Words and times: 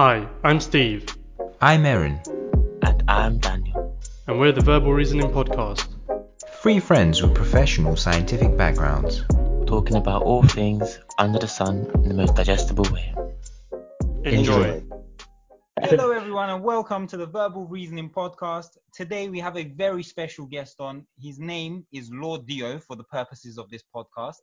Hi, 0.00 0.28
I'm 0.44 0.60
Steve, 0.60 1.06
I'm 1.60 1.84
Erin. 1.84 2.20
And 2.82 3.02
I'm 3.08 3.38
Daniel. 3.38 3.98
and 4.28 4.38
we're 4.38 4.52
the 4.52 4.60
Verbal 4.60 4.92
Reasoning 4.92 5.28
Podcast. 5.32 5.88
Three 6.62 6.78
friends 6.78 7.20
with 7.20 7.34
professional 7.34 7.96
scientific 7.96 8.56
backgrounds. 8.56 9.24
Talking 9.66 9.96
about 9.96 10.22
all 10.22 10.44
things 10.44 11.00
under 11.18 11.40
the 11.40 11.48
sun 11.48 11.90
in 11.94 12.08
the 12.08 12.14
most 12.14 12.36
digestible 12.36 12.86
way. 12.92 13.12
Enjoy. 14.22 14.80
Hello, 15.82 16.12
everyone, 16.12 16.50
and 16.50 16.62
welcome 16.62 17.08
to 17.08 17.16
the 17.16 17.26
Verbal 17.26 17.66
Reasoning 17.66 18.08
Podcast. 18.08 18.78
Today, 18.94 19.28
we 19.28 19.40
have 19.40 19.56
a 19.56 19.64
very 19.64 20.04
special 20.04 20.46
guest 20.46 20.76
on. 20.78 21.08
His 21.20 21.40
name 21.40 21.84
is 21.92 22.08
Lord 22.12 22.46
Dio 22.46 22.78
for 22.78 22.94
the 22.94 23.02
purposes 23.02 23.58
of 23.58 23.68
this 23.68 23.82
podcast. 23.92 24.36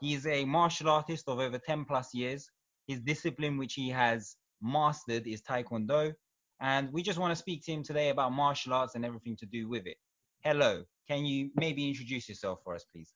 He 0.00 0.14
is 0.14 0.26
a 0.26 0.46
martial 0.46 0.88
artist 0.88 1.28
of 1.28 1.40
over 1.40 1.58
10 1.58 1.84
plus 1.84 2.14
years. 2.14 2.48
His 2.86 3.00
discipline, 3.00 3.58
which 3.58 3.74
he 3.74 3.90
has 3.90 4.36
mastered, 4.64 5.26
is 5.28 5.42
Taekwondo. 5.42 6.14
And 6.60 6.92
we 6.92 7.02
just 7.02 7.18
want 7.18 7.32
to 7.32 7.36
speak 7.36 7.64
to 7.64 7.72
him 7.72 7.82
today 7.84 8.10
about 8.10 8.32
martial 8.32 8.74
arts 8.74 8.94
and 8.96 9.04
everything 9.04 9.36
to 9.38 9.46
do 9.46 9.68
with 9.68 9.86
it. 9.86 9.98
Hello, 10.40 10.84
can 11.08 11.24
you 11.26 11.50
maybe 11.54 11.88
introduce 11.88 12.28
yourself 12.28 12.60
for 12.64 12.74
us, 12.74 12.84
please? 12.84 13.14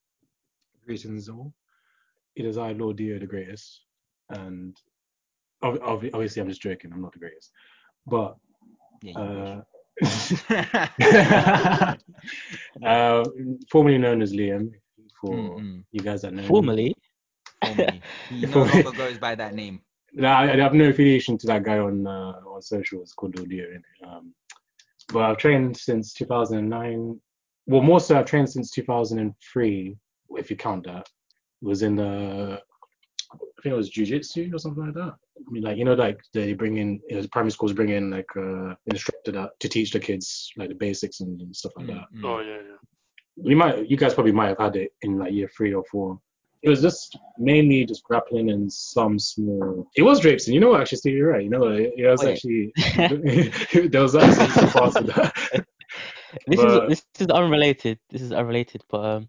Greetings 0.86 1.28
all. 1.28 1.55
It 2.36 2.45
is 2.46 2.58
I, 2.58 2.72
Lord 2.72 2.96
Dio, 2.96 3.19
the 3.19 3.27
greatest. 3.27 3.82
And 4.30 4.77
ob- 5.62 5.80
ob- 5.82 6.10
obviously, 6.14 6.42
I'm 6.42 6.48
just 6.48 6.62
joking. 6.62 6.92
I'm 6.92 7.02
not 7.02 7.12
the 7.12 7.19
greatest. 7.19 7.52
But 8.06 8.36
Yeah, 9.02 9.12
you 9.12 9.20
uh, 9.20 9.60
uh, 12.84 13.24
formerly 13.70 13.98
known 13.98 14.22
as 14.22 14.33
Liam, 14.33 14.70
for 15.20 15.33
Mm, 15.33 15.56
mm. 15.56 15.84
you 15.92 16.00
guys 16.00 16.22
that 16.22 16.34
know. 16.34 16.48
me. 16.48 16.48
Formally, 16.48 16.94
Formerly. 17.60 18.05
He 18.28 18.44
no 18.46 18.62
Formerly. 18.62 18.84
longer 18.84 18.92
goes 18.92 19.19
by 19.19 19.34
that 19.36 19.55
name. 19.55 19.83
No, 20.14 20.28
I, 20.28 20.52
I 20.52 20.56
have 20.56 20.74
no 20.74 20.88
affiliation 20.88 21.36
to 21.38 21.46
that 21.48 21.62
guy 21.64 21.78
on 21.78 22.06
uh, 22.06 22.34
on 22.46 22.62
social. 22.62 23.02
It's 23.02 23.12
called 23.14 23.36
Lord 23.36 23.50
Dio. 23.50 23.66
innit? 23.66 24.08
Um, 24.08 24.32
but 25.12 25.22
I've 25.22 25.36
trained 25.38 25.77
since 25.77 26.12
2009. 26.14 27.20
Well, 27.66 27.83
more 27.83 28.00
so, 28.00 28.18
I've 28.18 28.24
trained 28.27 28.50
since 28.50 28.70
2003, 28.70 29.96
if 30.30 30.50
you 30.50 30.56
count 30.56 30.86
that. 30.86 31.08
Was 31.60 31.83
in 31.83 31.96
the 31.96 32.60
I 33.30 33.36
think 33.62 33.72
it 33.72 33.77
was 33.77 33.91
jujitsu 33.91 34.55
or 34.55 34.58
something 34.58 34.84
like 34.86 34.94
that. 34.94 35.14
I 35.46 35.50
mean, 35.50 35.62
like 35.62 35.77
you 35.77 35.84
know, 35.84 35.94
like 35.94 36.20
they 36.33 36.52
bring 36.52 36.78
in 36.78 37.00
you 37.08 37.16
know, 37.16 37.22
the 37.22 37.28
primary 37.28 37.50
schools 37.50 37.72
bring 37.72 37.90
in 37.90 38.11
like 38.11 38.28
uh, 38.36 38.74
instructor 38.86 39.33
that 39.33 39.50
to 39.61 39.68
teach 39.68 39.90
the 39.92 40.00
kids 40.00 40.50
like 40.56 40.68
the 40.68 40.74
basics 40.74 41.20
and, 41.20 41.40
and 41.40 41.55
stuff 41.55 41.72
like 41.77 41.86
Mm, 41.86 41.94
that. 41.94 42.05
mm. 42.16 42.24
Oh 42.24 42.40
yeah, 42.40 42.56
yeah. 42.68 42.77
You 43.50 43.56
might, 43.56 43.88
you 43.88 43.96
guys 43.96 44.14
probably 44.14 44.33
might 44.33 44.48
have 44.48 44.58
had 44.58 44.77
it 44.77 44.92
in 45.02 45.18
like 45.18 45.33
year 45.33 45.48
three 45.56 45.72
or 45.74 45.84
four. 45.90 46.18
It 46.62 46.69
was 46.69 46.83
just 46.83 47.17
mainly 47.39 47.84
just 47.84 48.03
grappling 48.03 48.51
and 48.51 48.73
some 48.73 49.19
small. 49.19 49.89
It 49.97 50.03
was 50.03 50.20
drapes, 50.20 50.47
and 50.47 50.55
you 50.55 50.61
know 50.61 50.70
what? 50.70 50.81
Actually, 50.81 50.98
Steve, 50.98 51.17
you're 51.17 51.31
right. 51.33 51.45
You 51.45 51.51
know, 51.51 51.61
what? 51.61 51.73
it, 51.73 51.92
it 51.97 52.06
was 52.06 52.23
Wait. 52.23 52.33
actually 52.33 52.73
there 53.89 54.03
was 54.03 54.17
actually 54.17 54.48
some 54.48 54.69
parts 54.70 54.97
of 54.97 55.06
that. 55.06 55.34
this 56.47 56.61
But- 56.61 56.91
is 56.92 57.05
this 57.17 57.20
is 57.20 57.27
unrelated. 57.29 57.98
This 58.11 58.23
is 58.23 58.33
unrelated, 58.33 58.83
but 58.91 59.05
um, 59.05 59.29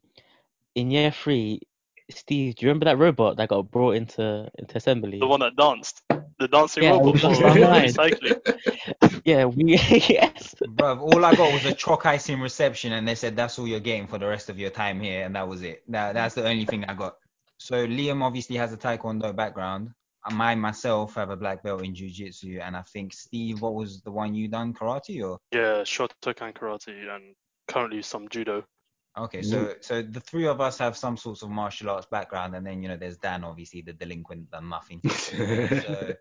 in 0.76 0.90
year 0.90 1.12
three, 1.12 1.62
Steve, 2.10 2.56
do 2.56 2.66
you 2.66 2.70
remember 2.70 2.86
that 2.86 2.98
robot 2.98 3.38
that 3.38 3.50
got 3.50 3.70
brought 3.70 3.96
into 3.96 4.50
into 4.58 4.78
assembly? 4.78 5.20
The 5.20 5.28
one 5.28 5.42
that 5.42 5.56
danced. 5.56 6.02
The 6.40 6.48
dancing 6.48 6.84
Yeah, 6.84 6.92
robot 6.92 7.22
that's 7.22 7.38
for 7.38 7.44
what 7.48 7.58
I'm 7.58 7.62
like. 7.62 7.90
cycling. 7.92 8.34
Yeah, 9.26 9.46
we 9.46 9.74
yes. 9.74 10.56
Bruv, 10.70 11.02
all 11.02 11.24
I 11.26 11.36
got 11.36 11.52
was 11.54 11.66
a 11.66 11.74
chalk 11.74 12.06
icing 12.06 12.40
reception, 12.40 12.94
and 12.94 13.06
they 13.08 13.14
said 13.16 13.36
that's 13.36 13.60
all 13.60 13.68
you're 13.68 13.80
getting 13.82 14.08
for 14.08 14.18
the 14.18 14.26
rest 14.26 14.50
of 14.50 14.58
your 14.58 14.70
time 14.72 15.00
here, 15.02 15.26
and 15.26 15.36
that 15.36 15.48
was 15.48 15.62
it. 15.62 15.84
That, 15.90 16.14
that's 16.14 16.36
the 16.36 16.48
only 16.48 16.66
thing 16.66 16.86
I 16.86 16.94
got. 16.94 17.18
So 17.60 17.86
Liam 17.86 18.24
obviously 18.24 18.56
has 18.56 18.74
a 18.74 18.78
taekwondo 18.78 19.36
background. 19.36 19.92
I 20.24 20.56
myself 20.56 21.16
have 21.16 21.30
a 21.30 21.36
black 21.36 21.64
belt 21.64 21.84
in 21.84 21.96
jiu-jitsu, 21.96 22.60
and 22.62 22.76
I 22.76 22.82
think 22.82 23.14
Steve, 23.14 23.62
what 23.62 23.74
was 23.74 24.02
the 24.02 24.12
one 24.12 24.34
you 24.34 24.48
done 24.48 24.74
karate 24.74 25.24
or? 25.24 25.40
Yeah, 25.52 25.84
Shotokan 25.84 26.54
karate 26.54 27.10
and 27.10 27.36
currently 27.68 28.02
some 28.02 28.28
judo. 28.30 28.64
Okay, 29.18 29.42
so 29.42 29.74
so 29.82 30.02
the 30.02 30.20
three 30.20 30.48
of 30.48 30.61
us 30.61 30.78
have 30.78 30.95
some 30.95 31.17
sorts 31.17 31.42
of 31.42 31.50
martial 31.50 31.89
arts 31.89 32.08
background, 32.10 32.56
and 32.56 32.66
then 32.66 32.82
you 32.82 32.88
know 32.88 32.95
there's 32.95 33.17
Dan, 33.17 33.44
obviously 33.44 33.82
the 33.82 33.94
delinquent, 33.94 34.50
done 34.52 34.70
nothing. 34.70 35.02
so, 35.10 36.14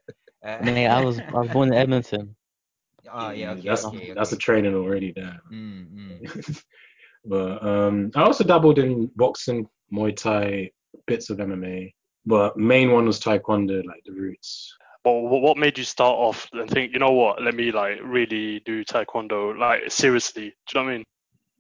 uh, 0.45 0.59
Mate, 0.63 0.87
I 0.87 1.05
was 1.05 1.21
I 1.21 1.33
was 1.33 1.49
born 1.51 1.69
in 1.69 1.75
Edmonton. 1.75 2.35
oh 3.13 3.31
yeah, 3.31 3.53
okay, 3.53 3.69
that's 3.69 3.85
okay, 3.85 4.15
that's 4.15 4.33
a 4.33 4.37
training 4.37 4.75
already 4.75 5.13
there. 5.15 5.39
Mm, 5.53 6.23
mm. 6.23 6.63
but 7.25 7.63
um, 7.63 8.11
I 8.17 8.23
also 8.23 8.43
dabbled 8.43 8.79
in 8.79 9.11
boxing, 9.15 9.69
Muay 9.93 10.17
Thai, 10.17 10.71
bits 11.07 11.31
of 11.31 11.39
MMA. 11.39 11.93
But 12.27 12.57
main 12.57 12.93
one 12.93 13.07
was 13.07 13.21
Taekwondo, 13.21 13.85
like 13.87 14.03
the 14.05 14.13
roots. 14.13 14.75
But 15.05 15.13
what 15.13 15.57
made 15.57 15.79
you 15.79 15.85
start 15.85 16.17
off 16.19 16.49
and 16.53 16.69
think, 16.69 16.93
you 16.93 16.99
know 16.99 17.13
what, 17.13 17.43
let 17.43 17.55
me 17.55 17.71
like 17.71 17.99
really 18.03 18.61
do 18.67 18.85
taekwondo 18.85 19.57
like 19.57 19.91
seriously? 19.91 20.55
Do 20.67 20.79
you 20.79 20.81
know 20.81 20.85
what 20.85 20.91
I 20.91 20.97
mean? 20.97 21.05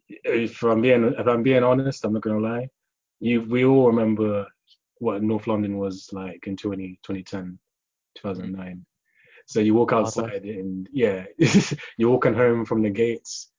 If 0.08 0.62
I'm 0.62 0.80
being 0.82 1.14
if 1.18 1.26
I'm 1.26 1.42
being 1.42 1.62
honest, 1.62 2.04
I'm 2.04 2.12
not 2.12 2.22
gonna 2.22 2.40
lie. 2.40 2.68
You 3.20 3.42
we 3.42 3.64
all 3.64 3.86
remember 3.86 4.46
what 4.98 5.22
North 5.22 5.46
London 5.46 5.78
was 5.78 6.10
like 6.12 6.46
in 6.46 6.56
20, 6.56 6.98
2010, 7.02 7.58
2009. 8.16 8.84
So 9.46 9.60
you 9.60 9.74
walk 9.74 9.92
Hard 9.92 10.04
one. 10.14 10.24
outside 10.26 10.42
and 10.42 10.88
yeah, 10.92 11.24
you're 11.96 12.10
walking 12.10 12.34
home 12.34 12.64
from 12.64 12.82
the 12.82 12.90
gates. 12.90 13.50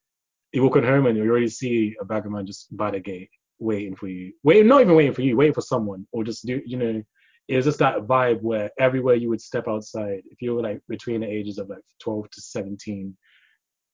You're 0.52 0.64
walking 0.64 0.84
home 0.84 1.06
and 1.06 1.16
you 1.16 1.28
already 1.28 1.48
see 1.48 1.96
a 2.00 2.04
bag 2.04 2.26
of 2.26 2.32
man 2.32 2.46
just 2.46 2.76
by 2.76 2.90
the 2.90 3.00
gate 3.00 3.30
waiting 3.60 3.94
for 3.94 4.08
you. 4.08 4.32
Wait, 4.42 4.64
not 4.66 4.80
even 4.80 4.94
waiting 4.96 5.14
for 5.14 5.22
you, 5.22 5.36
waiting 5.36 5.54
for 5.54 5.60
someone 5.60 6.06
or 6.12 6.24
just 6.24 6.46
do 6.46 6.60
you 6.66 6.76
know. 6.76 7.02
It 7.48 7.56
was 7.56 7.64
just 7.64 7.78
that 7.80 8.02
vibe 8.06 8.42
where 8.42 8.70
everywhere 8.78 9.16
you 9.16 9.28
would 9.30 9.40
step 9.40 9.66
outside, 9.66 10.22
if 10.30 10.40
you 10.40 10.54
were 10.54 10.62
like 10.62 10.80
between 10.88 11.22
the 11.22 11.26
ages 11.26 11.58
of 11.58 11.68
like 11.68 11.80
12 12.00 12.30
to 12.30 12.40
17, 12.40 13.16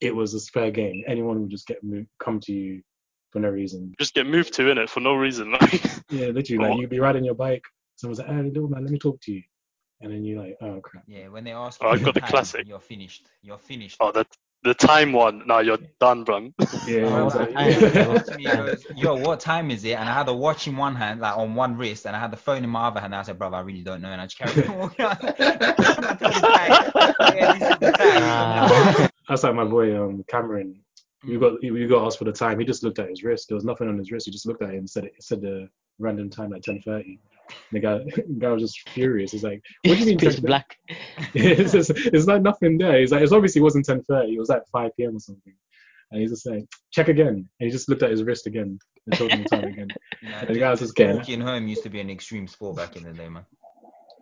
it 0.03 0.15
was 0.15 0.35
a 0.35 0.41
fair 0.53 0.71
game. 0.71 1.03
Anyone 1.07 1.41
would 1.41 1.51
just 1.51 1.67
get 1.67 1.83
moved, 1.83 2.09
come 2.23 2.39
to 2.41 2.53
you 2.53 2.83
for 3.31 3.41
no 3.41 3.49
reason. 3.49 3.95
Just 3.99 4.13
get 4.15 4.27
moved 4.27 4.53
to 4.55 4.69
in 4.71 4.77
it 4.77 4.91
for 4.91 5.01
no 5.01 5.15
reason. 5.15 5.53
Like, 5.61 5.83
Yeah, 6.11 6.27
literally, 6.29 6.69
like 6.69 6.79
you'd 6.79 6.91
be 6.91 7.01
riding 7.01 7.25
your 7.25 7.35
bike, 7.35 7.65
someone's 7.97 8.19
like, 8.19 8.29
"Hey, 8.29 8.43
little 8.43 8.69
man, 8.69 8.83
let 8.83 8.93
me 8.93 8.99
talk 8.99 9.19
to 9.23 9.33
you," 9.33 9.43
and 10.03 10.13
then 10.13 10.23
you're 10.23 10.41
like, 10.43 10.57
"Oh 10.61 10.81
crap." 10.83 11.05
Yeah, 11.07 11.29
when 11.29 11.43
they 11.45 11.53
ask 11.53 11.81
Oh, 11.83 11.87
you 11.89 11.93
I've 11.95 12.05
got 12.05 12.15
the 12.15 12.21
time, 12.21 12.31
classic. 12.31 12.67
you're 12.69 12.79
finished. 12.79 13.27
You're 13.43 13.59
finished. 13.59 13.97
oh, 14.01 14.13
the 14.13 14.27
the 14.67 14.75
time 14.75 15.13
one. 15.13 15.43
Now 15.47 15.61
you're 15.61 15.79
done, 16.01 16.25
bro. 16.25 16.53
Yeah, 16.87 17.25
what 17.25 17.33
time? 17.33 17.73
He 17.73 17.91
goes 17.91 18.23
to 18.25 18.37
me, 18.37 18.45
goes, 18.45 18.87
Yo, 18.97 19.15
what 19.15 19.41
time 19.41 19.71
is 19.71 19.85
it? 19.85 19.93
And 19.93 20.09
I 20.09 20.13
had 20.13 20.29
a 20.29 20.35
watch 20.35 20.67
in 20.67 20.77
one 20.77 20.95
hand, 20.95 21.21
like 21.21 21.37
on 21.37 21.55
one 21.55 21.77
wrist, 21.77 22.07
and 22.07 22.15
I 22.15 22.19
had 22.19 22.31
the 22.31 22.37
phone 22.37 22.65
in 22.65 22.71
my 22.71 22.89
other 22.89 23.01
hand. 23.01 23.15
And 23.15 23.21
I 23.21 23.23
said, 23.23 23.39
bro, 23.39 23.53
I 23.53 23.61
really 23.61 23.83
don't 23.83 24.03
know. 24.03 24.11
And 24.11 24.21
I 24.21 24.27
just 24.27 24.39
carried 24.39 24.69
on 24.69 24.79
walking. 24.79 25.07
I 25.07 25.15
told 25.15 25.33
the 25.37 26.41
guy, 26.43 27.35
yeah, 27.35 27.53
this 27.53 27.71
is 27.71 27.79
the 27.79 27.93
time. 27.93 28.23
Ah. 28.23 29.09
That's 29.29 29.43
like 29.43 29.55
my 29.55 29.65
boy 29.65 30.01
um 30.01 30.25
Cameron. 30.29 30.81
You 31.25 31.41
got 31.41 31.63
you 31.63 31.89
got 31.89 32.07
asked 32.07 32.19
for 32.19 32.25
the 32.25 32.33
time. 32.33 32.59
He 32.59 32.65
just 32.65 32.83
looked 32.83 32.99
at 32.99 33.09
his 33.09 33.25
wrist. 33.25 33.49
There 33.49 33.57
was 33.57 33.65
nothing 33.65 33.89
on 33.89 33.99
his 33.99 34.13
wrist. 34.13 34.27
He 34.27 34.33
just 34.33 34.47
looked 34.47 34.63
at 34.63 34.71
it 34.71 34.77
and 34.77 34.89
said 34.89 35.05
it. 35.05 35.15
It 35.17 35.25
said 35.25 35.41
the 35.41 35.69
random 35.99 36.31
time 36.31 36.51
like 36.51 36.63
10:30. 36.63 37.19
The 37.73 37.81
guy, 37.81 37.99
the 38.05 38.37
guy 38.39 38.51
was 38.51 38.63
just 38.63 38.89
furious. 38.91 39.33
He's 39.33 39.45
like, 39.45 39.63
"What 39.85 39.95
do 39.95 40.01
you 40.01 40.07
mean 40.11 40.19
Pitch 40.19 40.37
10:30?" 40.37 40.47
black. 40.47 40.77
it's, 41.35 41.73
just, 41.73 41.91
it's 41.91 42.27
like 42.27 42.43
nothing 42.43 42.79
there. 42.79 43.01
He's 43.01 43.13
like, 43.13 43.23
"It's 43.23 43.33
obviously 43.33 43.61
wasn't 43.61 43.87
10:30. 43.87 44.35
It 44.35 44.39
was 44.39 44.49
like 44.49 44.63
5 44.73 44.91
p.m. 44.97 45.17
or 45.17 45.21
something." 45.21 45.55
And 46.11 46.21
he's 46.21 46.31
just 46.31 46.47
like, 46.47 46.65
"Check 46.93 47.09
again." 47.09 47.49
And 47.61 47.67
he 47.67 47.71
just 47.71 47.89
looked 47.89 48.03
at 48.03 48.11
his 48.11 48.23
wrist 48.23 48.47
again 48.47 48.79
and 49.07 49.19
told 49.19 49.33
him 49.33 49.43
the 49.43 49.49
time 49.49 49.65
again. 49.65 49.89
You 50.23 50.31
know, 50.31 50.37
And 50.39 50.49
the 50.49 50.59
guy 50.59 50.71
was 50.71 50.81
just 50.81 50.95
getting 50.95 51.17
walking 51.17 51.41
home 51.41 51.69
used 51.69 51.83
to 51.83 51.91
be 51.91 52.01
an 52.01 52.11
extreme 52.11 52.47
sport 52.47 52.77
back 52.77 52.97
in 52.97 53.05
the 53.05 53.13
day, 53.13 53.29
man. 53.29 53.45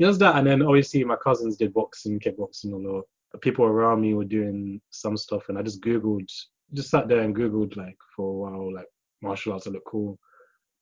Just 0.01 0.19
that, 0.21 0.37
and 0.37 0.47
then 0.47 0.63
obviously 0.63 1.05
my 1.05 1.17
cousins 1.17 1.57
did 1.57 1.73
boxing, 1.73 2.19
kickboxing 2.19 2.73
a 2.73 2.77
lot. 2.77 3.05
People 3.41 3.65
around 3.65 4.01
me 4.01 4.15
were 4.15 4.25
doing 4.25 4.81
some 4.91 5.17
stuff, 5.17 5.49
and 5.49 5.59
I 5.59 5.63
just 5.63 5.81
googled, 5.83 6.29
just 6.73 6.91
sat 6.91 7.09
there 7.09 7.21
and 7.21 7.35
googled 7.35 7.77
like 7.77 7.97
for 8.17 8.29
a 8.29 8.33
while, 8.33 8.75
like 8.75 8.87
martial 9.23 9.53
arts 9.53 9.65
that 9.65 9.73
look 9.73 9.85
cool. 9.87 10.19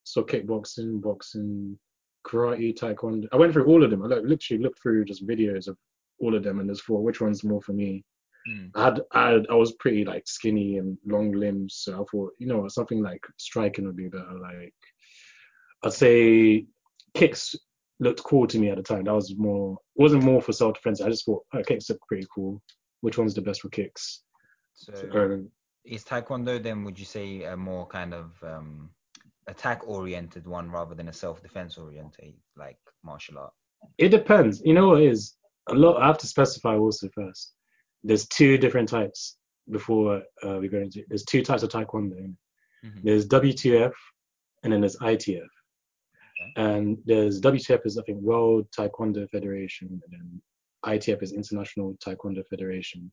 So 0.05 0.23
kickboxing, 0.23 1.01
boxing, 1.01 1.79
karate, 2.27 2.77
taekwondo. 2.77 3.27
I 3.33 3.37
went 3.37 3.53
through 3.53 3.67
all 3.67 3.83
of 3.85 3.91
them. 3.91 4.03
I 4.03 4.07
like, 4.07 4.23
literally 4.25 4.63
looked 4.63 4.83
through 4.83 5.05
just 5.05 5.27
videos 5.27 5.69
of 5.69 5.77
all 6.21 6.35
of 6.35 6.43
them, 6.43 6.61
and 6.61 6.69
there's 6.69 6.81
four. 6.81 7.03
Which 7.03 7.21
one's 7.21 7.45
more 7.45 7.63
for 7.63 7.73
me? 7.73 8.05
Mm. 8.49 8.71
I 8.75 8.85
had, 8.85 9.01
I, 9.13 9.31
had, 9.31 9.47
I 9.51 9.55
was 9.55 9.73
pretty 9.75 10.05
like 10.05 10.25
skinny 10.27 10.79
and 10.79 10.99
long 11.07 11.33
limbs, 11.33 11.77
so 11.85 11.95
I 11.95 12.05
thought, 12.11 12.33
you 12.39 12.47
know, 12.47 12.67
something 12.69 13.03
like 13.03 13.25
striking 13.37 13.87
would 13.87 13.97
be 13.97 14.09
better. 14.09 14.39
Like, 14.41 14.75
I'd 15.85 15.93
say 15.93 16.67
kicks 17.15 17.55
looked 18.01 18.23
cool 18.25 18.47
to 18.49 18.59
me 18.59 18.71
at 18.71 18.77
the 18.77 18.83
time. 18.83 19.05
That 19.05 19.15
was 19.15 19.35
more, 19.37 19.79
it 19.97 20.03
wasn't 20.03 20.25
more 20.25 20.43
for 20.43 20.53
self 20.53 20.75
defense. 20.75 21.01
I 21.01 21.09
just 21.09 21.25
thought 21.25 21.45
oh, 21.55 21.63
kicks 21.63 21.89
look 21.89 22.01
pretty 22.09 22.27
cool. 22.35 22.61
Which 23.01 23.19
one's 23.19 23.35
the 23.35 23.43
best 23.43 23.61
for 23.63 23.69
kicks? 23.69 24.23
So 24.75 24.93
Um, 25.13 25.51
is 25.85 26.05
Taekwondo 26.05 26.63
then, 26.63 26.85
would 26.85 26.99
you 26.99 27.05
say, 27.05 27.45
a 27.45 27.57
more 27.57 27.87
kind 27.87 28.15
of 28.15 28.33
um, 28.43 28.91
attack 29.49 29.87
oriented 29.87 30.47
one 30.47 30.71
rather 30.71 30.95
than 30.95 31.09
a 31.09 31.13
self 31.13 31.43
defense 31.43 31.79
oriented 31.79 32.35
like 32.57 32.79
martial 33.03 33.39
art? 33.39 33.53
it 33.99 34.09
depends. 34.11 34.63
You 34.65 34.75
know 34.75 34.89
what 34.89 35.03
it 35.03 35.11
is? 35.11 35.37
A 35.69 35.75
lot. 35.75 36.01
I 36.03 36.07
have 36.07 36.19
to 36.19 36.27
specify 36.27 36.77
also 36.77 37.09
first. 37.15 37.53
There's 38.05 38.27
two 38.29 38.59
different 38.59 38.89
types 38.89 39.37
before 39.71 40.23
uh, 40.45 40.59
we 40.59 40.69
go 40.69 40.79
into. 40.79 41.05
There's 41.09 41.25
two 41.25 41.43
types 41.43 41.63
of 41.63 41.71
taekwondo. 41.71 42.35
Mhm. 42.85 43.03
There's 43.05 43.27
WTF, 43.27 43.93
and 44.63 44.73
then 44.73 44.81
there's 44.81 44.97
ITF. 44.97 45.49
And 46.57 46.99
there's 47.05 47.41
WTF 47.41 47.87
is 47.87 47.99
I 47.99 48.03
think 48.03 48.21
World 48.21 48.67
Taekwondo 48.77 49.29
Federation, 49.31 49.89
and 49.89 50.13
then 50.13 50.43
ITF 50.85 51.23
is 51.23 51.33
International 51.33 51.97
Taekwondo 52.05 52.45
Federation. 52.49 53.13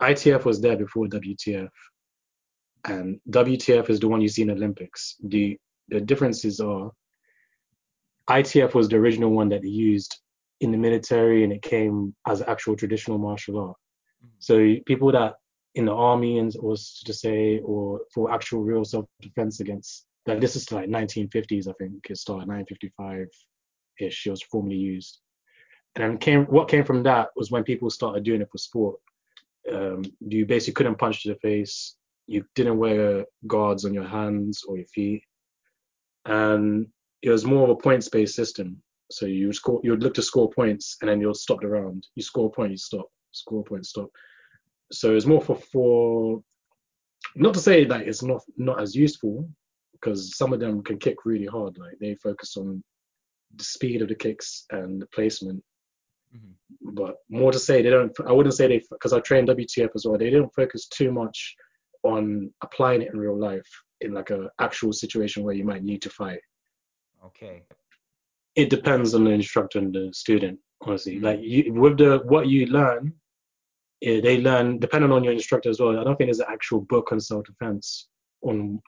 ITF 0.00 0.44
was 0.44 0.60
there 0.60 0.76
before 0.76 1.06
WTF, 1.06 1.68
and 2.84 3.20
WTF 3.30 3.90
is 3.90 4.00
the 4.00 4.08
one 4.08 4.20
you 4.20 4.28
see 4.28 4.42
in 4.42 4.50
Olympics. 4.50 5.16
The 5.24 5.58
the 5.88 6.00
differences 6.00 6.60
are 6.60 6.90
ITF 8.28 8.74
was 8.74 8.88
the 8.88 8.96
original 8.96 9.30
one 9.30 9.48
that 9.48 9.62
they 9.62 9.68
used 9.68 10.20
in 10.60 10.70
the 10.70 10.78
military, 10.78 11.44
and 11.44 11.52
it 11.52 11.62
came 11.62 12.14
as 12.26 12.42
actual 12.42 12.76
traditional 12.76 13.18
martial 13.18 13.58
art. 13.58 13.76
So 14.38 14.76
people 14.86 15.12
that 15.12 15.34
in 15.74 15.86
the 15.86 15.92
army 15.92 16.38
and 16.38 16.52
was 16.60 17.00
to 17.06 17.12
say, 17.12 17.60
or 17.60 18.00
for 18.12 18.32
actual 18.32 18.62
real 18.62 18.84
self-defense 18.84 19.60
against 19.60 20.06
like 20.26 20.40
this 20.40 20.56
is 20.56 20.70
like 20.70 20.88
1950s, 20.88 21.68
I 21.68 21.72
think 21.78 22.06
it 22.10 22.18
started 22.18 22.48
1955 22.48 23.28
ish 24.00 24.26
It 24.26 24.30
was 24.30 24.42
formally 24.42 24.76
used, 24.76 25.20
and 25.94 26.04
then 26.04 26.18
came 26.18 26.44
what 26.44 26.68
came 26.68 26.84
from 26.84 27.02
that 27.04 27.30
was 27.34 27.50
when 27.50 27.64
people 27.64 27.90
started 27.90 28.24
doing 28.24 28.42
it 28.42 28.50
for 28.50 28.58
sport. 28.58 28.96
Um, 29.72 30.02
you 30.20 30.46
basically 30.46 30.74
couldn't 30.74 30.98
punch 30.98 31.22
to 31.22 31.28
the 31.30 31.38
face. 31.40 31.96
You 32.28 32.44
didn't 32.54 32.78
wear 32.78 33.24
guards 33.46 33.84
on 33.84 33.94
your 33.94 34.06
hands 34.06 34.62
or 34.68 34.76
your 34.76 34.86
feet, 34.86 35.22
and 36.26 36.86
it 37.22 37.30
was 37.30 37.44
more 37.44 37.64
of 37.64 37.70
a 37.70 37.76
points-based 37.76 38.34
system. 38.34 38.80
So 39.10 39.24
you 39.24 39.52
score, 39.52 39.80
you 39.82 39.90
would 39.92 40.02
look 40.02 40.14
to 40.14 40.22
score 40.22 40.50
points, 40.50 40.98
and 41.00 41.08
then 41.08 41.20
you'll 41.20 41.34
stop 41.34 41.62
the 41.62 41.68
round. 41.68 42.06
You 42.14 42.22
score 42.22 42.48
a 42.48 42.50
point, 42.50 42.72
you 42.72 42.76
stop. 42.76 43.06
Score 43.32 43.60
a 43.60 43.64
point, 43.64 43.86
stop. 43.86 44.10
So 44.92 45.16
it's 45.16 45.26
more 45.26 45.40
for 45.40 45.56
for 45.56 46.42
not 47.34 47.54
to 47.54 47.60
say 47.60 47.84
that 47.86 48.02
it's 48.02 48.22
not 48.22 48.42
not 48.56 48.80
as 48.80 48.94
useful 48.94 49.48
because 49.92 50.36
some 50.36 50.52
of 50.52 50.60
them 50.60 50.82
can 50.82 50.98
kick 50.98 51.24
really 51.24 51.46
hard. 51.46 51.76
Like 51.78 51.98
they 51.98 52.14
focus 52.16 52.56
on 52.56 52.82
the 53.56 53.64
speed 53.64 54.02
of 54.02 54.08
the 54.08 54.14
kicks 54.14 54.66
and 54.70 55.00
the 55.00 55.06
placement. 55.06 55.64
Mhm. 56.36 56.52
But 56.94 57.16
more 57.30 57.52
to 57.52 57.58
say, 57.58 57.80
they 57.80 57.90
don't. 57.90 58.14
I 58.26 58.32
wouldn't 58.32 58.54
say 58.54 58.66
they 58.66 58.82
because 58.90 59.14
I 59.14 59.20
trained 59.20 59.48
WTF 59.48 59.90
as 59.94 60.04
well. 60.04 60.18
They 60.18 60.30
don't 60.30 60.54
focus 60.54 60.86
too 60.88 61.10
much 61.10 61.56
on 62.02 62.52
applying 62.62 63.02
it 63.02 63.12
in 63.12 63.18
real 63.18 63.36
life 63.38 63.68
in 64.00 64.12
like 64.12 64.30
a 64.30 64.50
actual 64.60 64.92
situation 64.92 65.42
where 65.42 65.54
you 65.54 65.64
might 65.64 65.82
need 65.82 66.02
to 66.02 66.10
fight. 66.10 66.40
Okay. 67.24 67.62
It 68.54 68.70
depends 68.70 69.14
on 69.14 69.24
the 69.24 69.30
instructor 69.30 69.78
and 69.78 69.92
the 69.94 70.10
student. 70.12 70.58
Honestly, 70.82 71.16
Mm. 71.18 71.22
like 71.22 71.40
you, 71.42 71.72
with 71.72 71.98
the 71.98 72.18
what 72.26 72.46
you 72.46 72.66
learn, 72.66 73.12
eh, 74.02 74.20
they 74.20 74.40
learn 74.40 74.78
depending 74.78 75.10
on 75.10 75.24
your 75.24 75.32
instructor 75.32 75.68
as 75.68 75.80
well. 75.80 75.98
I 75.98 76.04
don't 76.04 76.16
think 76.16 76.28
there's 76.28 76.38
an 76.38 76.46
actual 76.48 76.82
book 76.82 77.10
on 77.10 77.20
self-defense 77.20 78.08
on 78.42 78.80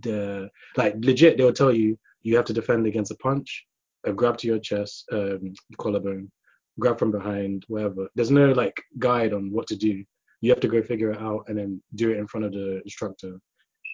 the 0.00 0.50
like 0.76 0.94
legit. 0.98 1.38
They'll 1.38 1.52
tell 1.52 1.72
you 1.72 1.98
you 2.22 2.36
have 2.36 2.44
to 2.46 2.52
defend 2.52 2.86
against 2.86 3.10
a 3.10 3.16
punch, 3.16 3.66
a 4.04 4.12
grab 4.12 4.36
to 4.38 4.46
your 4.46 4.58
chest, 4.58 5.06
um, 5.12 5.54
collarbone, 5.78 6.30
grab 6.78 6.98
from 6.98 7.10
behind, 7.10 7.64
whatever. 7.68 8.08
There's 8.14 8.30
no 8.30 8.52
like 8.52 8.78
guide 8.98 9.32
on 9.32 9.50
what 9.50 9.66
to 9.68 9.76
do. 9.76 10.04
You 10.40 10.50
have 10.50 10.60
to 10.60 10.68
go 10.68 10.82
figure 10.82 11.10
it 11.10 11.20
out 11.20 11.44
and 11.48 11.58
then 11.58 11.82
do 11.94 12.10
it 12.10 12.18
in 12.18 12.26
front 12.26 12.46
of 12.46 12.52
the 12.52 12.80
instructor, 12.82 13.38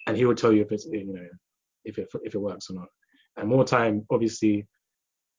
and 0.07 0.15
he 0.15 0.25
will 0.25 0.35
tell 0.35 0.53
you 0.53 0.61
if 0.61 0.71
it's 0.71 0.85
you 0.85 1.13
know 1.13 1.27
if 1.85 1.97
it 1.97 2.07
if 2.23 2.35
it 2.35 2.39
works 2.39 2.69
or 2.69 2.73
not. 2.73 2.87
And 3.37 3.49
more 3.49 3.65
time, 3.65 4.05
obviously, 4.11 4.65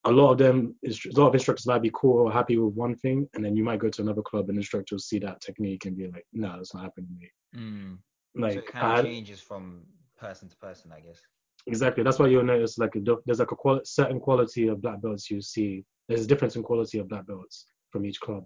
a 0.04 0.10
lot 0.10 0.32
of 0.32 0.38
them, 0.38 0.74
a 0.84 0.90
lot 1.18 1.28
of 1.28 1.34
instructors 1.34 1.66
might 1.66 1.82
be 1.82 1.90
cool 1.94 2.26
or 2.26 2.32
happy 2.32 2.56
with 2.58 2.74
one 2.74 2.94
thing, 2.96 3.28
and 3.34 3.44
then 3.44 3.56
you 3.56 3.64
might 3.64 3.78
go 3.78 3.88
to 3.88 4.02
another 4.02 4.22
club 4.22 4.48
and 4.48 4.58
instructor 4.58 4.94
will 4.96 5.00
see 5.00 5.18
that 5.20 5.40
technique 5.40 5.86
and 5.86 5.96
be 5.96 6.08
like, 6.08 6.26
"No, 6.32 6.56
that's 6.56 6.74
not 6.74 6.82
happening 6.84 7.08
to 7.08 7.14
me." 7.14 7.30
Mm. 7.56 7.98
Like, 8.34 8.52
so 8.54 8.58
it 8.58 8.66
kind 8.66 8.86
I- 8.86 8.98
of 9.00 9.04
changes 9.06 9.40
from 9.40 9.82
person 10.18 10.48
to 10.48 10.56
person, 10.56 10.92
I 10.92 11.00
guess. 11.00 11.20
Exactly. 11.68 12.04
That's 12.04 12.18
why 12.20 12.28
you'll 12.28 12.44
notice 12.44 12.78
like 12.78 12.94
a, 12.94 13.00
there's 13.26 13.40
like 13.40 13.50
a 13.50 13.56
quali- 13.56 13.80
certain 13.84 14.20
quality 14.20 14.68
of 14.68 14.80
black 14.80 15.00
belts 15.02 15.30
you 15.30 15.40
see. 15.40 15.84
There's 16.08 16.22
a 16.24 16.26
difference 16.26 16.54
in 16.54 16.62
quality 16.62 16.98
of 16.98 17.08
black 17.08 17.26
belts 17.26 17.66
from 17.90 18.06
each 18.06 18.20
club. 18.20 18.44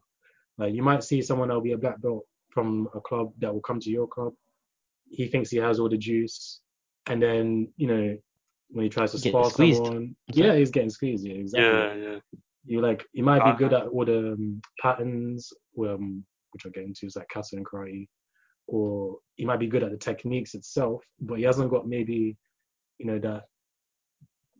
Like 0.56 0.74
you 0.74 0.82
might 0.82 1.04
see 1.04 1.20
someone 1.20 1.48
that'll 1.48 1.60
be 1.62 1.72
a 1.72 1.78
black 1.78 2.00
belt 2.00 2.24
from 2.52 2.88
a 2.94 3.00
club 3.00 3.32
that 3.38 3.52
will 3.52 3.60
come 3.60 3.80
to 3.80 3.90
your 3.90 4.06
club. 4.06 4.32
He 5.08 5.26
thinks 5.28 5.50
he 5.50 5.58
has 5.58 5.78
all 5.80 5.88
the 5.88 5.96
juice, 5.98 6.60
and 7.08 7.22
then 7.22 7.72
you 7.76 7.86
know 7.86 8.16
when 8.70 8.84
he 8.84 8.88
tries 8.88 9.10
to 9.12 9.18
spar 9.18 9.50
squeezed. 9.50 9.78
someone, 9.78 10.14
yeah, 10.32 10.54
he's 10.54 10.70
getting 10.70 10.90
squeezed. 10.90 11.26
Yeah, 11.26 11.34
exactly. 11.34 11.68
Yeah, 11.68 11.94
yeah. 11.94 12.18
You 12.66 12.80
like 12.80 13.04
he 13.12 13.22
might 13.22 13.42
be 13.44 13.50
Ah. 13.50 13.56
good 13.56 13.72
at 13.72 13.86
all 13.88 14.04
the 14.04 14.32
um, 14.34 14.60
patterns, 14.80 15.50
um, 15.80 16.24
which 16.52 16.66
I'll 16.66 16.72
get 16.72 16.84
into, 16.84 17.06
is 17.06 17.16
like 17.16 17.28
kata 17.32 17.48
and 17.56 17.66
karate, 17.66 18.06
or 18.68 19.18
he 19.36 19.44
might 19.44 19.58
be 19.58 19.66
good 19.66 19.82
at 19.82 19.90
the 19.90 19.96
techniques 19.96 20.54
itself, 20.54 21.02
but 21.20 21.38
he 21.38 21.44
hasn't 21.44 21.70
got 21.70 21.88
maybe 21.88 22.36
you 22.98 23.06
know 23.06 23.18
that 23.18 23.44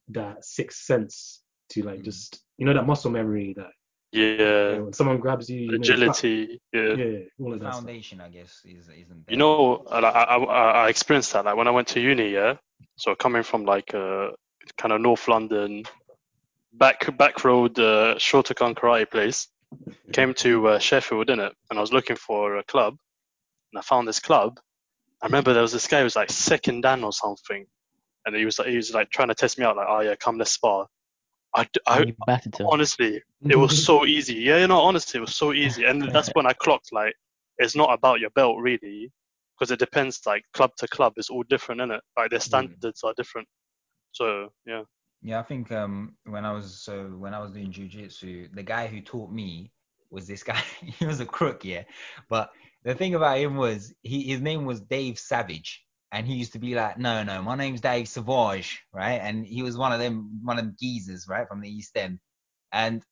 that 0.09 0.45
sixth 0.45 0.81
sense 0.83 1.43
to 1.71 1.83
like 1.85 2.01
Mm. 2.01 2.05
just 2.05 2.43
you 2.59 2.67
know 2.67 2.75
that 2.75 2.87
muscle 2.87 3.11
memory 3.13 3.55
that 3.57 3.71
you 4.13 4.25
Yeah. 4.25 4.75
know, 4.77 4.85
when 4.85 4.93
someone 4.93 5.19
grabs 5.19 5.49
you, 5.51 5.61
you 5.61 5.69
know, 5.71 5.75
Agility. 5.77 6.61
Yeah. 6.73 6.95
yeah, 6.95 7.19
all 7.41 7.53
of 7.53 7.61
that 7.61 7.67
stuff. 7.67 7.75
foundation, 7.85 8.21
I 8.21 8.29
guess, 8.29 8.63
is 8.65 8.89
isn't 8.89 9.27
there. 9.27 9.33
You 9.33 9.37
know, 9.37 9.85
I, 9.91 9.99
I, 10.01 10.37
I 10.37 10.71
I 10.85 10.89
experienced 10.89 11.33
that 11.33 11.45
like 11.45 11.57
when 11.57 11.69
I 11.69 11.71
went 11.71 11.89
to 11.89 12.01
uni. 12.01 12.31
Yeah. 12.31 12.55
So 12.97 13.15
coming 13.15 13.43
from 13.43 13.65
like 13.65 13.95
uh, 13.95 14.31
kind 14.77 14.93
of 14.93 15.01
North 15.01 15.29
London, 15.29 15.85
back 16.73 17.17
back 17.17 17.45
road, 17.45 17.79
uh, 17.79 18.15
Shotokan 18.17 18.75
karate 18.75 19.11
place, 19.11 19.49
came 20.13 20.35
to 20.35 20.69
uh, 20.69 20.79
Sheffield, 20.79 21.29
innit? 21.29 21.53
And 21.71 21.79
I 21.79 21.81
was 21.83 21.93
looking 21.93 22.17
for 22.17 22.57
a 22.57 22.65
club, 22.65 22.97
and 23.73 23.79
I 23.79 23.83
found 23.83 24.09
this 24.09 24.21
club. 24.21 24.59
I 25.23 25.27
remember 25.27 25.53
there 25.53 25.63
was 25.63 25.73
this 25.73 25.87
guy 25.87 25.99
who 25.99 26.05
was 26.05 26.17
like 26.17 26.31
second 26.31 26.81
dan 26.81 27.05
or 27.05 27.13
something, 27.13 27.67
and 28.27 28.35
he 28.35 28.45
was 28.45 28.59
like 28.59 28.69
he 28.69 28.77
was 28.77 28.93
like 28.93 29.11
trying 29.11 29.29
to 29.29 29.35
test 29.35 29.59
me 29.59 29.65
out, 29.65 29.77
like, 29.77 29.87
oh 29.89 30.01
yeah, 30.01 30.15
come 30.17 30.39
let's 30.39 30.53
spar. 30.53 30.87
I, 31.55 31.67
I 31.87 31.99
And 31.99 32.09
you 32.09 32.15
battered 32.27 32.57
honestly, 32.61 33.23
it 33.49 33.57
was 33.57 33.85
so 33.85 34.07
easy. 34.07 34.35
Yeah, 34.35 34.59
you 34.59 34.67
know, 34.69 34.81
honestly, 34.81 35.19
it 35.19 35.23
was 35.23 35.35
so 35.35 35.53
easy, 35.53 35.85
and 35.85 36.03
that's 36.13 36.31
when 36.31 36.47
I 36.47 36.53
clocked 36.53 36.93
like 36.93 37.15
it's 37.59 37.77
not 37.77 37.93
about 37.93 38.21
your 38.21 38.31
belt 38.31 38.59
really, 38.59 39.13
because 39.59 39.71
it 39.71 39.79
depends 39.79 40.21
like 40.27 40.45
club 40.55 40.71
to 40.79 40.89
club. 40.89 41.15
It's 41.17 41.31
all 41.31 41.43
different, 41.45 41.81
innit? 41.81 42.01
Like 42.17 42.31
their 42.31 42.41
standards 42.41 43.03
are 43.05 43.15
different. 43.17 43.49
So 44.13 44.53
yeah, 44.67 44.83
Yeah, 45.23 45.41
I 45.41 45.43
think 45.43 45.71
um 45.73 46.17
when 46.25 46.45
I 46.45 46.53
was 46.53 46.83
so 46.83 47.05
when 47.19 47.35
I 47.35 47.41
was 47.41 47.53
doing 47.53 47.73
jujitsu, 47.73 48.55
the 48.55 48.63
guy 48.63 48.87
who 48.87 49.01
taught 49.01 49.31
me 49.31 49.73
was 50.11 50.27
this 50.27 50.43
guy. 50.51 50.61
he 50.81 51.07
was 51.07 51.21
a 51.21 51.27
crook, 51.27 51.65
yeah. 51.65 51.83
But 52.29 52.51
the 52.85 52.95
thing 52.95 53.15
about 53.15 53.39
him 53.39 53.57
was 53.57 53.95
he 54.03 54.23
his 54.25 54.41
name 54.41 54.65
was 54.65 54.81
Dave 54.81 55.19
Savage, 55.19 55.85
and 56.13 56.27
he 56.27 56.35
used 56.35 56.53
to 56.53 56.59
be 56.59 56.75
like, 56.75 56.99
no, 56.99 57.23
no, 57.23 57.43
my 57.43 57.57
name's 57.57 57.81
Dave 57.81 58.09
Savage, 58.09 58.83
right? 58.93 59.21
And 59.23 59.47
he 59.47 59.63
was 59.63 59.77
one 59.77 59.93
of 59.93 60.01
them, 60.01 60.41
one 60.43 60.59
of 60.59 60.65
them 60.65 60.77
geezers, 60.79 61.27
right, 61.29 61.47
from 61.49 61.61
the 61.61 61.69
East 61.69 61.97
End, 61.97 62.19
and 62.73 63.05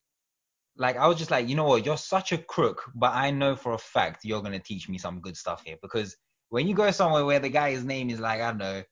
like 0.77 0.97
I 0.97 1.07
was 1.09 1.19
just 1.19 1.31
like, 1.31 1.49
you 1.49 1.57
know 1.57 1.65
what, 1.65 1.85
you're 1.85 1.97
such 1.97 2.33
a 2.33 2.39
crook, 2.39 2.83
but 2.95 3.13
I 3.13 3.31
know 3.31 3.57
for 3.57 3.73
a 3.73 3.79
fact 3.79 4.25
you're 4.25 4.43
gonna 4.43 4.61
teach 4.61 4.89
me 4.89 4.99
some 4.99 5.21
good 5.21 5.37
stuff 5.37 5.63
here 5.65 5.77
because 5.83 6.17
when 6.51 6.67
you 6.69 6.75
go 6.75 6.91
somewhere 6.91 7.25
where 7.25 7.41
the 7.41 7.49
guy's 7.49 7.85
name 7.85 8.11
is 8.11 8.21
like 8.21 8.41
I 8.41 8.51
don't 8.51 8.59
know 8.59 8.83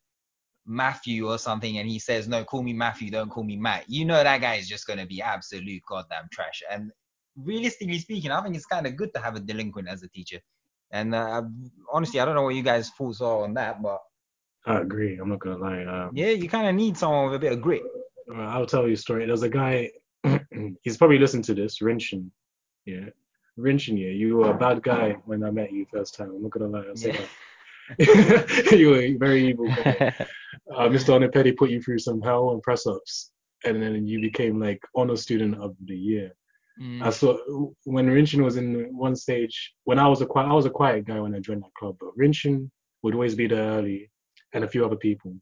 Matthew 0.67 1.31
or 1.31 1.39
something, 1.39 1.79
and 1.79 1.89
he 1.89 1.99
says, 2.01 2.27
"No, 2.29 2.45
call 2.45 2.63
me 2.63 2.73
Matthew, 2.73 3.11
don't 3.11 3.31
call 3.31 3.45
me 3.45 3.57
Matt," 3.57 3.85
you 3.89 4.05
know 4.05 4.23
that 4.23 4.41
guy 4.41 4.57
is 4.57 4.69
just 4.69 4.87
gonna 4.87 5.07
be 5.07 5.23
absolute 5.23 5.83
goddamn 5.89 6.29
trash. 6.33 6.63
And 6.71 6.91
realistically 7.37 7.99
speaking, 8.01 8.33
I 8.33 8.43
think 8.43 8.57
it's 8.57 8.67
kind 8.67 8.87
of 8.87 8.97
good 8.97 9.15
to 9.15 9.21
have 9.21 9.37
a 9.37 9.41
delinquent 9.41 9.89
as 9.89 10.03
a 10.03 10.09
teacher. 10.09 10.41
And 10.91 11.15
uh, 11.15 11.43
honestly, 11.93 12.21
I 12.21 12.25
don't 12.25 12.35
know 12.35 12.43
what 12.43 12.55
you 12.55 12.63
guys' 12.63 12.91
thoughts 12.91 13.21
are 13.21 13.43
on 13.45 13.55
that, 13.55 13.83
but 13.83 14.01
I 14.67 14.81
agree. 14.81 15.19
I'm 15.19 15.29
not 15.29 15.41
gonna 15.41 15.59
lie. 15.59 15.85
Um, 15.85 16.11
yeah, 16.15 16.29
you 16.31 16.49
kind 16.49 16.69
of 16.69 16.75
need 16.75 16.97
someone 16.97 17.27
with 17.27 17.35
a 17.35 17.39
bit 17.39 17.53
of 17.53 17.61
grit. 17.61 17.83
I'll 18.35 18.67
tell 18.67 18.87
you 18.87 18.95
a 18.95 18.97
story. 18.97 19.27
There's 19.27 19.43
a 19.43 19.49
guy, 19.49 19.91
he's 20.83 20.97
probably 20.97 21.19
listened 21.19 21.45
to 21.45 21.55
this, 21.55 21.79
Rinshin. 21.79 22.31
Yeah. 22.85 23.07
Rinshin, 23.59 23.99
yeah, 23.99 24.11
you 24.11 24.37
were 24.37 24.51
a 24.51 24.59
bad 24.59 24.83
guy 24.83 25.17
when 25.25 25.43
I 25.45 25.51
met 25.51 25.73
you 25.73 25.87
first 25.93 26.15
time. 26.15 26.31
I'm 26.31 26.43
not 26.43 26.51
gonna 26.51 26.67
lie, 26.69 26.85
I'll 26.89 26.97
say 26.97 27.13
Yeah. 27.13 27.21
that. 27.99 28.73
you 28.79 28.91
were 28.91 29.19
very 29.19 29.49
evil 29.49 29.67
guy. 29.69 30.15
Uh, 30.75 30.89
Mr. 30.89 31.11
Onipedi 31.15 31.57
put 31.57 31.71
you 31.71 31.81
through 31.81 31.99
some 31.99 32.21
hell 32.21 32.51
and 32.51 32.61
press 32.63 32.87
ups, 32.87 33.31
and 33.65 33.81
then 33.81 34.07
you 34.07 34.21
became 34.21 34.59
like 34.59 34.83
honor 34.97 35.15
student 35.15 35.55
of 35.63 35.77
the 35.85 35.95
year. 35.97 36.33
Mm. 36.81 37.75
When 37.85 38.07
Rinshin 38.07 38.45
was 38.45 38.57
in 38.57 38.97
one 38.97 39.17
stage, 39.17 39.75
when 39.85 39.99
I 39.99 40.09
was 40.09 40.21
a 40.21 40.27
quiet, 40.27 40.49
I 40.49 40.53
was 40.53 40.67
a 40.67 40.71
quiet 40.71 41.07
guy 41.07 41.21
when 41.21 41.35
I 41.35 41.41
joined 41.41 41.63
that 41.63 41.75
club, 41.79 41.97
but 41.99 42.17
Rinshin 42.19 42.71
would 43.03 43.15
always 43.15 43.35
be 43.35 43.47
there 43.47 43.63
early 43.63 44.11
and 44.53 44.65
a 44.65 44.69
few 44.69 44.85
other 44.85 44.97
people. 44.97 45.35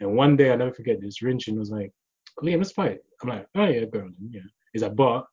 And 0.00 0.16
one 0.16 0.36
day, 0.36 0.52
I 0.52 0.56
never 0.56 0.72
forget 0.72 1.00
this, 1.00 1.22
Rinshin 1.22 1.58
was 1.58 1.70
like, 1.70 1.90
Liam, 2.42 2.58
let's 2.58 2.72
fight. 2.72 2.98
I'm 3.22 3.28
like, 3.28 3.46
oh 3.54 3.64
yeah, 3.64 3.84
go 3.86 4.00
on, 4.00 4.14
yeah. 4.30 4.42
He's 4.72 4.82
like, 4.82 4.94
but 4.94 5.24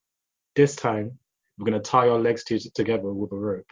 this 0.56 0.76
time 0.76 1.18
we're 1.58 1.66
gonna 1.66 1.80
tie 1.82 2.08
our 2.08 2.20
legs 2.20 2.44
to, 2.46 2.58
together 2.72 3.12
with 3.14 3.32
a 3.32 3.36
rope, 3.36 3.70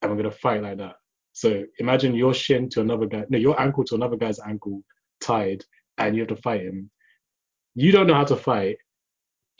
and 0.00 0.10
we're 0.10 0.16
gonna 0.16 0.30
fight 0.30 0.62
like 0.62 0.78
that. 0.78 0.96
So 1.32 1.64
imagine 1.78 2.14
your 2.14 2.34
shin 2.34 2.68
to 2.70 2.80
another 2.80 3.06
guy, 3.06 3.24
no, 3.28 3.38
your 3.38 3.60
ankle 3.60 3.84
to 3.84 3.94
another 3.94 4.16
guy's 4.16 4.40
ankle 4.40 4.82
tied, 5.20 5.62
and 5.98 6.16
you 6.16 6.22
have 6.22 6.28
to 6.28 6.42
fight 6.42 6.62
him. 6.62 6.90
You 7.74 7.92
don't 7.92 8.06
know 8.08 8.14
how 8.14 8.24
to 8.24 8.36
fight. 8.36 8.78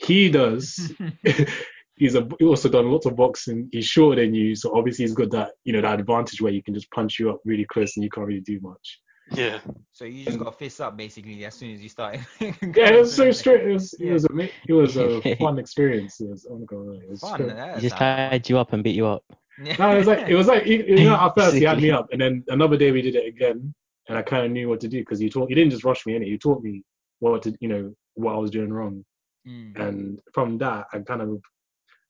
He 0.01 0.29
does. 0.29 0.93
he's 1.95 2.15
a, 2.15 2.27
he 2.39 2.45
also 2.45 2.69
done 2.69 2.91
lots 2.91 3.05
of 3.05 3.15
boxing. 3.15 3.69
He's 3.71 3.85
shorter 3.85 4.21
than 4.21 4.33
you, 4.33 4.55
so 4.55 4.75
obviously 4.75 5.03
he's 5.03 5.13
got 5.13 5.31
that 5.31 5.51
you 5.63 5.73
know 5.73 5.81
that 5.81 5.99
advantage 5.99 6.41
where 6.41 6.51
you 6.51 6.63
can 6.63 6.73
just 6.73 6.89
punch 6.91 7.19
you 7.19 7.29
up 7.29 7.39
really 7.45 7.65
close 7.65 7.95
and 7.95 8.03
you 8.03 8.09
can't 8.09 8.27
really 8.27 8.41
do 8.41 8.59
much. 8.61 8.99
Yeah. 9.33 9.59
So 9.93 10.05
you 10.05 10.25
just 10.25 10.39
got 10.39 10.57
fists 10.57 10.79
up 10.79 10.97
basically 10.97 11.45
as 11.45 11.55
soon 11.55 11.73
as 11.73 11.81
you 11.81 11.89
started. 11.89 12.25
Yeah, 12.41 12.89
it 12.89 12.99
was 12.99 13.15
so 13.15 13.31
straight. 13.31 13.61
It 13.61 13.71
was, 13.71 13.93
it 13.93 14.11
was, 14.11 14.25
a, 14.25 14.49
it 14.67 14.73
was 14.73 14.97
a 14.97 15.35
fun 15.39 15.57
experience. 15.57 16.19
It 16.19 16.29
was, 16.29 16.45
oh 16.49 16.57
my 16.57 16.65
god, 16.65 17.01
it 17.01 17.09
was 17.09 17.21
Fun. 17.21 17.75
He 17.75 17.81
just 17.81 17.97
tied 17.97 18.49
you 18.49 18.57
up 18.57 18.73
and 18.73 18.83
beat 18.83 18.95
you 18.95 19.05
up. 19.05 19.23
No, 19.57 19.91
it 19.91 19.97
was 19.97 20.07
like 20.07 20.27
it 20.27 20.35
was 20.35 20.47
like 20.47 20.65
you 20.65 20.83
you 20.87 21.03
know 21.03 21.15
at 21.15 21.33
first 21.37 21.55
he 21.55 21.63
had 21.63 21.81
me 21.81 21.91
up, 21.91 22.07
and 22.11 22.19
then 22.19 22.43
another 22.47 22.77
day 22.77 22.91
we 22.91 23.01
did 23.01 23.15
it 23.15 23.27
again, 23.27 23.73
and 24.09 24.17
I 24.17 24.21
kind 24.21 24.45
of 24.45 24.51
knew 24.51 24.67
what 24.67 24.79
to 24.79 24.87
do 24.87 24.99
because 24.99 25.21
you 25.21 25.29
taught 25.29 25.49
you 25.49 25.55
didn't 25.55 25.71
just 25.71 25.83
rush 25.83 26.05
me 26.05 26.15
in 26.15 26.23
it. 26.23 26.29
You 26.29 26.37
taught 26.37 26.63
me 26.63 26.83
what 27.19 27.43
to 27.43 27.55
you 27.59 27.67
know 27.67 27.93
what 28.15 28.33
I 28.33 28.37
was 28.37 28.49
doing 28.49 28.73
wrong, 28.73 29.05
Mm. 29.47 29.79
and 29.79 30.19
from 30.35 30.59
that 30.59 30.85
I 30.93 30.99
kind 30.99 31.21
of 31.23 31.41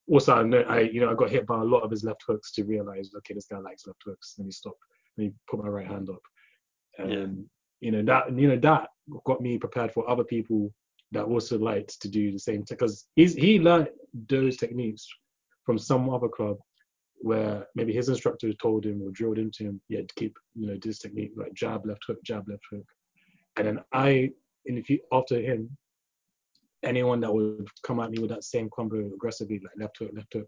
also 0.10 0.34
I 0.36 0.44
know 0.44 0.62
I 0.68 0.82
you 0.82 1.00
know 1.00 1.12
I 1.12 1.16
got 1.16 1.30
hit 1.30 1.48
by 1.48 1.62
a 1.62 1.64
lot 1.64 1.84
of 1.84 1.92
his 1.92 2.04
left 2.04 2.24
hooks 2.28 2.52
to 2.54 2.64
realize 2.64 3.12
okay 3.18 3.34
this 3.34 3.46
guy 3.46 3.58
likes 3.60 3.88
left 3.88 4.02
hooks. 4.06 4.36
Let 4.38 4.46
me 4.46 4.52
stop. 4.52 4.76
Let 5.18 5.28
me 5.28 5.34
put 5.50 5.64
my 5.64 5.70
right 5.70 5.88
hand 5.88 6.10
up, 6.10 6.22
and 6.98 7.10
Yeah. 7.12 7.28
you 7.80 7.92
know 7.92 8.04
that 8.04 8.38
you 8.38 8.48
know 8.50 8.58
that 8.58 8.90
got 9.26 9.40
me 9.42 9.58
prepared 9.58 9.92
for 9.94 10.10
other 10.10 10.26
people 10.26 10.74
that 11.14 11.24
also 11.26 11.58
liked 11.58 12.02
to 12.02 12.10
do 12.10 12.32
the 12.32 12.40
same 12.40 12.64
because 12.70 13.08
he's 13.16 13.34
he 13.34 13.60
learned 13.60 13.90
those 14.28 14.58
techniques 14.58 15.08
from 15.66 15.78
some 15.78 16.10
other 16.10 16.30
club 16.30 16.58
where 17.20 17.68
maybe 17.76 17.94
his 17.94 18.10
instructor 18.10 18.52
told 18.54 18.86
him 18.86 19.02
or 19.04 19.12
drilled 19.12 19.38
into 19.38 19.64
him, 19.64 19.82
yeah, 19.90 20.02
to 20.02 20.14
keep 20.16 20.36
you 20.56 20.68
know 20.68 20.78
this 20.82 21.00
technique 21.00 21.32
like 21.36 21.54
jab, 21.54 21.86
left 21.86 22.04
hook, 22.08 22.18
jab, 22.24 22.48
left 22.50 22.66
hook, 22.72 22.86
and 23.58 23.68
then 23.68 23.80
I 23.94 24.32
in 24.66 24.76
the 24.76 24.82
few 24.82 25.00
after 25.12 25.40
him, 25.40 25.70
anyone 26.84 27.20
that 27.22 27.34
would 27.34 27.68
come 27.84 28.00
at 28.00 28.10
me 28.12 28.20
with 28.20 28.30
that 28.32 28.44
same 28.44 28.70
combo 28.74 28.98
aggressively, 29.14 29.60
like 29.64 29.74
left 29.78 29.98
hook, 30.00 30.12
left 30.14 30.34
hook, 30.34 30.48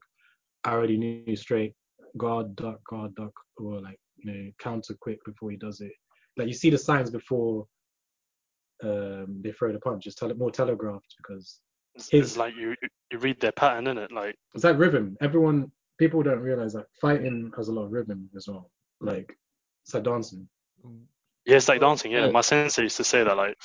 I 0.64 0.72
already 0.72 0.98
knew 0.98 1.36
straight 1.36 1.74
guard, 2.18 2.56
duck, 2.56 2.80
guard, 2.90 3.14
duck, 3.16 3.34
or 3.58 3.82
like 3.82 4.00
you 4.18 4.32
know 4.32 4.52
counter 4.60 4.96
quick 5.00 5.20
before 5.26 5.52
he 5.52 5.58
does 5.58 5.82
it. 5.82 5.92
Like 6.38 6.48
you 6.48 6.54
see 6.54 6.70
the 6.70 6.78
signs 6.78 7.10
before 7.10 7.66
um, 8.84 9.42
they 9.44 9.52
throw 9.52 9.72
the 9.72 9.80
punch. 9.80 10.08
It's 10.08 10.16
tele- 10.16 10.34
more 10.36 10.52
telegraphed 10.52 11.16
because 11.18 11.60
It's, 11.96 12.10
His- 12.10 12.22
it's 12.30 12.38
like 12.38 12.56
you 12.56 12.76
you 13.12 13.20
read 13.20 13.40
their 13.40 13.52
pattern 13.52 13.88
in 13.88 13.98
it. 13.98 14.12
Like 14.12 14.36
it's 14.54 14.64
that 14.64 14.78
rhythm. 14.78 15.16
Everyone, 15.22 15.72
people 16.00 16.24
don't 16.24 16.40
realize 16.40 16.74
that 16.74 16.88
fighting 17.00 17.52
has 17.56 17.68
a 17.68 17.72
lot 17.74 17.86
of 17.86 17.92
rhythm 17.92 18.30
as 18.36 18.48
well. 18.48 18.72
Like 19.00 19.38
it's 19.86 19.94
like 19.94 20.04
dancing. 20.04 20.48
yeah, 21.46 21.58
it's 21.58 21.68
like 21.68 21.82
dancing. 21.82 22.12
Yeah, 22.12 22.26
Yeah. 22.26 22.32
my 22.32 22.42
sensei 22.42 22.84
used 22.84 22.98
to 22.98 23.04
say 23.04 23.24
that. 23.24 23.38
Like 23.38 23.58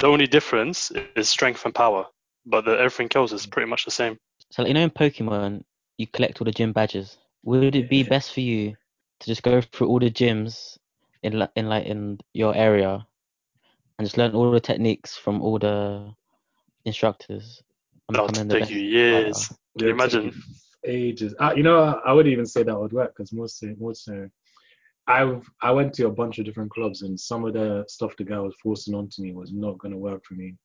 the 0.00 0.06
only 0.06 0.26
difference 0.26 0.90
is 1.14 1.28
strength 1.28 1.64
and 1.64 1.74
power, 1.74 2.06
but 2.46 2.64
the, 2.64 2.72
everything 2.78 3.08
else 3.14 3.32
is 3.32 3.46
pretty 3.46 3.68
much 3.68 3.84
the 3.84 3.90
same. 3.90 4.18
So, 4.50 4.62
like, 4.62 4.68
you 4.68 4.74
know, 4.74 4.82
in 4.82 4.90
Pokemon, 4.90 5.62
you 5.98 6.06
collect 6.06 6.40
all 6.40 6.44
the 6.46 6.52
gym 6.52 6.72
badges. 6.72 7.18
Would 7.44 7.76
it 7.76 7.88
be 7.88 8.02
best 8.02 8.34
for 8.34 8.40
you 8.40 8.76
to 9.20 9.26
just 9.26 9.42
go 9.42 9.60
through 9.60 9.88
all 9.88 9.98
the 9.98 10.10
gyms 10.10 10.78
in 11.22 11.46
in 11.56 11.68
like 11.68 11.86
in 11.86 12.18
your 12.32 12.54
area 12.56 13.06
and 13.98 14.06
just 14.06 14.16
learn 14.16 14.34
all 14.34 14.50
the 14.50 14.60
techniques 14.60 15.16
from 15.16 15.42
all 15.42 15.58
the 15.58 16.12
instructors 16.84 17.62
and 18.08 18.16
That'll 18.16 18.28
becoming 18.28 18.48
the 18.48 18.58
take 18.58 18.70
you 18.70 18.80
years. 18.80 19.48
Can 19.78 19.88
you 19.88 19.92
It'll 19.92 19.94
imagine? 19.94 20.42
ages. 20.84 21.34
Uh, 21.38 21.52
you 21.54 21.62
know, 21.62 21.78
I, 21.78 22.10
I 22.10 22.12
would 22.12 22.26
even 22.26 22.46
say 22.46 22.62
that 22.62 22.78
would 22.78 22.92
work 22.92 23.14
because 23.14 23.32
most 23.32 23.58
so, 23.58 23.74
more 23.78 23.94
so, 23.94 24.28
I 25.10 25.40
I 25.62 25.70
went 25.72 25.92
to 25.94 26.06
a 26.06 26.10
bunch 26.10 26.38
of 26.38 26.44
different 26.44 26.70
clubs 26.70 27.02
and 27.02 27.18
some 27.18 27.44
of 27.44 27.54
the 27.54 27.84
stuff 27.88 28.16
the 28.16 28.24
guy 28.24 28.38
was 28.38 28.54
forcing 28.62 28.94
onto 28.94 29.22
me 29.22 29.32
was 29.32 29.52
not 29.52 29.78
gonna 29.78 29.98
work 29.98 30.24
for 30.24 30.34
me. 30.34 30.56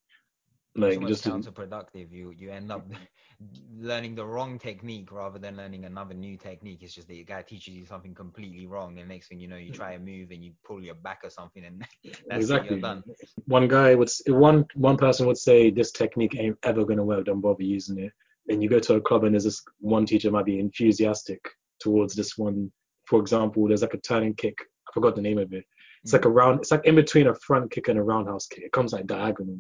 Like 0.78 1.00
just 1.08 1.24
counterproductive. 1.24 2.12
You 2.12 2.32
you 2.38 2.52
end 2.52 2.72
up 2.72 2.86
learning 3.80 4.16
the 4.16 4.26
wrong 4.26 4.60
technique 4.60 5.12
rather 5.12 5.40
than 5.40 5.56
learning 5.56 5.86
another 5.86 6.14
new 6.14 6.38
technique. 6.38 6.80
It's 6.84 6.94
just 6.94 7.08
that 7.08 7.14
the 7.14 7.24
guy 7.24 7.42
teaches 7.42 7.74
you 7.74 7.86
something 7.86 8.14
completely 8.14 8.68
wrong. 8.68 8.94
The 8.94 9.06
next 9.06 9.30
thing 9.30 9.40
you 9.40 9.48
know, 9.48 9.56
you 9.56 9.72
try 9.72 9.94
a 9.94 10.00
move 10.00 10.32
and 10.32 10.44
you 10.44 10.52
pull 10.66 10.84
your 10.84 10.96
back 10.96 11.22
or 11.24 11.30
something, 11.30 11.64
and 11.64 11.82
that's 12.28 12.44
exactly. 12.44 12.76
You're 12.76 12.82
done. 12.82 13.04
One 13.46 13.68
guy 13.68 13.96
would 13.96 14.10
one 14.28 14.66
one 14.76 14.98
person 14.98 15.26
would 15.28 15.38
say 15.38 15.72
this 15.72 15.92
technique 15.92 16.36
ain't 16.38 16.58
ever 16.64 16.86
gonna 16.86 17.06
work. 17.06 17.26
Don't 17.26 17.42
bother 17.42 17.64
using 17.64 17.98
it. 18.00 18.12
And 18.50 18.62
you 18.62 18.70
go 18.70 18.80
to 18.80 18.96
a 18.96 19.02
club 19.02 19.24
and 19.24 19.34
there's 19.34 19.46
this 19.46 19.64
one 19.80 20.06
teacher 20.06 20.30
might 20.30 20.46
be 20.46 20.60
enthusiastic 20.60 21.42
towards 21.80 22.14
this 22.16 22.38
one. 22.38 22.72
For 23.08 23.20
example, 23.20 23.68
there's 23.68 23.82
like 23.82 23.94
a 23.94 24.00
turning 24.00 24.34
kick. 24.34 24.58
I 24.88 24.92
forgot 24.94 25.16
the 25.16 25.22
name 25.22 25.38
of 25.38 25.54
it. 25.54 25.66
It's 26.04 26.14
like 26.14 26.26
a 26.26 26.30
round. 26.30 26.60
It's 26.60 26.72
like 26.72 26.86
in 26.86 26.96
between 26.96 27.28
a 27.28 27.36
front 27.36 27.72
kick 27.72 27.88
and 27.88 28.00
a 28.00 28.04
roundhouse 28.04 28.48
kick. 28.48 28.64
It 28.64 28.72
comes 28.72 28.94
like 28.94 29.08
diagonal, 29.08 29.58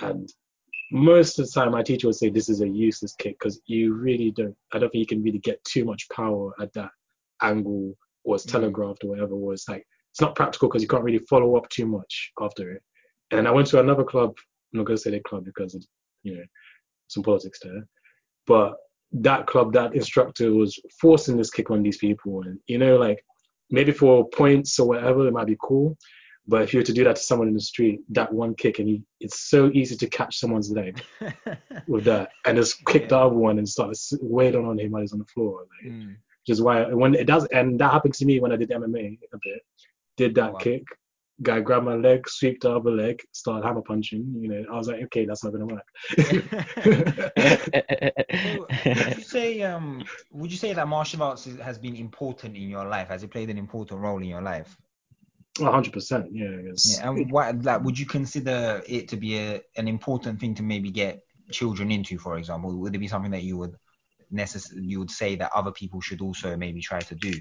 and 0.00 0.28
most 0.92 1.38
of 1.38 1.46
the 1.46 1.52
time 1.52 1.72
my 1.72 1.82
teacher 1.82 2.06
would 2.06 2.16
say 2.16 2.28
this 2.28 2.48
is 2.48 2.60
a 2.60 2.68
useless 2.68 3.14
kick 3.18 3.38
because 3.38 3.60
you 3.66 3.94
really 3.94 4.30
don't. 4.30 4.56
I 4.72 4.78
don't 4.78 4.90
think 4.90 5.00
you 5.00 5.06
can 5.06 5.22
really 5.22 5.38
get 5.38 5.62
too 5.64 5.84
much 5.84 6.08
power 6.10 6.52
at 6.60 6.72
that 6.74 6.90
angle 7.42 7.96
or 8.24 8.36
it's 8.36 8.46
Mm. 8.46 8.52
telegraphed 8.52 9.04
or 9.04 9.08
whatever. 9.08 9.34
Or 9.34 9.52
it's 9.52 9.68
like 9.68 9.86
it's 10.12 10.20
not 10.20 10.36
practical 10.36 10.68
because 10.68 10.82
you 10.82 10.88
can't 10.88 11.02
really 11.04 11.24
follow 11.30 11.56
up 11.56 11.68
too 11.68 11.86
much 11.86 12.32
after 12.40 12.72
it. 12.72 12.82
And 13.32 13.48
I 13.48 13.50
went 13.50 13.66
to 13.68 13.80
another 13.80 14.04
club. 14.04 14.34
I'm 14.72 14.78
not 14.78 14.86
gonna 14.86 14.96
say 14.98 15.10
the 15.10 15.20
club 15.20 15.44
because 15.44 15.74
of, 15.74 15.84
you 16.22 16.36
know 16.36 16.44
some 17.08 17.22
politics 17.22 17.58
there, 17.62 17.86
but 18.46 18.76
that 19.14 19.46
club, 19.46 19.72
that 19.72 19.94
instructor 19.94 20.52
was 20.52 20.78
forcing 21.00 21.36
this 21.36 21.50
kick 21.50 21.70
on 21.70 21.82
these 21.82 21.98
people, 21.98 22.42
and 22.42 22.58
you 22.66 22.78
know, 22.78 22.96
like 22.96 23.24
maybe 23.70 23.92
for 23.92 24.28
points 24.30 24.78
or 24.78 24.88
whatever, 24.88 25.26
it 25.26 25.32
might 25.32 25.46
be 25.46 25.56
cool. 25.62 25.96
But 26.46 26.60
if 26.62 26.74
you 26.74 26.80
were 26.80 26.84
to 26.84 26.92
do 26.92 27.04
that 27.04 27.16
to 27.16 27.22
someone 27.22 27.48
in 27.48 27.54
the 27.54 27.60
street, 27.60 28.00
that 28.10 28.30
one 28.32 28.54
kick, 28.54 28.78
and 28.78 28.88
he, 28.88 29.02
it's 29.20 29.48
so 29.48 29.70
easy 29.72 29.96
to 29.96 30.06
catch 30.08 30.38
someone's 30.38 30.70
leg 30.70 31.02
with 31.86 32.04
that, 32.04 32.30
and 32.44 32.56
just 32.58 32.84
kick 32.84 33.08
the 33.08 33.16
other 33.18 33.34
one 33.34 33.58
and 33.58 33.66
start 33.68 33.96
wailing 34.20 34.66
on 34.66 34.78
him 34.78 34.90
while 34.92 35.00
he's 35.00 35.12
on 35.14 35.20
the 35.20 35.24
floor. 35.26 35.60
Like, 35.82 35.92
Mm. 35.92 36.08
which 36.46 36.52
is 36.52 36.60
why 36.60 36.84
when 36.92 37.14
it 37.14 37.26
does, 37.26 37.46
and 37.46 37.78
that 37.80 37.92
happened 37.92 38.14
to 38.14 38.26
me 38.26 38.40
when 38.40 38.52
I 38.52 38.56
did 38.56 38.70
MMA 38.70 39.18
a 39.32 39.38
bit. 39.42 39.62
Did 40.16 40.34
that 40.36 40.52
Wow. 40.52 40.58
kick, 40.58 40.84
guy 41.42 41.60
grabbed 41.60 41.84
my 41.84 41.94
leg, 41.94 42.28
sweep 42.28 42.60
the 42.60 42.70
other 42.70 42.90
leg, 42.90 43.20
started 43.32 43.66
hammer 43.66 43.82
punching. 43.82 44.34
You 44.40 44.48
know, 44.48 44.64
I 44.72 44.76
was 44.76 44.88
like, 44.88 45.02
okay, 45.04 45.26
that's 45.26 45.44
not 45.44 45.52
gonna 45.52 45.66
work. 45.66 45.84
So, 48.42 48.68
would 48.94 49.16
you 49.16 49.22
say 49.22 49.62
um 49.62 50.04
would 50.32 50.50
you 50.50 50.58
say 50.58 50.72
that 50.72 50.88
martial 50.88 51.22
arts 51.22 51.46
is, 51.46 51.58
has 51.60 51.78
been 51.78 51.96
important 51.96 52.56
in 52.56 52.68
your 52.68 52.86
life? 52.86 53.08
Has 53.08 53.22
it 53.22 53.30
played 53.30 53.50
an 53.50 53.58
important 53.58 54.00
role 54.00 54.18
in 54.18 54.28
your 54.28 54.42
life? 54.42 54.76
Hundred 55.58 55.92
percent, 55.92 56.26
yeah. 56.32 56.48
Yeah, 56.84 57.08
and 57.08 57.30
what 57.30 57.62
like 57.62 57.82
would 57.82 57.98
you 57.98 58.06
consider 58.06 58.82
it 58.88 59.08
to 59.08 59.16
be 59.16 59.38
a, 59.38 59.60
an 59.76 59.86
important 59.86 60.40
thing 60.40 60.54
to 60.56 60.62
maybe 60.62 60.90
get 60.90 61.20
children 61.52 61.90
into, 61.92 62.18
for 62.18 62.38
example? 62.38 62.76
Would 62.80 62.94
it 62.94 62.98
be 62.98 63.08
something 63.08 63.30
that 63.30 63.44
you 63.44 63.56
would 63.58 63.76
necess- 64.32 64.72
you 64.74 64.98
would 64.98 65.10
say 65.10 65.36
that 65.36 65.50
other 65.54 65.70
people 65.70 66.00
should 66.00 66.20
also 66.20 66.56
maybe 66.56 66.80
try 66.80 66.98
to 67.00 67.14
do? 67.14 67.32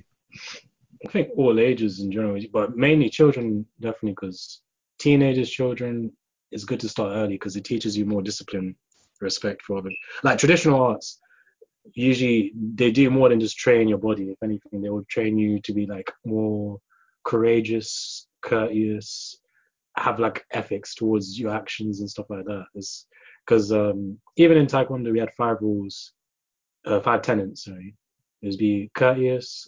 I 1.06 1.10
think 1.10 1.30
all 1.36 1.60
ages 1.60 2.00
in 2.00 2.12
general, 2.12 2.40
but 2.52 2.78
mainly 2.78 3.10
children, 3.10 3.66
definitely, 3.80 4.12
because 4.12 4.62
teenagers, 5.00 5.50
children, 5.50 6.12
it's 6.52 6.64
good 6.64 6.80
to 6.80 6.90
start 6.90 7.14
early 7.16 7.34
because 7.34 7.56
it 7.56 7.66
teaches 7.66 7.98
you 7.98 8.06
more 8.06 8.22
discipline, 8.22 8.76
respect 9.20 9.62
for 9.64 9.82
them. 9.82 9.94
Like 10.24 10.38
traditional 10.38 10.82
arts, 10.82 11.20
usually 11.94 12.54
they 12.56 12.92
do 12.92 13.10
more 13.10 13.30
than 13.30 13.40
just 13.40 13.58
train 13.58 13.88
your 13.88 13.98
body. 13.98 14.30
If 14.30 14.42
anything, 14.44 14.82
they 14.82 14.90
will 14.90 15.06
train 15.10 15.38
you 15.38 15.60
to 15.62 15.74
be 15.74 15.86
like 15.86 16.12
more 16.26 16.80
courageous, 17.26 18.28
courteous, 18.42 19.38
have 19.98 20.20
like 20.20 20.46
ethics 20.52 20.96
towards 20.96 21.38
your 21.40 21.54
actions 21.54 22.00
and 22.00 22.10
stuff 22.10 22.28
like 22.30 22.46
that. 22.46 22.66
Because 23.46 23.72
um, 23.72 24.18
even 24.38 24.58
in 24.58 24.68
Taekwondo, 24.68 25.12
we 25.12 25.20
had 25.20 25.34
five 25.36 25.58
rules, 25.60 26.14
uh, 26.86 27.00
five 27.02 27.22
tenets. 27.22 27.66
Sorry, 27.66 27.96
there's 28.42 28.58
be 28.58 28.90
courteous, 28.94 29.68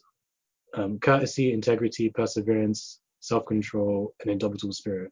um, 0.76 1.00
courtesy, 1.00 1.54
integrity, 1.54 2.10
perseverance, 2.10 3.00
self-control, 3.20 4.14
and 4.22 4.32
indomitable 4.32 4.74
spirit. 4.74 5.12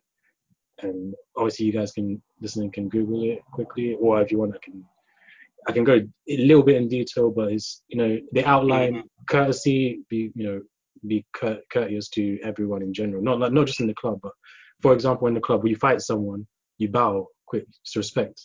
And 0.81 1.13
obviously, 1.37 1.65
you 1.65 1.71
guys 1.71 1.91
can 1.91 2.21
listening 2.41 2.71
can 2.71 2.89
Google 2.89 3.23
it 3.23 3.39
quickly, 3.51 3.95
or 3.99 4.21
if 4.21 4.31
you 4.31 4.39
want, 4.39 4.55
I 4.55 4.59
can 4.63 4.83
I 5.67 5.71
can 5.71 5.83
go 5.83 5.95
a 5.95 6.37
little 6.37 6.63
bit 6.63 6.75
in 6.75 6.87
detail. 6.87 7.31
But 7.31 7.53
it's 7.53 7.83
you 7.87 7.97
know 7.97 8.19
they 8.33 8.43
outline 8.43 9.03
courtesy, 9.29 10.01
be 10.09 10.31
you 10.35 10.45
know 10.45 10.61
be 11.07 11.25
cour- 11.33 11.61
courteous 11.71 12.09
to 12.09 12.39
everyone 12.43 12.81
in 12.81 12.93
general, 12.93 13.21
not 13.21 13.39
like 13.39 13.53
not 13.53 13.67
just 13.67 13.79
in 13.79 13.87
the 13.87 13.93
club, 13.93 14.19
but 14.21 14.33
for 14.81 14.93
example, 14.93 15.27
in 15.27 15.33
the 15.33 15.39
club, 15.39 15.63
when 15.63 15.69
you 15.69 15.77
fight 15.77 16.01
someone, 16.01 16.45
you 16.77 16.89
bow 16.89 17.27
quick, 17.45 17.65
respect. 17.95 18.41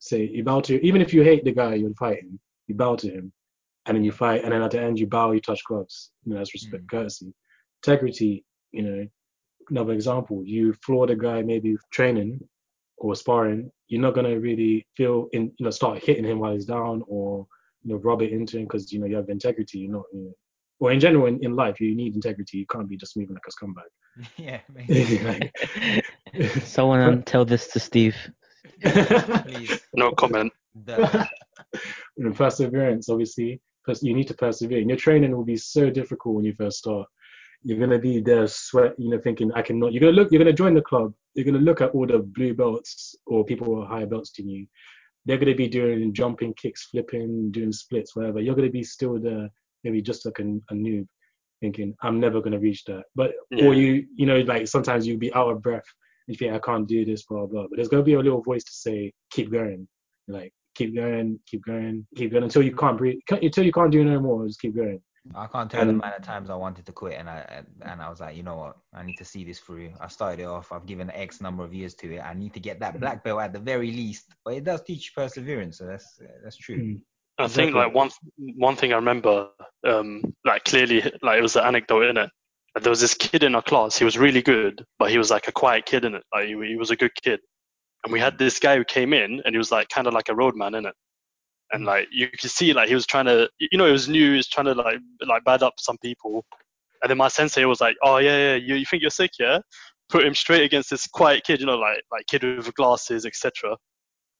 Say 0.00 0.28
you 0.32 0.44
bow 0.44 0.60
to 0.62 0.84
even 0.86 1.02
if 1.02 1.12
you 1.12 1.22
hate 1.22 1.44
the 1.44 1.52
guy 1.52 1.74
you're 1.74 1.94
fighting, 1.94 2.38
you 2.68 2.74
bow 2.74 2.96
to 2.96 3.08
him 3.08 3.32
and 3.86 3.96
then 3.96 4.04
you 4.04 4.12
fight, 4.12 4.44
and 4.44 4.52
then 4.52 4.62
at 4.62 4.70
the 4.70 4.80
end 4.80 4.98
you 4.98 5.06
bow, 5.06 5.32
you 5.32 5.40
touch 5.40 5.62
gloves. 5.64 6.12
You 6.24 6.32
know, 6.32 6.38
that's 6.38 6.54
respect, 6.54 6.84
Mm. 6.84 6.88
courtesy, 6.90 7.34
integrity. 7.84 8.44
You 8.72 8.82
know, 8.82 9.06
another 9.70 9.92
example, 9.92 10.42
you 10.44 10.72
floor 10.84 11.06
the 11.06 11.16
guy 11.16 11.42
maybe 11.42 11.76
training 11.90 12.40
or 12.98 13.14
sparring, 13.16 13.70
you're 13.88 14.00
not 14.00 14.14
gonna 14.14 14.38
really 14.38 14.86
feel 14.96 15.28
in, 15.32 15.52
you 15.58 15.64
know, 15.64 15.70
start 15.70 16.02
hitting 16.02 16.24
him 16.24 16.38
while 16.38 16.52
he's 16.52 16.64
down 16.66 17.02
or 17.06 17.46
you 17.82 17.90
know 17.92 18.00
rub 18.00 18.22
it 18.22 18.32
into 18.32 18.58
him 18.58 18.64
because 18.64 18.92
you 18.92 19.00
know 19.00 19.06
you 19.06 19.16
have 19.16 19.28
integrity. 19.28 19.78
You're 19.80 19.92
not, 19.92 20.04
you 20.12 20.20
know, 20.24 20.32
or 20.78 20.92
in 20.92 21.00
general 21.00 21.26
in, 21.26 21.42
in 21.44 21.54
life 21.56 21.80
you 21.80 21.94
need 21.94 22.14
integrity. 22.14 22.58
You 22.58 22.66
can't 22.66 22.88
be 22.88 22.96
just 22.96 23.16
moving 23.16 23.34
like 23.34 23.46
a 23.46 23.50
scumbag. 23.50 23.90
yeah, 24.36 24.60
maybe. 24.74 25.18
Like- 25.18 25.52
Someone 26.64 27.00
um, 27.00 27.22
tell 27.24 27.44
this 27.44 27.68
to 27.68 27.80
Steve. 27.80 28.16
please. 28.82 29.80
No 29.94 30.12
comment. 30.12 30.52
The, 30.84 31.28
you 32.16 32.24
know, 32.24 32.32
perseverance, 32.32 33.08
obviously, 33.08 33.60
pers- 33.60 33.60
you 34.02 34.14
need 34.14 34.28
to 34.28 34.34
persevere. 34.34 34.78
And 34.78 34.88
your 34.88 34.98
training 34.98 35.36
will 35.36 35.44
be 35.44 35.56
so 35.56 35.90
difficult 35.90 36.36
when 36.36 36.44
you 36.44 36.54
first 36.54 36.78
start. 36.78 37.08
you're 37.64 37.78
gonna 37.78 37.98
be 37.98 38.20
there 38.20 38.46
sweat, 38.48 38.92
you 38.98 39.08
know, 39.08 39.20
thinking 39.20 39.52
I 39.52 39.62
cannot. 39.62 39.92
You're 39.92 40.00
gonna 40.00 40.12
look. 40.20 40.32
You're 40.32 40.40
gonna 40.42 40.52
join 40.52 40.74
the 40.74 40.82
club. 40.82 41.14
You're 41.34 41.44
gonna 41.44 41.58
look 41.58 41.80
at 41.80 41.90
all 41.90 42.06
the 42.08 42.18
blue 42.18 42.54
belts 42.54 43.14
or 43.26 43.44
people 43.44 43.66
who 43.68 43.80
are 43.80 43.86
higher 43.86 44.06
belts 44.06 44.32
than 44.32 44.48
you. 44.48 44.66
They're 45.26 45.38
gonna 45.38 45.54
be 45.54 45.68
doing 45.68 46.12
jumping 46.12 46.54
kicks, 46.54 46.86
flipping, 46.90 47.52
doing 47.52 47.70
splits, 47.72 48.16
whatever. 48.16 48.40
You're 48.40 48.56
gonna 48.56 48.68
be 48.68 48.82
still 48.82 49.16
there, 49.20 49.48
maybe 49.84 50.02
just 50.02 50.24
like 50.26 50.40
a, 50.40 50.42
a 50.42 50.74
noob, 50.74 51.06
thinking 51.60 51.94
I'm 52.02 52.18
never 52.18 52.40
gonna 52.40 52.58
reach 52.58 52.82
that. 52.86 53.04
But 53.14 53.30
Yeah. 53.52 53.66
or 53.66 53.74
you, 53.74 54.06
you 54.16 54.26
know, 54.26 54.40
like 54.40 54.66
sometimes 54.66 55.06
you'll 55.06 55.18
be 55.18 55.32
out 55.34 55.50
of 55.52 55.62
breath. 55.62 55.86
And 56.26 56.34
you 56.34 56.38
think 56.38 56.52
I 56.54 56.58
can't 56.58 56.88
do 56.88 57.04
this, 57.04 57.22
blah 57.26 57.46
blah. 57.46 57.66
But 57.68 57.76
there's 57.76 57.88
gonna 57.88 58.02
be 58.02 58.14
a 58.14 58.20
little 58.20 58.42
voice 58.42 58.64
to 58.64 58.72
say, 58.72 59.12
keep 59.30 59.52
going, 59.52 59.86
like 60.26 60.52
keep 60.74 60.94
going, 60.94 61.38
keep 61.46 61.64
going, 61.64 62.06
keep 62.16 62.30
going 62.32 62.44
until 62.44 62.62
you 62.62 62.74
can't 62.74 62.98
breathe, 62.98 63.18
until 63.30 63.64
you 63.64 63.72
can't 63.72 63.90
do 63.92 64.04
no 64.04 64.20
more. 64.20 64.46
Just 64.46 64.60
keep 64.60 64.74
going. 64.76 65.00
I 65.36 65.46
can't 65.46 65.70
tell 65.70 65.84
the 65.84 65.90
And- 65.90 66.00
amount 66.02 66.16
of 66.18 66.22
times 66.24 66.50
I 66.50 66.56
wanted 66.56 66.84
to 66.86 66.92
quit, 66.92 67.14
and 67.18 67.30
I 67.30 67.62
and 67.82 68.02
I 68.02 68.10
was 68.10 68.20
like, 68.20 68.36
you 68.36 68.42
know 68.42 68.56
what, 68.56 68.76
I 68.92 69.04
need 69.04 69.16
to 69.18 69.24
see 69.24 69.44
this 69.44 69.60
through. 69.60 69.92
I 70.00 70.08
started 70.08 70.42
it 70.42 70.46
off. 70.46 70.72
I've 70.72 70.84
given 70.86 71.10
X 71.12 71.40
number 71.40 71.62
of 71.64 71.72
years 71.72 71.94
to 71.96 72.14
it. 72.16 72.18
I 72.20 72.34
need 72.34 72.54
to 72.54 72.60
get 72.60 72.80
that 72.80 72.98
black 72.98 73.22
belt 73.22 73.40
at 73.40 73.52
the 73.52 73.60
very 73.60 73.92
least. 73.92 74.26
But 74.44 74.54
it 74.54 74.64
does 74.64 74.82
teach 74.82 75.14
perseverance, 75.14 75.78
so 75.78 75.86
that's 75.86 76.20
that's 76.42 76.56
true. 76.56 76.76
Mm. 76.76 77.00
I 77.38 77.46
think 77.48 77.68
Exactly. 77.70 77.80
like 77.80 77.94
one 77.94 78.10
one 78.56 78.76
thing 78.76 78.92
I 78.92 78.96
remember, 78.96 79.48
um, 79.86 80.22
like 80.44 80.64
clearly, 80.64 81.02
like 81.22 81.38
it 81.38 81.42
was 81.42 81.54
an 81.56 81.64
anecdote 81.66 82.02
in 82.10 82.16
it. 82.16 82.30
There 82.80 82.90
was 82.90 83.00
this 83.00 83.14
kid 83.14 83.42
in 83.44 83.54
our 83.54 83.62
class. 83.62 83.96
He 83.96 84.04
was 84.04 84.18
really 84.18 84.42
good, 84.42 84.84
but 84.98 85.10
he 85.10 85.18
was 85.18 85.30
like 85.30 85.46
a 85.46 85.52
quiet 85.52 85.86
kid 85.86 86.04
in 86.04 86.14
it. 86.14 86.24
Like 86.34 86.46
he, 86.48 86.56
he 86.66 86.76
was 86.76 86.90
a 86.90 86.96
good 86.96 87.12
kid. 87.22 87.38
And 88.04 88.12
we 88.12 88.20
had 88.20 88.38
this 88.38 88.58
guy 88.58 88.76
who 88.76 88.84
came 88.84 89.12
in, 89.12 89.40
and 89.44 89.54
he 89.54 89.58
was 89.58 89.70
like 89.70 89.88
kind 89.88 90.06
of 90.06 90.14
like 90.14 90.28
a 90.28 90.34
roadman 90.34 90.74
in 90.74 90.86
it. 90.86 90.94
And 91.72 91.84
mm. 91.84 91.86
like 91.86 92.08
you 92.10 92.28
could 92.28 92.50
see, 92.50 92.72
like 92.72 92.88
he 92.88 92.94
was 92.94 93.06
trying 93.06 93.26
to, 93.26 93.48
you 93.58 93.78
know, 93.78 93.86
he 93.86 93.92
was 93.92 94.08
new. 94.08 94.30
He 94.32 94.36
was 94.36 94.48
trying 94.48 94.66
to 94.66 94.74
like 94.74 94.98
like 95.26 95.44
bad 95.44 95.62
up 95.62 95.74
some 95.78 95.98
people. 95.98 96.44
And 97.02 97.10
then 97.10 97.18
my 97.18 97.28
sensei 97.28 97.64
was 97.64 97.80
like, 97.80 97.96
"Oh 98.02 98.18
yeah, 98.18 98.36
yeah, 98.36 98.54
you, 98.56 98.74
you 98.76 98.86
think 98.86 99.02
you're 99.02 99.10
sick, 99.10 99.32
yeah? 99.38 99.58
Put 100.08 100.24
him 100.26 100.34
straight 100.34 100.62
against 100.64 100.90
this 100.90 101.06
quiet 101.06 101.44
kid, 101.44 101.60
you 101.60 101.66
know, 101.66 101.78
like 101.78 102.02
like 102.10 102.26
kid 102.26 102.42
with 102.44 102.74
glasses, 102.74 103.26
etc." 103.26 103.76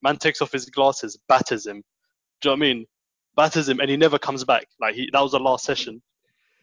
Man 0.03 0.17
takes 0.17 0.43
off 0.43 0.53
his 0.53 0.67
glasses, 0.67 1.17
batters 1.29 1.67
him. 1.67 1.83
Do 2.41 2.51
you 2.51 2.57
know 2.57 2.61
what 2.61 2.67
I 2.67 2.75
mean? 2.75 2.87
Batters 3.37 3.69
him, 3.69 3.81
and 3.81 3.89
he 3.89 3.97
never 3.97 4.19
comes 4.19 4.45
back. 4.45 4.67
Like 4.81 4.95
he, 4.97 5.09
that 5.13 5.21
was 5.21 5.33
the 5.33 5.39
last 5.41 5.65
session. 5.65 6.03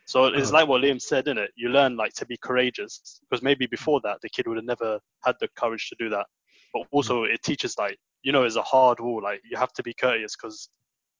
So 0.06 0.26
it's 0.26 0.50
Oh. 0.50 0.54
like 0.56 0.68
what 0.68 0.82
Liam 0.82 1.00
said, 1.02 1.28
in 1.28 1.38
it. 1.38 1.52
You 1.56 1.70
learn 1.70 1.96
like 1.96 2.14
to 2.14 2.26
be 2.26 2.38
courageous 2.38 3.22
because 3.22 3.44
maybe 3.44 3.68
before 3.68 4.02
that 4.04 4.18
the 4.22 4.30
kid 4.30 4.48
would 4.48 4.58
have 4.58 4.66
never 4.66 5.00
had 5.24 5.36
the 5.40 5.48
courage 5.56 5.88
to 5.90 5.96
do 6.00 6.10
that. 6.10 6.26
But 6.74 6.84
also 6.92 7.24
it 7.24 7.42
teaches 7.44 7.78
like 7.78 7.98
you 8.24 8.32
know 8.32 8.44
it's 8.44 8.56
a 8.56 8.62
hard 8.62 9.00
rule. 9.00 9.22
Like 9.24 9.42
you 9.50 9.58
have 9.58 9.74
to 9.74 9.84
be 9.84 9.94
courteous 9.94 10.36
because 10.36 10.70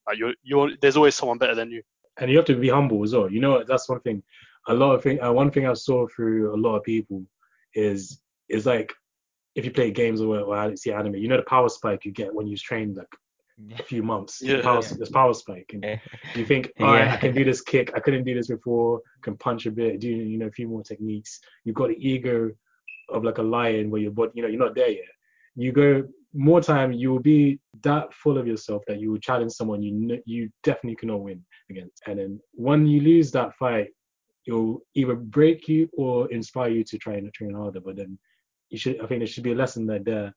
like 0.08 0.18
you're 0.18 0.34
you're 0.44 0.72
there's 0.82 0.98
always 0.98 1.16
someone 1.16 1.38
better 1.38 1.56
than 1.56 1.72
you. 1.72 1.82
and 2.20 2.30
you 2.30 2.38
have 2.38 2.46
to 2.46 2.56
be 2.56 2.70
humble 2.70 3.04
as 3.04 3.14
well. 3.16 3.32
You 3.32 3.40
know, 3.40 3.64
that's 3.68 3.88
one 3.90 4.02
thing. 4.02 4.22
A 4.68 4.74
lot 4.74 4.94
of 4.94 5.02
thing. 5.04 5.22
Uh, 5.22 5.32
one 5.32 5.52
thing 5.52 5.66
I 5.66 5.74
saw 5.74 6.06
through 6.14 6.54
a 6.54 6.58
lot 6.58 6.76
of 6.76 6.84
people 6.84 7.24
is 7.76 8.20
is 8.50 8.66
like 8.66 8.94
if 9.56 9.66
you 9.66 9.72
play 9.72 9.90
games 9.92 10.22
or, 10.22 10.40
or 10.40 10.76
see 10.76 10.92
anime, 10.92 11.16
you 11.16 11.28
know 11.28 11.38
the 11.38 11.44
power 11.44 11.70
spike 11.70 12.06
you 12.06 12.12
get 12.12 12.34
when 12.34 12.48
you 12.48 12.56
train 12.58 12.94
like 12.96 13.14
a 13.80 13.84
few 13.84 14.02
months. 14.04 14.42
Yeah. 14.42 14.62
power, 14.62 14.82
Yeah. 14.82 14.94
There's 14.98 15.10
power 15.10 15.34
spike, 15.34 15.70
and 15.74 15.84
Yeah. 15.84 15.98
you 16.36 16.46
think, 16.46 16.72
all 16.80 16.88
right, 16.88 17.06
Yeah. 17.08 17.14
I 17.14 17.18
can 17.18 17.34
do 17.34 17.44
this 17.44 17.62
kick. 17.62 17.92
I 17.96 18.00
couldn't 18.00 18.24
do 18.24 18.34
this 18.36 18.48
before. 18.48 19.02
Can 19.22 19.36
punch 19.38 19.66
a 19.66 19.72
bit, 19.72 20.00
do 20.00 20.08
you 20.08 20.38
know 20.38 20.48
a 20.48 20.52
few 20.52 20.68
more 20.68 20.84
techniques. 20.84 21.40
You've 21.64 21.76
got 21.76 21.90
the 21.90 21.98
ego 22.08 22.52
of 23.10 23.24
like 23.24 23.38
a 23.40 23.44
lion 23.44 23.90
where 23.90 24.02
you're, 24.02 24.12
but 24.12 24.32
you 24.36 24.42
know, 24.44 24.48
you're 24.48 24.60
not 24.66 24.76
there 24.76 24.90
yet. 24.92 25.12
You 25.56 25.72
go 25.72 26.04
more 26.34 26.62
time, 26.62 26.92
you 26.92 27.12
will 27.12 27.20
be 27.22 27.60
that 27.82 28.14
full 28.14 28.38
of 28.38 28.48
yourself 28.48 28.84
that 28.88 29.00
you 29.00 29.12
will 29.12 29.20
challenge 29.20 29.52
someone 29.52 29.82
you 29.82 30.08
kn- 30.08 30.24
you 30.26 30.50
definitely 30.64 30.96
cannot 30.96 31.22
win 31.22 31.44
against. 31.70 32.02
And 32.08 32.20
then 32.20 32.40
when 32.54 32.86
you 32.86 33.02
lose 33.02 33.32
that 33.32 33.54
fight, 33.56 33.88
it'll 34.46 34.82
either 34.96 35.16
break 35.16 35.68
you 35.68 35.90
or 35.98 36.32
inspire 36.32 36.70
you 36.70 36.84
to 36.84 36.98
try 36.98 37.16
and 37.16 37.34
train 37.34 37.54
harder. 37.54 37.80
But 37.80 37.98
then 37.98 38.18
you 38.70 38.78
should, 38.78 39.00
I 39.02 39.08
think 39.08 39.20
there 39.22 39.28
should 39.28 39.44
be 39.44 39.52
a 39.54 39.56
lesson 39.56 39.86
that 39.88 40.06
there. 40.06 40.34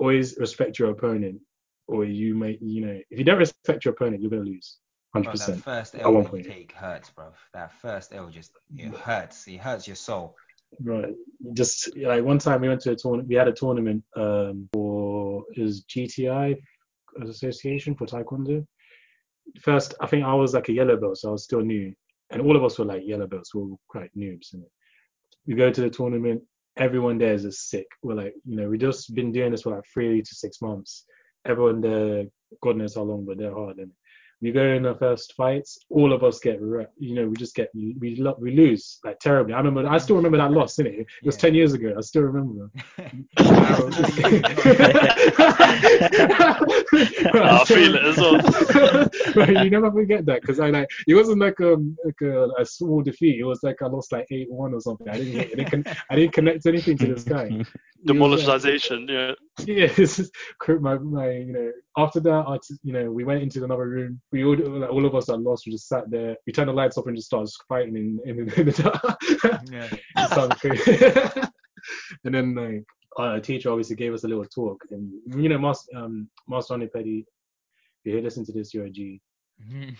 Always 0.00 0.36
respect 0.38 0.78
your 0.78 0.90
opponent, 0.90 1.40
or 1.86 2.04
you 2.04 2.34
may, 2.34 2.58
you 2.60 2.84
know, 2.84 3.00
if 3.10 3.18
you 3.18 3.24
don't 3.24 3.38
respect 3.38 3.84
your 3.84 3.94
opponent, 3.94 4.20
you're 4.20 4.30
gonna 4.30 4.42
lose, 4.42 4.78
hundred 5.14 5.38
Bro, 5.38 5.46
that 5.46 5.56
first 5.62 5.94
L 5.96 6.12
one 6.12 6.24
that 6.24 6.36
you 6.36 6.42
take 6.42 6.72
hurts, 6.72 7.10
bro. 7.10 7.26
That 7.52 7.70
first 7.72 8.12
L 8.12 8.28
just 8.28 8.50
it 8.76 8.92
hurts. 8.92 9.46
It 9.46 9.60
hurts 9.60 9.86
your 9.86 9.94
soul. 9.94 10.36
Right. 10.82 11.14
Just 11.52 11.96
like 11.96 12.24
one 12.24 12.38
time 12.38 12.60
we 12.60 12.68
went 12.68 12.80
to 12.82 12.92
a 12.92 12.96
tournament. 12.96 13.28
We 13.28 13.34
had 13.34 13.48
a 13.48 13.52
tournament 13.52 14.02
um, 14.16 14.68
for 14.72 15.44
is 15.54 15.84
GTI 15.84 16.56
Association 17.22 17.94
for 17.94 18.06
Taekwondo. 18.06 18.66
First, 19.60 19.94
I 20.00 20.06
think 20.06 20.24
I 20.24 20.34
was 20.34 20.54
like 20.54 20.68
a 20.68 20.72
yellow 20.72 20.96
belt, 20.96 21.18
so 21.18 21.28
I 21.28 21.32
was 21.32 21.44
still 21.44 21.60
new, 21.60 21.94
and 22.30 22.42
all 22.42 22.56
of 22.56 22.64
us 22.64 22.78
were 22.78 22.84
like 22.84 23.02
yellow 23.04 23.26
belts. 23.26 23.54
We 23.54 23.62
were 23.62 23.76
quite 23.88 24.10
noobs. 24.16 24.54
And 24.54 24.64
we 25.46 25.54
go 25.54 25.70
to 25.70 25.80
the 25.80 25.90
tournament. 25.90 26.42
Everyone 26.76 27.18
there 27.18 27.34
is 27.34 27.42
just 27.42 27.68
sick. 27.70 27.86
We're 28.02 28.14
like, 28.14 28.34
you 28.44 28.56
know, 28.56 28.68
we 28.68 28.78
just 28.78 29.14
been 29.14 29.32
doing 29.32 29.52
this 29.52 29.62
for 29.62 29.74
like 29.74 29.84
three 29.92 30.22
to 30.22 30.34
six 30.34 30.60
months. 30.60 31.04
Everyone 31.46 31.80
there, 31.80 32.24
God 32.62 32.76
knows 32.76 32.94
how 32.94 33.02
long, 33.02 33.24
but 33.24 33.38
they're 33.38 33.54
hard. 33.54 33.78
And 33.78 33.92
we 34.44 34.52
go 34.52 34.62
in 34.62 34.82
the 34.82 34.94
first 34.96 35.32
fights. 35.34 35.78
All 35.88 36.12
of 36.12 36.22
us 36.22 36.38
get, 36.38 36.60
you 36.60 37.14
know, 37.14 37.26
we 37.28 37.34
just 37.36 37.54
get, 37.54 37.70
we 37.74 38.16
lo- 38.18 38.36
we 38.38 38.50
lose 38.54 39.00
like 39.02 39.18
terribly. 39.18 39.54
I 39.54 39.58
remember, 39.58 39.88
I 39.88 39.96
still 39.98 40.16
remember 40.16 40.36
that 40.38 40.52
loss, 40.52 40.76
innit? 40.76 41.00
It 41.00 41.06
was 41.24 41.36
Yeah. 41.36 41.40
ten 41.40 41.54
years 41.54 41.72
ago. 41.72 41.94
I 41.96 42.00
still 42.02 42.22
remember. 42.22 42.70
I 46.26 47.64
feel 47.66 47.94
it 47.94 48.04
as 48.04 48.16
well. 48.18 48.40
Right, 49.34 49.64
you 49.64 49.70
never 49.70 49.90
forget 49.90 50.26
that 50.26 50.42
because 50.42 50.60
I 50.60 50.70
like 50.70 50.88
it 51.08 51.14
wasn't 51.14 51.40
like 51.40 51.58
a 51.60 51.76
like 52.04 52.20
a, 52.22 52.48
a 52.58 52.64
small 52.64 53.02
defeat. 53.02 53.40
It 53.40 53.44
was 53.44 53.62
like 53.62 53.80
I 53.82 53.86
lost 53.86 54.12
like 54.12 54.26
eight 54.30 54.50
one 54.50 54.74
or 54.74 54.80
something. 54.80 55.08
I 55.08 55.16
didn't 55.18 55.40
I 55.40 55.44
didn't, 55.44 55.70
con- 55.70 55.96
I 56.10 56.16
didn't 56.16 56.32
connect 56.34 56.66
anything 56.66 56.96
to 56.98 57.06
this 57.14 57.24
guy. 57.24 57.48
He 57.48 57.56
was 57.58 57.66
uh, 57.66 57.70
like- 57.70 58.06
Demoralization, 58.06 59.06
yeah. 59.08 59.32
yeah, 59.66 59.86
this 59.86 60.18
is 60.18 60.30
my 60.80 60.98
my 60.98 61.30
you 61.30 61.52
know. 61.52 61.72
After 61.96 62.18
that, 62.20 62.44
I 62.48 62.58
you 62.82 62.92
know 62.92 63.10
we 63.10 63.24
went 63.24 63.42
into 63.42 63.62
another 63.62 63.88
room. 63.88 64.20
We 64.32 64.44
all 64.44 64.56
like, 64.56 64.90
all 64.90 65.06
of 65.06 65.14
us 65.14 65.26
that 65.26 65.36
lost. 65.36 65.64
We 65.66 65.72
just 65.72 65.88
sat 65.88 66.10
there. 66.10 66.36
We 66.46 66.52
turned 66.52 66.68
the 66.68 66.72
lights 66.72 66.98
off 66.98 67.06
and 67.06 67.16
just 67.16 67.28
started 67.28 67.52
fighting 67.68 67.96
in 67.96 68.20
in, 68.24 68.52
in 68.52 68.66
the 68.66 68.72
dark. 68.72 69.62
yeah. 69.70 69.88
It 70.16 70.30
sounds 70.30 70.54
crazy. 70.56 71.02
and 72.24 72.34
then 72.34 72.54
like 72.54 72.84
our 73.16 73.38
teacher 73.38 73.70
obviously 73.70 73.94
gave 73.96 74.12
us 74.12 74.24
a 74.24 74.28
little 74.28 74.44
talk, 74.44 74.82
and 74.90 75.12
you 75.36 75.48
know, 75.48 75.58
Master 75.58 75.96
um 75.96 76.28
Master 76.48 76.74
Onipedi, 76.74 77.24
if 78.04 78.14
you 78.14 78.20
listen 78.20 78.44
to 78.46 78.52
this, 78.52 78.74
you're 78.74 78.86
a 78.86 78.90
G. 78.90 79.20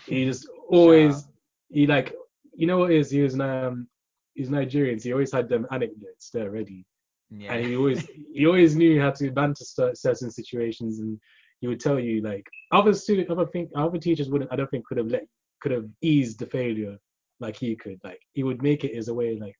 He 0.05 0.25
just 0.25 0.49
always 0.69 1.27
he 1.69 1.87
like 1.87 2.13
you 2.55 2.67
know 2.67 2.79
what 2.79 2.91
is 2.91 3.09
he 3.09 3.21
was 3.21 3.39
um 3.39 3.87
he's 4.33 4.49
Nigerian, 4.49 4.99
so 4.99 5.09
he 5.09 5.13
always 5.13 5.31
had 5.31 5.47
them 5.47 5.65
anecdotes 5.71 6.29
there 6.31 6.51
ready, 6.51 6.85
yeah. 7.29 7.53
and 7.53 7.65
he 7.65 7.75
always 7.75 8.07
he 8.33 8.45
always 8.45 8.75
knew 8.75 8.99
how 8.99 9.11
to 9.11 9.31
banter 9.31 9.63
cer- 9.63 9.95
certain 9.95 10.31
situations, 10.31 10.99
and 10.99 11.19
he 11.61 11.67
would 11.67 11.79
tell 11.79 11.99
you 11.99 12.21
like 12.21 12.45
other 12.71 12.93
student 12.93 13.29
other 13.29 13.47
think 13.47 13.69
other 13.75 13.97
teachers 13.97 14.29
wouldn't 14.29 14.51
I 14.51 14.55
don't 14.55 14.69
think 14.69 14.85
could 14.85 14.97
have 14.97 15.07
let 15.07 15.25
could 15.61 15.71
have 15.71 15.85
eased 16.01 16.39
the 16.39 16.45
failure 16.45 16.97
like 17.39 17.57
he 17.57 17.75
could 17.75 17.99
like 18.03 18.19
he 18.33 18.43
would 18.43 18.61
make 18.61 18.83
it 18.83 18.95
as 18.95 19.07
a 19.07 19.13
way 19.13 19.37
like 19.39 19.55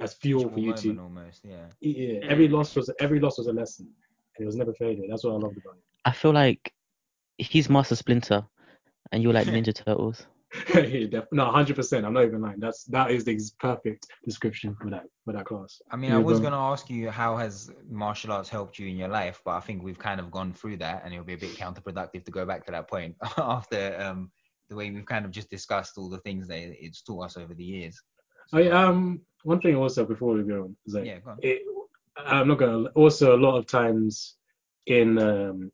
as 0.00 0.14
fuel 0.14 0.48
for 0.48 0.58
you 0.58 0.72
to 0.72 0.98
almost, 0.98 1.44
yeah. 1.44 1.66
yeah, 1.80 2.20
every 2.22 2.48
loss 2.48 2.74
was 2.74 2.90
every 3.00 3.20
loss 3.20 3.38
was 3.38 3.46
a 3.46 3.52
lesson, 3.52 3.86
and 4.36 4.44
it 4.44 4.46
was 4.46 4.56
never 4.56 4.72
failure. 4.74 5.02
That's 5.08 5.24
what 5.24 5.32
I 5.32 5.36
loved 5.36 5.58
about 5.58 5.76
it. 5.76 5.84
I 6.04 6.12
feel 6.12 6.32
like 6.32 6.72
he's 7.36 7.68
Master 7.68 7.96
Splinter, 7.96 8.44
and 9.12 9.22
you're 9.22 9.32
like 9.32 9.46
Ninja 9.48 9.74
Turtles. 9.74 10.26
yeah, 10.74 11.06
def- 11.08 11.32
no, 11.32 11.50
hundred 11.50 11.76
percent. 11.76 12.04
I'm 12.04 12.12
not 12.12 12.24
even 12.24 12.40
lying. 12.40 12.58
That's 12.58 12.84
that 12.84 13.12
is 13.12 13.24
the 13.24 13.32
ex- 13.32 13.50
perfect 13.50 14.08
description 14.24 14.74
for 14.80 14.90
that 14.90 15.04
for 15.24 15.32
that 15.32 15.44
class. 15.44 15.80
I 15.90 15.96
mean, 15.96 16.12
I 16.12 16.18
was 16.18 16.40
gonna 16.40 16.58
ask 16.58 16.90
you 16.90 17.08
how 17.10 17.36
has 17.36 17.70
martial 17.88 18.32
arts 18.32 18.48
helped 18.48 18.78
you 18.78 18.88
in 18.88 18.96
your 18.96 19.08
life, 19.08 19.40
but 19.44 19.52
I 19.52 19.60
think 19.60 19.82
we've 19.82 19.98
kind 19.98 20.18
of 20.18 20.30
gone 20.30 20.52
through 20.52 20.78
that, 20.78 21.02
and 21.04 21.12
it'll 21.14 21.24
be 21.24 21.34
a 21.34 21.38
bit 21.38 21.50
counterproductive 21.56 22.24
to 22.24 22.30
go 22.32 22.44
back 22.44 22.64
to 22.66 22.72
that 22.72 22.88
point 22.88 23.14
after 23.38 23.96
um, 24.00 24.30
the 24.68 24.74
way 24.74 24.90
we've 24.90 25.06
kind 25.06 25.24
of 25.24 25.30
just 25.30 25.50
discussed 25.50 25.98
all 25.98 26.08
the 26.08 26.18
things 26.18 26.48
that 26.48 26.58
it's 26.58 27.02
taught 27.02 27.26
us 27.26 27.36
over 27.36 27.54
the 27.54 27.64
years. 27.64 28.00
Oh, 28.52 28.58
yeah, 28.58 28.70
um, 28.70 29.20
one 29.44 29.60
thing 29.60 29.76
also 29.76 30.04
before 30.04 30.34
we 30.34 30.42
go 30.42 30.64
on 30.64 30.76
is 30.84 30.94
like 30.94 31.04
yeah, 31.04 31.20
go 31.20 31.30
on. 31.30 31.38
it, 31.42 31.62
I'm 32.16 32.48
not 32.48 32.58
gonna. 32.58 32.88
Also, 32.96 33.36
a 33.36 33.38
lot 33.38 33.56
of 33.56 33.66
times 33.66 34.34
in 34.86 35.16
um, 35.18 35.70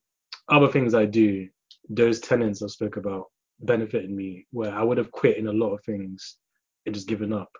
other 0.50 0.68
things 0.68 0.94
I 0.94 1.06
do, 1.06 1.48
those 1.88 2.20
tenets 2.20 2.62
I 2.62 2.66
spoke 2.66 2.96
about 2.96 3.26
benefited 3.60 4.10
me. 4.10 4.46
Where 4.52 4.72
I 4.72 4.82
would 4.82 4.98
have 4.98 5.10
quit 5.10 5.36
in 5.36 5.48
a 5.48 5.52
lot 5.52 5.74
of 5.74 5.84
things 5.84 6.36
and 6.84 6.94
just 6.94 7.08
given 7.08 7.32
up, 7.32 7.50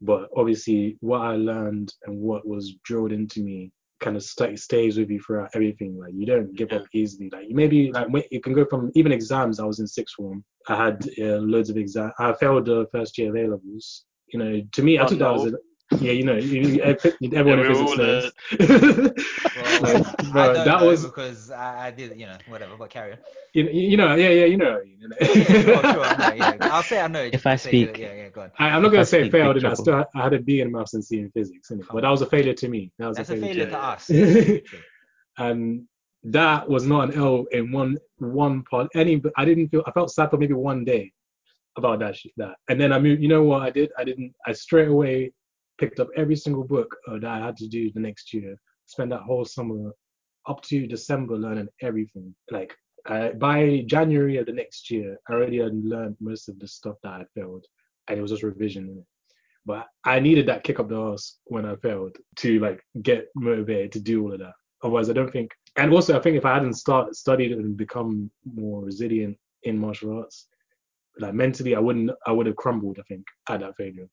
but 0.00 0.28
obviously 0.36 0.96
what 1.00 1.20
I 1.20 1.36
learned 1.36 1.92
and 2.06 2.18
what 2.20 2.46
was 2.46 2.74
drilled 2.84 3.12
into 3.12 3.40
me 3.42 3.72
kind 4.00 4.16
of 4.16 4.22
st- 4.22 4.58
stays 4.58 4.96
with 4.96 5.10
you 5.10 5.20
throughout 5.20 5.50
everything. 5.54 5.98
Like 5.98 6.14
you 6.14 6.24
don't 6.26 6.56
give 6.56 6.72
up 6.72 6.84
easily. 6.94 7.28
Like 7.30 7.48
you 7.48 7.54
maybe 7.54 7.92
like 7.92 8.08
you 8.30 8.40
can 8.40 8.54
go 8.54 8.64
from 8.64 8.90
even 8.94 9.12
exams. 9.12 9.60
I 9.60 9.64
was 9.64 9.78
in 9.80 9.86
sixth 9.86 10.14
form. 10.14 10.42
I 10.68 10.76
had 10.76 11.06
uh, 11.20 11.38
loads 11.38 11.70
of 11.70 11.76
exams. 11.76 12.12
I 12.18 12.32
failed 12.34 12.66
the 12.66 12.86
first 12.92 13.18
year 13.18 13.30
of 13.30 13.36
A 13.36 13.50
levels. 13.50 14.04
You 14.32 14.38
know, 14.38 14.62
to 14.72 14.82
me, 14.82 14.98
I 14.98 15.04
Oh, 15.04 15.08
took 15.08 15.18
that 15.18 15.34
as 15.34 15.44
a 15.46 15.52
Yeah, 15.98 16.12
you 16.12 16.24
know, 16.24 16.36
you, 16.36 16.60
you, 16.62 16.82
everyone 17.34 17.58
Yeah, 17.58 17.60
in 17.60 17.66
we 17.66 17.66
physics 17.66 17.96
knows. 17.96 18.32
Well, 19.54 19.78
Like, 19.80 20.06
I 20.34 20.48
bro, 20.48 20.52
don't 20.52 20.64
that 20.64 20.80
know 20.80 20.86
was 20.86 21.04
because 21.04 21.50
I, 21.50 21.86
I 21.88 21.90
did, 21.90 22.18
you 22.18 22.26
know, 22.26 22.38
whatever. 22.46 22.76
But 22.76 22.90
carry 22.90 23.12
on. 23.12 23.18
you, 23.54 23.64
you 23.70 23.96
know, 23.96 24.14
yeah, 24.14 24.28
yeah, 24.30 24.44
you 24.46 24.56
know. 24.56 24.78
I 24.78 24.84
mean, 24.84 24.98
you 25.00 25.08
know. 25.08 25.16
Yeah, 25.20 25.54
sure, 25.54 25.84
sure. 25.84 26.04
I 26.04 26.14
know, 26.14 26.32
yeah. 26.32 26.56
I'll 26.68 26.82
say 26.82 27.00
I 27.00 27.08
know. 27.08 27.22
If 27.32 27.46
I 27.46 27.54
the 27.54 27.58
sake 27.58 27.80
of 27.82 27.88
it. 27.88 27.94
speak- 27.94 27.98
yeah, 27.98 28.12
yeah, 28.14 28.28
go 28.30 28.42
on. 28.42 28.52
I, 28.58 28.70
I'm 28.70 28.82
not 28.82 28.88
If 28.88 28.92
gonna 28.92 29.00
I 29.00 29.04
say 29.04 29.28
failed, 29.30 29.56
and 29.56 29.66
I 29.66 29.70
trouble. 29.70 29.76
still 29.76 30.04
I 30.14 30.22
had 30.22 30.32
a 30.34 30.40
B 30.40 30.60
in 30.60 30.70
maths 30.72 30.94
and 30.94 31.04
C 31.04 31.18
in 31.18 31.30
physics, 31.32 31.70
innit? 31.70 31.86
but 31.90 32.02
that 32.02 32.10
was 32.10 32.22
a 32.22 32.26
failure 32.26 32.54
to 32.54 32.68
me. 32.68 32.92
That 32.98 33.08
was 33.08 33.16
That's 33.16 33.30
a 33.30 33.34
a 33.34 33.36
failure, 33.36 33.66
failure 33.66 33.70
to 33.70 33.78
us. 33.78 34.10
and 35.38 35.86
that 36.24 36.68
was 36.68 36.86
not 36.86 37.10
an 37.10 37.18
L 37.18 37.46
in 37.52 37.72
one 37.72 37.98
one 38.18 38.62
part. 38.64 38.88
Any, 38.94 39.22
I 39.36 39.44
didn't 39.44 39.68
feel. 39.68 39.82
I 39.86 39.92
felt 39.92 40.10
sad 40.12 40.30
for 40.30 40.36
maybe 40.38 40.54
one 40.54 40.84
day 40.84 41.12
about 41.76 42.00
that 42.00 42.16
shit. 42.16 42.32
That, 42.36 42.56
and 42.68 42.80
then 42.80 42.92
I 42.92 42.98
moved. 42.98 43.22
You 43.22 43.28
know 43.28 43.42
what 43.42 43.62
I 43.62 43.70
did? 43.70 43.90
I 43.98 44.04
didn't. 44.04 44.34
I 44.46 44.52
straight 44.52 44.88
away 44.88 45.32
picked 45.80 45.98
up 45.98 46.08
every 46.16 46.36
single 46.36 46.64
book 46.64 46.94
uh, 47.08 47.18
that 47.18 47.30
I 47.30 47.44
had 47.46 47.56
to 47.56 47.66
do 47.66 47.90
the 47.90 48.00
next 48.00 48.32
year. 48.32 48.54
Spent 48.86 49.10
that 49.10 49.22
whole 49.22 49.44
summer 49.44 49.92
up 50.46 50.62
to 50.62 50.86
December 50.86 51.36
learning 51.36 51.68
everything. 51.82 52.34
Like 52.50 52.76
by 53.38 53.82
January 53.86 54.36
of 54.36 54.46
the 54.46 54.52
next 54.52 54.90
year, 54.90 55.18
I 55.28 55.32
already 55.32 55.58
had 55.58 55.74
learned 55.84 56.16
most 56.20 56.48
of 56.48 56.58
the 56.58 56.68
stuff 56.68 56.96
that 57.02 57.12
I 57.12 57.24
failed, 57.34 57.64
and 58.08 58.18
it 58.18 58.22
was 58.22 58.30
just 58.30 58.42
revision. 58.42 59.04
But 59.66 59.86
I 60.04 60.20
needed 60.20 60.46
that 60.46 60.64
kick 60.64 60.80
up 60.80 60.88
the 60.88 61.00
ass 61.00 61.38
when 61.44 61.66
I 61.66 61.76
failed 61.76 62.16
to 62.36 62.58
like 62.60 62.80
get 63.02 63.28
motivated 63.34 63.92
to 63.92 64.00
do 64.00 64.22
all 64.22 64.32
of 64.32 64.40
that. 64.40 64.52
Otherwise, 64.82 65.10
I 65.10 65.14
don't 65.14 65.32
think. 65.32 65.50
And 65.76 65.92
also, 65.92 66.18
I 66.18 66.22
think 66.22 66.36
if 66.36 66.44
I 66.44 66.54
hadn't 66.54 66.74
start 66.74 67.14
studied 67.14 67.52
and 67.52 67.76
become 67.76 68.30
more 68.44 68.82
resilient 68.82 69.36
in 69.62 69.78
martial 69.78 70.18
arts, 70.18 70.48
like 71.18 71.34
mentally, 71.34 71.74
I 71.74 71.80
wouldn't. 71.80 72.10
I 72.26 72.32
would 72.32 72.46
have 72.46 72.56
crumbled. 72.56 72.98
I 72.98 73.02
think 73.08 73.24
at 73.48 73.60
that 73.60 73.76
failure. 73.76 74.08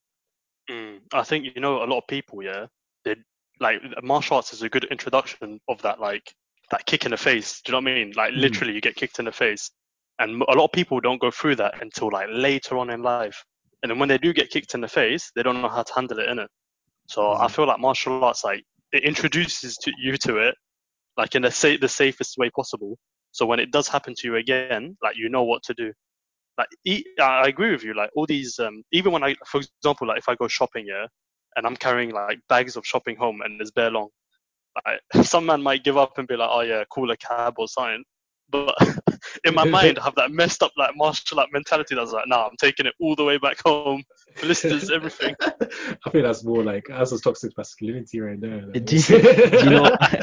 Mm, 0.69 1.01
I 1.13 1.23
think 1.23 1.45
you 1.45 1.61
know 1.61 1.83
a 1.83 1.85
lot 1.85 1.99
of 1.99 2.07
people, 2.07 2.43
yeah. 2.43 2.67
They 3.05 3.15
like 3.59 3.81
martial 4.03 4.37
arts 4.37 4.53
is 4.53 4.61
a 4.63 4.69
good 4.69 4.85
introduction 4.85 5.59
of 5.67 5.81
that, 5.83 5.99
like 5.99 6.33
that 6.71 6.85
kick 6.85 7.05
in 7.05 7.11
the 7.11 7.17
face. 7.17 7.61
Do 7.63 7.71
you 7.71 7.81
know 7.81 7.85
what 7.85 7.91
I 7.91 7.95
mean? 7.95 8.13
Like 8.15 8.33
Mhm. 8.35 8.35
literally, 8.35 8.73
you 8.73 8.81
get 8.81 8.95
kicked 8.95 9.19
in 9.19 9.25
the 9.25 9.31
face, 9.31 9.71
and 10.19 10.41
a 10.41 10.53
lot 10.53 10.65
of 10.65 10.71
people 10.73 10.99
don't 10.99 11.21
go 11.21 11.31
through 11.31 11.55
that 11.57 11.75
until 11.81 12.09
like 12.11 12.27
later 12.31 12.77
on 12.77 12.89
in 12.89 13.01
life. 13.01 13.43
And 13.83 13.91
then 13.91 13.99
when 13.99 14.09
they 14.09 14.17
do 14.17 14.33
get 14.33 14.49
kicked 14.49 14.73
in 14.75 14.81
the 14.81 14.87
face, 14.87 15.31
they 15.35 15.43
don't 15.43 15.61
know 15.61 15.69
how 15.69 15.83
to 15.83 15.93
handle 15.93 16.19
it 16.19 16.29
in 16.29 16.39
it. 16.39 16.49
So 17.07 17.37
I 17.39 17.47
Mhm. 17.47 17.49
feel 17.49 17.67
like 17.67 17.79
martial 17.79 18.23
arts, 18.23 18.43
like 18.43 18.63
it 18.91 19.03
introduces 19.03 19.77
to 19.77 19.91
you 19.99 20.17
to 20.19 20.37
it, 20.37 20.55
like 21.17 21.35
in 21.35 21.43
the 21.43 21.51
sa- 21.51 21.77
the 21.79 21.87
safest 21.89 22.37
way 22.37 22.49
possible. 22.51 22.97
So 23.31 23.45
when 23.45 23.59
it 23.59 23.71
does 23.71 23.87
happen 23.87 24.15
to 24.17 24.27
you 24.27 24.35
again, 24.37 24.97
like 25.03 25.15
you 25.17 25.29
know 25.29 25.43
what 25.43 25.63
to 25.63 25.73
do 25.75 25.93
like 26.57 26.67
e- 26.85 27.05
I 27.19 27.23
I 27.23 27.47
agree 27.47 27.71
with 27.71 27.83
you. 27.83 27.93
Like 27.93 28.09
all 28.15 28.25
these, 28.25 28.59
um, 28.59 28.83
even 28.91 29.11
when 29.11 29.23
I, 29.23 29.35
for 29.45 29.61
example, 29.61 30.07
like 30.07 30.17
if 30.19 30.29
I 30.29 30.35
go 30.35 30.47
shopping, 30.47 30.85
yeah, 30.87 31.05
and 31.55 31.65
I'm 31.65 31.75
carrying 31.75 32.11
like 32.11 32.39
bags 32.49 32.75
of 32.75 32.85
shopping 32.85 33.15
home 33.15 33.41
and 33.41 33.59
it's 33.61 33.71
bare 33.71 33.91
long, 33.91 34.09
like 34.85 35.25
some 35.25 35.45
man 35.45 35.61
might 35.61 35.83
give 35.83 35.97
up 35.97 36.17
and 36.17 36.27
be 36.27 36.35
like, 36.35 36.49
oh 36.51 36.61
yeah, 36.61 36.83
call 36.89 37.11
a 37.11 37.17
cab 37.17 37.55
or 37.57 37.67
something. 37.67 38.03
But 38.49 38.75
in 39.43 39.53
my 39.53 39.65
mind, 39.69 39.99
I 39.99 40.03
have 40.03 40.15
that 40.15 40.31
messed 40.31 40.63
up 40.63 40.71
like 40.77 40.95
martial 40.95 41.39
art 41.39 41.49
mentality 41.51 41.95
that's 41.95 42.11
like, 42.11 42.27
nah, 42.27 42.47
I'm 42.47 42.57
taking 42.59 42.85
it 42.85 42.93
all 42.99 43.15
the 43.15 43.23
way 43.23 43.37
back 43.37 43.57
home, 43.65 44.03
blisters, 44.41 44.89
everything. 44.89 45.35
I 45.41 46.09
think 46.09 46.23
that's 46.23 46.43
more 46.43 46.63
like 46.63 46.85
that's 46.87 47.11
a 47.11 47.19
toxic 47.19 47.57
masculinity 47.57 48.19
right 48.19 48.39
there. 48.39 48.61
like. 48.67 48.85
Do 48.85 48.95
you, 48.95 49.01
do 49.01 49.63
you 49.63 49.69
know 49.69 49.81
what, 49.83 49.99
do 49.99 50.17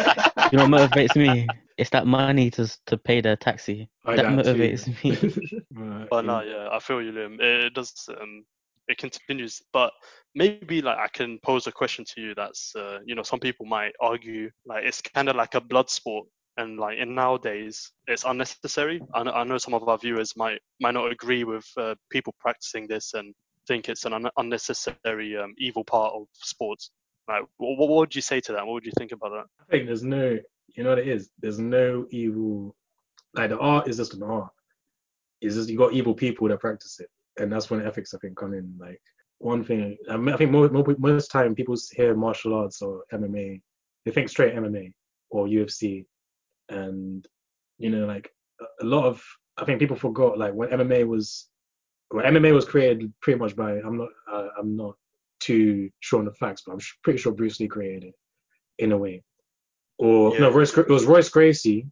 you 0.53 0.59
know 0.59 0.69
what 0.69 0.91
motivates 0.91 1.17
me? 1.17 1.49
It's 1.77 1.91
that 1.91 2.07
money 2.07 2.51
to 2.53 2.71
to 2.87 2.97
pay 2.97 3.21
the 3.21 3.37
taxi. 3.37 3.89
I 4.05 4.17
that 4.17 4.23
doubt 4.23 4.45
too. 4.45 4.55
motivates 4.55 4.87
me. 5.05 5.63
Right, 5.73 6.07
But 6.11 6.25
no, 6.25 6.41
yeah. 6.41 6.53
yeah, 6.53 6.69
I 6.73 6.79
feel 6.79 7.03
you, 7.03 7.13
Liam. 7.13 7.35
It, 7.41 7.65
it 7.67 7.75
does. 7.75 8.09
Um, 8.09 8.45
it 8.87 8.99
continues, 8.99 9.63
but 9.73 9.93
maybe 10.35 10.83
like 10.83 10.99
I 10.99 11.09
can 11.09 11.39
pose 11.43 11.67
a 11.67 11.73
question 11.73 12.05
to 12.15 12.21
you. 12.21 12.35
That's 12.35 12.75
uh, 12.77 12.99
you 13.05 13.15
know, 13.15 13.23
some 13.23 13.41
people 13.41 13.67
might 13.67 13.93
argue 14.01 14.51
like 14.67 14.85
it's 14.85 15.01
kind 15.01 15.29
of 15.29 15.37
like 15.37 15.55
a 15.55 15.61
blood 15.61 15.89
sport, 15.89 16.27
and 16.59 16.79
like 16.79 16.99
in 16.99 17.15
nowadays 17.15 17.91
it's 18.07 18.25
unnecessary. 18.25 19.01
I 19.15 19.23
know, 19.23 19.33
I 19.33 19.45
know 19.45 19.59
some 19.59 19.75
of 19.75 19.89
our 19.89 19.99
viewers 19.99 20.37
might 20.37 20.61
might 20.81 20.95
not 20.95 21.11
agree 21.11 21.45
with 21.45 21.67
uh, 21.77 21.95
people 22.11 22.35
practicing 22.39 22.87
this 22.87 23.15
and 23.15 23.35
think 23.67 23.89
it's 23.89 24.05
an 24.05 24.13
un- 24.13 24.31
unnecessary 24.37 25.37
um, 25.37 25.55
evil 25.59 25.85
part 25.85 26.13
of 26.15 26.27
sports. 26.33 26.91
Like, 27.29 27.45
what, 27.57 27.79
what 27.79 27.89
would 27.89 28.15
you 28.15 28.23
say 28.23 28.41
to 28.41 28.53
that? 28.53 28.67
What 28.67 28.75
would 28.75 28.87
you 28.87 28.93
think 28.99 29.13
about 29.13 29.31
that? 29.31 29.45
I 29.61 29.65
think 29.71 29.87
there's 29.87 30.05
no, 30.05 30.39
you 30.69 30.83
know 30.83 30.91
what 30.91 30.99
it 30.99 31.09
is? 31.09 31.31
There's 31.41 31.59
no 31.59 32.07
evil. 32.11 32.75
Like 33.35 33.51
the 33.51 33.59
art 33.59 33.89
is 33.89 33.97
just 33.97 34.15
an 34.15 34.23
art. 34.23 34.53
It's 35.41 35.55
just 35.55 35.69
you 35.69 35.79
got 35.79 35.93
evil 35.93 36.15
people 36.15 36.49
that 36.49 36.61
practice 36.61 37.01
it, 37.01 37.11
and 37.41 37.53
that's 37.53 37.71
when 37.71 37.85
ethics 37.85 38.15
I 38.15 38.19
think 38.19 38.37
come 38.37 38.55
in. 38.55 38.75
Like 38.79 39.01
one 39.39 39.65
thing, 39.65 39.97
I, 40.11 40.37
think 40.37 40.51
most, 40.51 40.73
most 40.99 41.31
time 41.31 41.55
people 41.55 41.77
hear 41.93 42.15
martial 42.15 42.55
arts 42.55 42.81
or 42.81 43.05
MMA, 43.13 43.61
they 44.05 44.11
think 44.11 44.29
straight 44.29 44.55
MMA 44.55 44.93
or 45.31 45.47
UFC, 45.47 46.07
and 46.69 47.27
you 47.79 47.91
know 47.91 48.07
like 48.07 48.31
a- 48.61 48.85
lot 48.85 49.05
of 49.05 49.23
I 49.57 49.65
think 49.65 49.81
people 49.81 49.97
forgot 49.97 50.39
like 50.39 50.55
when 50.55 50.71
MMA 50.71 51.07
was, 51.07 51.49
well 52.11 52.25
MMA 52.25 52.55
was 52.55 52.65
created 52.65 53.13
pretty 53.21 53.39
much 53.39 53.55
by 53.55 53.73
I'm 53.79 53.99
not 53.99 54.09
uh, 54.31 54.49
I'm 54.59 54.77
not 54.77 54.97
too 55.41 55.91
sure 56.01 56.21
on 56.21 56.25
the 56.25 56.33
facts, 56.33 56.63
but 56.67 56.73
I'm 56.73 56.81
pretty 57.03 57.19
sure 57.19 57.33
Bruce 57.33 57.61
Lee 57.61 57.69
created 57.69 58.05
it 58.05 58.15
in 58.79 58.93
a 58.93 58.99
way. 58.99 59.23
Or 59.99 60.39
no, 60.39 60.49
Yeah. 60.51 60.57
Royce, 60.57 60.77
it 60.77 60.89
was 60.89 61.05
Royce 61.07 61.29
Gracie, 61.29 61.87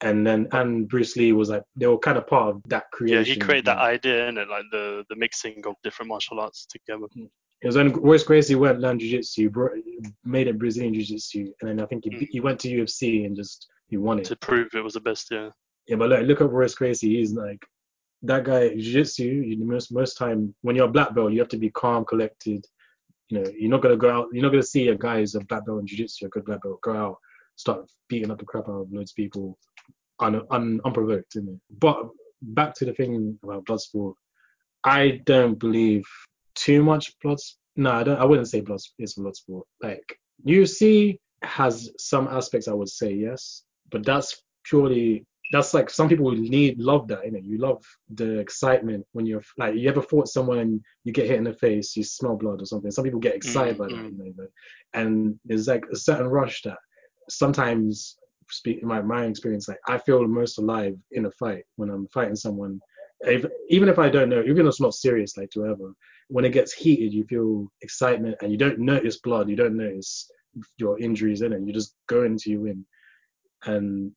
and 0.00 0.26
then 0.26 0.48
and 0.52 0.88
Bruce 0.88 1.16
Lee 1.16 1.32
was 1.32 1.48
like 1.48 1.62
they 1.76 1.86
were 1.86 1.98
kind 1.98 2.18
of 2.18 2.26
part 2.26 2.54
of 2.54 2.62
that 2.66 2.90
creation. 2.92 3.24
Yeah, 3.24 3.34
he 3.34 3.40
created 3.40 3.64
that 3.66 3.78
idea 3.78 4.28
and 4.28 4.36
like 4.36 4.64
the 4.70 5.04
the 5.08 5.16
mixing 5.16 5.62
of 5.66 5.74
different 5.82 6.08
martial 6.08 6.40
arts 6.40 6.66
together. 6.66 7.06
It 7.62 7.66
was 7.68 7.76
when 7.76 7.92
Royce 7.94 8.24
Gracie 8.24 8.56
went 8.56 8.80
learn 8.80 8.98
jiu-jitsu, 8.98 9.50
made 10.24 10.48
it 10.48 10.58
Brazilian 10.58 10.92
jiu-jitsu, 10.92 11.50
and 11.60 11.70
then 11.70 11.80
I 11.80 11.86
think 11.86 12.04
he, 12.04 12.10
Mm. 12.10 12.28
he 12.30 12.40
went 12.40 12.60
to 12.60 12.68
UFC 12.68 13.24
and 13.24 13.34
just 13.34 13.68
he 13.88 13.96
won 13.96 14.18
it. 14.18 14.26
to 14.26 14.36
prove 14.36 14.74
it 14.74 14.82
was 14.84 14.94
the 14.94 15.00
best. 15.00 15.28
Yeah. 15.30 15.48
Yeah, 15.86 15.96
but 15.96 16.10
look, 16.10 16.26
look 16.26 16.40
at 16.42 16.50
Royce 16.50 16.74
Gracie. 16.74 17.16
He's 17.16 17.32
like 17.32 17.64
that 18.22 18.44
guy. 18.44 18.68
Jiu-jitsu. 18.74 19.24
You, 19.24 19.64
most 19.64 19.90
most 19.92 20.18
time 20.18 20.54
when 20.60 20.76
you're 20.76 20.88
a 20.88 20.96
black 20.96 21.14
belt, 21.14 21.32
you 21.32 21.38
have 21.40 21.48
to 21.50 21.56
be 21.56 21.70
calm, 21.70 22.04
collected. 22.04 22.66
You 23.34 23.40
know, 23.42 23.50
you're 23.58 23.70
not 23.70 23.82
gonna 23.82 23.96
go 23.96 24.10
out. 24.10 24.28
You're 24.32 24.42
not 24.42 24.50
gonna 24.50 24.62
see 24.62 24.88
a 24.88 24.96
guy 24.96 25.18
who's 25.18 25.34
a 25.34 25.40
black 25.40 25.66
belt 25.66 25.80
in 25.80 25.86
jiu-jitsu, 25.86 26.26
a 26.26 26.28
good 26.28 26.44
black 26.44 26.62
belt, 26.62 26.80
go 26.82 26.96
out, 26.96 27.16
start 27.56 27.86
beating 28.08 28.30
up 28.30 28.38
the 28.38 28.44
crap 28.44 28.68
out 28.68 28.82
of 28.82 28.92
loads 28.92 29.10
of 29.12 29.16
people, 29.16 29.58
un, 30.20 30.42
un, 30.50 30.80
unprovoked. 30.84 31.36
But 31.78 32.08
back 32.42 32.74
to 32.74 32.84
the 32.84 32.92
thing 32.92 33.38
about 33.42 33.64
blood 33.66 33.80
sport. 33.80 34.16
I 34.84 35.22
don't 35.24 35.58
believe 35.58 36.04
too 36.54 36.82
much 36.82 37.12
blood. 37.22 37.38
No, 37.76 37.90
I 37.90 38.04
don't. 38.04 38.18
I 38.20 38.24
wouldn't 38.24 38.48
say 38.48 38.60
blood. 38.60 38.76
is 38.76 38.92
It's 38.98 39.14
blood 39.14 39.34
sport. 39.34 39.66
Like 39.82 40.04
UFC 40.46 41.18
has 41.42 41.90
some 41.98 42.28
aspects. 42.28 42.68
I 42.68 42.72
would 42.72 42.88
say 42.88 43.12
yes, 43.12 43.64
but 43.90 44.04
that's 44.04 44.42
purely. 44.64 45.26
That's 45.52 45.74
like 45.74 45.90
some 45.90 46.08
people 46.08 46.30
need 46.32 46.78
love 46.78 47.06
that. 47.08 47.24
You 47.24 47.32
know, 47.32 47.40
you 47.42 47.58
love 47.58 47.84
the 48.14 48.38
excitement 48.38 49.06
when 49.12 49.26
you're 49.26 49.42
like 49.58 49.74
you 49.74 49.88
ever 49.88 50.02
fought 50.02 50.28
someone 50.28 50.58
and 50.58 50.80
you 51.04 51.12
get 51.12 51.26
hit 51.26 51.38
in 51.38 51.44
the 51.44 51.52
face, 51.54 51.96
you 51.96 52.02
smell 52.02 52.36
blood 52.36 52.62
or 52.62 52.66
something. 52.66 52.90
Some 52.90 53.04
people 53.04 53.20
get 53.20 53.34
excited 53.34 53.78
by 53.78 53.86
that. 53.88 53.94
mm. 53.94 54.16
You 54.18 54.34
know, 54.36 54.46
and 54.94 55.38
there's 55.44 55.68
like 55.68 55.84
a 55.92 55.96
certain 55.96 56.26
rush 56.26 56.62
that 56.62 56.78
sometimes. 57.28 58.16
Speak 58.50 58.82
in 58.82 58.88
my 58.88 59.00
my 59.00 59.24
experience, 59.24 59.68
like 59.68 59.78
I 59.88 59.96
feel 59.96 60.28
most 60.28 60.58
alive 60.58 60.98
in 61.12 61.24
a 61.24 61.30
fight 61.30 61.64
when 61.76 61.88
I'm 61.88 62.06
fighting 62.08 62.36
someone 62.36 62.78
if, 63.26 63.44
even 63.68 63.88
if 63.88 63.98
I 63.98 64.08
don't 64.08 64.28
know, 64.28 64.42
even 64.42 64.58
if 64.58 64.66
it's 64.66 64.80
not 64.80 64.94
serious, 64.94 65.36
like 65.36 65.50
whatever, 65.54 65.94
when 66.28 66.44
it 66.44 66.52
gets 66.52 66.72
heated, 66.72 67.12
you 67.12 67.24
feel 67.24 67.70
excitement 67.82 68.36
and 68.42 68.50
you 68.50 68.58
don't 68.58 68.78
notice 68.78 69.18
blood, 69.18 69.48
you 69.48 69.56
don't 69.56 69.76
notice 69.76 70.30
your 70.78 70.98
injuries 70.98 71.42
in 71.42 71.52
it, 71.52 71.62
you 71.62 71.72
just 71.72 71.94
go 72.08 72.24
into 72.24 72.50
you 72.50 72.60
win. 72.62 72.84
And 73.64 74.12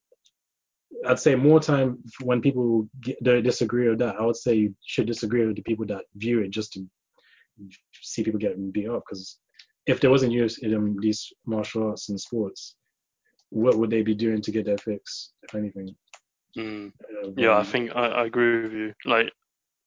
I'd 1.06 1.20
say 1.20 1.36
more 1.36 1.60
time 1.60 2.00
when 2.22 2.42
people 2.42 2.90
get, 3.02 3.22
disagree 3.44 3.90
with 3.90 4.00
that, 4.00 4.16
I 4.16 4.26
would 4.26 4.36
say 4.36 4.56
you 4.56 4.76
should 4.86 5.08
disagree 5.08 5.46
with 5.46 5.56
the 5.56 5.62
people 5.62 5.86
that 5.88 6.06
view 6.16 6.42
it 6.42 6.50
just 6.52 6.74
to 6.74 6.86
see 8.02 8.24
people 8.24 8.40
getting 8.40 8.72
beat 8.72 8.90
up. 8.90 9.04
Because 9.08 9.38
if 9.86 10.00
there 10.00 10.10
wasn't 10.10 10.32
use 10.34 10.58
in 10.60 10.98
these 11.00 11.32
martial 11.46 11.88
arts 11.88 12.10
and 12.10 12.20
sports, 12.20 12.76
what 13.50 13.78
would 13.78 13.90
they 13.90 14.02
be 14.02 14.16
doing 14.16 14.42
to 14.42 14.52
get 14.52 14.66
their 14.66 14.78
fix, 14.78 15.32
if 15.44 15.56
anything? 15.56 15.96
Mm. 16.58 16.92
Uh, 17.24 17.32
Yeah, 17.38 17.58
I 17.58 17.64
think 17.64 17.92
I, 17.96 18.08
I 18.08 18.26
agree 18.26 18.64
with 18.64 18.74
you. 18.74 18.94
Like, 19.06 19.32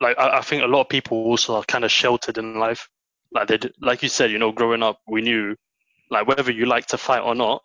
like 0.01 0.19
I, 0.19 0.39
I 0.39 0.41
think 0.41 0.63
a 0.63 0.67
lot 0.67 0.83
of 0.83 0.89
people 0.89 1.19
also 1.19 1.57
are 1.57 1.65
kind 1.65 1.85
of 1.85 1.91
sheltered 1.91 2.39
in 2.39 2.59
life. 2.59 2.89
Like 3.33 3.49
they, 3.49 3.59
like 3.81 4.03
you 4.03 4.09
said, 4.09 4.31
you 4.31 4.39
know, 4.39 4.53
growing 4.53 4.83
up, 4.83 5.01
we 5.07 5.23
knew, 5.23 5.57
like 6.11 6.27
whether 6.27 6.51
you 6.51 6.67
like 6.67 6.87
to 6.87 6.99
fight 6.99 7.21
or 7.21 7.35
not, 7.35 7.63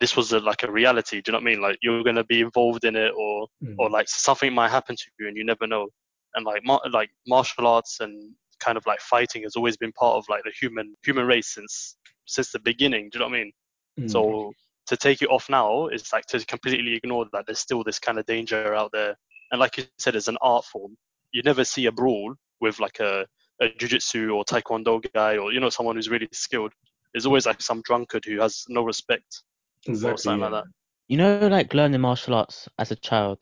this 0.00 0.16
was 0.16 0.32
a, 0.32 0.40
like 0.40 0.62
a 0.62 0.70
reality. 0.70 1.20
Do 1.20 1.30
you 1.30 1.32
know 1.32 1.42
what 1.42 1.50
I 1.50 1.54
mean? 1.54 1.62
Like 1.62 1.78
you're 1.82 2.02
gonna 2.04 2.24
be 2.24 2.40
involved 2.40 2.84
in 2.84 2.96
it, 2.96 3.12
or 3.16 3.46
mm, 3.64 3.74
or 3.78 3.90
like 3.90 4.08
something 4.08 4.52
might 4.52 4.70
happen 4.70 4.96
to 4.96 5.04
you 5.18 5.28
and 5.28 5.36
you 5.36 5.44
never 5.44 5.66
know. 5.66 5.88
And 6.34 6.44
like 6.44 6.62
mar- 6.64 6.82
like 6.90 7.10
martial 7.26 7.66
arts 7.66 8.00
and 8.00 8.34
kind 8.60 8.76
of 8.76 8.86
like 8.86 9.00
fighting 9.00 9.42
has 9.42 9.56
always 9.56 9.76
been 9.76 9.92
part 9.92 10.16
of 10.16 10.24
like 10.28 10.42
the 10.44 10.52
human 10.60 10.94
human 11.04 11.26
race 11.26 11.54
since 11.54 11.96
since 12.26 12.52
the 12.52 12.58
beginning. 12.58 13.08
Do 13.10 13.18
you 13.18 13.20
know 13.20 13.30
what 13.30 13.36
I 13.36 13.38
mean? 13.38 13.52
mm. 14.00 14.10
So 14.10 14.52
to 14.86 14.96
take 14.96 15.22
it 15.22 15.30
off 15.30 15.48
now 15.48 15.88
is 15.88 16.12
like 16.12 16.26
to 16.26 16.44
completely 16.46 16.94
ignore 16.94 17.26
that 17.32 17.44
there's 17.46 17.58
still 17.58 17.82
this 17.82 17.98
kind 17.98 18.18
of 18.18 18.26
danger 18.26 18.74
out 18.74 18.90
there. 18.92 19.16
And 19.50 19.60
like 19.60 19.76
you 19.78 19.84
said, 19.98 20.14
it's 20.16 20.28
an 20.28 20.38
art 20.40 20.64
form. 20.64 20.96
You 21.32 21.42
never 21.42 21.64
see 21.64 21.86
a 21.86 21.92
brawl 21.92 22.34
with 22.60 22.78
like 22.80 23.00
a 23.00 23.26
a 23.62 23.68
jiu-jitsu 23.70 24.30
or 24.30 24.44
taekwondo 24.44 25.02
guy 25.14 25.38
or 25.38 25.52
you 25.52 25.60
know 25.60 25.70
someone 25.70 25.96
who's 25.96 26.10
really 26.10 26.28
skilled. 26.32 26.72
There's 27.12 27.26
always 27.26 27.46
like 27.46 27.62
some 27.62 27.80
drunkard 27.82 28.24
who 28.26 28.40
has 28.40 28.64
no 28.68 28.82
respect 28.82 29.42
Exactly. 29.88 30.22
something 30.22 30.40
like 30.40 30.50
that. 30.52 30.64
You 31.08 31.18
know, 31.18 31.38
like 31.48 31.74
learning 31.74 32.00
martial 32.00 32.34
arts 32.34 32.68
as 32.78 32.90
a 32.90 32.96
child. 32.96 33.40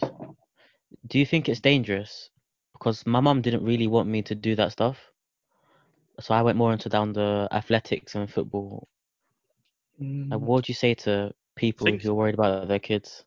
Do 1.07 1.19
you 1.19 1.27
think 1.27 1.49
it's 1.49 1.61
dangerous? 1.61 2.31
Because 2.73 3.07
my 3.07 3.21
mum 3.21 3.41
didn't 3.41 3.65
really 3.65 3.87
want 3.87 4.09
me 4.09 4.23
to 4.23 4.35
do 4.35 4.55
that 4.57 4.73
stuff, 4.73 4.99
so 6.21 6.35
I 6.35 6.43
went 6.43 6.59
more 6.59 6.73
into 6.73 6.89
down 6.89 7.13
the 7.13 7.49
athletics 7.53 8.15
and 8.15 8.31
football. 8.31 8.89
Like, 9.99 10.07
Mm, 10.07 10.31
what 10.41 10.57
would 10.57 10.69
you 10.69 10.75
say 10.75 10.95
to 10.95 11.33
people 11.57 11.87
Think- 11.87 12.03
who 12.03 12.11
are 12.11 12.15
worried 12.15 12.35
about 12.35 12.69
their 12.69 12.79
kids? 12.81 13.25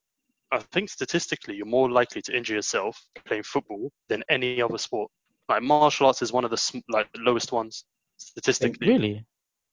I 0.51 0.59
think 0.59 0.89
statistically 0.89 1.55
you're 1.55 1.65
more 1.65 1.89
likely 1.89 2.21
to 2.21 2.35
injure 2.35 2.55
yourself 2.55 3.01
playing 3.25 3.43
football 3.43 3.91
than 4.07 4.23
any 4.29 4.61
other 4.61 4.77
sport. 4.77 5.11
Like 5.49 5.61
martial 5.63 6.07
arts 6.07 6.21
is 6.21 6.31
one 6.31 6.45
of 6.45 6.51
the 6.51 6.57
sm- 6.57 6.79
like 6.89 7.07
lowest 7.17 7.51
ones 7.51 7.85
statistically. 8.17 8.87
Really? 8.87 9.25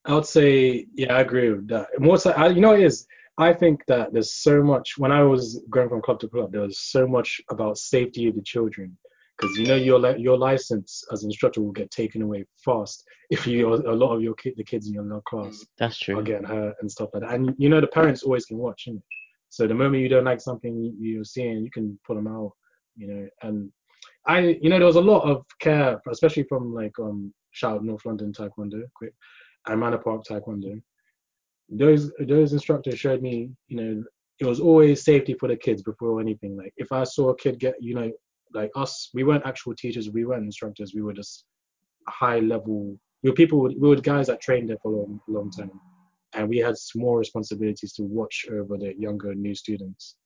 I 0.05 0.15
would 0.15 0.27
say, 0.27 0.87
yeah, 0.95 1.15
I 1.17 1.21
agree 1.21 1.51
with 1.51 1.69
that. 1.69 1.89
More 1.99 2.19
so, 2.19 2.31
I, 2.33 2.49
you 2.49 2.61
know, 2.61 2.71
what 2.71 2.81
it 2.81 2.87
is. 2.87 3.07
I 3.39 3.53
think 3.53 3.85
that 3.89 4.13
there's 4.13 4.35
so 4.35 4.63
much. 4.63 4.97
When 4.97 5.11
I 5.13 5.23
was 5.23 5.63
going 5.71 5.89
from 5.89 6.03
club 6.03 6.21
to 6.21 6.29
club, 6.29 6.53
there 6.53 6.61
was 6.63 6.79
so 6.79 7.07
much 7.07 7.41
about 7.51 7.79
safety 7.79 8.29
of 8.29 8.37
the 8.37 8.43
children, 8.43 8.97
because 9.37 9.57
you 9.57 9.67
know 9.67 9.75
your 9.75 9.99
li- 9.99 10.21
your 10.21 10.39
license 10.39 11.03
as 11.13 11.25
an 11.25 11.31
instructor 11.31 11.61
will 11.61 11.73
get 11.73 11.91
taken 11.91 12.23
away 12.23 12.45
fast 12.65 13.05
if 13.31 13.47
you 13.47 13.75
a 13.75 13.93
lot 13.93 14.15
of 14.15 14.23
your 14.23 14.35
the 14.57 14.63
kids 14.63 14.87
in 14.87 14.95
your 14.95 15.21
class 15.23 15.65
That's 15.79 15.99
true. 15.99 16.17
are 16.19 16.23
getting 16.23 16.47
hurt 16.47 16.77
and 16.81 16.91
stuff 16.91 17.11
like 17.13 17.23
that. 17.25 17.35
And 17.35 17.55
you 17.59 17.69
know 17.69 17.81
the 17.81 17.89
parents 17.89 18.23
always 18.23 18.47
can 18.47 18.59
watch, 18.59 18.85
innit? 18.89 19.03
So 19.49 19.67
the 19.67 19.75
moment 19.75 20.03
you 20.03 20.09
don't 20.09 20.25
like 20.25 20.41
something 20.41 20.77
you- 20.77 20.97
you're 21.01 21.25
seeing, 21.25 21.63
you 21.65 21.71
can 21.71 21.99
pull 22.07 22.17
them 22.17 22.27
out, 22.29 22.53
you 22.97 23.07
know. 23.09 23.29
And 23.43 23.73
I, 24.27 24.39
you 24.63 24.69
know, 24.69 24.79
there 24.79 24.87
was 24.87 24.97
a 24.97 25.01
lot 25.01 25.23
of 25.23 25.45
care, 25.61 26.01
especially 26.09 26.45
from 26.45 26.73
like 26.73 26.97
um 27.01 27.35
shout 27.51 27.85
North 27.85 28.05
London 28.07 28.33
Taekwondo, 28.33 28.83
quick, 28.95 29.15
and 29.67 29.81
Manor 29.81 29.99
Park 29.99 30.23
Taekwondo. 30.25 30.81
Those 31.71 32.13
those 32.21 32.53
instructors 32.53 32.99
showed 32.99 33.23
me, 33.23 33.51
you 33.69 33.77
know, 33.77 34.05
it 34.41 34.47
was 34.47 34.61
always 34.61 35.05
safety 35.05 35.35
for 35.35 35.49
the 35.49 35.57
kids 35.57 35.83
before 35.83 36.21
anything. 36.21 36.57
Like 36.57 36.73
if 36.77 36.93
I 36.93 37.05
saw 37.05 37.31
a 37.31 37.37
kid 37.37 37.59
get, 37.59 37.75
you 37.81 37.95
know, 37.95 38.11
like 38.53 38.71
us, 38.77 39.11
we 39.15 39.25
weren't 39.25 39.47
actual 39.47 39.75
teachers, 39.75 40.11
we 40.11 40.25
weren't 40.25 40.45
instructors, 40.45 40.93
we 40.95 41.03
were 41.03 41.13
just 41.13 41.45
high 42.09 42.41
level. 42.41 42.99
We 43.23 43.31
were 43.31 43.37
people, 43.37 43.63
we 43.63 43.75
were 43.77 43.97
guys 43.97 44.27
that 44.27 44.41
trained 44.41 44.69
there 44.69 44.77
for 44.83 44.93
a 44.93 44.97
long, 44.97 45.21
long 45.29 45.51
time, 45.51 45.71
and 46.35 46.49
we 46.49 46.59
had 46.59 46.75
more 46.95 47.19
responsibilities 47.19 47.93
to 47.95 48.03
watch 48.03 48.47
over 48.53 48.77
the 48.77 48.95
younger 48.99 49.35
new 49.35 49.55
students. 49.55 50.17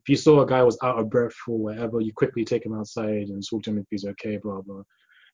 If 0.00 0.08
you 0.08 0.16
saw 0.16 0.40
a 0.40 0.46
guy 0.46 0.62
was 0.62 0.78
out 0.82 0.98
of 0.98 1.10
breath 1.10 1.34
or 1.46 1.58
whatever, 1.58 2.00
you 2.00 2.12
quickly 2.14 2.44
take 2.44 2.64
him 2.64 2.72
outside 2.72 3.28
and 3.28 3.46
talk 3.46 3.64
to 3.64 3.70
him 3.70 3.78
if 3.78 3.86
he's 3.90 4.06
okay, 4.06 4.38
blah 4.38 4.62
blah. 4.62 4.82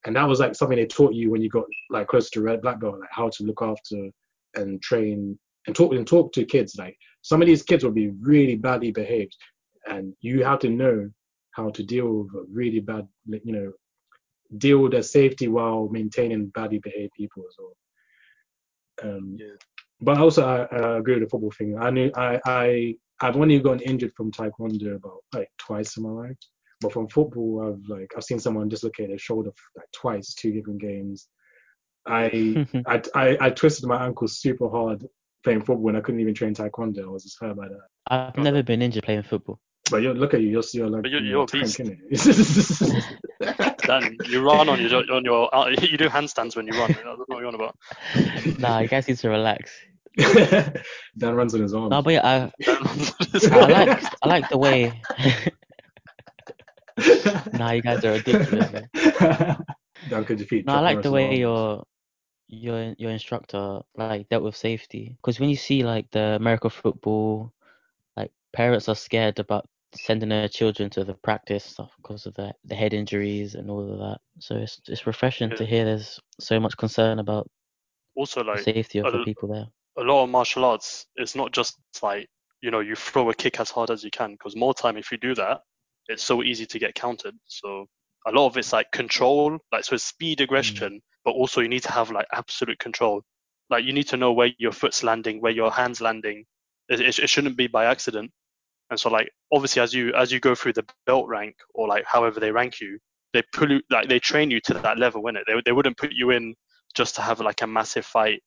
And 0.06 0.16
that 0.16 0.28
was 0.28 0.40
like 0.40 0.54
something 0.54 0.76
they 0.76 0.86
taught 0.86 1.14
you 1.14 1.30
when 1.30 1.40
you 1.40 1.48
got 1.48 1.64
like 1.90 2.08
close 2.08 2.28
to 2.30 2.42
red 2.42 2.60
black 2.62 2.80
belt, 2.80 2.98
like 2.98 3.08
how 3.12 3.28
to 3.28 3.44
look 3.44 3.62
after 3.62 4.10
and 4.56 4.82
train 4.82 5.38
and 5.66 5.74
talk 5.74 5.92
and 5.92 6.07
talk 6.07 6.33
to 6.33 6.44
kids. 6.44 6.77
Like 6.77 6.96
some 7.22 7.40
of 7.42 7.46
these 7.46 7.62
kids 7.62 7.85
will 7.85 7.92
be 7.92 8.11
really 8.20 8.57
badly 8.57 8.92
behaved, 8.92 9.37
and 9.87 10.14
you 10.20 10.44
have 10.44 10.59
to 10.61 10.68
know 10.68 11.11
how 11.53 11.70
to 11.70 11.83
deal 11.83 12.24
with 12.24 12.35
a 12.35 12.44
really 12.50 12.81
bad, 12.81 13.07
you 13.27 13.53
know, 13.53 13.72
deal 14.59 14.79
with 14.79 14.92
their 14.92 15.03
safety 15.03 15.48
while 15.48 15.88
maintaining 15.90 16.46
badly 16.48 16.79
behaved 16.79 17.12
people 17.16 17.44
as 17.48 17.57
well. 17.59 17.77
Um, 19.03 19.37
Yeah. 19.38 19.57
But 20.00 20.18
also, 20.18 20.44
I, 20.44 20.77
I 20.77 20.98
agree 20.98 21.14
with 21.14 21.24
the 21.24 21.31
football 21.31 21.53
thing. 21.53 21.79
I 21.79 21.90
knew 21.90 22.11
I 22.14 22.40
I 22.44 22.96
I've 23.20 23.37
only 23.37 23.59
gotten 23.61 23.81
injured 23.81 24.12
from 24.16 24.33
taekwondo 24.33 24.96
about 24.96 25.20
like 25.33 25.48
twice 25.59 25.96
in 25.96 26.03
my 26.03 26.11
life. 26.11 26.37
But 26.81 26.92
from 26.92 27.09
football, 27.09 27.62
I've 27.66 27.88
like 27.88 28.12
I've 28.16 28.24
seen 28.24 28.40
someone 28.40 28.68
dislocate 28.68 29.09
their 29.09 29.18
shoulder 29.18 29.50
like 29.77 29.87
twice, 29.92 30.35
two 30.35 30.53
different 30.53 30.81
games. 30.81 31.29
I 32.07 32.66
I, 32.87 33.03
I 33.14 33.38
I 33.40 33.50
twisted 33.50 33.87
my 33.87 34.05
ankle 34.05 34.29
super 34.29 34.68
hard 34.68 35.07
playing 35.44 35.61
football, 35.62 35.88
and 35.88 35.96
I 35.98 36.00
couldn't 36.00 36.20
even 36.20 36.35
train 36.35 36.54
taekwondo. 36.54 37.04
I 37.04 37.09
was 37.09 37.22
just 37.22 37.38
hurt 37.40 37.57
by 37.57 37.68
that. 37.68 37.80
I've 38.09 38.37
never 38.37 38.62
been 38.62 38.83
injured 38.83 39.04
playing 39.04 39.22
football. 39.22 39.61
But 39.90 39.98
you 40.02 40.14
look 40.14 40.33
at 40.35 40.40
you, 40.40 40.48
you're 40.48 40.62
you're 40.72 40.88
like 40.88 41.02
But 41.02 41.11
you're- 41.11 41.22
you 41.22 41.30
you're 41.30 41.46
know, 41.52 41.61
a 41.62 41.66
tank, 41.66 41.76
Dan, 43.87 44.16
you 44.30 44.40
run 44.42 44.68
on 44.70 44.80
your 44.80 45.12
on 45.12 45.24
your 45.24 45.54
uh, 45.54 45.68
you 45.83 45.98
do 45.98 46.09
handstands 46.09 46.57
when 46.57 46.66
you 46.66 46.72
run. 46.72 46.90
I 46.92 47.14
what 47.26 47.38
you're 47.38 47.46
on 47.46 47.54
about. 47.54 47.76
nah, 48.59 48.78
you 48.78 48.88
guys 48.88 49.07
need 49.07 49.18
to 49.18 49.28
relax. 49.28 49.70
Dan 50.16 51.35
runs 51.35 51.54
on 51.54 51.61
his 51.61 51.74
arms. 51.74 51.90
No, 51.90 52.00
but 52.00 52.14
yeah, 52.14 52.50
I, 52.66 52.66
I 52.66 53.66
like 53.66 54.04
I 54.22 54.28
like 54.28 54.48
the 54.48 54.57
way. 54.59 55.02
nah, 57.52 57.72
you 57.72 57.83
guys 57.83 58.04
are 58.04 58.12
ridiculous. 58.12 58.72
Man. 58.72 58.88
Dan 60.09 60.24
could 60.24 60.38
defeat. 60.38 60.66
No, 60.66 60.74
I 60.74 60.80
like 60.80 61.02
the 61.02 61.11
way 61.11 61.26
arms. 61.26 61.38
your 61.38 61.85
your 62.48 62.94
your 62.98 63.11
instructor 63.11 63.80
like 63.96 64.28
dealt 64.28 64.42
with 64.42 64.57
safety. 64.57 65.16
Because 65.16 65.40
when 65.40 65.50
you 65.50 65.57
see 65.57 65.83
like 65.83 66.11
the 66.11 66.37
American 66.37 66.70
football, 66.70 67.52
like 68.16 68.33
parents 68.52 68.88
are 68.88 68.94
scared 68.94 69.38
about 69.38 69.66
sending 69.94 70.28
their 70.28 70.48
children 70.48 70.90
to 70.90 71.04
the 71.04 71.14
practice 71.14 71.64
stuff 71.64 71.92
because 72.02 72.26
of 72.26 72.35
the 72.35 72.52
the 72.64 72.74
head 72.74 72.94
injuries 72.94 73.54
and 73.54 73.70
all 73.70 73.92
of 73.92 73.98
that. 73.98 74.18
So 74.38 74.57
it's 74.57 74.80
it's 74.88 75.07
refreshing 75.07 75.50
to 75.50 75.64
hear 75.64 75.85
there's 75.85 76.20
so 76.40 76.59
much 76.61 76.76
concern 76.76 77.18
about 77.18 77.48
also 78.14 78.42
like 78.42 78.61
safety 78.61 78.98
of 78.98 79.07
a 79.07 79.11
the 79.11 79.24
people 79.24 79.48
there. 79.48 79.66
a 79.98 80.07
lot 80.07 80.22
of 80.24 80.30
martial 80.30 80.64
arts 80.64 81.07
it's 81.16 81.35
not 81.35 81.52
just 81.52 81.78
like 82.02 82.28
you 82.61 82.70
know 82.70 82.80
you 82.80 82.94
throw 82.94 83.28
a 83.30 83.35
kick 83.35 83.61
as 83.61 83.70
hard 83.70 83.90
as 83.90 84.04
you 84.04 84.11
can 84.11 84.33
because 84.33 84.57
more 84.57 84.74
time 84.74 84.96
if 84.96 85.11
you 85.11 85.18
do 85.18 85.35
that 85.35 85.61
it's 86.09 86.22
so 86.22 86.42
easy 86.42 86.66
to 86.66 86.78
get 86.78 86.94
countered 86.94 87.35
so 87.46 87.87
a 88.26 88.30
lot 88.30 88.46
of 88.46 88.57
it's 88.57 88.72
like 88.72 88.90
control 88.92 89.59
like 89.72 89.85
so 89.85 89.94
it's 89.94 90.04
speed 90.04 90.38
mm. 90.38 90.44
aggression 90.44 91.00
but 91.24 91.32
also 91.32 91.60
you 91.60 91.68
need 91.68 91.82
to 91.82 91.92
have 91.92 92.10
like 92.10 92.26
absolute 92.32 92.78
control 92.78 93.22
like 93.70 93.84
you 93.84 93.92
need 93.92 94.08
to 94.08 94.16
know 94.16 94.32
where 94.32 94.50
your 94.58 94.72
foot's 94.72 95.02
landing 95.02 95.40
where 95.40 95.52
your 95.52 95.70
hands 95.70 96.00
landing 96.00 96.44
it, 96.88 97.00
it, 97.00 97.18
it 97.18 97.30
shouldn't 97.30 97.56
be 97.56 97.66
by 97.66 97.87
accident 97.87 98.30
and 98.90 99.00
so 99.00 99.08
like 99.08 99.30
obviously 99.52 99.80
as 99.80 99.94
you 99.94 100.12
as 100.14 100.30
you 100.30 100.40
go 100.40 100.54
through 100.54 100.72
the 100.72 100.84
belt 101.06 101.26
rank 101.28 101.54
or 101.74 101.88
like 101.88 102.04
however 102.06 102.40
they 102.40 102.50
rank 102.50 102.80
you 102.80 102.98
they 103.32 103.42
pull 103.52 103.70
you 103.70 103.80
like 103.90 104.08
they 104.08 104.18
train 104.18 104.50
you 104.50 104.60
to 104.60 104.74
that 104.74 104.98
level 104.98 105.26
in 105.28 105.37
it 105.37 105.44
they, 105.46 105.54
they 105.64 105.72
wouldn't 105.72 105.96
put 105.96 106.12
you 106.12 106.30
in 106.30 106.54
just 106.94 107.14
to 107.14 107.22
have 107.22 107.40
like 107.40 107.62
a 107.62 107.66
massive 107.66 108.04
fight 108.04 108.40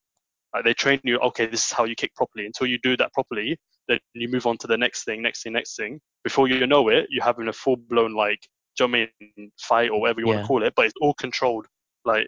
like 0.54 0.64
they 0.64 0.74
train 0.74 1.00
you, 1.04 1.20
okay, 1.20 1.46
this 1.46 1.66
is 1.66 1.72
how 1.72 1.84
you 1.84 1.96
kick 1.96 2.16
properly. 2.16 2.46
Until 2.46 2.68
you 2.68 2.80
do 2.82 2.98
that 2.98 3.14
properly, 3.14 3.58
then 3.88 4.00
you 4.14 4.28
move 4.28 4.48
on 4.48 4.58
to 4.60 4.68
the 4.68 4.78
next 4.78 5.04
thing, 5.04 5.22
next 5.22 5.44
thing, 5.44 5.54
next 5.54 5.76
thing. 5.76 6.00
Before 6.24 6.48
you 6.48 6.66
know 6.66 6.88
it, 6.90 7.08
you're 7.10 7.24
having 7.24 7.48
a 7.48 7.54
full 7.54 7.76
blown 7.76 8.16
like, 8.16 8.40
do 8.76 8.86
you 8.86 8.90
know 8.90 8.98
I 8.98 9.08
mean, 9.38 9.52
fight 9.60 9.90
or 9.90 10.02
whatever 10.02 10.20
you 10.20 10.28
want 10.28 10.42
to 10.42 10.48
call 10.48 10.64
it, 10.64 10.74
but 10.76 10.86
it's 10.86 10.96
all 11.02 11.14
controlled. 11.14 11.68
Like 12.06 12.28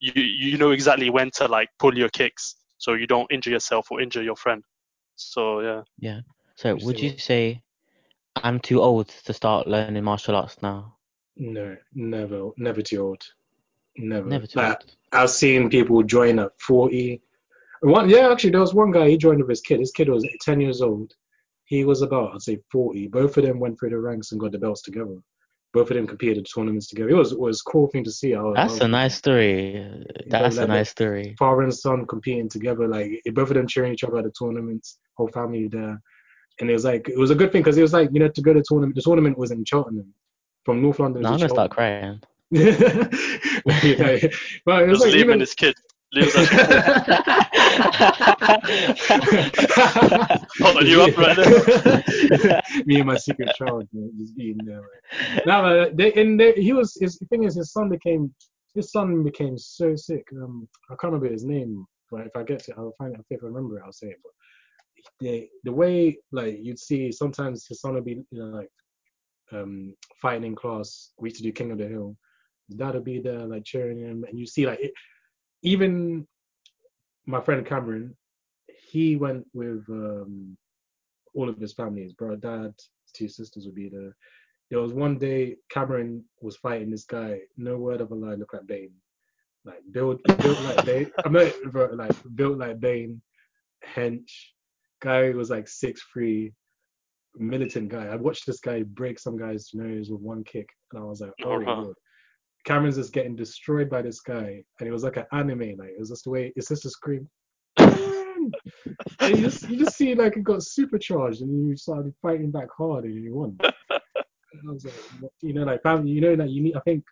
you 0.00 0.22
you 0.22 0.58
know 0.58 0.70
exactly 0.70 1.10
when 1.10 1.30
to 1.32 1.46
like 1.48 1.68
pull 1.78 1.96
your 1.96 2.08
kicks 2.10 2.56
so 2.78 2.94
you 2.94 3.06
don't 3.06 3.30
injure 3.32 3.50
yourself 3.50 3.90
or 3.90 4.00
injure 4.00 4.22
your 4.22 4.36
friend. 4.36 4.62
So 5.16 5.60
yeah. 5.60 5.82
Yeah. 5.98 6.20
So 6.56 6.76
You 6.76 6.86
would 6.86 7.00
you 7.00 7.10
what? 7.10 7.20
say 7.20 7.62
I'm 8.36 8.60
too 8.60 8.80
old 8.80 9.08
to 9.08 9.32
start 9.32 9.66
learning 9.66 10.04
martial 10.04 10.36
arts 10.36 10.62
now? 10.62 10.96
No, 11.36 11.76
never, 11.94 12.50
never 12.56 12.82
too 12.82 13.00
old. 13.00 13.22
Never. 13.96 14.28
Never 14.28 14.46
too 14.46 14.58
Like, 14.58 14.80
old. 14.80 14.96
I've 15.12 15.30
seen 15.30 15.70
people 15.70 16.02
join 16.02 16.38
at 16.38 16.52
40. 16.60 17.20
One, 17.80 18.08
yeah, 18.08 18.30
actually, 18.30 18.50
there 18.50 18.60
was 18.60 18.74
one 18.74 18.90
guy, 18.90 19.08
he 19.08 19.16
joined 19.16 19.40
with 19.40 19.50
his 19.50 19.60
kid. 19.60 19.80
His 19.80 19.92
kid 19.92 20.08
was 20.08 20.26
10 20.42 20.60
years 20.60 20.82
old. 20.82 21.14
He 21.64 21.84
was 21.84 22.02
about, 22.02 22.34
I'd 22.34 22.42
say, 22.42 22.58
40. 22.72 23.08
Both 23.08 23.36
of 23.36 23.44
them 23.44 23.60
went 23.60 23.78
through 23.78 23.90
the 23.90 23.98
ranks 23.98 24.32
and 24.32 24.40
got 24.40 24.52
the 24.52 24.58
belts 24.58 24.82
together. 24.82 25.16
Both 25.74 25.90
of 25.90 25.96
them 25.96 26.06
competed 26.06 26.38
at 26.38 26.46
tournaments 26.52 26.86
together. 26.88 27.10
It 27.10 27.14
was 27.14 27.32
it 27.32 27.38
was 27.38 27.60
a 27.60 27.70
cool 27.70 27.88
thing 27.88 28.02
to 28.04 28.10
see. 28.10 28.34
I 28.34 28.40
was, 28.42 28.56
That's 28.56 28.72
was 28.74 28.82
a 28.82 28.88
nice 28.88 29.14
story. 29.16 30.04
That's 30.28 30.56
a 30.56 30.60
like 30.62 30.68
nice 30.68 30.90
story. 30.90 31.36
Father 31.38 31.62
and 31.62 31.74
son 31.74 32.06
competing 32.06 32.48
together, 32.48 32.88
like 32.88 33.10
both 33.32 33.48
of 33.50 33.54
them 33.54 33.66
cheering 33.66 33.92
each 33.92 34.04
other 34.04 34.18
at 34.18 34.24
the 34.24 34.30
tournaments, 34.32 34.98
whole 35.16 35.28
family 35.28 35.68
there. 35.68 36.00
And 36.60 36.68
it 36.70 36.72
was 36.72 36.84
like, 36.84 37.08
it 37.08 37.18
was 37.18 37.30
a 37.30 37.34
good 37.34 37.52
thing 37.52 37.62
because 37.62 37.78
it 37.78 37.82
was 37.82 37.92
like, 37.92 38.10
you 38.12 38.18
know, 38.18 38.28
to 38.28 38.42
go 38.42 38.52
to 38.52 38.58
the 38.60 38.64
tournament, 38.66 38.96
the 38.96 39.02
tournament 39.02 39.38
was 39.38 39.50
in 39.50 39.64
Cheltenham. 39.64 40.12
From 40.64 40.82
North 40.82 40.98
London 40.98 41.22
No, 41.22 41.28
I'm 41.30 41.34
to 41.34 41.38
gonna 41.38 41.48
start 41.48 41.70
Cheltenham. 41.70 41.70
crying. 41.70 42.20
yeah, 42.50 42.72
but 44.64 44.82
it 44.82 44.88
It 44.88 44.88
was 44.88 45.00
was 45.00 45.00
like 45.00 45.12
Liam 45.14 45.16
even, 45.20 45.30
and 45.32 45.40
his 45.40 45.54
kid. 45.54 45.74
Liam's 46.14 46.34
actually 46.36 47.18
Pulling 50.58 50.86
you 50.86 51.02
up 51.02 51.16
right 51.16 51.36
there. 51.36 52.62
Me 52.86 52.96
and 52.96 53.06
my 53.06 53.16
secret 53.16 53.54
child 53.56 53.86
man, 53.92 54.10
just 54.18 54.36
being 54.36 54.58
there. 54.64 54.80
Right? 54.80 55.46
No, 55.46 55.62
but 55.62 55.96
they, 55.96 56.12
and 56.14 56.38
they, 56.40 56.52
he 56.52 56.72
was. 56.72 56.96
His 57.00 57.18
the 57.18 57.26
thing 57.26 57.44
is, 57.44 57.56
his 57.56 57.72
son 57.72 57.88
became. 57.88 58.34
His 58.74 58.90
son 58.90 59.22
became 59.22 59.58
so 59.58 59.96
sick. 59.96 60.26
Um, 60.32 60.68
I 60.90 60.94
can't 60.94 61.12
remember 61.12 61.30
his 61.32 61.44
name, 61.44 61.86
but 62.10 62.26
if 62.26 62.34
I 62.36 62.42
get 62.42 62.68
it, 62.68 62.74
I'll 62.76 62.94
find 62.98 63.14
it. 63.14 63.20
If 63.30 63.42
I 63.42 63.46
remember 63.46 63.78
it, 63.78 63.82
I'll 63.84 63.92
say 63.92 64.08
it. 64.08 64.20
But 64.22 64.32
the 65.20 65.48
the 65.64 65.72
way 65.72 66.18
like 66.32 66.58
you'd 66.60 66.78
see 66.78 67.12
sometimes 67.12 67.66
his 67.66 67.80
son 67.80 67.94
would 67.94 68.04
be 68.04 68.22
you 68.30 68.38
know 68.38 68.58
like 68.58 68.70
um 69.52 69.94
fighting 70.20 70.44
in 70.44 70.54
class. 70.54 71.12
We 71.18 71.28
used 71.28 71.38
to 71.38 71.42
do 71.42 71.52
King 71.52 71.72
of 71.72 71.78
the 71.78 71.88
Hill. 71.88 72.16
His 72.68 72.76
dad 72.76 72.94
would 72.94 73.04
be 73.04 73.20
there 73.20 73.46
like 73.46 73.64
cheering 73.64 73.98
him, 73.98 74.24
and 74.28 74.38
you 74.38 74.46
see 74.46 74.66
like 74.66 74.80
it, 74.80 74.92
even 75.62 76.26
my 77.26 77.40
friend 77.40 77.64
Cameron, 77.66 78.16
he 78.90 79.16
went 79.16 79.46
with 79.52 79.84
um, 79.90 80.56
all 81.34 81.48
of 81.48 81.58
his 81.58 81.72
family. 81.74 82.02
His 82.02 82.12
brother, 82.14 82.36
dad, 82.36 82.74
his 83.04 83.12
two 83.12 83.28
sisters 83.28 83.66
would 83.66 83.74
be 83.74 83.88
there. 83.88 84.14
There 84.70 84.80
was 84.80 84.92
one 84.92 85.18
day 85.18 85.56
Cameron 85.70 86.24
was 86.42 86.56
fighting 86.56 86.90
this 86.90 87.04
guy. 87.04 87.40
No 87.56 87.78
word 87.78 88.00
of 88.00 88.10
a 88.10 88.14
lie, 88.14 88.34
looked 88.34 88.54
like 88.54 88.66
Bane. 88.66 88.92
like 89.64 89.80
built 89.92 90.20
built 90.24 90.60
like 90.60 90.84
Bane. 90.84 91.10
I'm 91.24 91.32
not 91.32 91.94
like 91.96 92.14
built 92.34 92.58
like 92.58 92.80
Bane, 92.80 93.20
hench. 93.86 94.30
Guy 95.00 95.30
was 95.30 95.50
like 95.50 95.68
six 95.68 96.02
three, 96.12 96.52
militant 97.36 97.88
guy. 97.88 98.06
I 98.06 98.16
watched 98.16 98.46
this 98.46 98.60
guy 98.60 98.82
break 98.82 99.18
some 99.18 99.38
guy's 99.38 99.70
nose 99.72 100.10
with 100.10 100.20
one 100.20 100.44
kick, 100.44 100.68
and 100.92 101.00
I 101.00 101.04
was 101.04 101.20
like, 101.20 101.32
oh 101.44 101.62
Uh-huh. 101.62 101.92
Cameron's 102.64 102.96
just 102.96 103.12
getting 103.12 103.36
destroyed 103.36 103.88
by 103.88 104.02
this 104.02 104.20
guy, 104.20 104.62
and 104.78 104.88
it 104.88 104.92
was 104.92 105.04
like 105.04 105.16
an 105.16 105.26
anime. 105.32 105.76
Like 105.78 105.90
it 105.90 106.00
was 106.00 106.10
just 106.10 106.24
the 106.24 106.30
way 106.30 106.52
his 106.54 106.68
sister 106.68 106.90
screamed. 106.90 107.28
and 107.76 108.54
you 109.20 109.36
just 109.36 109.68
you 109.68 109.78
just 109.78 109.96
see 109.96 110.14
like 110.14 110.36
it 110.36 110.44
got 110.44 110.62
supercharged, 110.62 111.42
and 111.42 111.68
you 111.68 111.76
started 111.76 112.14
fighting 112.20 112.50
back 112.50 112.68
hard, 112.76 113.04
and 113.04 113.14
you 113.14 113.34
won. 113.34 113.58
And 113.60 114.70
I 114.70 114.72
was 114.72 114.84
like, 114.84 115.30
you 115.42 115.52
know, 115.52 115.64
like 115.64 115.80
you 116.04 116.20
know, 116.20 116.34
like 116.34 116.50
you 116.50 116.62
need. 116.62 116.76
I 116.76 116.80
think 116.80 117.04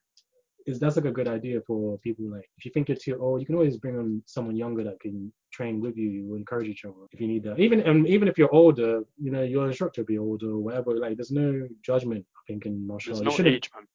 is 0.67 0.81
that's 0.81 0.97
like 0.97 1.05
a 1.05 1.13
good 1.13 1.29
idea 1.29 1.61
for 1.67 1.99
people. 1.99 2.29
Like 2.29 2.49
if 2.59 2.65
you 2.65 2.71
think 2.73 2.89
you're 2.89 2.97
too 2.97 3.19
old, 3.21 3.41
you 3.41 3.47
can 3.47 3.55
always 3.55 3.77
bring 3.77 3.99
on 3.99 4.23
someone 4.27 4.57
younger 4.57 4.83
that 4.85 5.01
can 5.01 5.33
train 5.53 5.81
with 5.81 5.97
you. 5.97 6.09
You 6.09 6.35
encourage 6.35 6.69
each 6.69 6.85
other 6.85 6.95
if 7.13 7.21
you 7.21 7.29
need 7.29 7.45
that. 7.45 7.59
Even 7.59 7.81
and 7.81 8.07
even 8.09 8.29
if 8.29 8.37
you're 8.37 8.53
older, 8.53 9.05
you 9.21 9.31
know, 9.31 9.43
your 9.43 9.67
instructor 9.67 10.03
will 10.03 10.07
be 10.07 10.19
older 10.19 10.51
or 10.51 10.59
whatever. 10.59 10.99
Like 10.99 11.17
there's 11.17 11.31
no 11.31 11.69
judgment. 11.83 12.25
I 12.37 12.43
think 12.47 12.67
in 12.67 12.87
martial 12.87 13.15
arts. 13.15 13.25
There's 13.25 13.39
no 13.39 13.47
age, 13.47 13.71
man. 13.75 13.87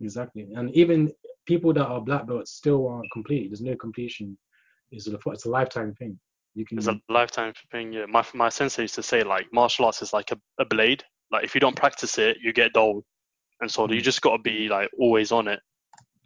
Exactly. 0.00 0.48
And 0.54 0.70
even 0.74 1.12
people 1.46 1.72
that 1.74 1.86
are 1.86 2.00
black 2.00 2.26
belts 2.26 2.52
still 2.52 2.86
aren't 2.88 3.10
complete. 3.12 3.48
There's 3.50 3.62
no 3.62 3.76
completion. 3.76 4.36
It's 4.90 5.08
a 5.08 5.18
it's 5.26 5.46
a 5.46 5.50
lifetime 5.50 5.94
thing. 5.94 6.18
You 6.54 6.64
can 6.64 6.78
It's 6.78 6.86
a 6.86 7.00
lifetime 7.08 7.52
thing. 7.72 7.92
Yeah. 7.92 8.06
My 8.06 8.24
my 8.34 8.48
sensei 8.48 8.82
used 8.82 8.94
to 8.96 9.02
say 9.02 9.22
like 9.22 9.46
martial 9.52 9.84
arts 9.86 10.02
is 10.02 10.12
like 10.12 10.32
a, 10.32 10.38
a 10.60 10.64
blade. 10.64 11.04
Like 11.30 11.44
if 11.44 11.54
you 11.54 11.60
don't 11.60 11.76
practice 11.76 12.18
it, 12.18 12.38
you 12.42 12.52
get 12.52 12.72
dull, 12.72 13.02
and 13.60 13.70
so 13.70 13.88
you 13.90 14.00
Mm. 14.00 14.04
just 14.04 14.20
gotta 14.22 14.42
be 14.42 14.68
like 14.68 14.90
always 14.98 15.32
on 15.32 15.48
it. 15.48 15.60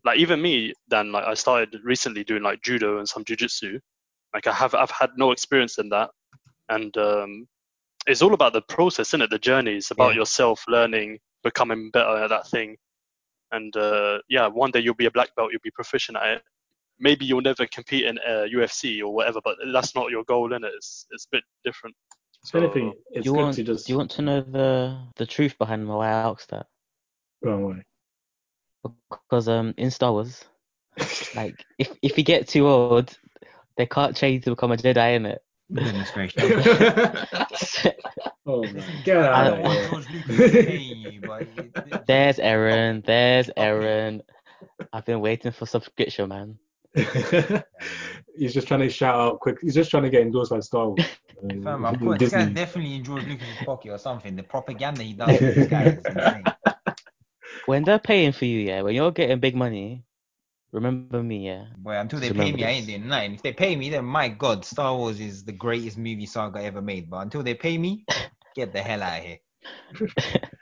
Like 0.05 0.19
even 0.19 0.43
me, 0.43 0.73
then 0.89 1.13
like 1.13 1.25
I 1.25 1.35
started 1.35 1.77
recently 1.85 2.25
doing 2.25 2.43
like 2.43 2.63
judo 2.63 2.99
and 2.99 3.09
some 3.09 3.25
jujitsu. 3.25 3.79
Like 4.35 4.47
I 4.47 4.53
have 4.53 4.75
I've 4.75 4.91
had 4.91 5.11
no 5.17 5.31
experience 5.33 5.79
in 5.79 5.89
that, 5.91 6.11
and 6.69 6.97
um, 6.97 7.47
it's 8.07 8.23
all 8.23 8.35
about 8.35 8.53
the 8.53 8.63
process, 8.63 9.09
isn't 9.09 9.23
it? 9.23 9.31
The 9.31 9.39
journey. 9.39 9.77
It's 9.77 9.91
about 9.91 10.15
Yeah. 10.15 10.21
yourself 10.21 10.65
learning, 10.69 11.19
becoming 11.45 11.91
better 11.93 12.17
at 12.25 12.29
that 12.31 12.49
thing, 12.49 12.77
and 13.53 13.77
uh, 13.77 14.19
yeah, 14.29 14.47
one 14.47 14.71
day 14.71 14.81
you'll 14.81 14.95
be 14.95 15.07
a 15.07 15.11
black 15.11 15.35
belt, 15.35 15.51
you'll 15.53 15.61
be 15.63 15.71
proficient 15.71 16.17
at 16.17 16.37
it. 16.37 16.43
Maybe 16.99 17.25
you'll 17.25 17.41
never 17.41 17.67
compete 17.67 18.05
in 18.05 18.19
uh, 18.19 18.45
UFC 18.55 19.01
or 19.01 19.13
whatever, 19.13 19.41
but 19.43 19.57
that's 19.73 19.95
not 19.95 20.11
your 20.11 20.25
goal, 20.25 20.53
and 20.53 20.65
it. 20.65 20.73
It's 20.77 21.07
it's 21.11 21.25
a 21.25 21.29
bit 21.33 21.45
different. 21.65 21.97
if 22.45 22.55
anything, 22.55 22.95
it's 23.13 23.25
do 23.25 23.31
you 23.31 23.35
good 23.35 23.43
want 23.43 23.55
to 23.55 23.65
just 23.65 23.87
do 23.87 23.93
you 23.93 23.99
want 23.99 24.11
to 24.13 24.23
know 24.23 24.41
the 24.41 24.99
the 25.17 25.27
truth 25.27 25.57
behind 25.59 25.89
why 25.89 26.09
I 26.09 26.13
asked 26.13 26.51
that? 26.51 26.67
go 27.43 27.53
away. 27.53 27.85
Because 29.11 29.49
um 29.49 29.75
in 29.77 29.91
Star 29.91 30.13
Wars, 30.13 30.45
like 31.35 31.65
if 31.79 31.91
if 32.03 32.19
you 32.19 32.25
get 32.25 32.49
too 32.49 32.67
old, 32.67 33.17
they 33.77 33.87
can't 33.87 34.17
change 34.17 34.45
to 34.45 34.51
become 34.51 34.73
a 34.73 34.77
Jedi 34.77 35.17
in 35.17 35.27
it. 35.27 35.43
Goodness 35.73 36.11
gracious. 36.11 36.43
oh 38.47 38.63
man, 38.65 38.85
get 39.05 39.17
I 39.19 39.27
out 39.27 39.45
don't 39.45 39.59
of 39.59 39.65
want 39.65 39.79
here. 39.79 39.89
George 39.91 40.11
Lucas 40.11 40.37
to 40.37 40.49
pay 40.65 40.77
you, 40.79 41.21
but 41.21 41.43
it- 41.43 41.71
it- 41.93 42.07
There's 42.07 42.39
Aaron. 42.39 43.03
There's 43.07 43.51
Aaron. 43.57 44.23
I've 44.93 45.05
been 45.07 45.21
waiting 45.21 45.53
for 45.53 45.67
subscription, 45.67 46.29
man. 46.29 46.59
He's 48.37 48.53
just 48.55 48.67
trying 48.67 48.81
to 48.81 48.89
shout 48.91 49.15
out 49.15 49.41
quick. 49.41 49.59
He's 49.63 49.75
just 49.75 49.91
trying 49.91 50.03
to 50.05 50.11
get 50.11 50.23
endorsed 50.23 50.51
by 50.51 50.61
Star 50.61 50.89
Wars. 50.89 51.01
Fam, 51.63 51.87
I 51.87 51.91
Uh, 51.91 51.95
put 51.97 52.19
this 52.19 52.31
guy's 52.33 52.41
Disney. 52.43 52.55
definitely 52.55 52.95
in 52.97 53.05
George 53.05 53.25
Lucas's 53.27 53.65
pocket 53.65 53.91
or 53.93 53.99
something. 53.99 54.37
The 54.37 54.43
propaganda 54.43 55.03
he 55.03 55.13
does 55.15 55.41
with 55.41 55.55
this 55.55 55.69
guy 55.69 55.85
is 55.85 56.05
insane. 56.05 56.45
When 57.67 57.85
they're 57.85 57.99
paying 57.99 58.33
for 58.33 58.45
you, 58.47 58.61
yeah, 58.61 58.83
when 58.83 58.95
you're 58.95 59.11
getting 59.13 59.39
big 59.39 59.55
money, 59.55 60.03
remember 60.73 61.23
me, 61.23 61.47
yeah. 61.47 61.67
Boy, 61.79 61.97
until 61.97 62.21
they 62.21 62.29
Just 62.29 62.39
pay 62.39 62.51
remember 62.51 62.57
me, 62.59 62.65
I 62.65 62.71
ain't 62.71 62.87
doing 62.87 63.09
nothing. 63.09 63.35
If 63.35 63.43
they 63.43 63.53
pay 63.53 63.77
me, 63.77 63.91
then 63.91 64.05
my 64.05 64.29
God, 64.29 64.65
Star 64.65 64.97
Wars 64.97 65.21
is 65.21 65.45
the 65.45 65.53
greatest 65.53 65.99
movie 65.99 66.27
saga 66.27 66.63
ever 66.63 66.83
made. 66.83 67.11
But 67.11 67.19
until 67.23 67.43
they 67.43 67.55
pay 67.55 67.79
me, 67.79 68.05
get 68.55 68.73
the 68.73 68.83
hell 68.83 69.03
out 69.03 69.19
of 69.21 69.25
here. 69.25 69.39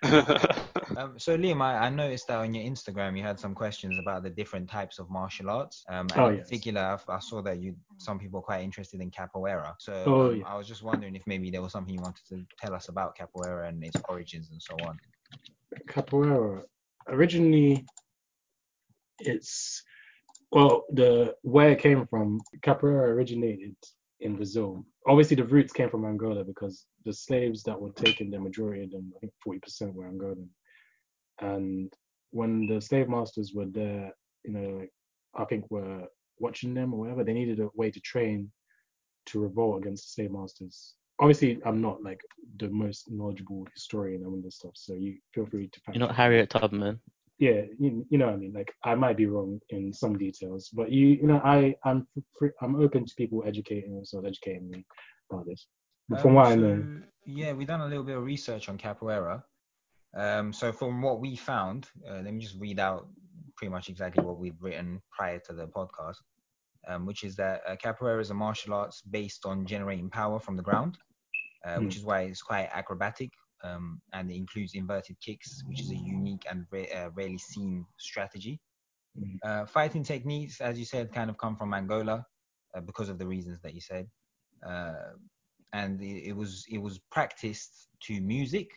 Um, 0.97 1.19
so 1.19 1.37
Liam, 1.39 1.63
I, 1.63 1.87
I 1.87 1.91
noticed 1.91 2.27
that 2.29 2.39
on 2.39 2.55
your 2.55 2.65
Instagram 2.65 3.17
you 3.17 3.23
had 3.23 3.39
some 3.39 3.55
questions 3.55 3.99
about 3.99 4.25
the 4.25 4.31
different 4.31 4.69
types 4.69 4.99
of 4.99 5.09
martial 5.11 5.49
arts. 5.49 5.85
Um, 5.89 6.09
and 6.13 6.21
Oh, 6.21 6.29
in 6.29 6.39
particular, 6.39 6.81
I, 6.81 7.13
I 7.15 7.19
saw 7.21 7.41
that 7.43 7.61
you 7.61 7.77
some 7.99 8.19
people 8.19 8.41
are 8.41 8.43
quite 8.43 8.65
interested 8.65 9.01
in 9.01 9.11
capoeira. 9.11 9.75
So 9.79 9.93
Oh, 10.07 10.31
um, 10.31 10.39
yeah. 10.39 10.45
I 10.45 10.57
was 10.57 10.67
just 10.67 10.83
wondering 10.83 11.15
if 11.15 11.23
maybe 11.27 11.51
there 11.51 11.63
was 11.63 11.73
something 11.73 11.95
you 11.95 12.01
wanted 12.01 12.25
to 12.31 12.45
tell 12.59 12.75
us 12.75 12.89
about 12.89 13.17
capoeira 13.17 13.69
and 13.69 13.85
its 13.85 14.01
origins 14.09 14.51
and 14.51 14.61
so 14.61 14.75
on. 14.83 14.99
capoeira 15.89 16.65
originally 17.09 17.85
it's 19.21 19.83
well 20.51 20.85
the 20.93 21.35
where 21.43 21.71
it 21.71 21.79
came 21.79 22.07
from 22.07 22.41
capoeira 22.61 23.09
originated 23.09 23.77
in 24.21 24.37
brazil 24.37 24.85
obviously 25.07 25.37
the 25.37 25.45
roots 25.45 25.73
came 25.73 25.91
from 25.91 26.05
angola 26.05 26.45
because 26.45 26.87
the 27.05 27.13
slaves 27.13 27.63
that 27.63 27.79
were 27.81 27.93
taken 27.93 28.31
the 28.31 28.39
majority 28.39 28.85
of 28.85 28.91
them 28.91 29.13
i 29.17 29.21
think 29.21 29.33
40% 29.47 29.93
were 29.95 30.05
angolan 30.05 30.49
and 31.41 31.93
when 32.31 32.67
the 32.67 32.81
slave 32.81 33.09
masters 33.09 33.53
were 33.55 33.67
there 33.67 34.13
you 34.45 34.53
know 34.53 34.79
like, 34.81 34.93
i 35.37 35.45
think 35.45 35.71
were 35.71 36.07
watching 36.39 36.75
them 36.75 36.93
or 36.95 37.01
whatever 37.01 37.25
they 37.25 37.33
needed 37.33 37.61
a 37.61 37.69
way 37.75 37.91
to 37.91 38.01
train 38.01 38.51
to 39.27 39.41
revolt 39.41 39.83
against 39.83 40.05
the 40.05 40.23
slave 40.23 40.33
masters 40.33 40.95
obviously 41.21 41.61
i'm 41.65 41.81
not 41.81 42.03
like 42.03 42.21
the 42.59 42.69
most 42.69 43.11
knowledgeable 43.11 43.67
historian 43.75 44.25
on 44.25 44.41
this 44.43 44.57
stuff 44.57 44.73
so 44.75 44.95
you 44.95 45.17
feel 45.35 45.47
free 45.47 45.69
to 45.69 45.81
You're 45.93 46.07
not. 46.07 46.15
Harriet 46.15 46.51
Tubman. 46.51 47.01
Yeah 47.39 47.63
you, 47.79 48.05
you 48.11 48.19
know 48.19 48.27
what 48.27 48.35
i 48.35 48.39
mean 48.39 48.53
like 48.53 48.73
i 48.85 48.95
might 48.95 49.17
be 49.17 49.27
wrong 49.27 49.61
in 49.71 49.93
some 49.93 50.19
details 50.19 50.71
but 50.73 50.91
you 50.91 51.07
you 51.07 51.27
know 51.27 51.41
i 51.45 51.75
i'm 51.85 52.07
i'm 52.63 52.77
open 52.77 53.05
to 53.05 53.15
people 53.17 53.45
educating 53.47 53.95
themselves 53.95 54.27
educating 54.27 54.69
me 54.71 54.85
about 55.31 55.47
this 55.47 55.69
but 56.09 56.21
from 56.21 56.31
Um, 56.31 56.35
what 56.37 56.47
i 56.47 56.55
know 56.55 57.03
yeah, 57.29 57.53
we've 57.53 57.69
done 57.69 57.83
a 57.83 57.87
little 57.87 58.05
bit 58.05 58.17
of 58.17 58.25
research 58.25 58.71
on 58.71 58.79
capoeira. 58.79 59.43
Um, 60.17 60.53
so 60.53 60.73
from 60.73 61.03
what 61.03 61.21
we 61.21 61.37
found, 61.37 61.87
uh, 62.09 62.21
let 62.25 62.33
me 62.33 62.41
just 62.41 62.59
read 62.59 62.81
out 62.81 63.07
pretty 63.55 63.71
much 63.71 63.91
exactly 63.91 64.25
what 64.25 64.39
we'd 64.39 64.57
written 64.61 65.03
prior 65.13 65.39
to 65.41 65.53
the 65.53 65.67
podcast, 65.67 66.17
um, 66.89 67.05
which 67.05 67.25
is 67.25 67.37
that 67.37 67.61
uh, 67.69 67.77
capoeira 67.77 68.21
is 68.21 68.31
a 68.31 68.35
martial 68.35 68.73
arts 68.73 69.03
based 69.03 69.45
on 69.45 69.67
generating 69.67 70.09
power 70.09 70.41
from 70.41 70.57
the 70.57 70.63
ground, 70.63 70.97
uh, 71.67 71.77
which 71.77 71.97
is 71.97 72.05
why 72.05 72.23
it's 72.23 72.41
quite 72.41 72.71
acrobatic. 72.73 73.31
Um, 73.63 74.01
and 74.13 74.31
it 74.31 74.37
includes 74.37 74.75
inverted 74.75 75.21
kicks, 75.21 75.63
which 75.67 75.83
is 75.83 75.91
a 75.91 75.97
unique 75.97 76.45
and 76.51 76.67
ra- 76.71 76.93
uh, 76.95 77.11
rarely 77.15 77.39
seen 77.39 77.87
strategy. 77.99 78.61
Mhm. 79.15 79.41
Uh, 79.45 79.67
fighting 79.67 80.03
techniques, 80.05 80.61
as 80.61 80.79
you 80.79 80.85
said, 80.85 81.13
kind 81.13 81.31
of 81.31 81.39
come 81.39 81.57
from 81.57 81.75
Angola 81.75 82.25
uh, 82.75 82.81
because 82.81 83.09
of 83.09 83.19
the 83.19 83.27
reasons 83.27 83.61
that 83.63 83.75
you 83.75 83.81
said. 83.81 84.09
Uh, 84.67 85.13
and 85.73 86.01
it, 86.03 86.29
it 86.29 86.33
was 86.37 86.65
it 86.71 86.79
was 86.79 86.99
practiced 87.11 87.89
to 88.01 88.21
music 88.21 88.69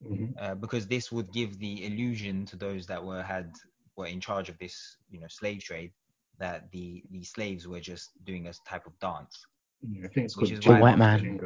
Mhm. 0.00 0.36
uh, 0.40 0.54
because 0.54 0.86
this 0.86 1.10
would 1.12 1.32
give 1.32 1.58
the 1.58 1.84
illusion 1.86 2.44
to 2.46 2.56
those 2.56 2.86
that 2.86 3.02
were 3.04 3.22
had 3.22 3.52
were 3.96 4.06
in 4.06 4.20
charge 4.20 4.48
of 4.48 4.58
this 4.58 4.98
you 5.10 5.20
know 5.20 5.28
slave 5.28 5.62
trade 5.62 5.92
that 6.38 6.70
the 6.72 7.02
the 7.10 7.22
slaves 7.24 7.66
were 7.66 7.80
just 7.80 8.12
doing 8.24 8.46
a 8.46 8.52
type 8.68 8.86
of 8.86 8.98
dance 8.98 9.46
Yeah, 9.82 10.06
i 10.06 10.08
think 10.08 10.26
it's 10.26 10.34
Which 10.34 10.50
called 10.50 10.52
is 10.52 10.62
why 10.62 10.82
White 10.82 10.98
man. 10.98 11.40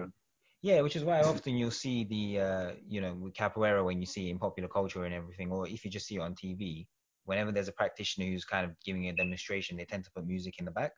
Yeah 0.63 0.83
which 0.83 0.97
is 0.97 1.05
why 1.05 1.23
often 1.23 1.57
you'll 1.57 1.71
see 1.71 2.05
the 2.05 2.41
uh, 2.41 2.75
you 2.87 3.01
know 3.01 3.15
with 3.15 3.35
capoeira 3.35 3.85
when 3.85 4.01
you 4.01 4.07
see 4.07 4.29
it 4.29 4.31
in 4.33 4.39
popular 4.39 4.69
culture 4.69 5.05
and 5.05 5.15
everything 5.15 5.51
or 5.51 5.67
if 5.67 5.85
you 5.85 5.91
just 5.91 6.07
see 6.07 6.17
it 6.17 6.21
on 6.21 6.35
tv 6.35 6.87
whenever 7.25 7.51
there's 7.53 7.69
a 7.69 7.73
practitioner 7.73 8.27
who's 8.27 8.45
kind 8.45 8.67
of 8.71 8.79
giving 8.85 9.09
a 9.09 9.13
demonstration 9.15 9.77
they 9.77 9.85
tend 9.87 10.05
to 10.05 10.11
put 10.13 10.27
music 10.27 10.59
in 10.59 10.65
the 10.65 10.71
back. 10.71 10.93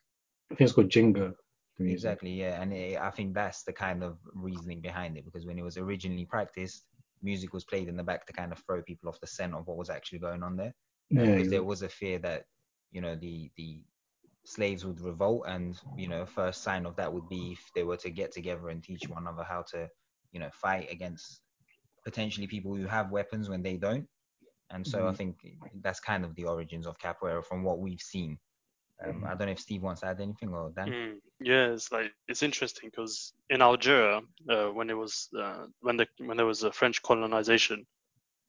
I 0.50 0.54
think 0.54 0.60
it's 0.66 0.72
called 0.74 0.90
jingo. 0.90 1.34
Exactly, 1.84 2.30
yeah, 2.32 2.60
and 2.62 2.72
it, 2.72 2.96
I 2.98 3.10
think 3.10 3.34
that's 3.34 3.64
the 3.64 3.72
kind 3.72 4.04
of 4.04 4.20
reasoning 4.34 4.80
behind 4.80 5.16
it 5.18 5.24
because 5.24 5.46
when 5.46 5.58
it 5.58 5.62
was 5.62 5.76
originally 5.76 6.26
practiced, 6.26 6.86
music 7.22 7.52
was 7.52 7.64
played 7.64 7.88
in 7.88 7.96
the 7.96 8.04
back 8.04 8.24
to 8.26 8.32
kind 8.32 8.52
of 8.52 8.58
throw 8.64 8.82
people 8.82 9.08
off 9.08 9.18
the 9.20 9.26
scent 9.26 9.52
of 9.54 9.66
what 9.66 9.76
was 9.76 9.90
actually 9.90 10.20
going 10.20 10.42
on 10.44 10.56
there, 10.56 10.74
yeah, 11.10 11.34
because 11.34 11.48
you- 11.50 11.50
there 11.50 11.64
was 11.64 11.82
a 11.82 11.88
fear 11.88 12.18
that 12.20 12.46
you 12.92 13.00
know 13.00 13.16
the 13.16 13.50
the 13.56 13.84
slaves 14.44 14.84
would 14.84 15.00
revolt, 15.00 15.44
and 15.46 15.80
you 15.96 16.08
know 16.08 16.26
first 16.26 16.62
sign 16.62 16.86
of 16.86 16.96
that 16.96 17.12
would 17.12 17.28
be 17.28 17.52
if 17.52 17.70
they 17.74 17.84
were 17.84 17.96
to 17.98 18.10
get 18.10 18.32
together 18.32 18.68
and 18.68 18.82
teach 18.82 19.08
one 19.08 19.22
another 19.22 19.44
how 19.44 19.62
to 19.70 19.88
you 20.32 20.40
know 20.40 20.50
fight 20.52 20.90
against 20.90 21.40
potentially 22.04 22.46
people 22.46 22.74
who 22.74 22.86
have 22.86 23.10
weapons 23.10 23.48
when 23.48 23.62
they 23.62 23.76
don't, 23.76 24.06
and 24.70 24.86
so 24.86 25.06
I 25.06 25.12
Mhm. 25.12 25.16
think 25.16 25.36
that's 25.82 26.00
kind 26.00 26.24
of 26.24 26.34
the 26.34 26.44
origins 26.44 26.86
of 26.86 26.98
capoeira 26.98 27.44
from 27.44 27.62
what 27.62 27.78
we've 27.80 28.00
seen. 28.00 28.38
Um, 29.04 29.24
Mhm. 29.24 29.26
I 29.26 29.34
don't 29.34 29.46
know 29.46 29.52
if 29.52 29.60
Steve 29.60 29.82
wants 29.82 30.00
to 30.02 30.06
add 30.08 30.20
anything 30.20 30.54
or 30.54 30.70
Dan. 30.74 30.94
Mm, 30.94 31.20
yeah, 31.40 31.72
it's 31.72 31.92
like 31.92 32.12
it's 32.28 32.42
interesting 32.42 32.90
because 32.90 33.32
in 33.50 33.62
Algeria, 33.62 34.20
uh, 34.48 34.66
when 34.68 34.90
it 34.90 34.96
was 34.96 35.28
uh, 35.38 35.66
when 35.80 35.96
the 35.96 36.06
when 36.18 36.36
there 36.36 36.46
was 36.46 36.62
a 36.64 36.72
French 36.72 37.02
colonization, 37.02 37.86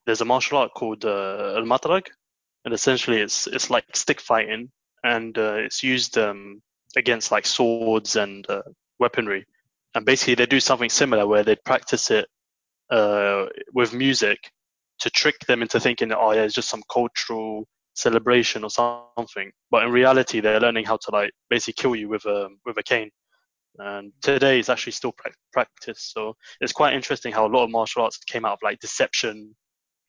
there's 0.05 0.21
a 0.21 0.25
martial 0.25 0.57
art 0.59 0.73
called 0.73 1.05
uh, 1.05 1.53
al 1.57 1.63
matraq, 1.65 2.07
and 2.65 2.73
essentially 2.73 3.19
it's 3.19 3.47
it's 3.47 3.69
like 3.69 3.95
stick 3.95 4.21
fighting, 4.21 4.71
and 5.03 5.37
uh, 5.37 5.55
it's 5.55 5.83
used 5.83 6.17
um, 6.17 6.61
against 6.95 7.31
like 7.31 7.45
swords 7.45 8.15
and 8.15 8.49
uh, 8.49 8.61
weaponry, 8.99 9.45
and 9.95 10.05
basically 10.05 10.35
they 10.35 10.45
do 10.45 10.59
something 10.59 10.89
similar 10.89 11.27
where 11.27 11.43
they 11.43 11.55
practice 11.55 12.11
it 12.11 12.27
uh, 12.89 13.45
with 13.73 13.93
music 13.93 14.37
to 14.99 15.09
trick 15.09 15.39
them 15.47 15.61
into 15.61 15.79
thinking, 15.79 16.09
that 16.09 16.19
oh 16.19 16.31
yeah, 16.31 16.43
it's 16.43 16.53
just 16.53 16.69
some 16.69 16.83
cultural 16.91 17.67
celebration 17.95 18.63
or 18.63 18.69
something. 18.69 19.51
But 19.69 19.83
in 19.83 19.91
reality, 19.91 20.39
they're 20.39 20.59
learning 20.59 20.85
how 20.85 20.97
to 20.97 21.11
like 21.11 21.31
basically 21.49 21.81
kill 21.81 21.95
you 21.95 22.09
with 22.09 22.25
a 22.25 22.49
with 22.65 22.77
a 22.77 22.83
cane. 22.83 23.09
And 23.79 24.13
today 24.21 24.59
is 24.59 24.69
actually 24.69 24.91
still 24.91 25.13
pra- 25.13 25.31
practice. 25.51 26.11
So 26.13 26.35
it's 26.61 26.71
quite 26.71 26.93
interesting 26.93 27.33
how 27.33 27.47
a 27.47 27.49
lot 27.49 27.63
of 27.63 27.71
martial 27.71 28.03
arts 28.03 28.17
came 28.17 28.45
out 28.45 28.53
of 28.53 28.59
like 28.61 28.79
deception, 28.79 29.55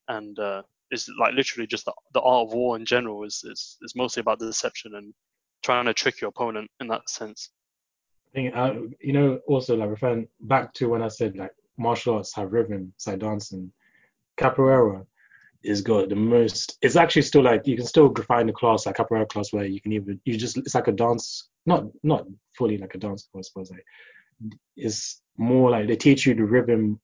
and 0.08 0.38
uh, 0.38 0.62
it's 0.94 1.08
like 1.20 1.34
literally 1.34 1.66
just 1.66 1.84
the, 1.84 1.92
the 2.14 2.20
art 2.20 2.48
of 2.48 2.54
war 2.54 2.76
in 2.76 2.86
general 2.86 3.24
is, 3.24 3.44
is 3.44 3.76
is 3.82 3.94
mostly 3.94 4.20
about 4.20 4.38
deception 4.38 4.94
and 4.94 5.12
trying 5.62 5.84
to 5.86 5.94
trick 5.94 6.20
your 6.20 6.28
opponent 6.28 6.70
in 6.80 6.88
that 6.88 7.08
sense. 7.10 7.50
I 8.28 8.30
think, 8.34 8.56
uh, 8.56 8.74
you 9.00 9.12
know, 9.12 9.40
also 9.46 9.76
like 9.76 9.90
referring 9.90 10.28
back 10.40 10.72
to 10.74 10.88
when 10.88 11.02
I 11.02 11.08
said 11.08 11.36
like 11.36 11.52
martial 11.76 12.16
arts 12.16 12.34
have 12.34 12.52
rhythm, 12.52 12.92
side 12.96 13.20
dancing. 13.20 13.72
Capoeira 14.38 15.06
is 15.62 15.80
got 15.80 16.08
the 16.08 16.16
most. 16.16 16.78
It's 16.82 16.96
actually 16.96 17.22
still 17.22 17.42
like 17.42 17.66
you 17.66 17.76
can 17.76 17.86
still 17.86 18.12
find 18.26 18.48
a 18.50 18.52
class 18.52 18.86
like 18.86 18.96
capoeira 18.96 19.28
class 19.28 19.52
where 19.52 19.64
you 19.64 19.80
can 19.80 19.92
even 19.92 20.20
you 20.24 20.36
just 20.36 20.58
it's 20.58 20.74
like 20.74 20.88
a 20.88 20.92
dance, 20.92 21.48
not 21.66 21.84
not 22.02 22.26
fully 22.56 22.78
like 22.78 22.94
a 22.94 22.98
dance 22.98 23.28
class, 23.32 23.50
but 23.54 23.70
like 23.70 23.84
it's 24.76 25.22
more 25.36 25.70
like 25.70 25.86
they 25.88 25.96
teach 25.96 26.26
you 26.26 26.34
the 26.34 26.44
rhythm 26.44 27.00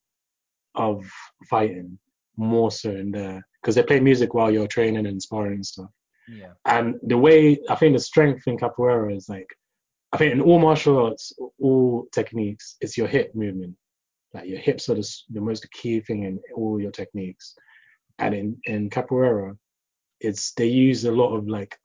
of 0.74 1.04
fighting 1.48 1.98
more 2.40 2.70
so 2.70 2.90
in 2.90 3.10
there 3.10 3.46
because 3.60 3.74
they 3.74 3.82
play 3.82 4.00
music 4.00 4.32
while 4.32 4.50
you're 4.50 4.66
training 4.66 5.06
and 5.06 5.22
sparring 5.22 5.54
and 5.54 5.66
stuff. 5.66 5.90
Yeah. 6.26 6.52
And 6.64 6.94
the 7.02 7.18
way 7.18 7.58
I 7.68 7.74
think 7.74 7.94
the 7.94 8.00
strength 8.00 8.46
in 8.46 8.56
capoeira 8.56 9.14
is 9.14 9.28
like, 9.28 9.48
I 10.12 10.16
think 10.16 10.32
in 10.32 10.40
all 10.40 10.58
martial 10.58 10.98
arts, 10.98 11.32
all 11.60 12.06
techniques, 12.12 12.76
it's 12.80 12.96
your 12.96 13.06
hip 13.06 13.34
movement. 13.34 13.76
Like 14.32 14.48
your 14.48 14.58
hips 14.58 14.88
are 14.88 14.94
the, 14.94 15.08
the 15.30 15.40
most 15.40 15.70
key 15.72 16.00
thing 16.00 16.24
in 16.24 16.40
all 16.54 16.80
your 16.80 16.92
techniques. 16.92 17.54
And 18.18 18.34
in, 18.34 18.56
in 18.64 18.90
capoeira, 18.90 19.56
it's 20.20 20.52
they 20.54 20.66
use 20.66 21.04
a 21.04 21.12
lot 21.12 21.34
of 21.36 21.48
like 21.48 21.76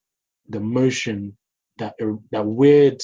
the 0.49 0.59
motion 0.59 1.37
that 1.77 1.95
uh, 2.01 2.17
that 2.31 2.45
weird 2.45 3.01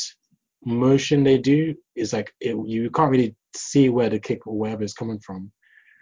motion 0.64 1.24
they 1.24 1.38
do 1.38 1.76
is 1.96 2.14
like 2.14 2.34
it, 2.40 2.56
you 2.66 2.90
can't 2.92 3.12
really 3.12 3.36
see 3.56 3.90
where 3.90 4.10
the 4.10 4.20
kick 4.20 4.46
or 4.46 4.58
wherever 4.58 4.84
it's 4.84 4.94
coming 4.94 5.20
from 5.20 5.52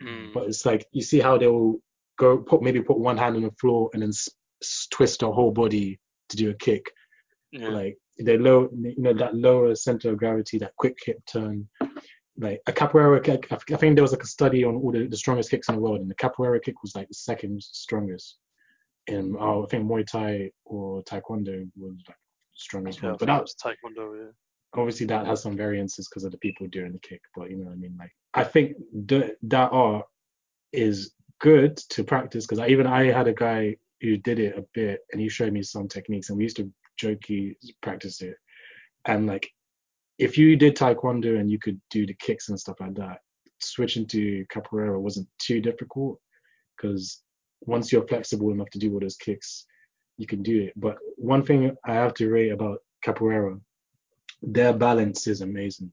Mm. 0.01 0.33
but 0.33 0.43
it's 0.47 0.65
like 0.65 0.87
you 0.91 1.01
see 1.01 1.19
how 1.19 1.37
they 1.37 1.47
will 1.47 1.79
go 2.17 2.37
put 2.37 2.61
maybe 2.61 2.81
put 2.81 2.97
one 2.99 3.17
hand 3.17 3.35
on 3.35 3.41
the 3.43 3.51
floor 3.59 3.89
and 3.93 4.01
then 4.01 4.09
s- 4.09 4.29
s- 4.61 4.87
twist 4.91 5.19
their 5.21 5.29
whole 5.31 5.51
body 5.51 5.99
to 6.29 6.37
do 6.37 6.49
a 6.49 6.53
kick 6.53 6.83
Yeah. 7.51 7.69
like 7.69 7.97
they 8.19 8.37
low 8.37 8.69
you 8.73 8.95
know 8.97 9.13
that 9.13 9.35
lower 9.35 9.73
center 9.75 10.11
of 10.11 10.17
gravity 10.17 10.57
that 10.59 10.73
quick 10.77 10.97
hip 11.05 11.17
turn 11.25 11.67
like 12.37 12.61
a 12.67 12.71
capoeira 12.73 13.21
kick 13.23 13.47
I 13.51 13.55
I 13.55 13.77
think 13.77 13.95
there 13.95 14.03
was 14.03 14.11
like 14.13 14.23
a 14.23 14.27
study 14.37 14.63
on 14.63 14.75
all 14.75 14.91
the, 14.91 15.07
the 15.07 15.17
strongest 15.17 15.49
kicks 15.51 15.69
in 15.69 15.75
the 15.75 15.81
world 15.81 16.01
and 16.01 16.09
the 16.09 16.15
capoeira 16.15 16.61
kick 16.61 16.81
was 16.81 16.95
like 16.95 17.07
the 17.07 17.13
second 17.13 17.61
strongest 17.63 18.37
and 19.07 19.35
oh, 19.39 19.63
I 19.63 19.67
think 19.67 19.85
Muay 19.89 20.05
Thai 20.05 20.51
or 20.65 21.01
Taekwondo 21.03 21.67
was 21.77 21.95
like 22.07 22.17
strongest 22.53 23.01
yeah, 23.01 23.09
one 23.09 23.17
but 23.19 23.25
that 23.25 23.41
was 23.41 23.55
Taekwondo. 23.55 24.05
Yeah. 24.17 24.31
Obviously 24.75 25.05
that 25.05 25.25
has 25.25 25.41
some 25.41 25.57
variances 25.57 26.07
because 26.07 26.23
of 26.23 26.31
the 26.31 26.37
people 26.37 26.67
doing 26.67 26.91
the 26.91 26.99
kick 26.99 27.21
but 27.35 27.49
you 27.49 27.57
know 27.57 27.65
what 27.65 27.73
i 27.73 27.75
mean? 27.75 27.95
Like 27.99 28.11
i 28.33 28.43
think 28.43 28.75
the, 29.07 29.35
that 29.43 29.71
art 29.71 30.05
is 30.71 31.13
good 31.39 31.77
to 31.77 32.03
practice 32.03 32.45
because 32.45 32.67
even 32.69 32.85
i 32.85 33.05
had 33.05 33.27
a 33.27 33.33
guy 33.33 33.75
who 34.01 34.17
did 34.17 34.39
it 34.39 34.57
a 34.57 34.65
bit 34.73 35.01
and 35.11 35.21
he 35.21 35.29
showed 35.29 35.53
me 35.53 35.61
some 35.63 35.87
techniques 35.87 36.29
and 36.29 36.37
we 36.37 36.43
used 36.43 36.57
to 36.57 36.71
jokey 37.01 37.55
practice 37.81 38.21
it. 38.21 38.35
And 39.05 39.27
like 39.27 39.49
if 40.17 40.37
you 40.37 40.55
did 40.55 40.75
taekwondo 40.75 41.39
and 41.39 41.49
you 41.49 41.59
could 41.59 41.79
do 41.89 42.05
the 42.05 42.15
kicks 42.15 42.49
and 42.49 42.59
stuff 42.59 42.79
like 42.79 42.95
that 42.95 43.19
switching 43.61 44.07
to 44.07 44.45
capoeira 44.53 44.99
wasn't 44.99 45.27
too 45.37 45.61
difficult 45.61 46.17
because 46.75 47.21
once 47.61 47.91
you're 47.91 48.07
flexible 48.07 48.51
enough 48.51 48.69
to 48.71 48.79
do 48.79 48.93
all 48.93 48.99
those 48.99 49.17
kicks 49.17 49.65
you 50.17 50.27
can 50.27 50.43
do 50.43 50.63
it. 50.63 50.73
But 50.75 50.97
one 51.15 51.45
thing 51.45 51.75
i 51.85 51.93
have 51.93 52.13
to 52.15 52.29
rate 52.29 52.51
about 52.51 52.79
capoeira 53.05 53.59
their 54.41 54.73
balance 54.73 55.27
is 55.27 55.41
amazing. 55.41 55.91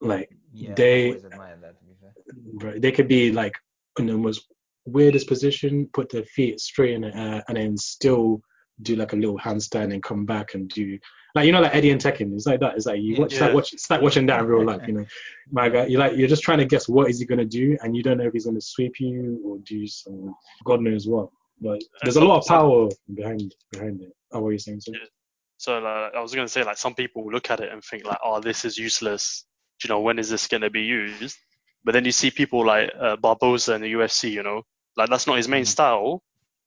Like 0.00 0.30
Yeah. 0.52 0.74
They- 0.74 1.04
I've 1.10 1.16
always 1.16 1.24
admired 1.24 1.62
that. 1.62 1.78
To 1.78 1.84
be 1.84 1.92
fair. 2.00 2.70
right, 2.70 2.80
they 2.82 2.92
could 2.92 3.08
be 3.08 3.32
like 3.32 3.54
in 3.98 4.06
the 4.06 4.16
most 4.16 4.46
weirdest 4.84 5.28
position, 5.28 5.88
put 5.92 6.10
their 6.10 6.24
feet 6.24 6.60
straight 6.60 6.94
in 6.94 7.02
the 7.02 7.16
air, 7.16 7.44
and 7.48 7.56
then 7.56 7.76
still 7.76 8.42
do 8.80 8.96
like 8.96 9.12
a 9.12 9.16
little 9.16 9.38
handstand 9.38 9.92
and 9.92 10.02
come 10.02 10.24
back 10.24 10.54
and 10.54 10.68
do 10.70 10.98
like 11.34 11.46
you 11.46 11.52
know 11.52 11.60
like 11.60 11.74
Eddy 11.74 11.90
and 11.90 12.00
Tekken. 12.00 12.34
It's 12.34 12.46
like 12.46 12.60
that. 12.60 12.74
It's 12.76 12.86
like 12.86 13.00
you 13.00 13.16
watch, 13.16 13.32
it's 13.32 13.40
like 13.40 13.54
watch, 13.54 13.72
it's 13.72 13.90
like 13.90 14.02
watching 14.02 14.26
that 14.26 14.40
in 14.40 14.46
real 14.46 14.64
life. 14.66 14.80
You 14.88 14.94
know, 14.94 15.06
my 15.52 15.68
guy, 15.68 15.86
you're 15.86 16.00
like 16.00 16.16
you're 16.16 16.28
just 16.28 16.42
trying 16.42 16.58
to 16.58 16.64
guess 16.64 16.88
what 16.88 17.08
is 17.10 17.18
he 17.20 17.26
gonna 17.26 17.44
do, 17.44 17.76
and 17.82 17.96
you 17.96 18.02
don't 18.02 18.18
know 18.18 18.24
if 18.26 18.32
he's 18.32 18.46
gonna 18.46 18.60
sweep 18.60 18.98
you 19.00 19.40
or 19.44 19.58
do 19.64 19.86
some 19.86 20.34
God 20.64 20.80
knows 20.80 21.06
what. 21.06 21.28
But 21.60 21.80
there's 22.02 22.16
a 22.16 22.24
lot 22.24 22.38
of 22.38 22.46
power 22.46 22.88
behind 23.14 23.54
behind 23.70 24.00
it. 24.02 24.12
Oh, 24.32 24.40
what 24.40 24.48
are 24.48 24.52
you 24.52 24.58
saying? 24.58 24.80
Sir? 24.80 24.92
So 25.62 25.78
like, 25.78 26.12
I 26.12 26.20
was 26.20 26.34
gonna 26.34 26.48
say 26.48 26.64
like 26.64 26.76
some 26.76 26.92
people 26.92 27.30
look 27.30 27.48
at 27.48 27.60
it 27.60 27.70
and 27.72 27.84
think 27.84 28.04
like, 28.04 28.18
oh, 28.24 28.40
this 28.40 28.64
is 28.64 28.76
useless. 28.76 29.46
Do 29.78 29.86
you 29.86 29.94
know 29.94 30.00
when 30.00 30.18
is 30.18 30.28
this 30.28 30.48
gonna 30.48 30.70
be 30.70 30.80
used? 30.82 31.38
But 31.84 31.92
then 31.92 32.04
you 32.04 32.10
see 32.10 32.32
people 32.32 32.66
like 32.66 32.90
uh, 33.00 33.14
Barboza 33.14 33.74
in 33.74 33.80
the 33.80 33.92
UFC, 33.92 34.32
you 34.32 34.42
know, 34.42 34.62
like 34.96 35.08
that's 35.08 35.28
not 35.28 35.36
his 35.36 35.46
main 35.46 35.62
Mhm. 35.62 35.68
style. 35.68 36.20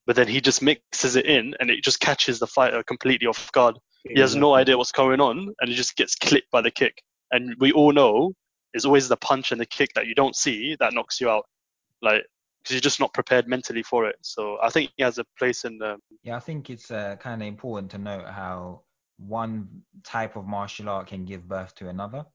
But 0.06 0.16
then 0.16 0.30
he 0.30 0.39
just 0.39 0.62
mixes 0.62 1.18
it 1.18 1.26
in, 1.26 1.54
and 1.60 1.70
it 1.70 1.84
just 1.84 2.00
catches 2.00 2.39
the 2.39 2.48
fighter 2.48 2.84
completely 2.84 3.28
off 3.28 3.52
guard. 3.52 3.78
He 4.06 4.22
has 4.22 4.34
no 4.34 4.54
idea 4.54 4.78
what's 4.78 4.93
going 4.93 5.20
on, 5.20 5.54
and 5.60 5.70
he 5.70 5.76
just 5.76 5.98
gets 5.98 6.16
clipped 6.16 6.50
by 6.50 6.62
the 6.62 6.72
kick. 6.72 7.02
And 7.32 7.54
we 7.60 7.74
all 7.74 7.91
know 7.91 8.32
it's 8.74 8.86
always 8.86 9.10
the 9.10 9.18
punch 9.18 9.52
and 9.52 9.60
the 9.60 9.66
kick 9.66 9.89
that 9.96 10.08
you 10.08 10.16
don't 10.16 10.38
see 10.38 10.78
that 10.80 10.93
knocks 10.93 11.20
you 11.20 11.30
out, 11.30 11.46
like 12.02 12.24
because 12.64 12.76
you're 12.76 12.82
just 12.82 13.02
not 13.02 13.14
prepared 13.14 13.48
mentally 13.50 13.84
for 13.84 14.08
it. 14.08 14.16
So 14.22 14.58
I 14.64 14.70
think 14.70 14.91
he 14.96 15.04
has 15.04 15.18
a 15.18 15.26
place 15.38 15.66
in 15.66 15.80
the 15.80 15.98
Yeah, 16.24 16.38
I 16.38 16.39
think 16.39 16.70
it's 16.70 16.91
uh, 16.91 17.18
kind 17.20 17.41
of 17.41 17.48
important 17.48 17.91
to 17.91 17.98
note 17.98 18.28
how 18.28 18.85
one 19.18 19.68
type 20.03 20.36
of 20.36 20.45
martial 20.45 20.89
art 20.89 21.07
can 21.07 21.26
give 21.26 21.47
birth 21.47 21.74
to 21.76 21.89
another. 21.89 22.26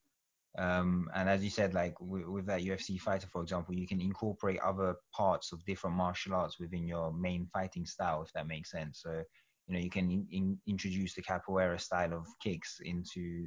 Um, 0.59 1.09
and 1.15 1.29
as 1.29 1.45
you 1.45 1.51
said, 1.51 1.75
like 1.75 1.95
with, 2.01 2.27
with 2.27 2.47
that 2.47 2.63
UFC 2.63 2.99
fighter, 3.01 3.29
for 3.29 3.43
example, 3.43 3.75
you 3.75 3.87
can 3.87 4.01
incorporate 4.01 4.59
other 4.61 4.97
parts 5.15 5.53
of 5.53 5.65
different 5.65 5.97
martial 5.97 6.35
arts 6.35 6.59
within 6.59 6.87
your 6.87 7.13
main 7.13 7.47
fighting 7.53 7.87
style, 7.87 8.23
if 8.23 8.33
that 8.33 8.49
makes 8.49 8.71
sense. 8.71 9.01
So, 9.03 9.23
you 9.69 9.75
know, 9.75 9.81
you 9.81 9.91
can 9.91 10.11
in, 10.11 10.27
in, 10.33 10.59
introduce 10.67 11.15
the 11.15 11.23
capoeira 11.23 11.81
style 11.81 12.13
of 12.13 12.27
kicks 12.43 12.81
into 12.85 13.47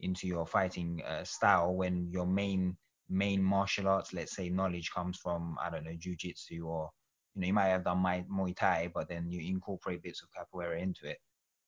into 0.00 0.26
your 0.26 0.44
fighting 0.44 1.00
uh, 1.06 1.22
style 1.22 1.74
when 1.74 2.08
your 2.10 2.26
main 2.26 2.76
main 3.08 3.40
martial 3.40 3.86
arts, 3.86 4.12
let's 4.12 4.34
say, 4.34 4.48
knowledge 4.48 4.90
comes 4.92 5.18
from 5.18 5.56
I 5.62 5.70
don't 5.70 5.84
know, 5.84 5.92
jujitsu 5.92 6.64
or 6.64 6.90
you 7.34 7.40
know, 7.40 7.46
you 7.46 7.52
might 7.52 7.68
have 7.68 7.84
done 7.84 8.02
Muay 8.02 8.26
Muay 8.26 8.56
Thai, 8.56 8.90
but 8.92 9.08
then 9.08 9.30
you 9.30 9.48
incorporate 9.48 10.02
bits 10.02 10.22
of 10.22 10.28
capoeira 10.30 10.80
into 10.80 11.08
it. 11.08 11.18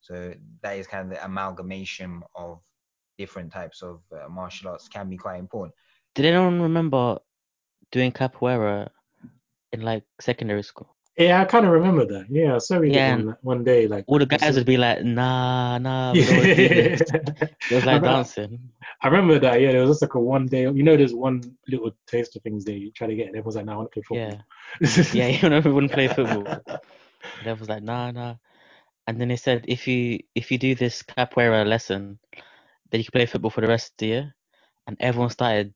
So 0.05 0.35
that 0.63 0.77
is 0.77 0.87
kind 0.87 1.03
of 1.11 1.17
the 1.17 1.25
amalgamation 1.25 2.23
of 2.37 2.61
different 3.17 3.51
types 3.51 3.81
of 3.83 4.01
uh, 4.13 4.29
martial 4.29 4.69
arts 4.71 4.87
can 4.87 5.09
be 5.09 5.17
quite 5.17 5.39
important. 5.39 5.73
Did 6.15 6.27
anyone 6.27 6.61
remember 6.61 7.19
doing 7.91 8.13
capoeira 8.13 8.91
in 9.73 9.81
like 9.81 10.05
secondary 10.21 10.63
school? 10.63 10.89
Yeah, 11.17 11.41
I 11.41 11.45
kind 11.47 11.65
of 11.65 11.73
remember 11.73 12.05
that. 12.07 12.27
Yeah, 12.29 12.59
so 12.59 12.81
we 12.81 12.91
Yeah, 12.91 13.17
did 13.17 13.25
one, 13.27 13.37
one 13.43 13.65
day. 13.65 13.87
Like 13.89 14.05
All 14.09 14.19
the 14.19 14.27
I 14.31 14.37
saw- 14.37 14.45
guys 14.47 14.57
would 14.57 14.67
be 14.67 14.77
like, 14.77 15.03
nah, 15.05 15.79
nah, 15.79 16.13
we 16.13 16.23
don't 16.27 16.37
want 16.37 16.45
to 16.49 16.55
do 16.55 16.69
this. 16.69 17.01
It 17.71 17.75
was 17.75 17.83
I 17.85 17.87
like 17.87 17.87
remember- 17.87 18.07
dancing. 18.09 18.59
I 19.01 19.07
remember 19.09 19.39
that. 19.39 19.61
Yeah, 19.63 19.73
there 19.73 19.81
was 19.83 19.91
just 19.91 20.03
like 20.03 20.15
a 20.15 20.21
one 20.21 20.45
day. 20.47 20.63
You 20.63 20.83
know, 20.83 20.97
there's 20.99 21.15
one 21.15 21.41
little 21.69 21.93
taste 22.07 22.37
of 22.37 22.43
things 22.43 22.65
that 22.67 22.75
you 22.75 22.91
try 22.91 23.07
to 23.07 23.15
get, 23.15 23.29
and 23.29 23.37
everyone's 23.37 23.57
like, 23.57 23.65
"Now 23.65 23.75
I 23.75 23.77
want 23.77 23.93
to 23.93 23.95
play 24.01 24.03
football." 24.09 24.43
Yeah, 25.15 25.29
yeah, 25.29 25.39
you 25.41 25.49
know, 25.49 25.61
we 25.61 25.73
wouldn't 25.73 25.93
play 25.93 26.09
football. 26.09 26.45
And 26.47 27.47
everyone's 27.47 27.69
like, 27.69 27.83
nah, 27.83 28.11
nah. 28.11 28.35
And 29.07 29.21
then 29.21 29.29
they 29.29 29.37
said, 29.37 29.65
if 29.69 29.87
you 29.87 30.21
if 30.35 30.51
you 30.51 30.59
do 30.59 30.75
this 30.75 31.03
capoeira 31.03 31.67
lesson, 31.67 32.19
then 32.91 33.01
you 33.01 33.05
can 33.05 33.13
play 33.13 33.27
football 33.27 33.51
for 33.51 33.61
the 33.61 33.69
rest 33.69 33.93
of 33.93 33.97
the 33.99 34.07
year. 34.07 34.35
And 34.87 34.97
everyone 35.01 35.31
started 35.31 35.75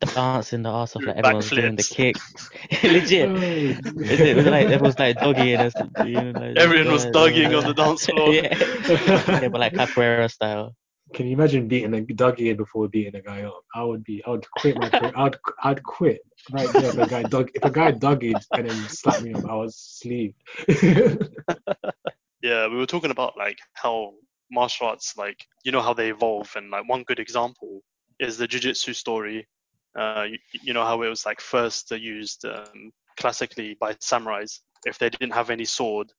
dancing 0.00 0.62
the 0.62 0.70
arse 0.70 0.94
off, 0.96 1.04
like 1.04 1.16
everyone 1.16 1.36
was 1.36 1.50
doing 1.50 1.76
the 1.76 1.82
kicks. 1.82 2.50
Legit. 2.82 3.30
Is 3.30 4.20
it, 4.20 4.36
was 4.36 4.46
like 4.46 4.64
everyone 4.66 4.82
was 4.84 4.98
like 4.98 5.18
doggy 5.18 5.54
and 5.54 5.62
us, 5.62 6.06
you 6.06 6.12
know, 6.12 6.38
like, 6.38 6.56
Everyone 6.56 6.92
was 6.92 7.04
yeah, 7.04 7.10
dogging 7.10 7.54
on 7.54 7.64
the 7.64 7.74
dance 7.74 8.06
floor. 8.06 8.32
yeah. 8.32 8.54
yeah, 9.40 9.48
but 9.48 9.60
like 9.60 9.72
capoeira 9.72 10.30
style. 10.30 10.74
Can 11.14 11.26
you 11.26 11.32
imagine 11.32 11.68
beating 11.68 11.94
a 11.94 12.02
Dougie 12.02 12.50
in 12.50 12.56
before 12.58 12.86
beating 12.86 13.14
a 13.14 13.22
guy 13.22 13.42
up? 13.42 13.64
I 13.74 13.82
would 13.82 14.04
be. 14.04 14.22
I 14.26 14.30
would 14.30 14.46
quit 14.58 14.76
my 14.76 14.90
career. 14.90 15.12
I'd. 15.16 15.36
I'd 15.62 15.82
quit 15.82 16.20
right 16.52 16.70
there 16.70 16.84
if 16.84 16.98
a 16.98 17.06
guy 17.06 17.22
dug. 17.22 17.50
If 17.54 17.64
a 17.64 17.70
guy 17.70 17.92
duggied 17.92 18.44
and 18.52 18.68
then 18.68 18.88
slapped 18.88 19.22
me 19.22 19.32
up, 19.32 19.46
I 19.46 19.54
was 19.54 19.74
sleep. 19.74 20.36
Yeah, 22.42 22.68
we 22.68 22.76
were 22.76 22.86
talking 22.86 23.10
about 23.10 23.36
like 23.36 23.58
how 23.74 24.12
martial 24.50 24.88
arts, 24.88 25.16
like 25.16 25.44
you 25.64 25.72
know 25.72 25.82
how 25.82 25.92
they 25.92 26.10
evolve, 26.10 26.52
and 26.56 26.70
like 26.70 26.88
one 26.88 27.02
good 27.04 27.18
example 27.18 27.82
is 28.20 28.38
the 28.38 28.48
jujitsu 28.48 28.94
story. 28.94 29.46
Uh, 29.98 30.26
you, 30.28 30.38
you 30.52 30.72
know 30.72 30.84
how 30.84 31.02
it 31.02 31.08
was 31.08 31.26
like 31.26 31.40
first 31.40 31.90
used 31.90 32.44
um, 32.44 32.92
classically 33.18 33.76
by 33.80 33.94
samurais. 33.94 34.60
If 34.86 34.98
they 34.98 35.10
didn't 35.10 35.34
have 35.34 35.50
any 35.50 35.64
sword, 35.64 36.12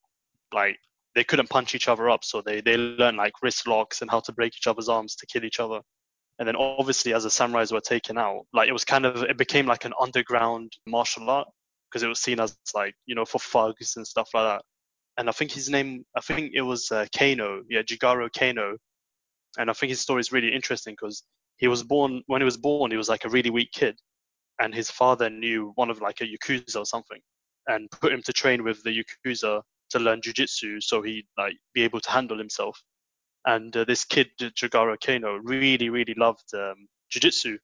like 0.53 0.77
they 1.15 1.23
couldn't 1.23 1.49
punch 1.49 1.75
each 1.75 1.87
other 1.87 2.09
up, 2.09 2.23
so 2.23 2.41
they 2.41 2.61
they 2.61 2.77
learned 2.77 3.17
like 3.17 3.33
wrist 3.41 3.67
locks 3.67 4.01
and 4.01 4.11
how 4.11 4.19
to 4.21 4.33
break 4.33 4.53
each 4.55 4.67
other's 4.67 4.89
arms 4.89 5.15
to 5.15 5.27
kill 5.27 5.45
each 5.45 5.59
other. 5.59 5.79
And 6.39 6.47
then 6.47 6.55
obviously 6.55 7.13
as 7.13 7.23
the 7.23 7.29
samurais 7.29 7.71
were 7.71 7.81
taken 7.81 8.17
out, 8.17 8.45
like 8.53 8.69
it 8.69 8.73
was 8.73 8.85
kind 8.85 9.05
of 9.05 9.23
it 9.23 9.37
became 9.37 9.65
like 9.65 9.85
an 9.85 9.93
underground 9.99 10.73
martial 10.85 11.29
art 11.29 11.47
because 11.89 12.03
it 12.03 12.07
was 12.07 12.19
seen 12.19 12.39
as 12.39 12.57
like 12.73 12.93
you 13.05 13.15
know 13.15 13.25
for 13.25 13.39
thugs 13.39 13.95
and 13.95 14.05
stuff 14.05 14.29
like 14.33 14.45
that 14.45 14.63
and 15.19 15.27
I 15.27 15.33
think 15.33 15.51
his 15.51 15.69
name, 15.69 16.05
I 16.15 16.21
think 16.21 16.53
it 16.55 16.61
was 16.61 16.89
uh, 16.91 17.05
Kano, 17.13 17.61
yeah, 17.69 17.81
Jigoro 17.81 18.29
Kano, 18.31 18.77
and 19.57 19.69
I 19.69 19.73
think 19.73 19.89
his 19.89 19.99
story 19.99 20.21
is 20.21 20.31
really 20.31 20.53
interesting 20.53 20.93
because 20.93 21.23
he 21.57 21.67
was 21.67 21.83
born 21.83 22.23
when 22.27 22.39
he 22.39 22.45
was 22.45 22.55
born, 22.55 22.89
he 22.89 22.95
was 22.95 23.09
like 23.09 23.25
a 23.25 23.29
really 23.29 23.49
weak 23.49 23.69
kid, 23.73 23.99
and 24.61 24.73
his 24.73 24.89
father 24.89 25.29
knew 25.29 25.73
one 25.75 25.89
of 25.89 25.99
like 25.99 26.21
a 26.21 26.23
yakuza 26.23 26.77
or 26.77 26.85
something, 26.85 27.19
and 27.67 27.91
put 27.91 28.13
him 28.13 28.21
to 28.23 28.31
train 28.31 28.63
with 28.63 28.81
the 28.83 29.03
yakuza 29.03 29.61
to 29.89 29.99
learn 29.99 30.21
jujitsu 30.21 30.81
so 30.81 31.01
he'd 31.01 31.27
like 31.37 31.57
be 31.73 31.81
able 31.83 31.99
to 31.99 32.11
handle 32.11 32.37
himself. 32.37 32.81
And 33.45 33.75
uh, 33.75 33.83
this 33.83 34.05
kid 34.05 34.29
Jigoro 34.39 34.95
Kano 35.05 35.35
really 35.43 35.89
really 35.89 36.15
loved 36.15 36.53
um, 36.53 36.87
jujitsu, 37.13 37.57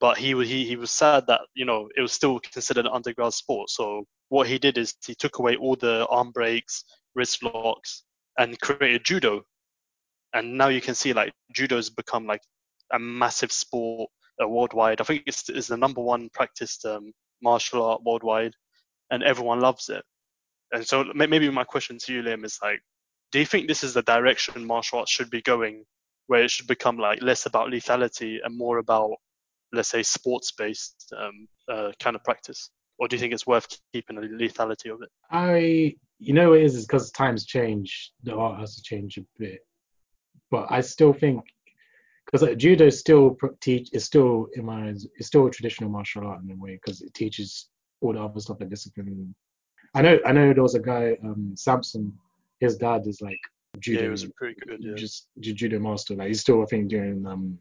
but 0.00 0.18
he 0.18 0.32
he 0.44 0.64
he 0.64 0.76
was 0.76 0.90
sad 0.90 1.26
that 1.26 1.40
you 1.54 1.64
know 1.64 1.88
it 1.96 2.00
was 2.00 2.12
still 2.12 2.38
considered 2.40 2.86
an 2.86 2.92
underground 2.92 3.34
sport. 3.34 3.70
So 3.70 4.04
what 4.28 4.46
he 4.46 4.58
did 4.58 4.78
is 4.78 4.94
he 5.04 5.14
took 5.14 5.38
away 5.38 5.56
all 5.56 5.76
the 5.76 6.06
arm 6.06 6.30
breaks, 6.32 6.84
wrist 7.14 7.42
locks, 7.42 8.04
and 8.38 8.60
created 8.60 9.04
judo. 9.04 9.42
And 10.34 10.58
now 10.58 10.68
you 10.68 10.80
can 10.80 10.94
see 10.94 11.12
like 11.12 11.32
judo's 11.52 11.90
become 11.90 12.26
like 12.26 12.42
a 12.92 12.98
massive 12.98 13.52
sport 13.52 14.10
uh, 14.42 14.48
worldwide. 14.48 15.00
I 15.00 15.04
think 15.04 15.22
it's, 15.26 15.48
it's 15.48 15.68
the 15.68 15.76
number 15.76 16.00
one 16.00 16.28
practiced 16.32 16.84
um, 16.84 17.12
martial 17.42 17.82
art 17.82 18.02
worldwide, 18.04 18.52
and 19.10 19.22
everyone 19.22 19.60
loves 19.60 19.88
it. 19.88 20.04
And 20.72 20.86
so 20.86 21.04
maybe 21.14 21.48
my 21.50 21.64
question 21.64 21.98
to 21.98 22.12
you, 22.12 22.22
Liam, 22.22 22.44
is 22.44 22.58
like, 22.62 22.80
do 23.32 23.38
you 23.38 23.46
think 23.46 23.68
this 23.68 23.82
is 23.82 23.94
the 23.94 24.02
direction 24.02 24.66
martial 24.66 24.98
arts 24.98 25.10
should 25.10 25.30
be 25.30 25.42
going, 25.42 25.84
where 26.26 26.44
it 26.44 26.50
should 26.50 26.66
become 26.66 26.98
like 26.98 27.22
less 27.22 27.46
about 27.46 27.70
lethality 27.70 28.36
and 28.44 28.56
more 28.56 28.78
about, 28.78 29.12
let's 29.72 29.88
say, 29.88 30.02
sports-based 30.02 31.12
um, 31.18 31.48
uh, 31.68 31.92
kind 32.00 32.16
of 32.16 32.24
practice? 32.24 32.70
Or 32.98 33.06
do 33.06 33.16
you 33.16 33.20
think 33.20 33.32
it's 33.32 33.46
worth 33.46 33.66
keeping 33.92 34.16
the 34.16 34.22
lethality 34.22 34.92
of 34.92 35.02
it? 35.02 35.08
I, 35.30 35.94
you 36.18 36.34
know, 36.34 36.54
it 36.54 36.62
is 36.62 36.74
is 36.74 36.86
because 36.86 37.10
times 37.12 37.46
change. 37.46 38.12
The 38.24 38.34
art 38.34 38.58
has 38.58 38.74
to 38.76 38.82
change 38.82 39.18
a 39.18 39.24
bit, 39.38 39.60
but 40.50 40.66
I 40.70 40.80
still 40.80 41.12
think 41.12 41.44
because 42.30 42.46
like, 42.46 42.58
judo 42.58 42.90
still 42.90 43.36
teach 43.60 43.88
is 43.92 44.04
still 44.04 44.48
in 44.54 44.64
my 44.64 44.88
eyes, 44.88 45.06
it's 45.16 45.28
still 45.28 45.46
a 45.46 45.50
traditional 45.50 45.90
martial 45.90 46.26
art 46.26 46.42
in 46.42 46.50
a 46.50 46.56
way 46.56 46.78
because 46.82 47.00
it 47.00 47.14
teaches 47.14 47.68
all 48.00 48.12
the 48.12 48.20
other 48.20 48.40
stuff 48.40 48.58
like 48.60 48.68
discipline. 48.68 49.34
I 49.94 50.02
know 50.02 50.18
I 50.26 50.32
know 50.32 50.52
there 50.52 50.62
was 50.62 50.74
a 50.74 50.80
guy 50.80 51.16
um 51.24 51.54
Samson, 51.56 52.12
his 52.60 52.76
dad 52.76 53.06
is 53.06 53.20
like 53.22 53.40
judo. 53.78 54.00
Yeah, 54.00 54.04
he 54.06 54.10
was 54.10 54.24
a 54.24 54.30
pretty 54.30 54.60
good 54.66 54.78
yeah. 54.80 54.94
just 54.94 55.28
judo 55.40 55.78
master. 55.78 56.14
Like 56.14 56.28
he's 56.28 56.40
still 56.40 56.62
I 56.62 56.66
think 56.66 56.88
doing 56.88 57.24
um 57.26 57.58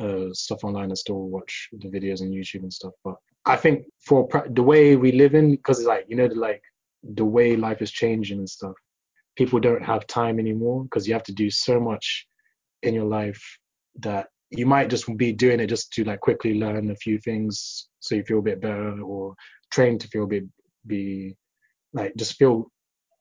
uh 0.00 0.32
stuff 0.32 0.64
online. 0.64 0.90
I 0.90 0.94
still 0.94 1.28
watch 1.28 1.68
the 1.72 1.88
videos 1.88 2.20
on 2.22 2.30
YouTube 2.30 2.62
and 2.62 2.72
stuff, 2.72 2.92
but 3.04 3.14
I 3.44 3.56
think 3.56 3.86
for 4.00 4.28
the 4.50 4.62
way 4.62 4.96
we 4.96 5.12
live 5.12 5.34
in, 5.34 5.52
because 5.52 5.78
it's 5.78 5.88
like 5.88 6.06
you 6.08 6.16
know, 6.16 6.28
the, 6.28 6.34
like 6.34 6.62
the 7.02 7.24
way 7.24 7.56
life 7.56 7.82
is 7.82 7.90
changing 7.90 8.38
and 8.38 8.48
stuff, 8.48 8.74
people 9.36 9.60
don't 9.60 9.84
have 9.84 10.06
time 10.06 10.38
anymore 10.38 10.84
because 10.84 11.06
you 11.06 11.14
have 11.14 11.24
to 11.24 11.34
do 11.34 11.50
so 11.50 11.80
much 11.80 12.26
in 12.82 12.94
your 12.94 13.04
life 13.04 13.42
that 14.00 14.28
you 14.50 14.66
might 14.66 14.90
just 14.90 15.06
be 15.16 15.32
doing 15.32 15.60
it 15.60 15.68
just 15.68 15.92
to 15.92 16.04
like 16.04 16.20
quickly 16.20 16.54
learn 16.54 16.90
a 16.90 16.96
few 16.96 17.18
things 17.18 17.88
so 18.00 18.14
you 18.14 18.22
feel 18.24 18.40
a 18.40 18.42
bit 18.42 18.60
better 18.60 19.00
or 19.02 19.34
train 19.70 19.98
to 19.98 20.08
feel 20.08 20.24
a 20.24 20.26
bit 20.26 20.44
be 20.86 21.34
like 21.94 22.12
just 22.16 22.36
feel 22.36 22.70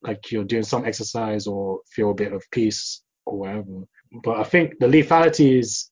like 0.01 0.32
you're 0.32 0.43
doing 0.43 0.63
some 0.63 0.86
exercise 0.86 1.47
or 1.47 1.80
feel 1.91 2.11
a 2.11 2.15
bit 2.15 2.34
of 2.34 2.43
peace 2.51 3.03
or 3.26 3.39
whatever. 3.39 3.84
But 4.24 4.39
I 4.39 4.43
think 4.43 4.80
the 4.80 4.88
lethality 4.88 5.59
is 5.59 5.90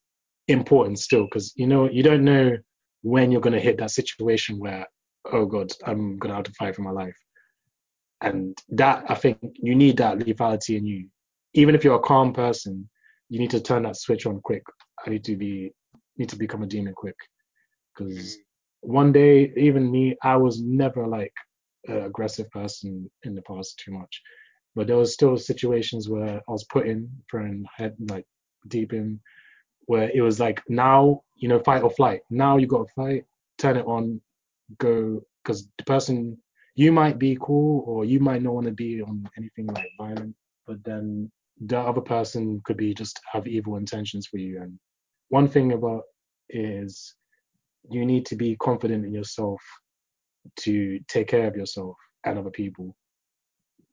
important 0.50 0.98
still 0.98 1.24
because 1.24 1.52
you 1.56 1.66
know 1.66 1.88
you 1.88 2.02
don't 2.02 2.24
know 2.24 2.56
when 3.02 3.30
you're 3.30 3.40
going 3.40 3.54
to 3.54 3.60
hit 3.60 3.78
that 3.78 3.90
situation 3.90 4.58
where, 4.58 4.86
oh 5.32 5.46
God, 5.46 5.72
I'm 5.86 6.18
going 6.18 6.30
to 6.30 6.36
have 6.36 6.44
to 6.44 6.52
fight 6.52 6.76
for 6.76 6.82
my 6.82 6.90
life. 6.90 7.16
And 8.20 8.56
that, 8.70 9.04
I 9.08 9.14
think 9.14 9.38
you 9.54 9.74
need 9.74 9.96
that 9.98 10.18
lethality 10.18 10.76
in 10.76 10.86
you. 10.86 11.08
Even 11.54 11.74
if 11.74 11.82
you're 11.82 11.96
a 11.96 12.00
calm 12.00 12.32
person, 12.32 12.88
you 13.28 13.38
need 13.38 13.50
to 13.50 13.60
turn 13.60 13.84
that 13.84 13.96
switch 13.96 14.26
on 14.26 14.40
quick. 14.40 14.62
I 15.06 15.10
need 15.10 15.24
to 15.24 15.36
be, 15.36 15.72
need 16.18 16.28
to 16.28 16.36
become 16.36 16.62
a 16.62 16.66
demon 16.66 16.92
quick. 16.94 17.16
Because 17.96 18.36
one 18.82 19.12
day, 19.12 19.52
even 19.56 19.90
me, 19.90 20.16
I 20.22 20.36
was 20.36 20.60
never 20.60 21.06
like 21.06 21.32
an 21.86 22.02
aggressive 22.02 22.50
person 22.50 23.10
in 23.24 23.34
the 23.34 23.42
past 23.42 23.80
too 23.82 23.92
much. 23.92 24.20
But 24.76 24.86
there 24.86 24.96
was 24.96 25.14
still 25.14 25.36
situations 25.36 26.08
where 26.08 26.36
I 26.36 26.52
was 26.52 26.64
put 26.64 26.86
in, 26.86 27.10
throwing 27.30 27.64
head 27.74 27.96
like 28.10 28.26
deep 28.68 28.92
in, 28.92 29.20
where 29.86 30.10
it 30.14 30.20
was 30.20 30.38
like 30.40 30.62
now 30.68 31.22
you 31.36 31.48
know 31.48 31.58
fight 31.60 31.82
or 31.82 31.90
flight. 31.90 32.20
Now 32.30 32.56
you 32.56 32.66
got 32.66 32.86
to 32.86 32.92
fight 32.94 33.24
turn 33.58 33.76
it 33.76 33.86
on 33.86 34.20
go 34.78 35.20
because 35.42 35.68
the 35.78 35.84
person 35.84 36.38
you 36.76 36.92
might 36.92 37.18
be 37.18 37.36
cool 37.40 37.84
or 37.86 38.04
you 38.04 38.20
might 38.20 38.42
not 38.42 38.54
want 38.54 38.66
to 38.66 38.72
be 38.72 39.02
on 39.02 39.28
anything 39.36 39.66
like 39.66 39.90
violent 39.98 40.34
but 40.66 40.82
then 40.84 41.30
the 41.66 41.78
other 41.78 42.00
person 42.00 42.60
could 42.64 42.76
be 42.76 42.94
just 42.94 43.20
have 43.30 43.46
evil 43.46 43.76
intentions 43.76 44.26
for 44.26 44.38
you. 44.38 44.62
And 44.62 44.78
one 45.28 45.48
thing 45.48 45.72
about 45.72 46.02
is 46.48 47.14
you 47.90 48.06
need 48.06 48.24
to 48.26 48.36
be 48.36 48.56
confident 48.56 49.04
in 49.04 49.12
yourself 49.12 49.60
to 50.60 50.98
take 51.08 51.28
care 51.28 51.46
of 51.46 51.56
yourself 51.56 51.96
and 52.24 52.38
other 52.38 52.50
people. 52.50 52.96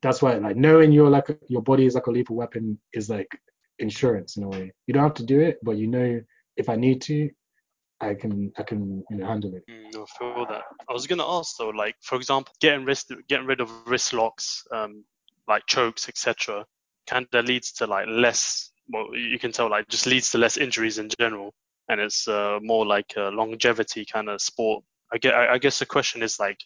That's 0.02 0.22
why 0.22 0.34
like 0.34 0.56
knowing 0.56 0.92
your 0.92 1.10
like 1.10 1.36
your 1.48 1.62
body 1.62 1.84
is 1.84 1.94
like 1.94 2.06
a 2.06 2.10
lethal 2.10 2.36
weapon 2.36 2.78
is 2.94 3.10
like 3.10 3.28
insurance 3.78 4.36
in 4.36 4.44
a 4.44 4.48
way. 4.48 4.72
You 4.86 4.94
don't 4.94 5.02
have 5.02 5.14
to 5.14 5.24
do 5.24 5.40
it, 5.40 5.58
but 5.62 5.76
you 5.76 5.86
know 5.86 6.20
if 6.56 6.68
I 6.68 6.76
need 6.76 7.00
to, 7.02 7.30
I 8.00 8.14
can 8.14 8.52
I 8.58 8.62
can 8.62 9.02
you 9.10 9.16
know, 9.16 9.26
handle 9.26 9.54
it. 9.54 9.64
Mm, 9.68 9.88
I 9.88 10.18
feel 10.18 10.46
that. 10.46 10.62
I 10.88 10.92
was 10.92 11.06
gonna 11.06 11.26
ask 11.26 11.56
though, 11.56 11.70
like 11.70 11.96
for 12.02 12.16
example, 12.16 12.52
getting 12.60 12.84
wrist 12.84 13.12
getting 13.28 13.46
rid 13.46 13.60
of 13.60 13.70
wrist 13.86 14.12
locks, 14.12 14.64
um, 14.72 15.04
like 15.48 15.64
chokes, 15.66 16.08
etc. 16.08 16.64
Kind 17.06 17.26
of 17.32 17.44
leads 17.46 17.72
to 17.72 17.86
like 17.86 18.06
less. 18.08 18.70
Well, 18.90 19.14
you 19.14 19.38
can 19.38 19.52
tell 19.52 19.70
like 19.70 19.88
just 19.88 20.06
leads 20.06 20.30
to 20.30 20.38
less 20.38 20.56
injuries 20.56 20.98
in 20.98 21.08
general, 21.18 21.54
and 21.88 22.00
it's 22.00 22.28
uh, 22.28 22.58
more 22.62 22.86
like 22.86 23.14
a 23.16 23.30
longevity 23.30 24.04
kind 24.04 24.28
of 24.28 24.40
sport. 24.40 24.84
I 25.12 25.18
get. 25.18 25.34
I 25.34 25.58
guess 25.58 25.78
the 25.78 25.86
question 25.86 26.22
is 26.22 26.38
like, 26.38 26.58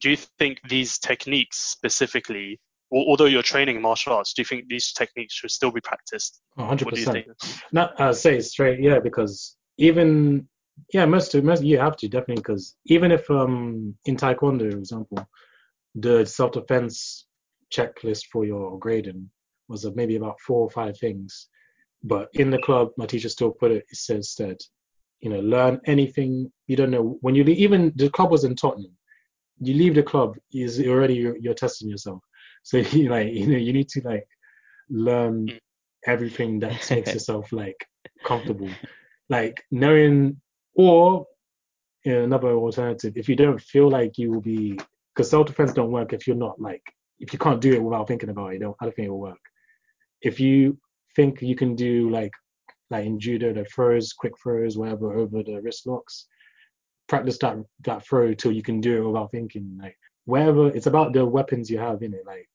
do 0.00 0.10
you 0.10 0.16
think 0.38 0.60
these 0.68 0.98
techniques 0.98 1.58
specifically 1.58 2.60
although 2.94 3.24
you're 3.24 3.42
training 3.42 3.80
martial 3.80 4.12
arts, 4.12 4.32
do 4.32 4.42
you 4.42 4.46
think 4.46 4.68
these 4.68 4.92
techniques 4.92 5.34
should 5.34 5.50
still 5.50 5.70
be 5.70 5.80
practiced? 5.80 6.40
100%. 6.58 7.24
Not 7.72 8.00
uh, 8.00 8.12
say 8.12 8.40
straight, 8.40 8.80
yeah, 8.80 9.00
because 9.00 9.56
even 9.78 10.48
yeah, 10.92 11.06
most 11.06 11.34
most 11.36 11.62
you 11.62 11.78
have 11.78 11.96
to 11.96 12.08
definitely 12.08 12.36
because 12.36 12.76
even 12.86 13.12
if 13.12 13.28
um 13.30 13.94
in 14.06 14.16
Taekwondo, 14.16 14.70
for 14.70 14.78
example, 14.78 15.28
the 15.94 16.24
self-defense 16.24 17.26
checklist 17.72 18.26
for 18.32 18.44
your 18.44 18.78
grading 18.78 19.28
was 19.68 19.84
of 19.84 19.96
maybe 19.96 20.16
about 20.16 20.40
four 20.40 20.60
or 20.60 20.70
five 20.70 20.98
things, 20.98 21.48
but 22.02 22.28
in 22.34 22.50
the 22.50 22.58
club, 22.58 22.88
my 22.96 23.06
teacher 23.06 23.28
still 23.28 23.50
put 23.50 23.70
it. 23.70 23.84
It 23.90 23.96
says 23.96 24.34
that 24.38 24.60
you 25.20 25.30
know, 25.30 25.40
learn 25.40 25.80
anything 25.86 26.52
you 26.66 26.76
don't 26.76 26.90
know 26.90 27.16
when 27.22 27.34
you 27.34 27.44
leave. 27.44 27.58
Even 27.58 27.92
the 27.96 28.10
club 28.10 28.30
was 28.30 28.44
in 28.44 28.54
Tottenham. 28.54 28.92
You 29.60 29.74
leave 29.74 29.94
the 29.94 30.02
club, 30.02 30.36
is 30.52 30.80
already 30.80 31.14
you're, 31.14 31.36
you're 31.38 31.54
testing 31.54 31.88
yourself 31.88 32.20
so 32.64 32.78
you 32.92 33.08
like 33.08 33.32
you 33.32 33.46
know 33.46 33.56
you 33.56 33.72
need 33.72 33.88
to 33.90 34.00
like 34.02 34.26
learn 34.90 35.46
mm. 35.46 35.58
everything 36.06 36.58
that 36.58 36.72
makes 36.90 37.12
yourself 37.12 37.52
like 37.52 37.86
comfortable. 38.24 38.70
Like 39.28 39.62
knowing 39.70 40.40
or 40.74 41.26
you 42.04 42.12
know, 42.12 42.24
another 42.24 42.52
alternative, 42.52 43.16
if 43.16 43.28
you 43.28 43.36
don't 43.36 43.60
feel 43.60 43.88
like 43.88 44.18
you 44.18 44.30
will 44.30 44.40
be 44.40 44.78
because 45.14 45.30
self 45.30 45.46
defense 45.46 45.72
don't 45.72 45.92
work 45.92 46.12
if 46.12 46.26
you're 46.26 46.36
not 46.36 46.60
like 46.60 46.82
if 47.20 47.32
you 47.32 47.38
can't 47.38 47.60
do 47.60 47.72
it 47.72 47.82
without 47.82 48.08
thinking 48.08 48.30
about 48.30 48.54
it, 48.54 48.58
don't 48.58 48.76
I 48.80 48.86
don't 48.86 48.96
think 48.96 49.06
it 49.06 49.10
will 49.10 49.20
work. 49.20 49.38
If 50.20 50.40
you 50.40 50.78
think 51.14 51.40
you 51.40 51.54
can 51.54 51.76
do 51.76 52.10
like 52.10 52.32
like 52.90 53.06
in 53.06 53.20
judo 53.20 53.52
the 53.52 53.64
throws, 53.64 54.12
quick 54.12 54.34
throws, 54.42 54.76
whatever 54.76 55.16
over 55.16 55.42
the 55.42 55.60
wrist 55.60 55.86
locks, 55.86 56.26
practice 57.08 57.38
that 57.38 57.56
that 57.84 58.06
throw 58.06 58.34
till 58.34 58.52
you 58.52 58.62
can 58.62 58.80
do 58.80 59.02
it 59.02 59.06
without 59.06 59.30
thinking. 59.30 59.78
Like 59.80 59.96
wherever 60.24 60.68
it's 60.68 60.86
about 60.86 61.12
the 61.12 61.24
weapons 61.24 61.70
you 61.70 61.78
have 61.78 62.02
in 62.02 62.14
it. 62.14 62.26
Like 62.26 62.48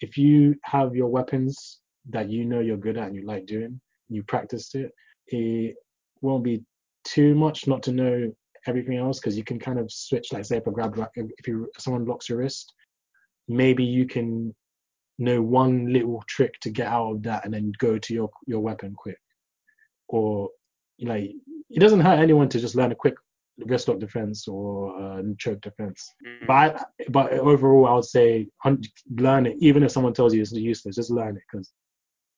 if 0.00 0.16
you 0.16 0.54
have 0.62 0.94
your 0.94 1.08
weapons 1.08 1.80
that 2.10 2.30
you 2.30 2.44
know 2.44 2.60
you're 2.60 2.76
good 2.76 2.96
at 2.96 3.08
and 3.08 3.16
you 3.16 3.26
like 3.26 3.46
doing, 3.46 3.80
you 4.08 4.22
practiced 4.22 4.74
it, 4.74 4.92
it 5.26 5.74
won't 6.22 6.44
be 6.44 6.62
too 7.04 7.34
much 7.34 7.66
not 7.66 7.82
to 7.82 7.92
know 7.92 8.32
everything 8.66 8.96
else 8.96 9.18
because 9.18 9.36
you 9.36 9.44
can 9.44 9.58
kind 9.58 9.78
of 9.78 9.90
switch. 9.90 10.32
Like 10.32 10.44
say 10.44 10.58
if 10.58 10.66
a 10.66 10.70
grab, 10.70 10.98
if 11.14 11.46
you 11.46 11.68
someone 11.78 12.04
locks 12.04 12.28
your 12.28 12.38
wrist, 12.38 12.72
maybe 13.48 13.84
you 13.84 14.06
can 14.06 14.54
know 15.18 15.42
one 15.42 15.92
little 15.92 16.22
trick 16.28 16.54
to 16.60 16.70
get 16.70 16.86
out 16.86 17.12
of 17.12 17.22
that 17.24 17.44
and 17.44 17.52
then 17.52 17.72
go 17.78 17.98
to 17.98 18.14
your 18.14 18.30
your 18.46 18.60
weapon 18.60 18.94
quick. 18.96 19.18
Or 20.08 20.50
like 21.00 21.32
it 21.70 21.80
doesn't 21.80 22.00
hurt 22.00 22.18
anyone 22.18 22.48
to 22.50 22.60
just 22.60 22.74
learn 22.74 22.92
a 22.92 22.96
quick 22.96 23.14
lock 23.58 23.98
defense 23.98 24.48
or 24.48 24.98
uh, 25.00 25.22
choke 25.38 25.60
defense. 25.60 26.12
Mm-hmm. 26.26 26.46
But 26.46 26.80
I, 26.80 27.04
but 27.10 27.32
overall, 27.32 27.86
I 27.86 27.94
would 27.94 28.04
say 28.04 28.48
learn 29.16 29.46
it. 29.46 29.56
Even 29.60 29.82
if 29.82 29.90
someone 29.90 30.12
tells 30.12 30.34
you 30.34 30.42
it's 30.42 30.52
useless, 30.52 30.96
just 30.96 31.10
learn 31.10 31.36
it 31.36 31.42
because 31.50 31.72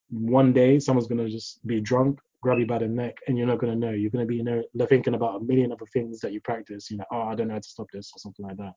one 0.09 0.53
day 0.53 0.79
someone's 0.79 1.07
gonna 1.07 1.29
just 1.29 1.65
be 1.65 1.79
drunk, 1.79 2.19
grab 2.41 2.59
you 2.59 2.65
by 2.65 2.79
the 2.79 2.87
neck, 2.87 3.17
and 3.27 3.37
you're 3.37 3.47
not 3.47 3.59
gonna 3.59 3.75
know. 3.75 3.91
You're 3.91 4.11
gonna 4.11 4.25
be 4.25 4.37
you 4.37 4.43
know 4.43 4.63
thinking 4.87 5.15
about 5.15 5.41
a 5.41 5.43
million 5.43 5.71
other 5.71 5.85
things 5.93 6.19
that 6.19 6.33
you 6.33 6.41
practice. 6.41 6.91
You 6.91 6.97
know, 6.97 7.05
oh, 7.11 7.23
I 7.23 7.35
don't 7.35 7.47
know 7.47 7.55
how 7.55 7.59
to 7.59 7.67
stop 7.69 7.87
this 7.93 8.11
or 8.15 8.19
something 8.19 8.45
like 8.45 8.57
that. 8.57 8.73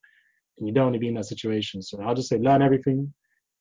And 0.59 0.69
you 0.69 0.73
don't 0.73 0.85
want 0.85 0.95
to 0.95 1.01
be 1.01 1.09
in 1.09 1.15
that 1.15 1.25
situation. 1.25 1.83
So 1.83 2.01
I'll 2.01 2.15
just 2.15 2.29
say 2.29 2.39
learn 2.39 2.63
everything 2.63 3.13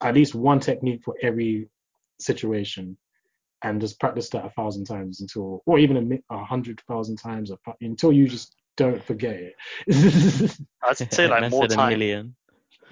at 0.03 0.15
least 0.15 0.35
one 0.35 0.59
technique 0.59 1.01
for 1.03 1.15
every 1.21 1.67
situation 2.19 2.97
and 3.63 3.79
just 3.79 3.99
practice 3.99 4.29
that 4.29 4.45
a 4.45 4.49
thousand 4.49 4.85
times 4.85 5.21
until, 5.21 5.63
or 5.65 5.79
even 5.79 6.21
a, 6.29 6.35
a 6.35 6.43
hundred 6.43 6.81
thousand 6.87 7.15
times 7.15 7.51
until 7.81 8.11
you 8.11 8.27
just 8.27 8.55
don't 8.77 9.03
forget 9.03 9.35
it. 9.35 9.53
I'd 10.83 11.13
say 11.13 11.27
like 11.27 11.49
more 11.51 11.63
said 11.63 11.71
a 11.71 11.75
time. 11.75 11.89
million. 11.89 12.35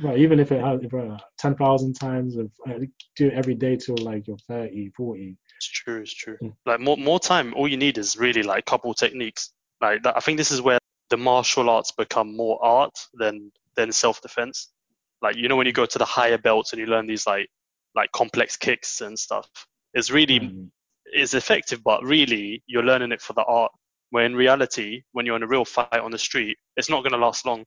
right, 0.02 0.18
even 0.18 0.40
if 0.40 0.52
it 0.52 0.62
has 0.62 0.82
if, 0.84 0.94
uh, 0.94 1.18
10,000 1.40 1.94
times, 1.94 2.38
of, 2.38 2.52
uh, 2.68 2.80
do 3.16 3.28
it 3.28 3.34
every 3.34 3.56
day 3.56 3.76
till 3.76 3.98
like 3.98 4.28
you're 4.28 4.38
30, 4.48 4.92
40. 4.96 5.38
It's 5.58 5.68
true. 5.68 6.02
It's 6.02 6.14
true. 6.14 6.38
Mm. 6.42 6.54
Like 6.66 6.80
more 6.80 6.98
more 6.98 7.20
time. 7.20 7.54
All 7.56 7.68
you 7.68 7.78
need 7.78 7.98
is 7.98 8.18
really 8.18 8.44
like 8.44 8.66
couple 8.66 8.94
techniques. 8.94 9.54
Like 9.80 10.04
that, 10.04 10.18
I 10.18 10.20
think 10.20 10.38
this 10.38 10.52
is 10.52 10.62
where 10.62 10.80
the 11.10 11.18
martial 11.18 11.70
arts 11.70 11.92
become 11.92 12.36
more 12.36 12.64
art 12.64 12.98
than 13.14 13.52
than 13.76 13.92
self 13.92 14.22
defense. 14.22 14.70
Like 15.22 15.36
you 15.36 15.48
know 15.48 15.56
when 15.56 15.68
you 15.68 15.74
go 15.74 15.86
to 15.86 16.00
the 16.00 16.06
higher 16.06 16.38
belts 16.38 16.74
and 16.74 16.80
you 16.80 16.88
learn 16.88 17.06
these 17.08 17.28
like 17.28 17.48
like 17.96 18.12
complex 18.12 18.58
kicks 18.58 19.02
and 19.02 19.18
stuff. 19.18 19.48
It's 19.94 20.10
really 20.10 20.40
Um, 20.40 20.72
is 21.14 21.34
effective, 21.34 21.84
but 21.84 22.04
really 22.04 22.64
you're 22.68 22.84
learning 22.84 23.12
it 23.12 23.22
for 23.22 23.34
the 23.34 23.44
art. 23.44 23.72
Where 24.12 24.26
in 24.26 24.36
reality, 24.36 25.02
when 25.14 25.26
you're 25.26 25.38
in 25.38 25.44
a 25.44 25.48
real 25.48 25.66
fight 25.66 25.94
on 25.94 26.12
the 26.12 26.18
street, 26.18 26.58
it's 26.78 26.90
not 26.90 27.02
going 27.02 27.14
to 27.14 27.18
last 27.18 27.46
long. 27.46 27.64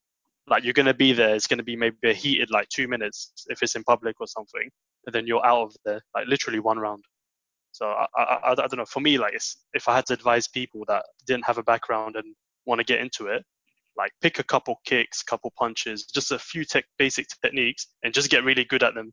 Like 0.47 0.63
you're 0.63 0.75
going 0.75 0.87
to 0.87 0.95
be 0.95 1.13
there. 1.13 1.35
It's 1.35 1.47
going 1.47 1.59
to 1.59 1.65
be 1.65 1.75
maybe 1.75 1.97
a 2.05 2.13
heated 2.13 2.51
like 2.51 2.69
two 2.69 2.87
minutes 2.87 3.33
if 3.47 3.63
it's 3.63 3.77
in 3.77 3.83
public 3.85 4.21
or 4.21 4.27
something, 4.27 4.69
and 5.07 5.15
then 5.15 5.27
you're 5.27 5.45
out 5.45 5.63
of 5.63 5.77
there 5.85 6.01
like 6.15 6.27
literally 6.29 6.61
one 6.61 6.79
round. 6.79 7.03
So 7.73 7.87
I, 7.87 8.07
I, 8.17 8.53
I, 8.53 8.55
don't 8.55 8.77
know. 8.77 8.85
For 8.85 9.01
me, 9.01 9.19
like 9.19 9.35
if 9.73 9.89
I 9.89 9.97
had 9.97 10.07
to 10.07 10.13
advise 10.13 10.47
people 10.47 10.85
that 10.87 11.05
didn't 11.27 11.47
have 11.47 11.59
a 11.59 11.63
background 11.63 12.15
and 12.17 12.35
want 12.67 12.79
to 12.79 12.85
get 12.85 13.01
into 13.01 13.27
it, 13.27 13.43
like 13.97 14.13
pick 14.21 14.39
a 14.39 14.45
couple 14.45 14.81
kicks, 14.85 15.23
couple 15.23 15.53
punches, 15.59 16.05
just 16.05 16.31
a 16.31 16.39
few 16.39 16.65
tech, 16.65 16.85
basic 16.99 17.27
techniques, 17.43 17.87
and 18.03 18.13
just 18.13 18.31
get 18.31 18.45
really 18.45 18.65
good 18.65 18.83
at 18.83 18.95
them. 18.95 19.13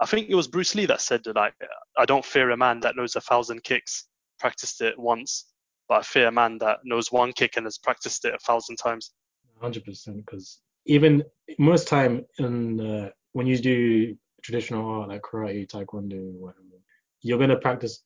I 0.00 0.06
think 0.06 0.30
it 0.30 0.34
was 0.34 0.48
Bruce 0.48 0.74
Lee 0.74 0.86
that 0.86 1.02
said 1.02 1.22
that 1.24 1.36
like 1.36 1.52
I 1.98 2.06
don't 2.06 2.24
fear 2.24 2.50
a 2.50 2.56
man 2.56 2.80
that 2.80 2.96
knows 2.96 3.16
a 3.16 3.20
thousand 3.20 3.62
kicks, 3.64 4.06
practiced 4.38 4.80
it 4.80 4.98
once, 4.98 5.44
but 5.90 5.98
I 5.98 6.02
fear 6.02 6.30
man 6.30 6.56
that 6.58 6.78
knows 6.84 7.10
one 7.10 7.32
kick 7.32 7.56
and 7.56 7.66
has 7.66 7.76
practiced 7.76 8.24
it 8.24 8.32
a 8.32 8.38
thousand 8.38 8.76
times. 8.76 9.12
hundred 9.60 9.84
percent 9.84 10.24
because 10.24 10.60
even 10.86 11.22
most 11.58 11.88
time 11.88 12.24
in 12.38 12.80
uh, 12.80 13.10
when 13.32 13.46
you 13.46 13.58
do 13.58 14.16
traditional 14.42 14.88
art 14.88 15.08
like 15.08 15.22
karate, 15.22 15.68
taekwondo, 15.68 16.30
whatever, 16.32 16.78
you're 17.22 17.40
gonna 17.40 17.58
practice 17.58 18.02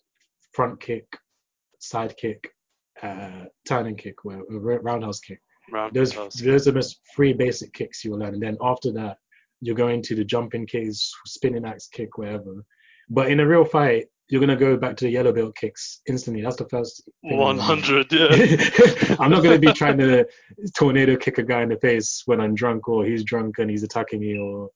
front 0.53 0.81
kick, 0.81 1.07
side 1.79 2.17
kick, 2.17 2.49
uh, 3.03 3.45
turning 3.69 3.97
kick, 3.97 4.25
where 4.25 4.41
roundhouse 4.49 5.21
kick. 5.21 5.41
Round 5.71 5.95
Those 5.95 6.17
roundhouse. 6.17 6.41
those 6.41 6.67
are 6.67 6.73
the 6.73 6.77
most 6.77 7.01
three 7.15 7.35
basic 7.35 7.73
kicks 7.75 8.03
you'll 8.03 8.19
learn, 8.19 8.35
and 8.35 8.43
then 8.43 8.57
after 8.63 8.91
that 8.93 9.19
you're 9.61 9.77
going 9.77 10.03
to 10.03 10.15
the 10.15 10.25
jumping 10.25 10.67
kicks, 10.67 11.13
spinning 11.27 11.67
axe 11.67 11.87
kick, 11.87 12.17
whatever. 12.17 12.65
But 13.11 13.31
in 13.31 13.41
a 13.41 13.47
real 13.47 13.67
fight, 13.67 14.07
you're 14.29 14.41
gonna 14.41 14.57
go 14.57 14.77
back 14.77 14.97
to 14.97 15.05
the 15.05 15.11
yellow 15.11 15.33
belt 15.33 15.55
kicks 15.57 16.01
instantly. 16.09 16.43
That's 16.43 16.57
the 16.57 16.69
first. 16.69 17.09
learn. 17.23 17.39
100, 17.39 18.13
yeah. 18.13 19.17
I'm 19.21 19.31
not 19.31 19.43
going 19.43 19.61
to 19.61 19.67
be 19.67 19.73
trying 19.73 19.99
to 19.99 20.27
tornado 20.77 21.17
kick 21.17 21.39
a 21.39 21.43
guy 21.43 21.63
in 21.63 21.69
the 21.69 21.77
face 21.77 22.23
when 22.27 22.41
I'm 22.41 22.55
drunk 22.55 22.89
or 22.89 23.05
he's 23.05 23.25
drunk 23.25 23.59
and 23.59 23.71
he's 23.71 23.83
attacking 23.83 24.21
me 24.21 24.39
or 24.39 24.71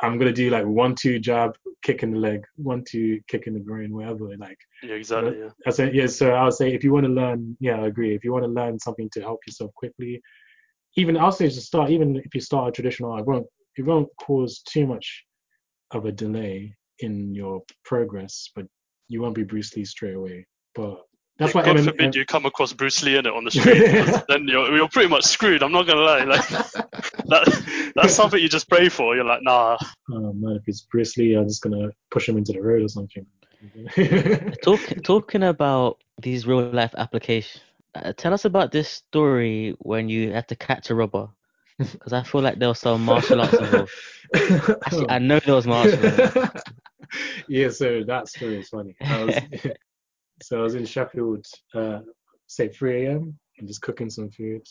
I'm 0.00 0.18
going 0.18 0.32
to 0.32 0.32
do 0.32 0.50
like 0.50 0.66
one, 0.66 0.94
two 0.94 1.18
jab, 1.18 1.56
kick 1.82 2.02
in 2.02 2.12
the 2.12 2.18
leg, 2.18 2.44
one, 2.56 2.84
two, 2.86 3.20
kick 3.28 3.46
in 3.46 3.54
the 3.54 3.60
groin, 3.60 3.94
whatever. 3.94 4.36
Like, 4.36 4.58
yeah, 4.82 4.94
exactly. 4.94 5.38
Yeah. 5.38 5.50
I 5.66 5.70
said, 5.70 5.94
yeah, 5.94 6.06
so 6.06 6.32
I 6.32 6.44
would 6.44 6.54
say 6.54 6.74
if 6.74 6.84
you 6.84 6.92
want 6.92 7.06
to 7.06 7.12
learn, 7.12 7.56
yeah, 7.60 7.80
I 7.80 7.86
agree. 7.86 8.14
If 8.14 8.24
you 8.24 8.32
want 8.32 8.44
to 8.44 8.50
learn 8.50 8.78
something 8.78 9.08
to 9.10 9.20
help 9.20 9.40
yourself 9.46 9.72
quickly, 9.74 10.20
even 10.96 11.16
I'll 11.16 11.32
say 11.32 11.48
to 11.48 11.60
start, 11.60 11.90
even 11.90 12.16
if 12.16 12.34
you 12.34 12.40
start 12.40 12.68
a 12.68 12.72
traditional 12.72 13.12
art, 13.12 13.20
it 13.20 13.26
won't, 13.26 13.46
it 13.76 13.82
won't 13.82 14.08
cause 14.20 14.60
too 14.60 14.86
much 14.86 15.24
of 15.92 16.04
a 16.06 16.12
delay 16.12 16.74
in 17.00 17.34
your 17.34 17.62
progress, 17.84 18.50
but 18.54 18.66
you 19.08 19.20
won't 19.20 19.34
be 19.34 19.44
Bruce 19.44 19.74
Lee 19.76 19.84
straight 19.84 20.14
away. 20.14 20.46
But 20.74 21.02
that's 21.38 21.54
Yeah, 21.54 21.60
why 21.60 21.66
God 21.66 21.84
forbid 21.84 22.14
you 22.14 22.24
come 22.24 22.46
across 22.46 22.72
Bruce 22.72 23.02
Lee 23.02 23.16
in 23.16 23.26
it 23.26 23.32
on 23.32 23.44
the 23.44 23.50
street, 23.50 24.24
then 24.28 24.48
you're, 24.48 24.74
you're 24.74 24.88
pretty 24.88 25.08
much 25.08 25.24
screwed. 25.24 25.62
I'm 25.62 25.72
not 25.72 25.86
gonna 25.86 26.00
lie. 26.00 26.24
Like 26.24 26.48
that, 26.48 27.92
that's 27.94 28.14
something 28.14 28.40
you 28.40 28.48
just 28.48 28.68
pray 28.68 28.88
for. 28.88 29.14
You're 29.14 29.24
like, 29.24 29.42
nah. 29.42 29.76
Oh 30.10 30.32
man, 30.32 30.56
if 30.56 30.62
it's 30.66 30.82
Bruce 30.82 31.16
Lee, 31.16 31.34
I'm 31.34 31.46
just 31.46 31.62
gonna 31.62 31.90
push 32.10 32.28
him 32.28 32.38
into 32.38 32.52
the 32.52 32.62
road 32.62 32.82
or 32.82 32.88
something. 32.88 33.26
Talk, 34.62 34.80
talking 35.02 35.42
about 35.42 36.02
these 36.20 36.46
real 36.46 36.70
life 36.70 36.94
applications, 36.96 37.62
uh, 37.94 38.12
tell 38.16 38.32
us 38.32 38.44
about 38.44 38.72
this 38.72 38.88
story 38.88 39.74
when 39.80 40.08
you 40.08 40.32
had 40.32 40.48
to 40.48 40.56
catch 40.56 40.90
a 40.90 40.94
robber. 40.94 41.28
Because 41.78 42.14
I 42.14 42.22
feel 42.22 42.40
like 42.40 42.58
there 42.58 42.68
was 42.68 42.78
some 42.78 43.04
martial 43.04 43.40
arts 43.42 43.52
involved. 43.52 43.92
Actually, 44.34 45.10
I 45.10 45.18
know 45.18 45.38
there 45.40 45.54
was 45.54 45.66
martial 45.66 46.06
arts. 46.06 46.62
yeah, 47.48 47.68
so 47.70 48.02
that 48.06 48.28
story 48.28 48.58
is 48.58 48.68
funny. 48.68 48.94
I 49.00 49.24
was, 49.24 49.36
so 50.42 50.58
I 50.58 50.62
was 50.62 50.74
in 50.74 50.84
Sheffield, 50.84 51.46
uh, 51.74 52.00
say 52.46 52.68
3 52.68 53.06
a.m. 53.06 53.38
and 53.58 53.68
just 53.68 53.82
cooking 53.82 54.10
some 54.10 54.30
food, 54.30 54.62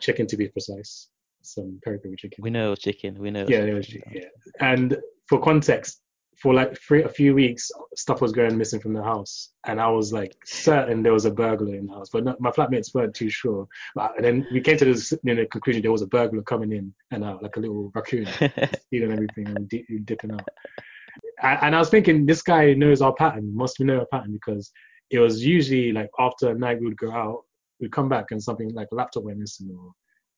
chicken 0.00 0.26
to 0.26 0.36
be 0.36 0.48
precise, 0.48 1.08
some 1.42 1.80
peri 1.84 1.98
peri 1.98 2.16
chicken. 2.16 2.42
We 2.42 2.50
know 2.50 2.74
chicken. 2.74 3.18
We 3.18 3.30
know. 3.30 3.46
yeah, 3.48 3.80
yeah. 4.12 4.24
And 4.60 4.96
for 5.28 5.40
context, 5.40 6.02
for 6.42 6.52
like 6.52 6.76
three, 6.76 7.04
a 7.04 7.08
few 7.08 7.34
weeks, 7.34 7.70
stuff 7.94 8.20
was 8.20 8.32
going 8.32 8.58
missing 8.58 8.80
from 8.80 8.94
the 8.94 9.02
house, 9.02 9.50
and 9.64 9.80
I 9.80 9.88
was 9.88 10.12
like 10.12 10.34
certain 10.44 11.02
there 11.02 11.12
was 11.12 11.24
a 11.24 11.30
burglar 11.30 11.76
in 11.76 11.86
the 11.86 11.92
house, 11.92 12.08
but 12.12 12.24
no, 12.24 12.34
my 12.40 12.50
flatmates 12.50 12.92
weren't 12.92 13.14
too 13.14 13.30
sure. 13.30 13.68
But, 13.94 14.16
and 14.16 14.24
then 14.24 14.46
we 14.52 14.60
came 14.60 14.76
to 14.78 14.84
the 14.84 15.18
you 15.22 15.34
know, 15.36 15.46
conclusion 15.46 15.82
there 15.82 15.92
was 15.92 16.02
a 16.02 16.08
burglar 16.08 16.42
coming 16.42 16.72
in 16.72 16.92
and 17.12 17.22
out, 17.22 17.44
like 17.44 17.56
a 17.56 17.60
little 17.60 17.92
raccoon, 17.94 18.26
stealing 18.26 19.12
everything 19.12 19.46
and 19.48 19.68
di- 19.68 19.86
dipping 20.04 20.32
out. 20.32 20.48
And, 21.42 21.58
and 21.62 21.76
I 21.76 21.78
was 21.78 21.90
thinking, 21.90 22.26
this 22.26 22.42
guy 22.42 22.72
knows 22.74 23.02
our 23.02 23.14
pattern, 23.14 23.54
must 23.54 23.80
know 23.80 24.00
our 24.00 24.06
pattern 24.06 24.32
because 24.32 24.70
it 25.10 25.18
was 25.18 25.44
usually 25.44 25.92
like 25.92 26.10
after 26.18 26.50
a 26.50 26.58
night 26.58 26.80
we 26.80 26.86
would 26.86 26.96
go 26.96 27.12
out, 27.12 27.42
we'd 27.80 27.92
come 27.92 28.08
back 28.08 28.30
and 28.30 28.42
something 28.42 28.72
like 28.74 28.88
a 28.92 28.94
laptop 28.94 29.24
went 29.24 29.38
missing 29.38 29.70
or 29.76 29.92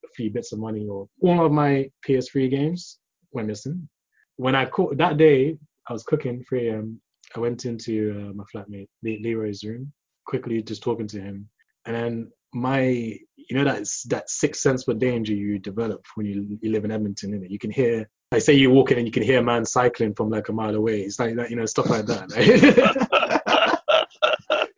a 0.05 0.09
few 0.17 0.31
bits 0.31 0.53
of 0.53 0.59
money 0.59 0.87
or 0.89 1.09
all 1.23 1.47
of 1.47 1.53
my 1.53 1.89
PS3 2.07 2.51
games 2.51 2.99
went 3.33 3.49
missing. 3.49 3.89
When 4.37 4.55
I 4.55 4.67
caught 4.67 4.97
that 4.99 5.17
day, 5.17 5.57
I 5.89 5.93
was 5.93 6.03
cooking 6.03 6.43
3 6.49 6.69
a.m. 6.69 7.01
I 7.37 7.41
went 7.41 7.67
into 7.67 8.13
uh, 8.13 8.33
my 8.35 8.45
flatmate 8.53 8.89
Le- 9.03 9.23
Leroy's 9.23 9.63
room, 9.65 9.93
quickly 10.27 10.63
just 10.63 10.83
talking 10.83 11.07
to 11.09 11.21
him, 11.21 11.49
and 11.87 11.95
then 11.95 12.33
my, 12.55 12.81
you 12.81 13.57
know, 13.57 13.65
that 13.65 13.87
that 14.07 14.31
sixth 14.31 14.63
sense 14.63 14.85
for 14.85 14.95
danger 14.95 15.35
you 15.35 15.59
develop 15.59 16.05
when 16.15 16.27
you, 16.27 16.59
you 16.63 16.71
live 16.71 16.85
in 16.85 16.93
Edmonton, 16.93 17.33
innit? 17.33 17.51
You 17.51 17.59
can 17.59 17.71
hear, 17.71 18.09
like, 18.35 18.43
say 18.43 18.55
you're 18.55 18.73
walking 18.73 18.99
and 18.99 19.07
you 19.07 19.13
can 19.13 19.23
hear 19.23 19.39
a 19.39 19.43
man 19.43 19.65
cycling 19.65 20.13
from 20.13 20.29
like 20.29 20.49
a 20.49 20.53
mile 20.53 20.75
away. 20.75 21.03
It's 21.03 21.21
like 21.21 21.37
that, 21.37 21.51
you 21.51 21.57
know, 21.57 21.67
stuff 21.67 21.89
like 21.89 22.07
that. 22.07 22.31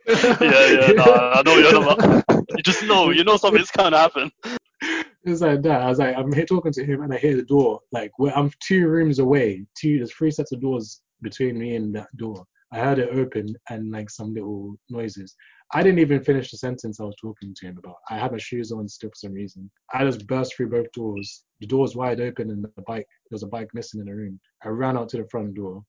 yeah, 0.06 0.94
yeah. 0.94 1.32
I 1.34 1.42
know 1.42 1.56
you're 1.56 1.82
about. 1.82 2.24
You 2.54 2.62
just 2.62 2.84
know. 2.84 3.10
You 3.10 3.24
know 3.24 3.38
something's 3.38 3.70
gonna 3.70 3.96
happen. 3.96 4.30
it's 5.24 5.40
like 5.40 5.62
that. 5.62 5.80
I 5.80 5.88
was 5.88 5.98
like, 5.98 6.14
I'm 6.16 6.32
here 6.32 6.44
talking 6.44 6.72
to 6.72 6.84
him, 6.84 7.00
and 7.02 7.14
I 7.14 7.16
hear 7.16 7.34
the 7.34 7.44
door. 7.44 7.80
Like, 7.92 8.12
where 8.18 8.36
I'm 8.36 8.50
two 8.60 8.88
rooms 8.88 9.20
away. 9.20 9.64
Two, 9.74 9.98
there's 9.98 10.12
three 10.12 10.30
sets 10.30 10.52
of 10.52 10.60
doors 10.60 11.00
between 11.22 11.58
me 11.58 11.76
and 11.76 11.94
that 11.94 12.14
door. 12.16 12.44
I 12.72 12.80
heard 12.80 12.98
it 12.98 13.10
open 13.12 13.54
and 13.70 13.92
like 13.92 14.10
some 14.10 14.34
little 14.34 14.74
noises. 14.90 15.34
I 15.72 15.82
didn't 15.82 16.00
even 16.00 16.22
finish 16.22 16.50
the 16.50 16.56
sentence 16.56 17.00
I 17.00 17.04
was 17.04 17.16
talking 17.20 17.54
to 17.54 17.66
him 17.66 17.78
about. 17.78 17.96
I 18.10 18.18
had 18.18 18.32
my 18.32 18.38
shoes 18.38 18.72
on 18.72 18.88
still 18.88 19.10
for 19.10 19.16
some 19.16 19.32
reason. 19.32 19.70
I 19.92 20.04
just 20.04 20.26
burst 20.26 20.54
through 20.54 20.70
both 20.70 20.90
doors. 20.92 21.44
The 21.60 21.66
door's 21.66 21.96
wide 21.96 22.20
open, 22.20 22.50
and 22.50 22.64
the 22.64 22.82
bike. 22.82 23.06
There 23.30 23.34
was 23.34 23.42
a 23.42 23.48
bike 23.48 23.70
missing 23.74 24.00
in 24.00 24.06
the 24.06 24.14
room. 24.14 24.38
I 24.64 24.68
ran 24.68 24.96
out 24.96 25.08
to 25.10 25.18
the 25.18 25.28
front 25.28 25.54
door, 25.54 25.82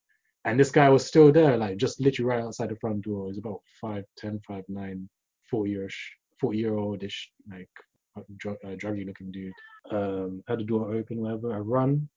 and 0.45 0.59
this 0.59 0.71
guy 0.71 0.89
was 0.89 1.05
still 1.05 1.31
there, 1.31 1.57
like 1.57 1.77
just 1.77 1.99
literally 1.99 2.29
right 2.29 2.43
outside 2.43 2.69
the 2.69 2.75
front 2.77 3.03
door. 3.03 3.27
He's 3.27 3.37
about 3.37 3.61
five, 3.81 4.03
ten, 4.17 4.39
five, 4.47 4.63
nine, 4.67 5.09
four 5.49 5.67
years, 5.67 5.95
forty 6.39 6.59
year 6.59 6.77
oldish, 6.77 7.31
like 7.51 7.69
drug, 8.37 8.57
druggy 8.63 9.05
looking 9.05 9.31
dude. 9.31 9.53
Um, 9.91 10.43
had 10.47 10.59
the 10.59 10.63
door 10.63 10.93
open, 10.93 11.21
whatever. 11.21 11.53
I 11.53 11.59
run, 11.59 12.07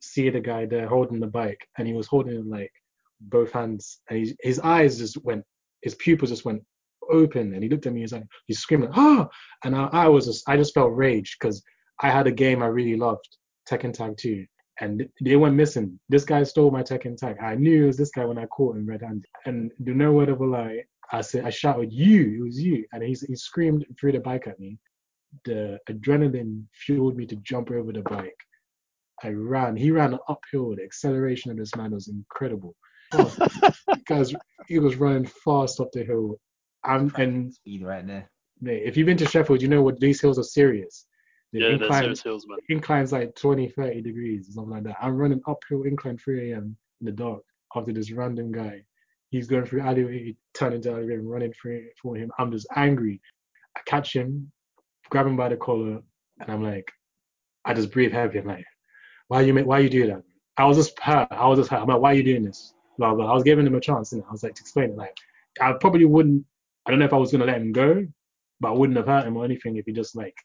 see 0.00 0.28
the 0.30 0.40
guy 0.40 0.66
there 0.66 0.88
holding 0.88 1.20
the 1.20 1.26
bike, 1.26 1.66
and 1.78 1.86
he 1.86 1.94
was 1.94 2.06
holding 2.06 2.34
it 2.34 2.46
like 2.46 2.72
both 3.20 3.52
hands, 3.52 4.00
and 4.08 4.18
his 4.18 4.34
his 4.40 4.60
eyes 4.60 4.98
just 4.98 5.22
went, 5.24 5.44
his 5.82 5.94
pupils 5.96 6.30
just 6.30 6.44
went 6.44 6.62
open, 7.10 7.54
and 7.54 7.62
he 7.62 7.68
looked 7.68 7.86
at 7.86 7.92
me. 7.92 8.00
He's 8.00 8.12
like, 8.12 8.26
he's 8.46 8.60
screaming, 8.60 8.90
ah! 8.94 9.28
And 9.64 9.74
I, 9.74 9.88
I 9.92 10.08
was 10.08 10.26
just, 10.26 10.48
I 10.48 10.56
just 10.56 10.74
felt 10.74 10.94
rage 10.94 11.36
because 11.38 11.62
I 12.00 12.10
had 12.10 12.26
a 12.26 12.32
game 12.32 12.62
I 12.62 12.66
really 12.66 12.96
loved, 12.96 13.28
Tekken 13.68 13.92
Tag 13.92 14.16
2, 14.16 14.46
and 14.80 15.06
they 15.22 15.36
went 15.36 15.54
missing. 15.54 15.98
This 16.08 16.24
guy 16.24 16.42
stole 16.44 16.70
my 16.70 16.82
Tekken 16.82 17.16
Tag. 17.16 17.36
I 17.42 17.54
knew 17.54 17.84
it 17.84 17.86
was 17.88 17.96
this 17.96 18.10
guy 18.10 18.24
when 18.24 18.38
I 18.38 18.46
caught 18.46 18.76
him 18.76 18.86
red-handed, 18.86 19.26
and 19.46 19.72
do 19.84 19.94
no 19.94 20.12
word 20.12 20.28
of 20.28 20.40
a 20.40 20.46
lie. 20.46 20.84
I 21.12 21.22
said, 21.22 21.44
I 21.44 21.50
shouted, 21.50 21.92
"You!" 21.92 22.38
It 22.38 22.44
was 22.44 22.60
you, 22.60 22.84
and 22.92 23.02
he 23.02 23.16
he 23.26 23.34
screamed 23.34 23.84
through 23.98 24.12
the 24.12 24.20
bike 24.20 24.46
at 24.46 24.60
me 24.60 24.78
the 25.44 25.78
adrenaline 25.88 26.64
fueled 26.72 27.16
me 27.16 27.26
to 27.26 27.36
jump 27.36 27.70
over 27.70 27.92
the 27.92 28.02
bike. 28.02 28.36
I 29.22 29.30
ran. 29.30 29.76
He 29.76 29.90
ran 29.90 30.18
uphill. 30.28 30.74
The 30.76 30.84
acceleration 30.84 31.50
of 31.50 31.56
this 31.56 31.74
man 31.76 31.92
was 31.92 32.08
incredible. 32.08 32.74
Oh, 33.12 33.36
guys, 34.06 34.34
he 34.68 34.78
was 34.78 34.96
running 34.96 35.26
fast 35.26 35.80
up 35.80 35.90
the 35.92 36.04
hill. 36.04 36.36
And 36.84 37.52
Speed 37.52 37.82
right 37.82 38.06
there. 38.06 38.30
mate, 38.60 38.82
if 38.84 38.96
you've 38.96 39.06
been 39.06 39.18
to 39.18 39.26
Sheffield, 39.26 39.60
you 39.60 39.68
know 39.68 39.82
what 39.82 40.00
these 40.00 40.20
hills 40.20 40.38
are 40.38 40.44
serious. 40.44 41.06
The 41.52 41.60
Yeah, 41.60 41.68
there's 41.68 41.82
incline, 41.82 42.04
those 42.04 42.22
hills, 42.22 42.46
man. 42.48 42.58
incline's 42.68 43.12
like 43.12 43.34
20, 43.34 43.68
30 43.68 44.00
degrees 44.02 44.48
or 44.48 44.52
something 44.52 44.72
like 44.72 44.84
that. 44.84 44.96
I'm 45.02 45.16
running 45.16 45.42
uphill 45.46 45.82
incline 45.82 46.16
3 46.16 46.52
a.m. 46.52 46.76
in 47.00 47.06
the 47.06 47.12
dark 47.12 47.42
after 47.76 47.92
this 47.92 48.10
random 48.12 48.52
guy. 48.52 48.82
He's 49.30 49.46
going 49.46 49.64
through 49.64 49.82
alleyway, 49.82 50.34
turning 50.54 50.80
to 50.82 50.92
alleyway, 50.92 51.16
running 51.16 51.52
for 51.52 51.78
for 52.00 52.16
him. 52.16 52.30
I'm 52.38 52.50
just 52.50 52.66
angry. 52.76 53.20
I 53.76 53.80
catch 53.86 54.14
him, 54.14 54.50
grab 55.10 55.26
him 55.26 55.36
by 55.36 55.48
the 55.50 55.56
collar, 55.56 56.00
and 56.40 56.50
I'm 56.50 56.62
like, 56.62 56.90
I 57.64 57.74
just 57.74 57.92
breathe 57.92 58.12
heavy. 58.12 58.38
I'm 58.38 58.46
like, 58.46 58.64
why 59.28 59.42
you 59.42 59.54
make, 59.54 59.66
why 59.66 59.78
you 59.80 59.90
do 59.90 60.06
that? 60.08 60.22
I 60.56 60.64
was 60.64 60.76
just 60.76 60.98
hurt. 60.98 61.28
I 61.30 61.46
was 61.46 61.58
just 61.58 61.70
hurt. 61.70 61.80
I'm 61.82 61.88
like, 61.88 62.00
why 62.00 62.12
are 62.12 62.14
you 62.14 62.24
doing 62.24 62.44
this? 62.44 62.74
Blah 63.00 63.14
blah. 63.14 63.30
I 63.30 63.34
was 63.34 63.44
giving 63.44 63.66
him 63.66 63.74
a 63.74 63.80
chance, 63.80 64.12
and 64.12 64.22
I 64.28 64.30
was 64.30 64.42
like 64.42 64.54
to 64.56 64.60
explain 64.60 64.90
it. 64.90 64.96
Like, 64.96 65.16
I 65.58 65.72
probably 65.72 66.04
wouldn't. 66.04 66.44
I 66.84 66.90
don't 66.90 67.00
know 67.00 67.06
if 67.06 67.14
I 67.14 67.16
was 67.16 67.32
gonna 67.32 67.46
let 67.46 67.56
him 67.56 67.72
go, 67.72 68.06
but 68.60 68.68
I 68.68 68.72
wouldn't 68.72 68.98
have 68.98 69.06
hurt 69.06 69.26
him 69.26 69.38
or 69.38 69.44
anything 69.46 69.76
if 69.76 69.86
he 69.86 69.92
just 69.92 70.14
like 70.14 70.36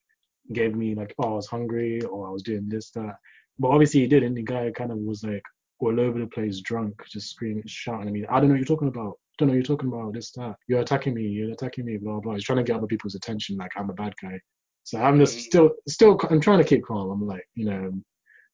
gave 0.54 0.74
me 0.74 0.96
like, 0.96 1.14
oh, 1.20 1.34
I 1.34 1.36
was 1.36 1.48
hungry 1.48 2.00
or 2.04 2.30
I 2.30 2.32
was 2.32 2.44
doing 2.44 2.70
this 2.70 2.92
that. 2.92 3.18
But 3.60 3.72
obviously 3.72 4.00
he 4.00 4.08
didn't. 4.08 4.36
The 4.36 4.44
guy 4.44 4.72
kind 4.72 4.94
of 4.94 5.00
was 5.00 5.22
like 5.22 5.44
all 5.80 6.00
over 6.00 6.18
the 6.18 6.28
place, 6.28 6.62
drunk, 6.62 6.94
just 7.10 7.30
screaming, 7.30 7.64
shouting 7.68 8.08
at 8.08 8.14
me. 8.14 8.26
I 8.30 8.40
don't 8.40 8.48
know 8.48 8.54
what 8.54 8.60
you're 8.60 8.66
talking 8.66 8.88
about. 8.88 9.12
I 9.12 9.36
don't 9.38 9.50
know 9.50 9.52
what 9.52 9.56
you're 9.56 9.76
talking 9.78 9.90
about. 9.90 10.14
This 10.14 10.32
that. 10.32 10.56
You're 10.70 10.80
attacking 10.80 11.14
me. 11.14 11.24
You're 11.24 11.52
attacking 11.52 11.84
me. 11.84 11.98
Blah 11.98 12.22
blah. 12.22 12.36
He's 12.36 12.46
trying 12.46 12.60
to 12.60 12.64
get 12.64 12.78
other 12.78 12.88
people's 12.88 13.16
attention. 13.16 13.58
Like 13.58 13.72
I'm 13.76 13.90
a 13.90 13.94
bad 13.94 14.14
guy. 14.22 14.40
So 14.84 15.02
I'm 15.02 15.20
just 15.20 15.38
mm. 15.38 15.42
still 15.42 15.72
still. 15.90 16.18
I'm 16.30 16.40
trying 16.40 16.60
to 16.60 16.64
keep 16.64 16.86
calm. 16.86 17.12
I'm 17.12 17.28
like, 17.28 17.46
you 17.56 17.66
know, 17.66 17.92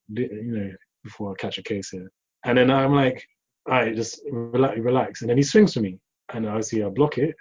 you 0.09 0.41
know, 0.41 0.71
before 1.03 1.31
I 1.31 1.35
catch 1.35 1.59
a 1.59 1.63
case 1.63 1.91
here. 1.91 2.11
And 2.45 2.57
then 2.57 2.71
I'm 2.71 2.95
like, 2.95 3.23
right, 3.67 3.95
just 3.95 4.21
relax, 4.31 4.79
relax. 4.79 5.21
And 5.21 5.29
then 5.29 5.37
he 5.37 5.43
swings 5.43 5.73
for 5.73 5.81
me, 5.81 5.99
and 6.33 6.47
I 6.47 6.61
see 6.61 6.83
I 6.83 6.89
block 6.89 7.17
it. 7.17 7.35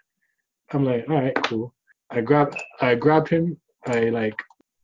I'm 0.72 0.84
like, 0.84 1.04
all 1.08 1.16
right, 1.16 1.34
cool. 1.44 1.74
I 2.10 2.20
grab, 2.20 2.56
I 2.80 2.94
grab 2.94 3.28
him. 3.28 3.56
I 3.86 4.10
like 4.10 4.34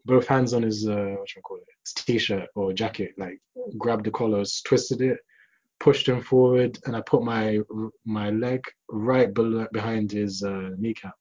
both 0.05 0.27
hands 0.27 0.55
on 0.55 0.63
his 0.63 0.89
uh, 0.89 1.15
what 1.19 1.35
you 1.35 1.43
call 1.43 1.59
it, 1.59 1.65
his 1.85 1.93
t-shirt 1.93 2.49
or 2.55 2.73
jacket. 2.73 3.13
Like 3.19 3.39
grabbed 3.79 4.07
the 4.07 4.11
collars, 4.11 4.63
twisted 4.65 5.03
it, 5.03 5.19
pushed 5.81 6.09
him 6.09 6.23
forward, 6.23 6.79
and 6.87 6.97
I 6.97 7.01
put 7.03 7.23
my 7.23 7.61
my 8.05 8.31
leg 8.31 8.63
right 8.89 9.33
below, 9.33 9.67
behind 9.73 10.11
his 10.13 10.43
uh, 10.43 10.71
kneecap. 10.79 11.15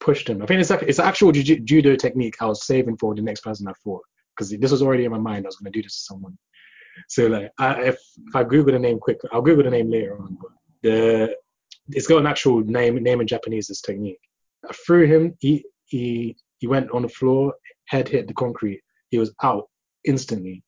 Pushed 0.00 0.28
him. 0.28 0.42
I 0.42 0.46
think 0.46 0.60
it's 0.60 0.70
like 0.70 0.82
it's 0.82 0.98
actual 0.98 1.32
ju- 1.32 1.60
judo 1.60 1.96
technique. 1.96 2.36
I 2.40 2.46
was 2.46 2.66
saving 2.66 2.96
for 2.96 3.14
the 3.14 3.22
next 3.22 3.40
person 3.40 3.68
I 3.68 3.72
fought 3.82 4.02
because 4.36 4.50
this 4.50 4.72
was 4.72 4.82
already 4.82 5.04
in 5.04 5.12
my 5.12 5.18
mind. 5.18 5.46
I 5.46 5.48
was 5.48 5.56
gonna 5.56 5.70
do 5.70 5.82
this 5.82 5.96
to 5.98 6.04
someone. 6.04 6.36
So 7.08 7.26
like, 7.26 7.50
I, 7.58 7.82
if 7.82 7.98
if 8.26 8.34
I 8.34 8.44
Google 8.44 8.72
the 8.72 8.78
name 8.78 8.98
quick, 8.98 9.20
I'll 9.32 9.42
Google 9.42 9.64
the 9.64 9.70
name 9.70 9.90
later 9.90 10.20
on. 10.20 10.38
But 10.40 10.50
the 10.82 11.36
it's 11.88 12.06
got 12.06 12.18
an 12.18 12.26
actual 12.26 12.60
name 12.60 13.02
name 13.02 13.20
in 13.20 13.26
Japanese. 13.26 13.68
This 13.68 13.80
technique. 13.80 14.20
I 14.68 14.72
threw 14.86 15.06
him. 15.06 15.34
He 15.40 15.64
he 15.84 16.36
he 16.58 16.66
went 16.66 16.90
on 16.90 17.02
the 17.02 17.08
floor. 17.08 17.54
Head 17.86 18.08
hit 18.08 18.28
the 18.28 18.34
concrete. 18.34 18.80
He 19.10 19.18
was 19.18 19.34
out 19.42 19.68
instantly, 20.04 20.62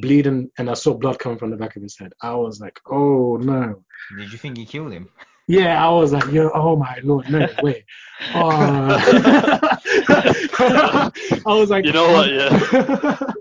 bleeding, 0.00 0.50
and 0.58 0.70
I 0.70 0.74
saw 0.74 0.94
blood 0.94 1.18
coming 1.18 1.38
from 1.38 1.50
the 1.50 1.56
back 1.56 1.76
of 1.76 1.82
his 1.82 1.98
head. 1.98 2.12
I 2.22 2.34
was 2.34 2.60
like, 2.60 2.78
oh 2.90 3.36
no. 3.36 3.82
Did 4.16 4.32
you 4.32 4.38
think 4.38 4.56
he 4.56 4.64
killed 4.64 4.92
him? 4.92 5.08
Yeah, 5.48 5.84
I 5.84 5.90
was 5.90 6.12
like, 6.12 6.30
yo, 6.32 6.50
oh 6.54 6.76
my 6.76 6.98
lord, 7.02 7.28
no 7.30 7.46
way. 7.62 7.84
Oh. 8.34 8.48
I 11.44 11.46
was 11.46 11.70
like, 11.70 11.84
You 11.84 11.92
know 11.92 12.12
what, 12.12 12.30
yeah. 12.30 13.20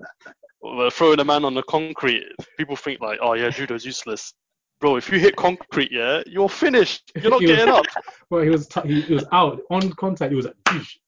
Well, 0.62 0.90
throwing 0.90 1.20
a 1.20 1.26
man 1.26 1.44
on 1.46 1.54
the 1.56 1.64
concrete, 1.64 2.26
people 2.58 2.76
think 2.76 3.02
like, 3.02 3.20
oh 3.22 3.34
yeah, 3.34 3.50
judo's 3.50 3.84
useless. 3.86 4.34
Bro, 4.80 4.96
if 4.98 5.12
you 5.12 5.20
hit 5.20 5.36
concrete, 5.36 5.92
yeah, 5.92 6.22
you're 6.26 6.50
finished. 6.50 7.12
You're 7.22 7.30
not 7.32 7.42
He 7.42 7.48
was- 7.48 7.56
getting 7.58 7.74
up. 7.74 7.86
Well, 8.32 8.42
he 8.44 8.50
was 8.50 8.66
t- 8.68 8.82
he, 8.88 9.02
he 9.02 9.14
was 9.14 9.26
out 9.34 9.60
on 9.70 9.92
contact. 9.94 10.32
He 10.32 10.36
was 10.38 10.46
like, 10.48 10.56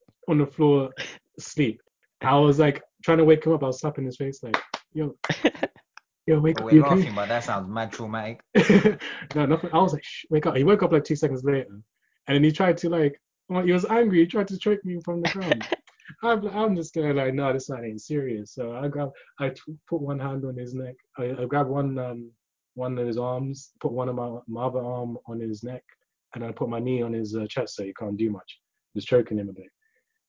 on 0.28 0.38
the 0.40 0.46
floor, 0.46 0.90
asleep. 1.38 1.82
I 2.22 2.38
was 2.38 2.60
like 2.60 2.84
trying 3.04 3.18
to 3.20 3.24
wake 3.26 3.46
him 3.46 3.54
up. 3.54 3.64
I 3.64 3.68
was 3.68 3.80
slapping 3.80 4.06
his 4.06 4.18
face 4.18 4.42
like, 4.44 4.58
yo, 4.94 5.16
yo, 6.28 6.40
wake 6.40 6.58
Oh, 6.60 6.66
up, 6.66 6.72
we're 6.72 6.76
you 6.78 6.86
okay? 6.86 6.96
laughing, 6.96 7.16
but 7.16 7.30
that 7.30 7.44
sounds 7.46 7.70
mad 7.70 7.92
traumatic. 7.94 8.42
no, 9.36 9.46
nothing. 9.46 9.70
I 9.74 9.78
was 9.80 9.94
like, 9.94 10.04
Shh, 10.04 10.26
wake 10.30 10.46
up. 10.46 10.56
He 10.58 10.64
woke 10.66 10.84
up 10.84 10.92
like 10.92 11.04
two 11.06 11.16
seconds 11.16 11.44
later, 11.44 11.68
and 12.28 12.36
then 12.36 12.44
he 12.44 12.52
tried 12.52 12.78
to 12.80 12.90
like, 12.90 13.20
well, 13.50 13.64
he 13.64 13.72
was 13.72 13.86
angry. 13.86 14.20
He 14.20 14.26
tried 14.26 14.48
to 14.50 14.58
choke 14.58 14.84
me 14.86 15.00
from 15.04 15.22
the 15.22 15.30
ground. 15.30 15.66
I'm, 16.22 16.48
I'm 16.48 16.76
just 16.76 16.96
of 16.98 17.16
like, 17.16 17.34
no, 17.34 17.54
this 17.54 17.70
man 17.70 17.86
ain't 17.86 18.02
serious. 18.02 18.54
So 18.54 18.76
I 18.76 18.88
grab, 18.88 19.12
I 19.40 19.52
put 19.90 20.02
one 20.02 20.20
hand 20.20 20.46
on 20.46 20.58
his 20.58 20.74
neck. 20.74 20.96
I, 21.18 21.36
I 21.40 21.46
grabbed 21.46 21.70
one, 21.70 21.98
um, 21.98 22.32
one 22.76 22.98
of 22.98 23.08
his 23.08 23.18
arms, 23.18 23.72
put 23.80 23.92
one 23.92 24.10
of 24.10 24.16
my, 24.16 24.38
my 24.48 24.64
other 24.64 24.84
arm 24.84 25.18
on 25.28 25.40
his 25.40 25.64
neck, 25.64 25.84
and 26.36 26.44
I 26.44 26.52
put 26.52 26.70
my 26.70 26.80
knee 26.80 27.02
on 27.02 27.14
his 27.14 27.36
uh, 27.36 27.46
chest 27.48 27.76
so 27.76 27.84
he 27.84 27.94
can't 27.94 28.18
do 28.18 28.30
much. 28.30 28.60
Just 28.96 29.08
choking 29.08 29.38
him 29.38 29.50
a 29.50 29.54
bit. 29.54 29.70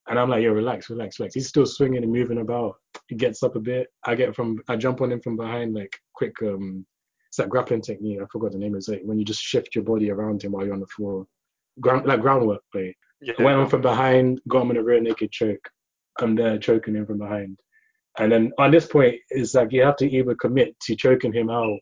And 0.08 0.18
I'm 0.18 0.28
like, 0.28 0.42
yo, 0.42 0.52
relax, 0.52 0.90
relax, 0.90 1.18
relax. 1.18 1.34
He's 1.34 1.48
still 1.48 1.64
swinging 1.64 2.02
and 2.02 2.12
moving 2.12 2.38
about. 2.38 2.76
He 3.08 3.14
gets 3.14 3.42
up 3.42 3.56
a 3.56 3.60
bit. 3.60 3.88
I 4.04 4.14
get 4.14 4.36
from, 4.36 4.60
I 4.68 4.76
jump 4.76 5.00
on 5.00 5.10
him 5.10 5.20
from 5.20 5.36
behind, 5.36 5.74
like 5.74 5.96
quick, 6.14 6.34
um, 6.42 6.84
it's 7.28 7.38
that 7.38 7.48
grappling 7.48 7.80
technique. 7.80 8.20
I 8.22 8.26
forgot 8.30 8.52
the 8.52 8.58
name. 8.58 8.76
It's 8.76 8.88
like 8.88 9.00
when 9.02 9.18
you 9.18 9.24
just 9.24 9.42
shift 9.42 9.74
your 9.74 9.82
body 9.82 10.10
around 10.10 10.44
him 10.44 10.52
while 10.52 10.64
you're 10.64 10.74
on 10.74 10.80
the 10.80 10.86
floor. 10.86 11.26
Ground, 11.80 12.06
like 12.06 12.20
groundwork 12.20 12.62
play. 12.70 12.96
Yeah, 13.24 13.34
I 13.38 13.42
went 13.42 13.58
on 13.58 13.68
from 13.68 13.82
behind, 13.82 14.40
got 14.48 14.62
him 14.62 14.72
in 14.72 14.76
a 14.76 14.82
rear 14.82 15.00
naked 15.00 15.30
choke. 15.30 15.68
I'm 16.20 16.34
there 16.34 16.58
choking 16.58 16.94
him 16.94 17.06
from 17.06 17.18
behind. 17.18 17.58
And 18.18 18.30
then 18.30 18.52
on 18.58 18.70
this 18.70 18.86
point, 18.86 19.16
it's 19.30 19.54
like 19.54 19.72
you 19.72 19.82
have 19.82 19.96
to 19.96 20.10
either 20.10 20.34
commit 20.36 20.78
to 20.80 20.94
choking 20.94 21.32
him 21.32 21.50
out 21.50 21.78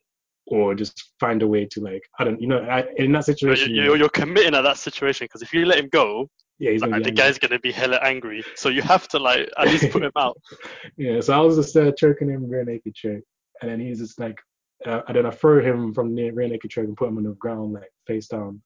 or 0.47 0.75
just 0.75 1.13
find 1.21 1.43
a 1.43 1.47
way 1.47 1.67
to 1.67 1.81
like, 1.81 2.03
I 2.19 2.25
don't, 2.25 2.41
you 2.41 2.49
know, 2.49 2.59
I, 2.59 2.87
in 2.97 3.13
that 3.13 3.25
situation, 3.25 3.75
you're, 3.75 3.97
you're 3.97 4.09
committing 4.09 4.55
at 4.55 4.63
that 4.63 4.79
situation 4.79 5.27
because 5.27 5.43
if 5.43 5.53
you 5.53 5.67
let 5.67 5.79
him 5.79 5.89
go, 5.93 6.29
yeah, 6.59 6.71
he's 6.71 6.83
like, 6.83 6.95
be 6.95 7.03
the 7.03 7.11
guy's 7.11 7.39
gonna 7.39 7.59
be 7.59 7.73
hella 7.73 7.99
angry. 8.03 8.45
So 8.55 8.69
you 8.69 8.83
have 8.83 9.09
to 9.09 9.19
like 9.19 9.51
at 9.59 9.67
least 9.67 9.91
put 9.91 10.03
him 10.03 10.13
out. 10.17 10.37
Yeah, 10.97 11.21
so 11.21 11.33
I 11.33 11.41
was 11.45 11.57
just 11.57 11.77
uh, 11.77 11.93
choking 11.93 12.29
him 12.31 12.49
rear 12.49 12.65
naked 12.65 12.95
choke, 12.95 13.25
and 13.61 13.71
then 13.71 13.81
he's 13.81 13.99
just 13.99 14.21
like, 14.21 14.39
uh, 14.87 15.01
and 15.09 15.17
then 15.17 15.27
I 15.27 15.31
throw 15.31 15.61
him 15.61 15.93
from 15.93 16.15
the 16.15 16.31
rear 16.31 16.49
naked 16.49 16.71
choke 16.71 16.87
and 16.87 16.97
put 16.97 17.09
him 17.09 17.17
on 17.19 17.25
the 17.25 17.33
ground 17.33 17.73
like 17.73 17.91
face 18.07 18.29
down, 18.29 18.63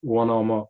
one 0.00 0.30
arm 0.30 0.50
up, 0.50 0.68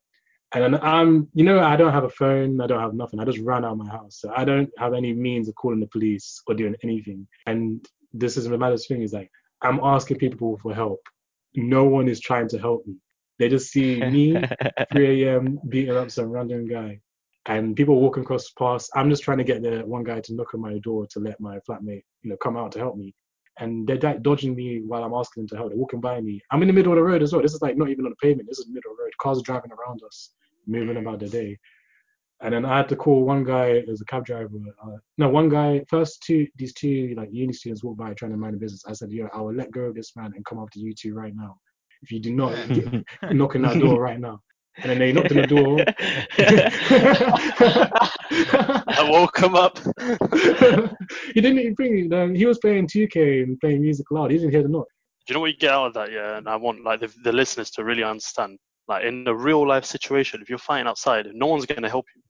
and 0.57 0.77
I'm, 0.77 0.83
um, 0.83 1.29
you 1.35 1.45
know, 1.45 1.61
I 1.61 1.77
don't 1.77 1.93
have 1.93 2.05
a 2.05 2.11
phone, 2.11 2.61
I 2.61 2.67
don't 2.67 2.81
have 2.81 2.95
nothing. 2.95 3.21
I 3.21 3.25
just 3.25 3.39
ran 3.39 3.65
out 3.65 3.73
of 3.73 3.79
my 3.79 3.91
house, 3.91 4.21
so 4.21 4.33
I 4.35 4.45
don't 4.45 4.71
have 4.79 4.95
any 4.95 5.13
means 5.13 5.49
of 5.49 5.55
calling 5.55 5.81
the 5.81 5.87
police 5.89 6.41
or 6.47 6.55
doing 6.55 6.75
anything. 6.83 7.27
And 7.47 7.87
this 8.13 8.37
is 8.37 8.49
the 8.49 8.57
maddest 8.57 8.89
thing 8.89 9.03
is 9.03 9.13
like, 9.13 9.31
I'm 9.63 9.81
asking 9.83 10.19
people 10.19 10.59
for 10.63 10.75
help. 10.75 11.01
No 11.55 11.85
one 11.85 12.09
is 12.09 12.21
trying 12.21 12.49
to 12.49 12.59
help 12.59 12.87
me. 12.87 12.97
They 13.39 13.49
just 13.49 13.71
see 13.71 14.01
me 14.01 14.43
3 14.93 15.25
a.m. 15.25 15.59
beating 15.69 15.97
up 15.97 16.11
some 16.11 16.31
random 16.31 16.67
guy. 16.67 17.01
And 17.47 17.77
people 17.77 18.01
walking 18.01 18.25
across 18.25 18.51
past. 18.51 18.91
I'm 18.97 19.09
just 19.09 19.23
trying 19.23 19.39
to 19.39 19.45
get 19.45 19.63
the 19.63 19.83
one 19.87 20.03
guy 20.03 20.21
to 20.21 20.35
knock 20.35 20.55
on 20.55 20.61
my 20.61 20.79
door 20.79 21.07
to 21.09 21.21
let 21.21 21.39
my 21.41 21.59
flatmate, 21.69 22.03
you 22.23 22.31
know, 22.31 22.37
come 22.39 22.57
out 22.57 22.73
to 22.73 22.81
help 22.81 22.97
me. 22.97 23.15
And 23.59 23.87
they're 23.87 23.99
like 23.99 24.23
dodging 24.23 24.55
me 24.57 24.83
while 24.85 25.05
I'm 25.05 25.15
asking 25.15 25.43
them 25.43 25.49
to 25.51 25.57
help. 25.57 25.69
They're 25.69 25.79
walking 25.79 26.01
by 26.01 26.21
me. 26.21 26.41
I'm 26.51 26.61
in 26.63 26.69
the 26.69 26.75
middle 26.75 26.93
of 26.93 26.97
the 26.97 27.05
road 27.05 27.23
as 27.23 27.33
well. 27.33 27.43
This 27.43 27.55
is 27.55 27.63
like 27.63 27.77
not 27.77 27.89
even 27.89 28.05
on 28.05 28.11
the 28.11 28.17
pavement. 28.17 28.49
This 28.49 28.59
is 28.59 28.67
the 28.67 28.73
middle 28.73 28.91
of 28.91 28.97
the 28.97 29.05
road. 29.05 29.13
Cars 29.21 29.39
are 29.39 29.43
driving 29.43 29.71
around 29.71 30.03
us, 30.03 30.33
moving 30.67 30.97
about 30.97 31.21
the 31.21 31.29
day. 31.29 31.59
And 32.43 32.53
then 32.53 32.67
I 32.67 32.77
had 32.77 32.89
to 32.91 32.97
call 32.97 33.25
one 33.25 33.45
guy 33.45 33.83
as 33.91 34.03
a 34.03 34.05
cab 34.05 34.27
driver. 34.27 34.59
Uh, 34.83 34.97
no, 35.17 35.29
one 35.29 35.49
guy. 35.49 35.83
First 35.89 36.23
two, 36.23 36.47
these 36.57 36.75
two 36.75 37.15
like 37.17 37.31
uni 37.33 37.53
students 37.53 37.83
walked 37.83 37.99
by 37.99 38.13
trying 38.13 38.33
to 38.33 38.37
mind 38.37 38.55
the 38.55 38.59
business. 38.59 38.85
I 38.87 38.93
said, 38.93 39.11
"Yo, 39.11 39.29
I 39.33 39.41
will 39.41 39.55
let 39.55 39.71
go 39.71 39.83
of 39.83 39.95
this 39.95 40.15
man 40.17 40.33
and 40.35 40.45
come 40.45 40.59
after 40.59 40.79
you 40.79 40.93
two 40.93 41.15
right 41.15 41.35
now. 41.35 41.57
If 42.03 42.13
you 42.13 42.21
do 42.21 42.35
not 42.35 42.53
knock 43.33 43.57
on 43.57 43.63
that 43.63 43.81
door 43.81 44.01
right 44.01 44.21
now." 44.21 44.41
And 44.79 44.91
then 44.91 44.99
they 44.99 45.13
knocked 45.13 45.33
on 45.33 45.39
the 45.39 45.47
door. 45.47 45.79
I 48.89 49.11
woke 49.11 49.39
him 49.39 49.55
up. 49.55 49.79
he 51.35 51.41
didn't 51.41 51.59
even 51.59 51.75
bring 51.75 51.99
it. 51.99 52.13
Um, 52.13 52.35
he 52.35 52.45
was 52.45 52.59
playing 52.59 52.89
2K 52.89 53.45
and 53.45 53.59
playing 53.59 53.81
music 53.81 54.11
loud. 54.11 54.31
He 54.31 54.37
didn't 54.37 54.53
hear 54.53 54.63
the 54.63 54.69
knock. 54.69 54.87
Do 55.27 55.33
you 55.33 55.35
know 55.35 55.41
what 55.41 55.51
you 55.51 55.57
get 55.57 55.71
out 55.71 55.87
of 55.87 55.95
that? 55.95 56.13
Yeah, 56.13 56.37
and 56.37 56.49
I 56.49 56.57
want 56.57 56.85
like 56.85 57.01
the, 57.01 57.13
the 57.25 57.33
listeners 57.33 57.71
to 57.73 57.85
really 57.85 58.05
understand. 58.05 58.59
Like 58.89 59.05
in 59.05 59.27
a 59.27 59.35
real 59.35 59.67
life 59.67 59.85
situation, 59.85 60.41
if 60.41 60.49
you're 60.49 60.59
fighting 60.59 60.87
outside, 60.87 61.27
no 61.33 61.47
one's 61.47 61.67
gonna 61.67 61.89
help 61.89 62.07
you. 62.15 62.23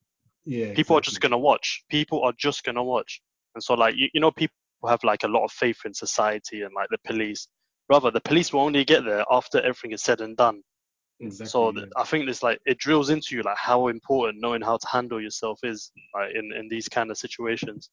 Yeah. 0.47 0.75
People 0.75 0.97
are 0.97 1.01
just 1.01 1.21
gonna 1.21 1.39
watch. 1.39 1.85
People 1.91 2.23
are 2.23 2.33
just 2.39 2.65
gonna 2.65 2.85
watch. 2.85 3.21
And 3.55 3.63
so 3.63 3.75
like 3.75 3.95
you, 3.97 4.09
you 4.15 4.21
know, 4.21 4.31
people 4.31 4.55
have 4.87 5.03
like 5.05 5.25
a 5.25 5.29
lot 5.29 5.45
of 5.45 5.53
faith 5.53 5.79
in 5.85 5.93
society 5.93 6.63
and 6.63 6.73
like 6.75 6.89
the 6.91 6.99
police. 7.05 7.49
Rather, 7.89 8.11
the 8.11 8.21
police 8.21 8.53
will 8.53 8.61
only 8.61 8.85
get 8.85 9.05
there 9.05 9.25
after 9.31 9.59
everything 9.61 9.93
is 9.93 10.03
said 10.03 10.21
and 10.21 10.37
done. 10.37 10.63
Exactly. 11.21 11.47
So 11.47 11.73
yeah. 11.73 11.85
I 11.97 12.05
think 12.05 12.29
it's 12.29 12.43
like 12.43 12.59
it 12.67 12.79
drills 12.79 13.11
into 13.11 13.37
you 13.37 13.43
like 13.43 13.57
how 13.57 13.89
important 13.89 14.41
knowing 14.41 14.61
how 14.63 14.77
to 14.77 14.87
handle 14.89 15.21
yourself 15.21 15.61
is 15.63 15.91
like 16.15 16.35
in 16.35 16.53
in 16.53 16.69
these 16.69 16.89
kind 16.89 17.11
of 17.11 17.17
situations 17.17 17.91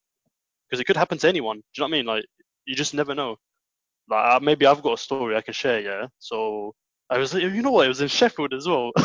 because 0.70 0.80
it 0.82 0.86
could 0.86 0.98
happen 0.98 1.18
to 1.20 1.28
anyone. 1.28 1.58
Do 1.58 1.64
you 1.78 1.82
know 1.82 1.86
what 1.86 1.96
I 1.96 1.98
mean? 1.98 2.06
Like 2.06 2.26
you 2.66 2.76
just 2.76 2.94
never 2.94 3.16
know. 3.16 3.38
Like 4.10 4.42
maybe 4.42 4.66
I've 4.66 4.82
got 4.82 4.94
a 4.94 5.02
story 5.02 5.36
I 5.36 5.42
can 5.42 5.54
share. 5.54 5.80
Yeah. 5.80 6.08
So 6.20 6.74
I 7.10 7.18
was 7.18 7.34
like, 7.34 7.44
you 7.44 7.62
know 7.62 7.72
what 7.72 7.86
it 7.86 7.90
was 7.90 8.02
in 8.02 8.08
Sheffield 8.08 8.54
as 8.54 8.68
well. 8.68 8.92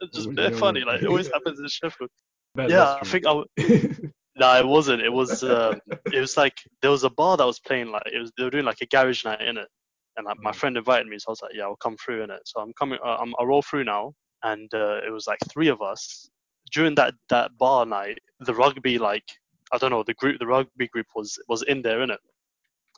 It's 0.00 0.16
just 0.16 0.28
Oh, 0.28 0.32
no 0.32 0.50
funny. 0.52 0.80
Like 0.84 1.02
it 1.02 1.08
always 1.08 1.28
happens 1.28 1.58
in 1.60 1.68
Sheffield. 1.68 2.10
Yeah, 2.68 2.94
I 3.00 3.04
think 3.04 3.26
I. 3.26 3.30
w- 3.34 3.46
Nah, 4.36 4.58
it 4.58 4.66
wasn't. 4.66 5.02
It 5.02 5.12
was. 5.12 5.42
Um, 5.42 5.80
it 6.12 6.20
was 6.20 6.36
like 6.36 6.54
there 6.82 6.90
was 6.92 7.02
a 7.04 7.10
bar 7.10 7.36
that 7.36 7.44
was 7.44 7.58
playing 7.60 7.90
like 7.90 8.04
it 8.06 8.18
was. 8.18 8.30
They 8.36 8.44
were 8.44 8.50
doing 8.50 8.64
like 8.64 8.80
a 8.80 8.86
garage 8.86 9.24
night 9.24 9.40
in 9.42 9.56
it, 9.58 9.68
and 10.16 10.26
like 10.26 10.36
my 10.42 10.52
Mm. 10.52 10.56
friend 10.56 10.76
invited 10.76 11.06
me, 11.08 11.18
so 11.18 11.26
I 11.28 11.32
was 11.32 11.42
like, 11.42 11.54
yeah, 11.54 11.64
I'll 11.64 11.76
come 11.76 11.96
through 11.96 12.22
in 12.22 12.30
it. 12.30 12.42
So 12.44 12.60
I'm 12.60 12.72
coming. 12.74 12.98
Uh, 13.04 13.16
I'm, 13.20 13.34
I 13.40 13.44
roll 13.44 13.62
through 13.62 13.84
now, 13.84 14.12
and 14.44 14.72
uh, 14.74 15.00
it 15.06 15.10
was 15.12 15.26
like 15.26 15.40
three 15.50 15.68
of 15.68 15.82
us. 15.82 16.30
During 16.72 16.94
that 16.94 17.14
that 17.30 17.56
bar 17.58 17.84
night, 17.84 18.18
the 18.40 18.54
rugby 18.54 18.98
like 18.98 19.24
I 19.72 19.78
don't 19.78 19.90
know 19.90 20.04
the 20.04 20.14
group, 20.14 20.38
the 20.38 20.46
rugby 20.46 20.86
group 20.88 21.06
was 21.16 21.38
was 21.48 21.62
in 21.64 21.82
there 21.82 22.02
in 22.02 22.10
it, 22.10 22.20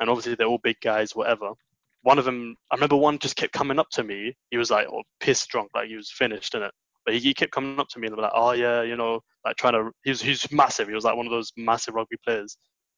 and 0.00 0.10
obviously 0.10 0.34
they're 0.34 0.46
all 0.46 0.60
big 0.62 0.80
guys, 0.82 1.16
whatever. 1.16 1.52
One 2.02 2.18
of 2.18 2.24
them, 2.24 2.56
I 2.70 2.76
remember 2.76 2.96
one 2.96 3.18
just 3.18 3.36
kept 3.36 3.52
coming 3.52 3.78
up 3.78 3.88
to 3.92 4.04
me. 4.04 4.34
He 4.50 4.56
was 4.56 4.70
like, 4.70 4.86
oh, 4.90 5.02
pissed 5.20 5.48
drunk, 5.48 5.70
like 5.74 5.88
he 5.88 5.96
was 5.96 6.10
finished 6.10 6.54
in 6.54 6.62
it. 6.62 6.72
But 7.04 7.14
he, 7.14 7.20
he 7.20 7.34
kept 7.34 7.52
coming 7.52 7.78
up 7.78 7.88
to 7.88 7.98
me 7.98 8.08
and 8.08 8.16
like, 8.16 8.32
oh 8.34 8.52
yeah, 8.52 8.82
you 8.82 8.96
know, 8.96 9.20
like 9.44 9.56
trying 9.56 9.74
to. 9.74 9.90
He 10.04 10.10
was 10.10 10.22
he's 10.22 10.50
massive. 10.52 10.88
He 10.88 10.94
was 10.94 11.04
like 11.04 11.16
one 11.16 11.26
of 11.26 11.32
those 11.32 11.52
massive 11.56 11.94
rugby 11.94 12.16
players, 12.24 12.56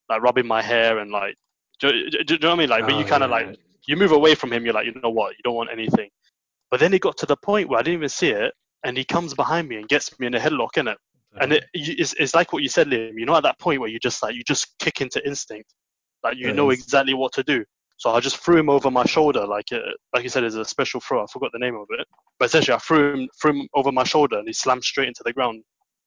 like 0.08 0.22
rubbing 0.22 0.46
my 0.46 0.62
hair 0.62 0.98
and 0.98 1.10
like, 1.10 1.34
do, 1.80 2.10
do, 2.10 2.24
do, 2.24 2.34
you 2.34 2.40
know 2.40 2.48
what 2.48 2.54
I 2.54 2.58
mean? 2.58 2.68
Like, 2.68 2.84
but 2.84 2.94
Oh, 2.94 2.98
you 2.98 3.04
kind 3.04 3.22
of 3.22 3.30
yeah, 3.30 3.36
like 3.36 3.46
right. 3.46 3.58
you 3.86 3.96
move 3.96 4.12
away 4.12 4.34
from 4.34 4.52
him. 4.52 4.64
You're 4.64 4.74
like, 4.74 4.86
you 4.86 4.94
know 5.02 5.10
what? 5.10 5.32
You 5.32 5.42
don't 5.44 5.54
want 5.54 5.70
anything. 5.72 6.08
But 6.70 6.80
then 6.80 6.94
it 6.94 7.00
got 7.00 7.16
to 7.18 7.26
the 7.26 7.36
point 7.36 7.68
where 7.68 7.78
I 7.78 7.82
didn't 7.82 7.98
even 7.98 8.08
see 8.08 8.30
it, 8.30 8.54
and 8.84 8.96
he 8.96 9.04
comes 9.04 9.34
behind 9.34 9.68
me 9.68 9.76
and 9.76 9.88
gets 9.88 10.18
me 10.18 10.26
in 10.26 10.34
a 10.34 10.40
headlock, 10.40 10.76
in 10.76 10.88
it. 10.88 10.98
And 11.40 11.52
it, 11.52 11.64
it's, 11.72 12.12
it's 12.14 12.34
like 12.34 12.52
what 12.52 12.62
you 12.62 12.68
said, 12.68 12.88
Liam. 12.88 13.14
You 13.16 13.24
know, 13.24 13.34
at 13.34 13.42
that 13.42 13.58
point 13.58 13.80
where 13.80 13.88
you 13.88 13.98
just 13.98 14.22
like 14.22 14.34
you 14.34 14.42
just 14.46 14.78
kick 14.78 15.00
into 15.00 15.24
instinct, 15.26 15.72
like 16.22 16.36
you 16.36 16.52
know 16.52 16.70
exactly 16.70 17.14
what 17.14 17.32
to 17.34 17.42
do. 17.42 17.64
So 17.96 18.10
I 18.10 18.20
just 18.20 18.38
threw 18.38 18.56
him 18.56 18.68
over 18.68 18.90
my 18.90 19.04
shoulder, 19.04 19.46
like 19.46 19.72
uh, 19.72 19.78
like 20.14 20.24
you 20.24 20.28
said, 20.28 20.44
it's 20.44 20.56
a 20.56 20.64
special 20.64 21.00
throw. 21.00 21.22
I 21.22 21.26
forgot 21.32 21.50
the 21.52 21.58
name 21.58 21.76
of 21.76 21.86
it, 21.90 22.06
but 22.38 22.46
essentially 22.46 22.74
I 22.74 22.78
threw 22.78 23.14
him 23.14 23.28
threw 23.40 23.52
him 23.52 23.68
over 23.74 23.92
my 23.92 24.04
shoulder, 24.04 24.38
and 24.38 24.48
he 24.48 24.52
slammed 24.52 24.84
straight 24.84 25.08
into 25.08 25.22
the 25.24 25.32
ground, 25.32 25.62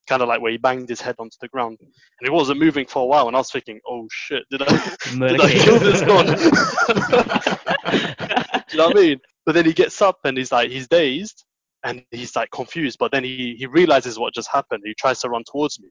kind 0.08 0.22
of 0.22 0.28
like 0.28 0.42
where 0.42 0.52
he 0.52 0.58
banged 0.58 0.90
his 0.90 1.02
head 1.02 1.16
onto 1.20 1.38
the 1.40 1.48
ground, 1.48 1.78
and 1.80 1.90
he 2.22 2.30
wasn't 2.30 2.60
moving 2.60 2.86
for 2.86 3.04
a 3.04 3.06
while. 3.06 3.28
And 3.28 3.36
I 3.36 3.40
was 3.40 3.52
thinking, 3.52 3.80
oh 3.88 4.08
shit, 4.12 4.44
did 4.52 4.62
I 4.64 4.66
did 5.28 5.42
I 5.42 5.52
kill 5.52 5.80
this 5.80 6.02
do 8.68 8.72
you 8.72 8.78
know 8.78 8.88
what 8.88 8.98
I 8.98 9.02
mean? 9.02 9.20
But 9.46 9.54
then 9.54 9.66
he 9.66 9.74
gets 9.74 10.02
up 10.02 10.20
and 10.24 10.38
he's 10.38 10.52
like 10.52 10.72
he's 10.72 10.88
dazed 10.88 11.44
and 11.84 12.04
he's 12.12 12.36
like 12.36 12.50
confused. 12.52 12.98
But 13.00 13.12
then 13.12 13.24
he 13.24 13.56
he 13.58 13.66
realizes 13.68 14.20
what 14.20 14.34
just 14.34 14.50
happened. 14.52 14.84
He 14.86 14.94
tries 14.96 15.20
to 15.22 15.30
run 15.30 15.44
towards 15.50 15.80
me, 15.80 15.90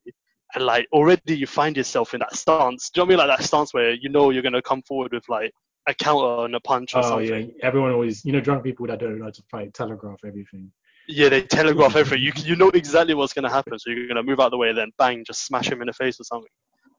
and 0.55 0.65
like 0.65 0.87
already 0.93 1.37
you 1.37 1.47
find 1.47 1.77
yourself 1.77 2.15
in 2.15 2.21
that 2.21 2.37
stance. 2.37 2.91
Do 2.91 3.01
you 3.01 3.03
know 3.03 3.07
what 3.07 3.07
I 3.07 3.17
mean? 3.17 3.29
Like 3.29 3.39
that 3.39 3.47
stance 3.47 3.73
where 3.73 3.93
you 3.93 4.09
know 4.09 4.31
you're 4.31 4.43
gonna 4.43 4.63
come 4.63 4.83
forward 4.83 5.13
with 5.13 5.29
like 5.29 5.53
a 5.87 5.95
counter 5.95 6.45
and 6.45 6.55
a 6.55 6.61
punch 6.61 6.95
or 6.95 7.03
something. 7.03 7.26
Oh 7.26 7.28
something. 7.28 7.55
yeah, 7.57 7.66
everyone 7.66 7.93
always, 7.93 8.24
you 8.24 8.32
know, 8.32 8.41
drunk 8.41 8.64
people 8.64 8.87
that 8.87 9.01
don't 9.01 9.18
know 9.18 9.24
how 9.24 9.30
to 9.30 9.43
fight 9.51 9.74
telegraph 9.74 10.20
everything. 10.24 10.70
Yeah, 11.07 11.28
they 11.28 11.43
telegraph 11.43 11.97
everything. 11.97 12.24
You 12.24 12.32
you 12.37 12.57
know 12.57 12.70
exactly 12.70 13.14
what's 13.14 13.32
gonna 13.32 13.51
happen, 13.51 13.78
so 13.78 13.91
you're 13.91 14.09
gonna 14.09 14.22
move 14.22 14.41
out 14.41 14.47
of 14.47 14.53
the 14.53 14.59
way, 14.59 14.72
then 14.72 14.91
bang, 14.99 15.24
just 15.26 15.47
smash 15.47 15.70
him 15.70 15.80
in 15.82 15.87
the 15.87 15.93
face 15.93 16.18
or 16.18 16.24
something. 16.24 16.51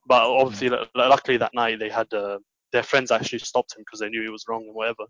But 0.08 0.24
obviously, 0.24 0.70
lu- 0.70 0.86
luckily 0.96 1.38
that 1.38 1.54
night 1.56 1.80
they 1.80 1.90
had 1.90 2.14
uh, 2.14 2.38
their 2.72 2.84
friends 2.84 3.12
actually 3.12 3.40
stopped 3.40 3.76
him 3.76 3.84
because 3.86 4.00
they 4.00 4.10
knew 4.10 4.22
he 4.22 4.30
was 4.30 4.46
wrong 4.48 4.64
and 4.64 4.76
whatever. 4.76 5.06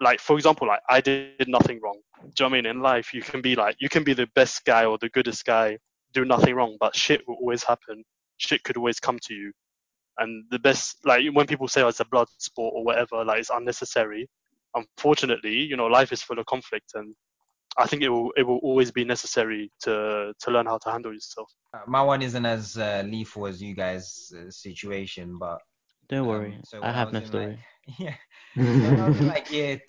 Like 0.00 0.20
for 0.20 0.36
example, 0.36 0.66
like 0.66 0.80
I 0.88 1.02
did 1.02 1.48
nothing 1.48 1.80
wrong. 1.82 1.98
Do 2.22 2.26
you 2.26 2.32
know 2.40 2.46
what 2.46 2.52
I 2.52 2.62
mean? 2.62 2.66
In 2.66 2.80
life, 2.80 3.12
you 3.12 3.20
can 3.20 3.42
be 3.42 3.54
like 3.54 3.76
you 3.80 3.90
can 3.90 4.04
be 4.04 4.14
the 4.14 4.28
best 4.34 4.64
guy 4.64 4.86
or 4.86 4.96
the 4.98 5.10
goodest 5.10 5.44
guy, 5.44 5.76
do 6.14 6.24
nothing 6.24 6.54
wrong, 6.54 6.78
but 6.80 6.96
shit 6.96 7.26
will 7.28 7.36
always 7.36 7.62
happen. 7.62 8.02
Shit 8.38 8.64
could 8.64 8.78
always 8.78 8.98
come 8.98 9.18
to 9.24 9.34
you. 9.34 9.52
And 10.18 10.44
the 10.50 10.58
best, 10.58 10.98
like 11.04 11.24
when 11.32 11.46
people 11.46 11.68
say 11.68 11.82
oh, 11.82 11.88
it's 11.88 12.00
a 12.00 12.04
blood 12.04 12.28
sport 12.38 12.74
or 12.76 12.84
whatever, 12.84 13.24
like 13.24 13.40
it's 13.40 13.50
unnecessary. 13.50 14.28
Unfortunately, 14.74 15.58
you 15.58 15.76
know, 15.76 15.86
life 15.86 16.12
is 16.12 16.22
full 16.22 16.38
of 16.38 16.46
conflict, 16.46 16.92
and 16.94 17.14
I 17.78 17.86
think 17.86 18.02
it 18.02 18.08
will 18.08 18.32
it 18.36 18.42
will 18.42 18.58
always 18.58 18.90
be 18.90 19.04
necessary 19.04 19.70
to 19.82 20.32
to 20.38 20.50
learn 20.50 20.66
how 20.66 20.78
to 20.78 20.90
handle 20.90 21.12
yourself. 21.12 21.50
Uh, 21.74 21.80
my 21.86 22.02
one 22.02 22.22
isn't 22.22 22.46
as 22.46 22.76
uh, 22.76 23.02
lethal 23.06 23.46
as 23.46 23.62
you 23.62 23.74
guys' 23.74 24.32
uh, 24.36 24.50
situation, 24.50 25.38
but 25.38 25.58
Don't 26.08 26.22
um, 26.22 26.26
worry, 26.26 26.60
so 26.64 26.82
I 26.82 26.92
have 26.92 27.12
was 27.12 27.22
no 27.22 27.26
story. 27.26 27.46
Like, 27.46 27.58
yeah, 27.98 28.14
when 28.54 29.00
I 29.00 29.08
was 29.08 29.20
like 29.20 29.50
year 29.50 29.80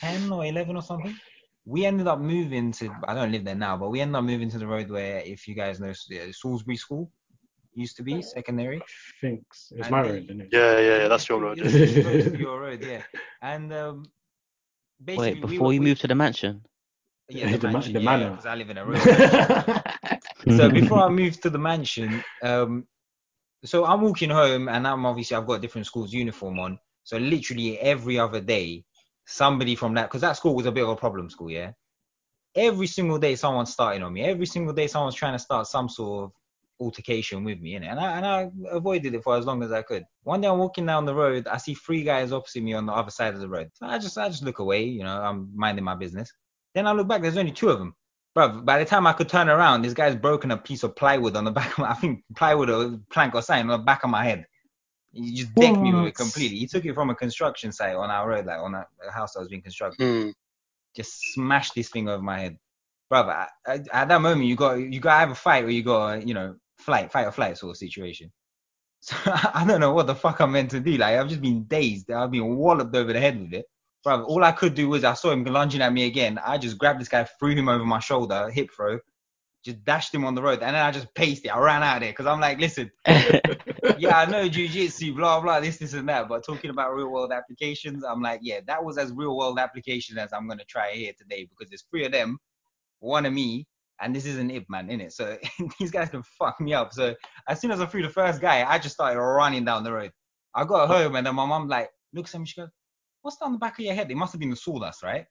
ten 0.00 0.30
or 0.30 0.44
eleven 0.44 0.76
or 0.76 0.82
something. 0.82 1.16
We 1.64 1.84
ended 1.84 2.06
up 2.06 2.18
moving 2.18 2.72
to. 2.72 2.90
I 3.06 3.12
don't 3.14 3.30
live 3.30 3.44
there 3.44 3.54
now, 3.54 3.76
but 3.76 3.90
we 3.90 4.00
ended 4.00 4.16
up 4.16 4.24
moving 4.24 4.48
to 4.50 4.58
the 4.58 4.66
road 4.66 4.90
where, 4.90 5.18
if 5.18 5.46
you 5.46 5.54
guys 5.54 5.78
know, 5.78 5.90
uh, 5.90 6.32
Salisbury 6.32 6.76
School 6.76 7.12
used 7.78 7.96
to 7.98 8.02
be 8.02 8.20
secondary. 8.22 8.80
Thinks 9.20 9.72
it's 9.74 9.82
And 9.86 9.90
my 9.90 10.02
they- 10.02 10.10
road, 10.10 10.22
isn't 10.24 10.40
it? 10.42 10.48
Yeah, 10.52 10.78
yeah, 10.78 10.96
yeah 11.02 11.08
that's 11.08 11.28
your 11.28 11.40
road. 11.40 11.58
It's- 11.58 11.74
it's 11.74 12.06
close 12.06 12.24
to 12.24 12.38
your 12.38 12.60
road, 12.60 12.80
yeah. 12.84 13.02
And 13.42 13.72
um, 13.72 13.96
basically, 15.04 15.32
Wait, 15.34 15.40
before 15.40 15.66
were- 15.68 15.72
you 15.74 15.80
we- 15.80 15.86
moved 15.88 16.00
to 16.02 16.08
the 16.08 16.14
mansion. 16.14 16.54
yeah, 17.28 17.50
the, 17.52 17.58
The 17.58 17.70
mansion, 17.70 17.92
the 17.92 18.00
yeah, 18.00 18.10
manor. 18.10 18.30
because 18.30 18.46
I 18.46 18.54
live 18.60 18.70
in 18.70 18.78
a 18.78 18.84
road. 18.88 20.56
so 20.58 20.70
before 20.70 21.00
I 21.00 21.08
moved 21.08 21.42
to 21.44 21.50
the 21.50 21.58
mansion, 21.58 22.24
um, 22.42 22.86
so 23.64 23.84
I'm 23.84 24.00
walking 24.02 24.30
home 24.30 24.68
and 24.68 24.86
I'm 24.86 25.04
obviously 25.06 25.36
I've 25.36 25.46
got 25.46 25.60
different 25.60 25.86
schools 25.86 26.12
uniform 26.12 26.58
on. 26.60 26.78
So 27.04 27.16
literally 27.18 27.78
every 27.80 28.18
other 28.18 28.40
day, 28.40 28.84
somebody 29.26 29.74
from 29.74 29.94
that 29.94 30.04
because 30.08 30.20
that 30.22 30.36
school 30.36 30.54
was 30.54 30.66
a 30.66 30.72
bit 30.72 30.84
of 30.84 30.90
a 30.90 30.96
problem 30.96 31.28
school, 31.30 31.50
yeah. 31.50 31.72
Every 32.54 32.86
single 32.86 33.18
day, 33.18 33.34
someone's 33.36 33.72
starting 33.72 34.02
on 34.02 34.12
me. 34.12 34.22
Every 34.22 34.46
single 34.46 34.72
day, 34.72 34.86
someone's 34.88 35.14
trying 35.14 35.34
to 35.34 35.38
start 35.38 35.66
some 35.66 35.88
sort 35.88 36.24
of 36.24 36.32
altercation 36.80 37.44
with 37.44 37.60
me, 37.60 37.78
innit? 37.78 37.90
And 37.90 38.00
I 38.00 38.16
and 38.16 38.26
I 38.26 38.50
avoided 38.70 39.14
it 39.14 39.22
for 39.22 39.36
as 39.36 39.44
long 39.44 39.62
as 39.62 39.72
I 39.72 39.82
could. 39.82 40.04
One 40.22 40.40
day 40.40 40.48
I'm 40.48 40.58
walking 40.58 40.86
down 40.86 41.04
the 41.04 41.14
road, 41.14 41.46
I 41.48 41.56
see 41.58 41.74
three 41.74 42.02
guys 42.02 42.32
opposite 42.32 42.62
me 42.62 42.74
on 42.74 42.86
the 42.86 42.92
other 42.92 43.10
side 43.10 43.34
of 43.34 43.40
the 43.40 43.48
road. 43.48 43.70
So 43.74 43.86
I 43.86 43.98
just 43.98 44.16
I 44.18 44.28
just 44.28 44.42
look 44.42 44.58
away, 44.58 44.84
you 44.84 45.02
know, 45.02 45.20
I'm 45.20 45.50
minding 45.54 45.84
my 45.84 45.94
business. 45.94 46.30
Then 46.74 46.86
I 46.86 46.92
look 46.92 47.08
back, 47.08 47.22
there's 47.22 47.36
only 47.36 47.52
two 47.52 47.70
of 47.70 47.78
them. 47.78 47.94
Bro, 48.34 48.60
by 48.60 48.78
the 48.78 48.84
time 48.84 49.06
I 49.06 49.12
could 49.12 49.28
turn 49.28 49.48
around, 49.48 49.82
this 49.82 49.94
guy's 49.94 50.14
broken 50.14 50.50
a 50.52 50.56
piece 50.56 50.82
of 50.82 50.94
plywood 50.94 51.34
on 51.36 51.44
the 51.44 51.50
back 51.58 51.72
of 51.72 51.78
my, 51.78 51.90
I 51.90 51.94
think 51.94 52.22
plywood 52.36 52.70
or 52.70 52.98
plank 53.10 53.34
or 53.34 53.42
something 53.42 53.70
on 53.70 53.80
the 53.80 53.84
back 53.84 54.04
of 54.04 54.10
my 54.10 54.24
head. 54.24 54.44
He 55.10 55.34
just 55.34 55.54
decked 55.54 55.78
me 55.78 55.92
with 55.92 56.04
it 56.04 56.14
completely. 56.14 56.58
He 56.58 56.66
took 56.66 56.84
it 56.84 56.94
from 56.94 57.10
a 57.10 57.14
construction 57.14 57.72
site 57.72 57.96
on 57.96 58.10
our 58.10 58.28
road, 58.28 58.46
like 58.46 58.58
on 58.58 58.74
a, 58.74 58.86
house 59.10 59.32
that 59.32 59.40
was 59.40 59.48
being 59.48 59.62
constructed. 59.62 60.04
Hmm. 60.04 60.30
Just 60.94 61.18
smashed 61.32 61.74
this 61.74 61.88
thing 61.88 62.08
over 62.08 62.22
my 62.22 62.38
head. 62.38 62.58
Brother, 63.08 63.46
at 63.66 64.08
that 64.08 64.20
moment, 64.20 64.44
you 64.44 64.54
got 64.54 64.74
you 64.74 65.00
got 65.00 65.14
to 65.14 65.20
have 65.20 65.30
a 65.30 65.34
fight 65.34 65.64
or 65.64 65.70
you 65.70 65.82
got 65.82 66.16
to, 66.16 66.28
you 66.28 66.34
know 66.34 66.56
flight, 66.88 67.12
fight 67.12 67.26
or 67.26 67.32
flight 67.32 67.58
sort 67.58 67.72
of 67.72 67.76
situation. 67.76 68.32
So 69.00 69.14
I 69.24 69.64
don't 69.64 69.78
know 69.78 69.92
what 69.92 70.08
the 70.08 70.14
fuck 70.16 70.40
I'm 70.40 70.50
meant 70.50 70.72
to 70.72 70.80
do. 70.80 70.96
Like 70.96 71.16
I've 71.16 71.28
just 71.28 71.40
been 71.40 71.62
dazed. 71.64 72.10
I've 72.10 72.32
been 72.32 72.56
walloped 72.56 72.96
over 72.96 73.12
the 73.12 73.20
head 73.20 73.40
with 73.40 73.54
it. 73.54 73.66
Bro, 74.02 74.24
all 74.24 74.42
I 74.42 74.50
could 74.50 74.74
do 74.74 74.88
was 74.88 75.04
I 75.04 75.14
saw 75.14 75.30
him 75.30 75.44
lunging 75.44 75.82
at 75.82 75.92
me 75.92 76.06
again. 76.06 76.40
I 76.44 76.58
just 76.58 76.78
grabbed 76.78 77.00
this 77.00 77.08
guy, 77.08 77.22
threw 77.38 77.54
him 77.54 77.68
over 77.68 77.84
my 77.84 78.00
shoulder, 78.00 78.50
hip 78.50 78.70
throw, 78.74 78.98
just 79.64 79.84
dashed 79.84 80.12
him 80.12 80.24
on 80.24 80.34
the 80.34 80.42
road, 80.42 80.62
and 80.62 80.74
then 80.74 80.82
I 80.82 80.90
just 80.90 81.14
paced 81.14 81.44
it. 81.44 81.50
I 81.50 81.60
ran 81.60 81.84
out 81.84 81.98
of 81.98 82.02
there 82.02 82.10
because 82.10 82.26
I'm 82.26 82.40
like, 82.40 82.58
listen, 82.58 82.90
yeah, 83.06 84.18
I 84.18 84.26
know 84.26 84.48
jujitsu, 84.48 85.14
blah 85.14 85.40
blah, 85.40 85.60
this, 85.60 85.76
this, 85.76 85.94
and 85.94 86.08
that. 86.08 86.28
But 86.28 86.44
talking 86.44 86.70
about 86.70 86.94
real 86.94 87.12
world 87.12 87.30
applications, 87.30 88.02
I'm 88.02 88.20
like, 88.20 88.40
yeah, 88.42 88.60
that 88.66 88.82
was 88.82 88.98
as 88.98 89.12
real 89.12 89.36
world 89.36 89.60
application 89.60 90.18
as 90.18 90.32
I'm 90.32 90.48
gonna 90.48 90.64
try 90.64 90.90
here 90.92 91.12
today 91.16 91.46
because 91.48 91.70
there's 91.70 91.84
three 91.88 92.04
of 92.04 92.10
them, 92.10 92.38
one 92.98 93.26
of 93.26 93.32
me, 93.32 93.68
and 94.00 94.14
this 94.14 94.26
isn't 94.26 94.50
it, 94.50 94.64
man, 94.68 94.90
in 94.90 95.00
it. 95.00 95.12
So 95.12 95.36
these 95.78 95.90
guys 95.90 96.08
can 96.10 96.22
fuck 96.22 96.60
me 96.60 96.74
up. 96.74 96.92
So 96.92 97.14
as 97.48 97.60
soon 97.60 97.70
as 97.70 97.80
I 97.80 97.86
threw 97.86 98.02
the 98.02 98.08
first 98.10 98.40
guy, 98.40 98.64
I 98.68 98.78
just 98.78 98.94
started 98.94 99.20
running 99.20 99.64
down 99.64 99.84
the 99.84 99.92
road. 99.92 100.12
I 100.54 100.64
got 100.64 100.88
home 100.88 101.16
and 101.16 101.26
then 101.26 101.34
my 101.34 101.46
mom 101.46 101.68
like 101.68 101.90
looks 102.12 102.34
at 102.34 102.40
me, 102.40 102.46
she 102.46 102.60
goes, 102.60 102.70
"What's 103.22 103.36
down 103.38 103.52
the 103.52 103.58
back 103.58 103.78
of 103.78 103.84
your 103.84 103.94
head?" 103.94 104.10
It 104.10 104.16
must 104.16 104.32
have 104.32 104.40
been 104.40 104.50
the 104.50 104.56
sawdust, 104.56 105.02
right? 105.02 105.26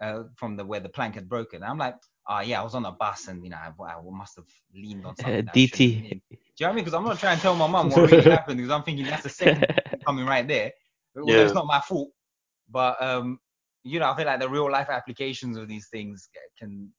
Uh, 0.00 0.24
from 0.36 0.56
the 0.56 0.64
where 0.64 0.80
the 0.80 0.88
plank 0.88 1.14
had 1.16 1.28
broken. 1.28 1.62
I'm 1.62 1.78
like, 1.78 1.96
oh 2.28 2.40
yeah, 2.40 2.60
I 2.60 2.64
was 2.64 2.74
on 2.74 2.84
a 2.86 2.92
bus 2.92 3.28
and 3.28 3.42
you 3.44 3.50
know 3.50 3.56
I, 3.56 3.68
I 3.84 4.00
must 4.10 4.36
have 4.36 4.46
leaned 4.74 5.04
on 5.06 5.16
something. 5.16 5.44
that 5.46 5.54
I 5.56 5.60
shouldn't 5.60 5.90
have 5.90 5.98
DT. 5.98 6.20
Do 6.56 6.64
you 6.64 6.66
know 6.66 6.68
what 6.68 6.72
I 6.72 6.76
mean? 6.76 6.84
Because 6.84 6.94
I'm 6.94 7.04
not 7.04 7.18
trying 7.18 7.36
to 7.36 7.42
tell 7.42 7.54
my 7.56 7.66
mom 7.66 7.90
what 7.90 8.04
really 8.04 8.24
happened 8.28 8.58
because 8.58 8.70
I'm 8.70 8.82
thinking 8.82 9.06
that's 9.08 9.22
the 9.24 9.28
second 9.30 9.66
coming 10.06 10.26
right 10.26 10.46
there. 10.46 10.72
Although 11.16 11.38
Yeah. 11.38 11.44
it's 11.44 11.54
not 11.54 11.66
my 11.66 11.80
fault, 11.80 12.10
but 12.70 13.00
um, 13.02 13.38
you 13.88 14.00
know, 14.00 14.10
I 14.10 14.16
feel 14.16 14.26
like 14.26 14.40
the 14.40 14.48
real 14.48 14.70
life 14.70 14.88
applications 14.90 15.56
of 15.56 15.68
these 15.68 15.88
things 15.88 16.28
can 16.58 16.90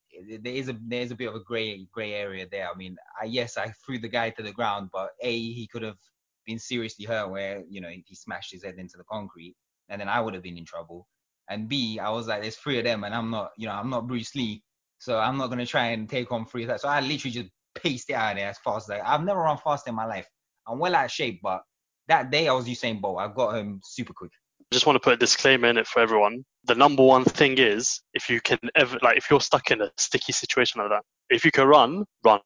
there 0.41 0.53
is 0.53 0.69
a 0.69 0.77
there 0.87 1.01
is 1.01 1.11
a 1.11 1.15
bit 1.15 1.29
of 1.29 1.35
a 1.35 1.43
gray 1.43 1.85
gray 1.91 2.13
area 2.13 2.45
there. 2.51 2.67
I 2.69 2.75
mean, 2.75 2.97
I, 3.21 3.25
yes, 3.25 3.57
I 3.57 3.73
threw 3.85 3.99
the 3.99 4.07
guy 4.07 4.31
to 4.31 4.43
the 4.43 4.51
ground, 4.51 4.89
but 4.91 5.11
a 5.21 5.31
he 5.31 5.67
could 5.71 5.83
have 5.83 5.97
been 6.45 6.59
seriously 6.59 7.05
hurt 7.05 7.29
where 7.29 7.63
you 7.69 7.81
know 7.81 7.89
he 7.89 8.15
smashed 8.15 8.51
his 8.51 8.63
head 8.63 8.75
into 8.77 8.97
the 8.97 9.03
concrete, 9.09 9.55
and 9.89 10.01
then 10.01 10.09
I 10.09 10.19
would 10.21 10.33
have 10.33 10.43
been 10.43 10.57
in 10.57 10.65
trouble. 10.65 11.07
And 11.49 11.67
B, 11.67 11.99
I 11.99 12.09
was 12.11 12.27
like, 12.27 12.41
there's 12.41 12.57
three 12.57 12.77
of 12.77 12.85
them, 12.85 13.03
and 13.03 13.13
I'm 13.13 13.31
not, 13.31 13.51
you 13.57 13.65
know, 13.65 13.73
I'm 13.73 13.89
not 13.89 14.07
Bruce 14.07 14.35
Lee, 14.35 14.63
so 14.99 15.17
I'm 15.17 15.37
not 15.37 15.47
gonna 15.47 15.65
try 15.65 15.87
and 15.87 16.07
take 16.07 16.31
on 16.31 16.45
three 16.45 16.63
of 16.63 16.69
that. 16.69 16.81
So 16.81 16.89
I 16.89 16.99
literally 17.01 17.33
just 17.33 17.49
paced 17.75 18.09
it 18.09 18.13
out 18.13 18.35
there 18.35 18.49
as 18.49 18.59
fast 18.59 18.89
as 18.89 18.99
I, 18.99 19.13
I've 19.13 19.23
never 19.23 19.39
run 19.39 19.57
fast 19.57 19.87
in 19.87 19.95
my 19.95 20.05
life. 20.05 20.27
I'm 20.67 20.79
well 20.79 20.95
out 20.95 21.05
of 21.05 21.11
shape, 21.11 21.39
but 21.41 21.61
that 22.07 22.29
day 22.29 22.47
I 22.47 22.53
was 22.53 22.67
Usain 22.67 23.01
Bolt. 23.01 23.19
I 23.19 23.27
got 23.27 23.53
home 23.53 23.81
super 23.83 24.13
quick. 24.13 24.31
I 24.71 24.75
just 24.75 24.85
want 24.85 24.97
to 24.97 24.99
put 24.99 25.13
a 25.13 25.17
disclaimer 25.17 25.67
in 25.67 25.77
it 25.77 25.87
for 25.87 25.99
everyone. 25.99 26.45
The 26.65 26.75
number 26.75 27.03
one 27.03 27.23
thing 27.23 27.57
is 27.57 28.01
if 28.13 28.29
you 28.29 28.39
can 28.39 28.59
ever 28.75 28.99
like 29.01 29.17
if 29.17 29.27
you're 29.29 29.41
stuck 29.41 29.71
in 29.71 29.81
a 29.81 29.91
sticky 29.97 30.31
situation 30.31 30.79
like 30.81 30.91
that, 30.91 31.03
if 31.31 31.43
you 31.43 31.49
can 31.51 31.67
run, 31.67 32.05
run, 32.23 32.39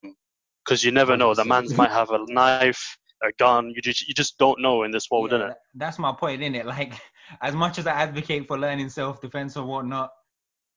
because 0.63 0.83
you 0.85 0.91
never 0.91 1.17
know. 1.17 1.33
The 1.33 1.43
100%. 1.43 1.47
man's 1.47 1.73
might 1.75 1.91
have 1.91 2.11
a 2.11 2.19
knife, 2.31 2.97
a 3.23 3.31
gun. 3.37 3.71
You 3.75 3.81
just 3.81 4.07
you 4.07 4.13
just 4.13 4.37
don't 4.37 4.61
know 4.61 4.83
in 4.83 4.91
this 4.91 5.07
world, 5.11 5.31
Yeah, 5.33 5.39
innit? 5.39 5.53
that's 5.75 5.99
my 5.99 6.13
point, 6.13 6.41
in 6.41 6.55
it. 6.55 6.65
Like, 6.73 6.93
as 7.41 7.55
much 7.55 7.77
as 7.77 7.87
I 7.87 7.91
advocate 7.91 8.47
for 8.47 8.57
learning 8.57 8.87
self-defense 8.89 9.57
or 9.57 9.65
whatnot, 9.65 10.09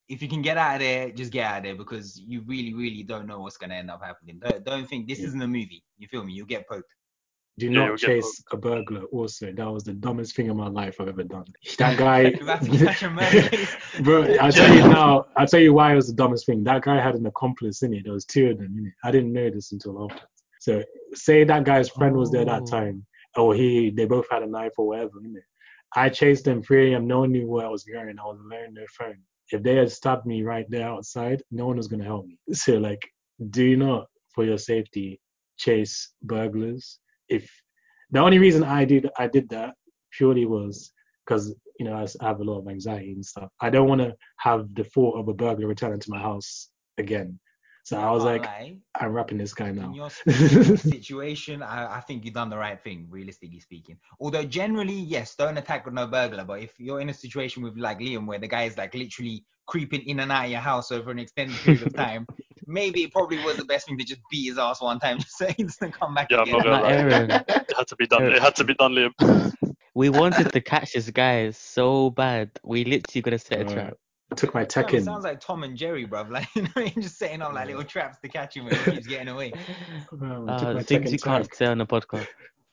if 0.09 0.23
you 0.23 0.29
can 0.29 0.43
get 0.43 0.57
out 0.57 0.77
of 0.77 0.81
there, 0.81 1.11
just 1.11 1.31
get 1.33 1.45
out 1.47 1.59
of 1.59 1.63
there 1.65 1.75
because 1.77 2.21
you 2.27 2.43
really, 2.47 2.75
really 2.75 3.05
don't 3.05 3.27
know 3.29 3.41
what's 3.41 3.57
gonna 3.57 3.75
end 3.75 3.91
up 3.91 4.03
happening. 4.03 4.41
Don't, 4.43 4.65
don't 4.65 4.89
think 4.89 5.07
this 5.07 5.21
Yeah. 5.21 5.27
isn't 5.27 5.43
a 5.43 5.47
movie. 5.47 5.85
You 5.99 6.09
feel 6.09 6.25
me? 6.25 6.33
You'll 6.33 6.47
get 6.47 6.67
poked. 6.69 6.93
Do 7.59 7.67
Yeah, 7.67 7.73
not 7.73 7.87
you'll 7.87 7.97
chase 7.97 8.43
a 8.53 8.57
burglar. 8.57 9.05
Also, 9.05 9.51
that 9.51 9.71
was 9.73 9.83
the 9.85 9.95
dumbest 9.95 10.37
thing 10.37 10.47
in 10.49 10.57
my 10.57 10.69
life 10.69 10.97
I've 11.01 11.09
ever 11.09 11.23
done. 11.25 11.47
That 11.79 11.97
guy, 11.97 12.31
That's 12.45 12.67
such 12.79 13.03
a 13.03 13.11
murder 13.11 13.49
case. 13.49 13.75
bro. 14.03 14.25
I'll 14.41 14.53
tell 14.53 14.75
you 14.75 14.83
now. 14.89 15.27
I'll 15.37 15.47
tell 15.47 15.61
you 15.61 15.73
why 15.73 15.93
it 15.93 15.97
was 15.97 16.09
the 16.09 16.15
dumbest 16.15 16.45
thing. 16.47 16.65
That 16.65 16.83
guy 16.83 17.01
had 17.01 17.15
an 17.15 17.25
accomplice 17.27 17.83
in 17.83 17.95
it. 17.95 18.05
There 18.05 18.13
was 18.13 18.27
two 18.27 18.51
of 18.51 18.59
them. 18.59 18.77
In 18.79 18.87
it. 18.89 18.93
I 19.05 19.11
didn't 19.11 19.33
know 19.33 19.49
this 19.51 19.73
until 19.73 20.05
after. 20.05 20.27
So 20.61 20.83
say 21.15 21.45
that 21.45 21.65
guy's 21.65 21.89
friend 21.89 22.15
was 22.17 22.31
there 22.31 22.45
that 22.45 22.63
Oh. 22.63 22.67
time, 22.67 23.07
or 23.37 23.55
he 23.55 23.91
they 23.91 24.05
both 24.05 24.27
had 24.31 24.43
a 24.43 24.47
knife 24.47 24.73
or 24.79 24.89
whatever 24.89 25.19
in 25.25 25.35
it, 25.37 25.45
I 25.95 26.09
chased 26.11 26.45
them 26.45 26.63
3 26.63 26.93
a.m. 26.93 27.07
No 27.07 27.21
one 27.21 27.33
knew 27.33 27.47
where 27.47 27.65
I 27.67 27.71
was 27.71 27.85
going. 27.85 28.19
I 28.19 28.25
was 28.25 28.39
alone, 28.41 28.75
no 28.75 28.85
phone. 28.99 29.19
If 29.51 29.63
they 29.63 29.77
had 29.77 29.91
stabbed 29.93 30.27
me 30.27 30.43
right 30.43 30.67
there 30.69 30.89
outside, 30.89 31.43
no 31.51 31.67
one 31.67 31.77
was 31.79 31.89
gonna 31.89 32.05
help 32.05 32.27
me. 32.27 32.37
So 32.53 32.75
like, 32.79 33.01
do 33.51 33.77
not, 33.77 34.09
for 34.35 34.45
your 34.45 34.59
safety, 34.59 35.21
chase 35.57 36.13
burglars. 36.23 36.99
If 37.29 37.51
the 38.11 38.21
only 38.21 38.39
reason 38.39 38.63
I 38.63 38.85
did 38.85 39.09
I 39.19 39.27
did 39.27 39.49
that 39.51 39.75
purely 40.17 40.47
was 40.47 40.93
because 41.25 41.55
you 41.79 41.85
know 41.87 41.95
I 41.95 42.25
have 42.25 42.41
a 42.41 42.45
lot 42.45 42.61
of 42.61 42.69
anxiety 42.69 43.13
and 43.13 43.25
stuff. 43.25 43.51
I 43.61 43.71
don't 43.71 43.89
want 43.89 44.01
to 44.01 44.15
have 44.39 44.75
the 44.75 44.85
thought 44.85 45.19
of 45.19 45.29
a 45.29 45.35
burglar 45.35 45.67
returning 45.67 46.01
to 46.01 46.11
my 46.11 46.19
house 46.19 46.71
again. 46.99 47.39
So 47.87 47.97
I 47.97 48.11
was 48.11 48.25
like, 48.25 48.43
lie, 48.43 48.79
I'm 48.97 49.13
wrapping 49.13 49.39
this 49.39 49.55
guy 49.55 49.69
in 49.69 49.77
now. 49.77 49.95
your 49.95 50.11
situation, 50.77 51.63
I, 51.63 51.99
I 51.99 52.01
think 52.01 52.25
you've 52.25 52.35
done 52.35 52.51
the 52.51 52.59
right 52.59 52.83
thing, 52.83 53.07
realistically 53.09 53.61
speaking. 53.61 53.97
Although 54.19 54.43
generally, 54.43 54.93
yes, 54.93 55.37
don't 55.37 55.57
attack 55.57 55.85
with 55.85 55.95
no 55.95 56.09
burglar. 56.09 56.43
But 56.43 56.63
if 56.63 56.73
you're 56.81 57.01
in 57.01 57.11
a 57.11 57.15
situation 57.15 57.63
with 57.63 57.77
like 57.77 58.01
Liam, 58.01 58.27
where 58.27 58.41
the 58.41 58.49
guy 58.49 58.65
is 58.65 58.77
like 58.77 58.93
literally 58.93 59.45
creeping 59.69 60.01
in 60.01 60.19
and 60.19 60.33
out 60.33 60.47
of 60.47 60.51
your 60.51 60.59
house 60.59 60.91
over 60.91 61.13
an 61.13 61.21
extended 61.21 61.57
period 61.59 61.83
of 61.83 61.95
time, 61.95 62.27
maybe 62.67 63.05
it 63.05 63.13
probably 63.13 63.39
was 63.45 63.57
the 63.57 63.65
best 63.67 63.87
thing 63.87 63.97
to 63.99 64.05
just 64.05 64.21
beat 64.33 64.49
his 64.49 64.59
ass 64.59 64.83
one 64.83 64.99
time, 64.99 65.19
just 65.21 65.39
so 65.39 65.47
he 65.47 65.63
doesn't 65.63 65.93
come 65.93 66.13
back 66.13 66.27
Yeah, 66.29 66.39
I'm 66.39 66.51
not 66.51 66.65
gonna 66.65 66.83
lie. 66.83 66.93
Aaron, 66.93 67.31
It 67.31 67.73
had 67.77 67.87
to 67.87 67.95
be 67.95 68.09
done. 68.09 68.25
It 68.25 68.43
had 68.43 68.57
to 68.57 68.65
be 68.65 68.75
done, 68.75 68.95
Liam. 68.95 69.77
we 69.95 70.09
wanted 70.09 70.53
to 70.53 70.61
catch 70.61 70.95
this 70.95 71.09
guy 71.11 71.53
so 71.53 72.11
bad. 72.11 72.51
We 72.65 72.85
literally 72.85 73.23
gonna 73.23 73.39
set 73.39 73.61
a 73.61 73.65
trap. 73.65 73.95
Took 74.37 74.55
my 74.55 74.65
Fam, 74.65 74.95
it 74.95 75.03
Tekken. 75.03 75.05
sounds 75.05 75.25
like 75.25 75.41
Tom 75.41 75.63
and 75.65 75.77
Jerry, 75.77 76.07
bruv. 76.07 76.31
Like, 76.37 76.49
you 76.55 76.63
know, 76.63 76.69
you're 76.77 77.03
just 77.03 77.19
setting 77.19 77.43
up 77.43 77.55
like 77.55 77.67
little 77.67 77.85
traps 77.85 78.19
to 78.23 78.29
catch 78.29 78.57
him 78.57 78.65
when 78.67 78.75
he 78.75 78.93
keeps 78.93 79.07
getting 79.07 79.29
away. 79.29 79.53
Um, 80.13 80.57
took 80.57 80.69
Uh, 80.69 80.83
things 80.83 81.11
Tekken 81.11 81.13
you 81.13 81.19
can't 81.19 81.45
tag. 81.45 81.55
say 81.55 81.67
on 81.67 81.79
the 81.79 81.87
podcast. 81.87 82.27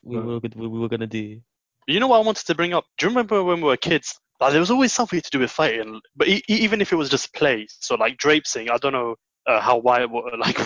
We 0.04 0.18
Right. 0.18 0.26
were 0.26 0.40
we, 0.40 0.68
we 0.68 0.80
were 0.80 0.90
gonna 0.90 1.08
do. 1.08 1.42
You 1.88 2.00
know 2.00 2.08
what 2.08 2.18
I 2.18 2.24
wanted 2.26 2.46
to 2.46 2.56
bring 2.56 2.74
up? 2.74 2.86
Do 2.98 3.06
you 3.06 3.10
remember 3.10 3.44
when 3.44 3.58
we 3.58 3.64
were 3.68 3.78
kids? 3.78 4.20
Like 4.40 4.52
there 4.52 4.60
was 4.60 4.72
always 4.72 4.94
something 4.94 5.20
to 5.22 5.30
do 5.32 5.40
with 5.40 5.52
fighting, 5.52 6.00
but 6.16 6.28
e- 6.28 6.44
e- 6.50 6.56
even 6.56 6.82
if 6.82 6.92
it 6.92 6.96
was 6.98 7.10
just 7.10 7.34
play, 7.34 7.66
so 7.70 7.96
like 7.96 8.18
drapesing, 8.18 8.70
I 8.70 8.78
don't 8.78 8.94
know 8.94 9.16
uh, 9.48 9.62
how 9.62 9.78
wide, 9.78 10.10
like 10.40 10.58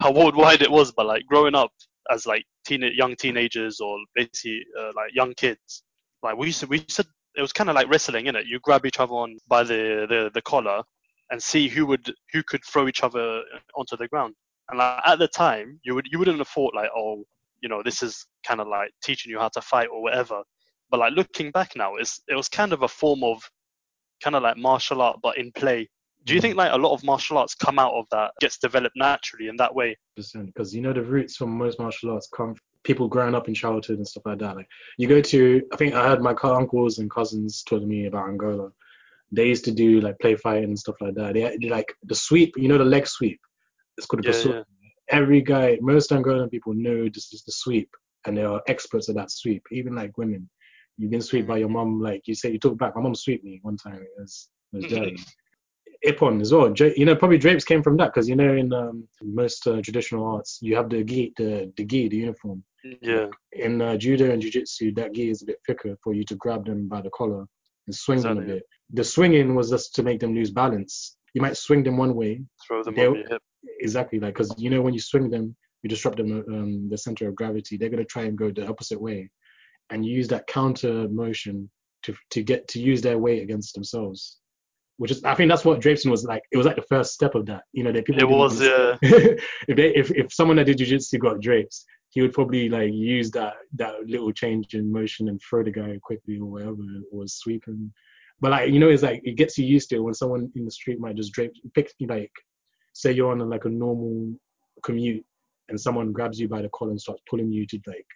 how 0.00 0.12
worldwide 0.12 0.62
it 0.62 0.70
was, 0.70 0.92
but 0.92 1.06
like 1.06 1.24
growing 1.26 1.54
up 1.54 1.70
as 2.10 2.26
like 2.26 2.44
teen, 2.66 2.82
young 2.94 3.16
teenagers 3.16 3.80
or 3.80 3.98
basically 4.14 4.60
uh, 4.78 4.92
like 4.96 5.10
young 5.14 5.34
kids, 5.34 5.82
like 6.22 6.36
we 6.36 6.46
used 6.46 6.60
to, 6.60 6.66
we 6.66 6.78
used 6.78 6.96
to, 6.96 7.06
it 7.38 7.42
was 7.42 7.52
kind 7.52 7.70
of 7.70 7.76
like 7.76 7.88
wrestling, 7.88 8.26
innit? 8.26 8.46
You 8.46 8.60
grab 8.60 8.84
each 8.84 9.00
other 9.00 9.14
on 9.14 9.38
by 9.48 9.62
the, 9.62 10.06
the 10.08 10.30
the 10.34 10.42
collar 10.42 10.82
and 11.30 11.42
see 11.42 11.68
who 11.68 11.86
would 11.86 12.12
who 12.32 12.42
could 12.42 12.64
throw 12.64 12.88
each 12.88 13.02
other 13.02 13.42
onto 13.76 13.96
the 13.96 14.08
ground. 14.08 14.34
And 14.68 14.78
like, 14.78 15.00
at 15.06 15.18
the 15.18 15.28
time, 15.28 15.80
you 15.84 15.94
would 15.94 16.06
you 16.10 16.18
wouldn't 16.18 16.38
have 16.38 16.48
thought 16.48 16.74
like, 16.74 16.90
oh, 16.94 17.24
you 17.60 17.68
know, 17.68 17.82
this 17.82 18.02
is 18.02 18.26
kind 18.46 18.60
of 18.60 18.68
like 18.68 18.90
teaching 19.02 19.30
you 19.30 19.38
how 19.38 19.48
to 19.48 19.62
fight 19.62 19.88
or 19.92 20.02
whatever 20.02 20.42
but 20.90 21.00
like 21.00 21.12
looking 21.14 21.50
back 21.50 21.72
now 21.76 21.94
it's 21.96 22.20
it 22.28 22.34
was 22.34 22.48
kind 22.48 22.72
of 22.72 22.82
a 22.82 22.88
form 22.88 23.22
of 23.22 23.42
kind 24.22 24.36
of 24.36 24.42
like 24.42 24.56
martial 24.56 25.02
art 25.02 25.18
but 25.22 25.38
in 25.38 25.52
play 25.52 25.88
do 26.24 26.34
you 26.34 26.40
mm-hmm. 26.40 26.48
think 26.48 26.56
like 26.56 26.72
a 26.72 26.76
lot 26.76 26.92
of 26.92 27.04
martial 27.04 27.38
arts 27.38 27.54
come 27.54 27.78
out 27.78 27.94
of 27.94 28.04
that 28.10 28.32
gets 28.40 28.58
developed 28.58 28.96
naturally 28.96 29.48
in 29.48 29.56
that 29.56 29.74
way 29.74 29.96
because 30.16 30.74
you 30.74 30.80
know 30.80 30.92
the 30.92 31.02
roots 31.02 31.36
from 31.36 31.50
most 31.50 31.78
martial 31.78 32.10
arts 32.10 32.28
come 32.34 32.54
from 32.54 32.62
people 32.84 33.08
growing 33.08 33.34
up 33.34 33.48
in 33.48 33.54
childhood 33.54 33.98
and 33.98 34.06
stuff 34.06 34.24
like 34.26 34.38
that. 34.38 34.56
Like 34.56 34.68
you 34.96 35.08
go 35.08 35.20
to, 35.20 35.62
I 35.72 35.76
think 35.76 35.94
I 35.94 36.08
heard 36.08 36.22
my 36.22 36.34
uncles 36.42 36.98
and 36.98 37.10
cousins 37.10 37.62
telling 37.66 37.88
me 37.88 38.06
about 38.06 38.28
Angola. 38.28 38.70
They 39.30 39.48
used 39.48 39.64
to 39.66 39.72
do 39.72 40.00
like 40.00 40.18
play 40.20 40.36
fighting 40.36 40.64
and 40.64 40.78
stuff 40.78 40.96
like 41.00 41.14
that. 41.14 41.34
They, 41.34 41.56
they 41.60 41.68
like 41.68 41.92
the 42.04 42.14
sweep, 42.14 42.54
you 42.56 42.68
know, 42.68 42.78
the 42.78 42.84
leg 42.84 43.06
sweep. 43.06 43.40
It's 43.96 44.06
called 44.06 44.24
a 44.24 44.28
yeah, 44.28 44.34
basura. 44.34 44.54
yeah. 44.54 44.62
Every 45.10 45.42
guy, 45.42 45.78
most 45.80 46.10
Angolan 46.10 46.50
people 46.50 46.74
know 46.74 47.04
this 47.08 47.32
is 47.32 47.42
the 47.44 47.52
sweep, 47.52 47.90
and 48.26 48.36
they 48.36 48.44
are 48.44 48.62
experts 48.68 49.08
at 49.08 49.16
that 49.16 49.30
sweep. 49.30 49.62
Even 49.72 49.94
like 49.94 50.16
women, 50.16 50.48
you've 50.96 51.10
been 51.10 51.22
swept 51.22 51.46
mm. 51.46 51.48
by 51.48 51.58
your 51.58 51.68
mom. 51.68 52.00
Like 52.00 52.22
you 52.26 52.34
say, 52.34 52.52
you 52.52 52.58
talk 52.58 52.78
back. 52.78 52.94
My 52.94 53.02
mom 53.02 53.14
swept 53.14 53.44
me 53.44 53.58
one 53.62 53.76
time. 53.76 53.96
It 53.96 54.08
was 54.18 54.48
it 54.72 54.76
was 54.76 54.86
dirty. 54.92 55.16
Ippon 56.06 56.40
as 56.40 56.52
well. 56.52 56.72
You 56.74 57.04
know, 57.04 57.16
probably 57.16 57.38
drapes 57.38 57.64
came 57.64 57.82
from 57.82 57.96
that 57.96 58.12
because 58.12 58.28
you 58.28 58.36
know 58.36 58.54
in 58.54 58.72
um, 58.72 59.08
most 59.22 59.66
uh, 59.66 59.80
traditional 59.82 60.24
arts 60.26 60.58
you 60.62 60.76
have 60.76 60.88
the 60.88 61.02
gi, 61.02 61.32
the 61.36 61.72
the 61.76 61.84
gi, 61.84 62.08
the 62.08 62.16
uniform. 62.16 62.62
yeah 63.02 63.26
In 63.52 63.82
uh, 63.82 63.96
judo 63.96 64.30
and 64.30 64.40
jiu-jitsu, 64.40 64.94
that 64.94 65.12
gi 65.14 65.30
is 65.30 65.42
a 65.42 65.46
bit 65.46 65.58
thicker 65.66 65.96
for 66.02 66.14
you 66.14 66.24
to 66.24 66.36
grab 66.36 66.64
them 66.66 66.88
by 66.88 67.00
the 67.00 67.10
collar 67.10 67.44
and 67.86 67.94
swing 67.94 68.20
them 68.20 68.38
a 68.38 68.42
bit. 68.42 68.62
The 68.92 69.04
swinging 69.04 69.54
was 69.54 69.70
just 69.70 69.94
to 69.96 70.02
make 70.02 70.20
them 70.20 70.34
lose 70.34 70.50
balance. 70.50 71.16
You 71.34 71.42
might 71.42 71.56
swing 71.56 71.82
them 71.82 71.96
one 71.96 72.14
way, 72.14 72.42
throw 72.66 72.82
them 72.82 72.94
on 72.94 73.00
your 73.00 73.28
hip 73.28 73.42
exactly 73.80 74.18
like 74.18 74.34
because 74.34 74.54
you 74.58 74.70
know 74.70 74.82
when 74.82 74.94
you 74.94 75.00
swing 75.00 75.30
them, 75.30 75.56
you 75.82 75.88
disrupt 75.88 76.16
them 76.16 76.44
um, 76.48 76.88
the 76.88 76.98
center 76.98 77.28
of 77.28 77.34
gravity. 77.34 77.76
They're 77.76 77.88
gonna 77.90 78.04
try 78.04 78.24
and 78.24 78.36
go 78.36 78.50
the 78.50 78.66
opposite 78.66 79.00
way, 79.00 79.30
and 79.90 80.04
you 80.04 80.14
use 80.14 80.28
that 80.28 80.46
counter 80.46 81.08
motion 81.08 81.70
to 82.04 82.14
to 82.30 82.42
get 82.42 82.68
to 82.68 82.80
use 82.80 83.02
their 83.02 83.18
weight 83.18 83.42
against 83.42 83.74
themselves. 83.74 84.38
Which 84.98 85.12
is, 85.12 85.22
I 85.24 85.34
think 85.34 85.48
that's 85.48 85.64
what 85.64 85.80
Drapeson 85.80 86.10
was 86.10 86.24
like. 86.24 86.42
It 86.50 86.56
was 86.56 86.66
like 86.66 86.76
the 86.76 86.82
first 86.82 87.14
step 87.14 87.34
of 87.34 87.46
that. 87.46 87.62
You 87.72 87.84
know, 87.84 87.92
that 87.92 88.04
people 88.04 88.22
it 88.22 88.28
was 88.28 88.60
uh, 88.60 88.96
yeah 89.00 89.18
if 89.68 89.76
they 89.76 89.94
if, 89.94 90.10
if 90.10 90.32
someone 90.32 90.56
that 90.56 90.64
did 90.64 90.78
jiu-jitsu 90.78 91.18
got 91.18 91.40
drapes 91.40 91.86
he 92.10 92.22
would 92.22 92.32
probably 92.32 92.68
like 92.68 92.92
use 92.92 93.30
that 93.30 93.54
that 93.74 93.94
little 94.06 94.32
change 94.32 94.74
in 94.74 94.90
motion 94.90 95.28
and 95.28 95.40
throw 95.40 95.62
the 95.62 95.70
guy 95.70 95.98
quickly 96.02 96.38
or 96.38 96.46
whatever 96.46 96.76
or 97.12 97.26
sweep 97.26 97.66
him 97.66 97.92
but 98.40 98.50
like 98.50 98.70
you 98.70 98.78
know 98.78 98.88
it's 98.88 99.02
like 99.02 99.20
it 99.24 99.36
gets 99.36 99.58
you 99.58 99.66
used 99.66 99.90
to 99.90 99.96
it 99.96 100.02
when 100.02 100.14
someone 100.14 100.50
in 100.56 100.64
the 100.64 100.70
street 100.70 101.00
might 101.00 101.16
just 101.16 101.32
drape 101.32 101.52
pick 101.74 101.92
like 102.08 102.32
say 102.92 103.12
you're 103.12 103.30
on 103.30 103.40
a, 103.40 103.44
like 103.44 103.64
a 103.64 103.68
normal 103.68 104.34
commute 104.82 105.24
and 105.68 105.80
someone 105.80 106.12
grabs 106.12 106.40
you 106.40 106.48
by 106.48 106.62
the 106.62 106.68
collar 106.70 106.90
and 106.90 107.00
starts 107.00 107.22
pulling 107.28 107.52
you 107.52 107.66
to 107.66 107.78
like 107.86 108.06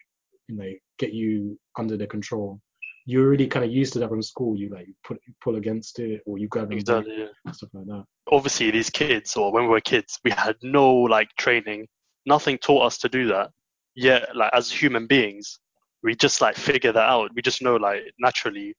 you 0.49 0.57
know 0.57 0.71
get 0.99 1.13
you 1.13 1.59
under 1.79 1.97
their 1.97 2.07
control 2.07 2.61
you're 3.05 3.27
already 3.27 3.47
kind 3.47 3.65
of 3.65 3.71
used 3.71 3.93
to 3.93 3.99
that 3.99 4.09
from 4.09 4.23
school 4.23 4.57
you 4.57 4.69
like 4.69 4.87
put 5.05 5.19
pull 5.41 5.57
against 5.57 5.99
it 5.99 6.23
or 6.27 6.39
you 6.39 6.49
grab 6.49 6.69
them 6.69 6.79
exactly 6.79 7.17
yeah. 7.19 7.53
stuff 7.53 7.71
like 7.73 7.87
that. 7.87 8.05
Obviously 8.31 8.71
these 8.71 8.91
kids 8.91 9.37
or 9.37 9.53
when 9.53 9.65
we 9.65 9.69
were 9.69 9.81
kids 9.81 10.19
we 10.25 10.31
had 10.31 10.57
no 10.63 10.93
like 10.95 11.29
training. 11.39 11.87
Nothing 12.25 12.59
taught 12.59 12.87
us 12.87 12.99
to 12.99 13.09
do 13.09 13.27
that. 13.29 13.51
Yet 13.95 14.37
like 14.37 14.51
as 14.55 14.71
human 14.71 15.07
beings 15.07 15.59
we 16.03 16.15
just 16.15 16.41
like 16.41 16.57
figure 16.57 16.93
that 16.93 17.09
out. 17.09 17.31
We 17.35 17.43
just 17.43 17.63
know 17.63 17.77
like 17.77 18.03
naturally 18.19 18.75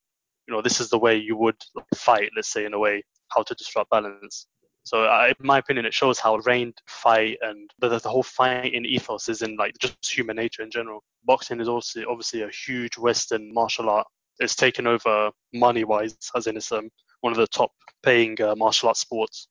you 0.47 0.53
know 0.53 0.61
this 0.61 0.79
is 0.79 0.89
the 0.89 0.99
way 0.99 1.15
you 1.17 1.37
would 1.37 1.57
like, 1.75 1.85
fight 1.95 2.29
let's 2.35 2.51
say 2.51 2.65
in 2.65 2.73
a 2.73 2.79
way 2.79 3.03
how 3.29 3.43
to 3.43 3.55
disrupt 3.55 3.89
balance 3.89 4.47
so 4.83 5.05
I, 5.05 5.29
in 5.29 5.35
my 5.39 5.59
opinion 5.59 5.85
it 5.85 5.93
shows 5.93 6.19
how 6.19 6.37
trained 6.37 6.77
fight 6.87 7.37
and 7.41 7.69
the, 7.79 7.99
the 7.99 8.09
whole 8.09 8.23
fighting 8.23 8.85
ethos 8.85 9.29
is 9.29 9.41
in 9.41 9.55
like 9.55 9.77
just 9.79 10.05
human 10.05 10.35
nature 10.35 10.63
in 10.63 10.71
general 10.71 11.03
boxing 11.25 11.61
is 11.61 11.67
also 11.67 12.03
obviously 12.09 12.41
a 12.41 12.49
huge 12.49 12.97
western 12.97 13.53
martial 13.53 13.89
art 13.89 14.07
it's 14.39 14.55
taken 14.55 14.87
over 14.87 15.31
money 15.53 15.83
wise 15.83 16.17
as 16.35 16.47
in 16.47 16.57
it's 16.57 16.71
um, 16.71 16.89
one 17.21 17.31
of 17.31 17.37
the 17.37 17.47
top 17.47 17.71
paying 18.03 18.39
uh, 18.41 18.55
martial 18.55 18.89
arts 18.89 19.01
sports 19.01 19.47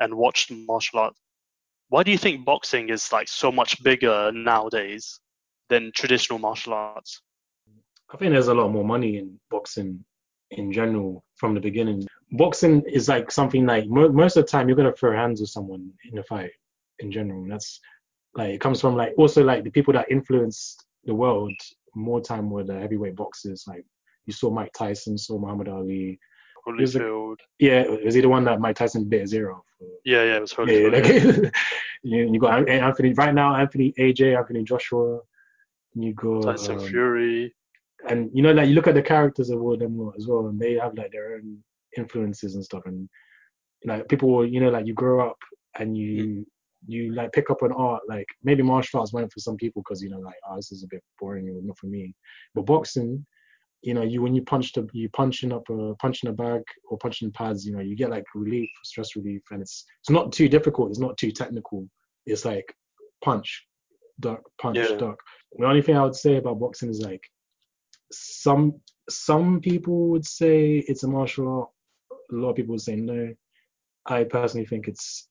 and 0.00 0.14
watched 0.14 0.50
martial 0.50 1.00
art. 1.00 1.14
Why 1.88 2.02
do 2.02 2.10
you 2.10 2.18
think 2.18 2.44
boxing 2.44 2.88
is 2.88 3.12
like 3.12 3.28
so 3.28 3.52
much 3.52 3.82
bigger 3.82 4.32
nowadays 4.32 5.20
than 5.68 5.92
traditional 5.94 6.38
martial 6.38 6.74
arts? 6.74 7.20
I 8.12 8.16
think 8.16 8.32
there's 8.32 8.48
a 8.48 8.54
lot 8.54 8.68
more 8.68 8.84
money 8.84 9.18
in 9.18 9.38
boxing 9.50 10.04
in 10.50 10.72
general 10.72 11.23
from 11.36 11.54
the 11.54 11.60
beginning. 11.60 12.06
Boxing 12.32 12.82
is 12.82 13.08
like 13.08 13.30
something 13.30 13.66
like 13.66 13.86
mo- 13.86 14.08
most 14.08 14.36
of 14.36 14.44
the 14.44 14.50
time 14.50 14.68
you're 14.68 14.76
gonna 14.76 14.92
throw 14.92 15.14
hands 15.16 15.40
with 15.40 15.50
someone 15.50 15.90
in 16.10 16.18
a 16.18 16.22
fight 16.24 16.50
in 17.00 17.10
general. 17.10 17.44
That's 17.48 17.80
like 18.34 18.50
it 18.50 18.60
comes 18.60 18.80
from 18.80 18.96
like 18.96 19.14
also 19.18 19.42
like 19.44 19.64
the 19.64 19.70
people 19.70 19.92
that 19.94 20.10
influenced 20.10 20.84
the 21.04 21.14
world 21.14 21.52
more 21.94 22.20
time 22.20 22.50
were 22.50 22.64
the 22.64 22.78
heavyweight 22.78 23.16
boxers. 23.16 23.64
Like 23.66 23.84
you 24.26 24.32
saw 24.32 24.50
Mike 24.50 24.72
Tyson, 24.72 25.16
saw 25.18 25.38
Muhammad 25.38 25.68
Ali. 25.68 26.18
There's 26.76 26.96
a- 26.96 27.00
Holyfield. 27.00 27.36
Yeah, 27.58 27.82
is 27.82 28.14
he 28.14 28.22
the 28.22 28.28
one 28.28 28.44
that 28.44 28.60
Mike 28.60 28.76
Tyson 28.76 29.08
bit 29.08 29.22
off? 29.34 29.64
Or- 29.80 29.88
Yeah, 30.04 30.24
yeah, 30.24 30.36
it 30.36 30.40
was 30.40 30.54
yeah, 30.58 30.64
Holyfield. 30.64 31.42
like, 31.44 31.54
you, 32.02 32.32
you 32.32 32.40
got 32.40 32.68
Anthony 32.68 33.12
right 33.12 33.34
now, 33.34 33.54
Anthony 33.54 33.92
AJ, 33.98 34.36
Anthony 34.38 34.64
Joshua. 34.64 35.20
You 35.94 36.14
got 36.14 36.42
Tyson 36.42 36.78
um, 36.78 36.86
Fury. 36.86 37.54
And 38.08 38.30
you 38.32 38.42
know 38.42 38.52
like 38.52 38.68
you 38.68 38.74
look 38.74 38.86
at 38.86 38.94
the 38.94 39.02
characters 39.02 39.50
of 39.50 39.60
all 39.60 39.74
of 39.74 39.80
them 39.80 40.10
as 40.16 40.26
well 40.26 40.46
and 40.46 40.58
they 40.58 40.74
have 40.74 40.96
like 40.96 41.10
their 41.12 41.34
own 41.34 41.58
influences 41.96 42.54
and 42.54 42.64
stuff 42.64 42.82
and 42.86 43.08
like 43.84 44.08
people 44.08 44.30
will 44.30 44.46
you 44.46 44.60
know 44.60 44.70
like 44.70 44.86
you 44.86 44.94
grow 44.94 45.28
up 45.28 45.38
and 45.78 45.96
you 45.96 46.24
mm. 46.24 46.44
you 46.86 47.14
like 47.14 47.32
pick 47.32 47.50
up 47.50 47.62
an 47.62 47.72
art 47.72 48.02
like 48.08 48.26
maybe 48.42 48.62
martial 48.62 49.00
arts 49.00 49.12
went 49.12 49.32
for 49.32 49.40
some 49.40 49.56
people 49.56 49.82
because 49.82 50.02
you 50.02 50.10
know 50.10 50.18
like 50.18 50.36
oh 50.48 50.56
this 50.56 50.72
is 50.72 50.82
a 50.82 50.88
bit 50.88 51.02
boring 51.20 51.46
it 51.46 51.54
was 51.54 51.64
not 51.64 51.78
for 51.78 51.86
me. 51.86 52.14
But 52.54 52.66
boxing 52.66 53.24
you 53.82 53.92
know 53.92 54.02
you 54.02 54.22
when 54.22 54.34
you 54.34 54.42
punch 54.42 54.72
the 54.72 54.88
you 54.92 55.08
punching 55.10 55.52
up 55.52 55.68
a 55.70 55.94
punching 55.96 56.30
a 56.30 56.32
bag 56.32 56.62
or 56.88 56.96
punching 56.98 57.30
pads 57.32 57.66
you 57.66 57.72
know 57.72 57.80
you 57.82 57.94
get 57.94 58.10
like 58.10 58.24
relief 58.34 58.70
stress 58.82 59.14
relief 59.14 59.42
and 59.50 59.60
it's 59.60 59.84
it's 60.00 60.10
not 60.10 60.32
too 60.32 60.48
difficult 60.48 60.90
it's 60.90 60.98
not 60.98 61.16
too 61.18 61.30
technical. 61.30 61.86
It's 62.26 62.44
like 62.44 62.74
punch 63.22 63.66
duck 64.20 64.40
punch 64.60 64.78
Yeah. 64.78 64.96
duck. 64.96 65.18
The 65.58 65.66
only 65.66 65.82
thing 65.82 65.96
i 65.96 66.02
would 66.02 66.16
say 66.16 66.36
about 66.36 66.58
boxing 66.58 66.88
is 66.88 67.00
like 67.00 67.22
some 68.12 68.74
some 69.08 69.60
people 69.60 70.08
would 70.08 70.24
say 70.24 70.84
it's 70.88 71.02
a 71.02 71.08
martial 71.08 71.48
art. 71.48 71.68
A 72.32 72.34
lot 72.34 72.50
of 72.50 72.56
people 72.56 72.72
would 72.72 72.80
say 72.80 72.96
no. 72.96 73.34
I 74.06 74.24
personally 74.24 74.66
think 74.66 74.88
it's 74.88 75.28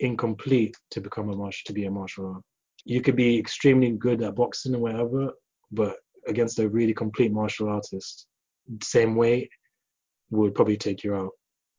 incomplete 0.00 0.76
to 0.90 1.00
become 1.00 1.30
a 1.30 1.36
martial 1.36 1.64
to 1.66 1.72
be 1.72 1.86
a 1.86 1.90
martial 1.90 2.26
art. 2.34 2.42
You 2.84 3.00
could 3.00 3.16
be 3.16 3.38
extremely 3.38 3.90
good 3.90 4.22
at 4.22 4.36
boxing 4.36 4.74
or 4.74 4.78
whatever, 4.78 5.32
but 5.72 5.96
against 6.26 6.58
a 6.58 6.68
really 6.68 6.94
complete 6.94 7.32
martial 7.32 7.68
artist, 7.68 8.26
same 8.82 9.16
way 9.16 9.48
would 10.30 10.54
probably 10.54 10.76
take 10.76 11.02
you 11.02 11.14
out 11.14 11.30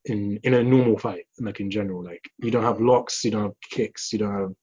in 0.05 0.39
in 0.43 0.55
a 0.55 0.63
normal 0.63 0.97
fight, 0.97 1.25
like 1.39 1.59
in 1.59 1.69
general. 1.69 2.03
Like 2.03 2.21
you 2.39 2.51
don't 2.51 2.63
have 2.63 2.81
locks, 2.81 3.23
you 3.23 3.31
don't 3.31 3.43
have 3.43 3.55
kicks, 3.71 4.11
you 4.11 4.19
don't 4.19 4.33
have 4.33 4.53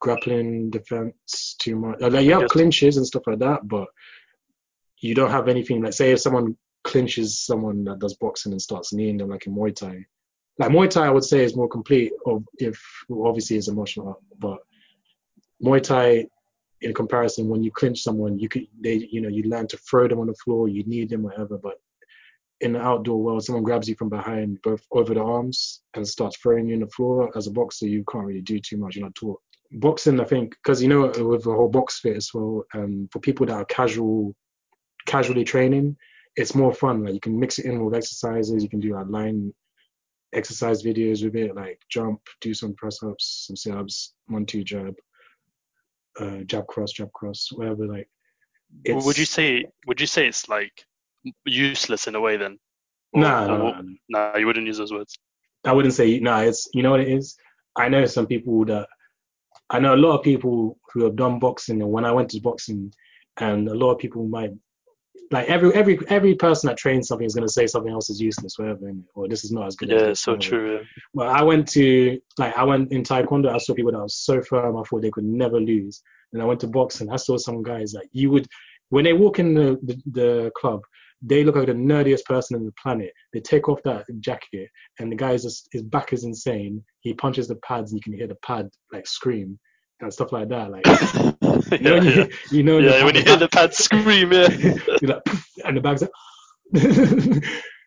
grappling 0.00 0.70
defense 0.70 1.56
too 1.58 1.76
much. 1.76 2.00
Like 2.00 2.24
you 2.24 2.38
have 2.38 2.50
clinches 2.50 2.96
and 2.96 3.06
stuff 3.06 3.22
like 3.26 3.38
that, 3.38 3.60
but 3.64 3.88
you 5.02 5.14
don't 5.14 5.30
have 5.30 5.48
anything. 5.48 5.82
Like 5.82 5.92
say 5.92 6.12
if 6.12 6.20
someone 6.20 6.56
clinches 6.84 7.40
someone 7.40 7.84
that 7.84 7.98
does 7.98 8.14
boxing 8.14 8.52
and 8.52 8.62
starts 8.62 8.92
kneeing 8.92 9.18
them 9.18 9.28
like 9.28 9.46
in 9.46 9.54
Muay 9.54 9.74
Thai. 9.74 10.04
Like 10.58 10.70
Muay 10.70 10.88
Thai, 10.88 11.06
I 11.06 11.10
would 11.10 11.24
say 11.24 11.44
is 11.44 11.56
more 11.56 11.68
complete. 11.68 12.12
Of 12.26 12.44
if 12.58 12.80
obviously 13.10 13.56
it's 13.56 13.70
martial 13.70 14.08
art, 14.08 14.20
but 14.38 14.58
Muay 15.62 15.82
Thai, 15.82 16.26
in 16.80 16.94
comparison, 16.94 17.48
when 17.48 17.62
you 17.62 17.70
clinch 17.70 18.02
someone, 18.02 18.38
you 18.38 18.48
could 18.48 18.66
they 18.80 19.08
you 19.10 19.20
know 19.20 19.28
you 19.28 19.44
learn 19.44 19.66
to 19.68 19.76
throw 19.76 20.08
them 20.08 20.20
on 20.20 20.26
the 20.26 20.34
floor, 20.34 20.68
you 20.68 20.84
knee 20.84 21.04
them, 21.04 21.22
whatever. 21.22 21.58
But 21.58 21.80
in 22.60 22.74
the 22.74 22.80
outdoor 22.80 23.22
world, 23.22 23.44
someone 23.44 23.64
grabs 23.64 23.88
you 23.88 23.96
from 23.96 24.08
behind, 24.08 24.60
both 24.62 24.86
over 24.92 25.14
the 25.14 25.22
arms, 25.22 25.82
and 25.94 26.06
starts 26.06 26.36
throwing 26.36 26.68
you 26.68 26.74
on 26.74 26.80
the 26.80 26.88
floor. 26.88 27.30
As 27.36 27.46
a 27.46 27.50
boxer, 27.50 27.86
you 27.86 28.04
can't 28.10 28.24
really 28.24 28.42
do 28.42 28.58
too 28.60 28.76
much. 28.76 28.96
You're 28.96 29.06
not 29.06 29.14
taught. 29.14 29.40
Boxing, 29.72 30.20
I 30.20 30.24
think, 30.24 30.50
because 30.62 30.82
you 30.82 30.88
know 30.88 31.06
with 31.06 31.44
the 31.44 31.52
whole 31.52 31.70
box 31.70 32.00
fit 32.00 32.16
as 32.16 32.30
well, 32.34 32.64
um, 32.74 33.08
for 33.10 33.20
people 33.20 33.46
that 33.46 33.54
are 33.54 33.64
casual, 33.64 34.34
casually 35.06 35.44
training, 35.44 35.96
it's 36.36 36.54
more 36.54 36.72
fun. 36.72 37.04
Like 37.04 37.14
you 37.14 37.20
can 37.20 37.38
mix 37.38 37.58
it 37.58 37.66
in 37.66 37.84
with 37.84 37.94
exercises. 37.94 38.62
You 38.62 38.68
can 38.68 38.80
do 38.80 38.94
like 38.94 39.06
line 39.08 39.52
exercise 40.32 40.82
videos 40.82 41.22
with 41.22 41.36
it, 41.36 41.54
like 41.54 41.78
jump, 41.90 42.20
do 42.40 42.54
some 42.54 42.74
press 42.74 43.02
ups, 43.02 43.44
some 43.46 43.56
sit 43.56 43.74
ups, 43.74 44.14
one 44.28 44.46
two 44.46 44.64
jab, 44.64 44.94
uh, 46.18 46.38
jab 46.46 46.66
cross, 46.66 46.92
jab 46.92 47.12
cross, 47.12 47.48
whatever. 47.52 47.86
Like, 47.86 48.08
Well, 48.88 49.04
would 49.04 49.18
you 49.18 49.26
say 49.26 49.66
would 49.86 50.00
you 50.00 50.06
say 50.06 50.26
it's 50.28 50.48
like 50.48 50.84
useless 51.44 52.06
in 52.06 52.14
a 52.14 52.20
way 52.20 52.36
then? 52.36 52.58
Or- 53.12 53.20
Nah, 53.20 53.46
nah, 53.46 53.56
nah. 53.58 53.82
nah, 54.08 54.36
you 54.38 54.46
wouldn't 54.46 54.66
use 54.66 54.78
those 54.78 54.92
words. 54.92 55.18
I 55.64 55.72
wouldn't 55.72 55.94
say 55.94 56.18
no. 56.18 56.38
It's 56.38 56.68
you 56.72 56.82
know 56.82 56.90
what 56.90 57.00
it 57.00 57.08
is. 57.08 57.36
I 57.76 57.88
know 57.88 58.04
some 58.06 58.26
people 58.26 58.64
that 58.66 58.88
I 59.70 59.78
know 59.78 59.94
a 59.94 59.96
lot 59.96 60.16
of 60.18 60.24
people 60.24 60.78
who 60.92 61.04
have 61.04 61.16
done 61.16 61.38
boxing, 61.38 61.82
and 61.82 61.90
when 61.90 62.04
I 62.04 62.12
went 62.12 62.30
to 62.30 62.40
boxing, 62.40 62.92
and 63.38 63.68
a 63.68 63.74
lot 63.74 63.92
of 63.92 63.98
people 63.98 64.26
might 64.26 64.50
like 65.30 65.48
every 65.48 65.74
every 65.74 65.98
every 66.08 66.34
person 66.34 66.68
that 66.68 66.76
trains 66.76 67.08
something 67.08 67.26
is 67.26 67.34
going 67.34 67.46
to 67.46 67.52
say 67.52 67.66
something 67.66 67.92
else 67.92 68.10
is 68.10 68.20
useless, 68.20 68.58
whatever, 68.58 68.92
or 69.14 69.28
this 69.28 69.44
is 69.44 69.52
not 69.52 69.66
as 69.66 69.76
good. 69.76 69.90
as 69.90 70.00
Yeah, 70.00 70.08
this, 70.08 70.20
so 70.20 70.36
true. 70.36 70.76
yeah. 70.76 70.82
But 71.14 71.28
I 71.28 71.42
went 71.42 71.68
to 71.68 72.20
like 72.38 72.56
I 72.56 72.64
went 72.64 72.92
in 72.92 73.02
taekwondo. 73.02 73.52
I 73.52 73.58
saw 73.58 73.74
people 73.74 73.92
that 73.92 73.98
were 73.98 74.08
so 74.08 74.42
firm. 74.42 74.76
I 74.76 74.82
thought 74.82 75.02
they 75.02 75.10
could 75.10 75.24
never 75.24 75.58
lose. 75.58 76.02
And 76.32 76.40
I 76.40 76.44
went 76.44 76.60
to 76.60 76.66
boxing. 76.66 77.10
I 77.10 77.16
saw 77.16 77.36
some 77.36 77.62
guys 77.62 77.92
that 77.92 78.06
you 78.12 78.30
would 78.30 78.46
when 78.90 79.04
they 79.04 79.14
walk 79.14 79.38
in 79.38 79.54
the, 79.54 79.78
the, 79.82 80.02
the 80.12 80.52
club, 80.54 80.80
they 81.22 81.44
look 81.44 81.56
like 81.56 81.66
the 81.66 81.72
nerdiest 81.72 82.24
person 82.24 82.56
on 82.56 82.66
the 82.66 82.72
planet. 82.82 83.10
They 83.32 83.40
take 83.40 83.68
off 83.68 83.82
that 83.84 84.04
jacket, 84.20 84.68
and 84.98 85.10
the 85.10 85.16
guy's 85.16 85.44
just 85.44 85.68
his 85.72 85.82
back 85.82 86.12
is 86.12 86.24
insane. 86.24 86.84
He 87.00 87.14
punches 87.14 87.48
the 87.48 87.56
pads, 87.56 87.92
and 87.92 87.98
you 87.98 88.02
can 88.02 88.12
hear 88.12 88.26
the 88.26 88.36
pad 88.44 88.68
like 88.92 89.06
scream 89.06 89.58
and 90.02 90.12
stuff 90.12 90.32
like 90.32 90.48
that. 90.50 90.70
Like 90.70 90.86
you 91.72 91.84
know, 91.84 91.96
yeah, 92.00 92.00
when 92.00 92.14
you, 92.14 92.28
you 92.50 92.62
know, 92.64 92.78
Yeah, 92.78 93.04
when 93.04 93.14
you 93.16 93.22
hear 93.22 93.36
the 93.36 93.48
pad 93.48 93.74
scream, 93.74 94.32
yeah. 94.32 94.48
you're 95.00 95.10
like, 95.10 95.22
and 95.64 95.76
the 95.76 95.80
bag's 95.82 96.02
like, 96.02 96.10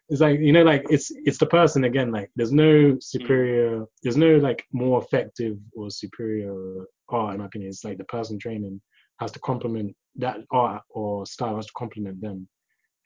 it's 0.10 0.22
like 0.22 0.40
you 0.40 0.54
know, 0.54 0.64
like 0.64 0.86
it's 0.90 1.12
it's 1.26 1.40
the 1.40 1.48
person 1.48 1.86
again. 1.86 2.12
Like 2.12 2.32
there's 2.36 2.52
no 2.54 2.98
superior, 3.02 3.86
there's 4.04 4.18
no 4.18 4.38
like 4.38 4.66
more 4.74 5.02
effective 5.04 5.58
or 5.76 5.90
superior 5.92 6.86
art 7.10 7.36
in 7.36 7.40
my 7.42 7.48
opinion. 7.48 7.70
It's 7.70 7.84
like 7.86 7.98
the 8.00 8.06
person 8.06 8.40
training 8.40 8.82
has 9.20 9.32
to 9.34 9.40
complement 9.40 9.96
that 10.18 10.38
art 10.52 10.84
or 10.92 11.26
style 11.26 11.58
has 11.58 11.68
to 11.68 11.74
complement 11.78 12.22
them. 12.22 12.48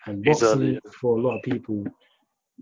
And 0.07 0.25
boxing 0.25 0.75
Exactly. 0.75 0.79
for 1.01 1.17
a 1.17 1.21
lot 1.21 1.37
of 1.37 1.43
people, 1.43 1.85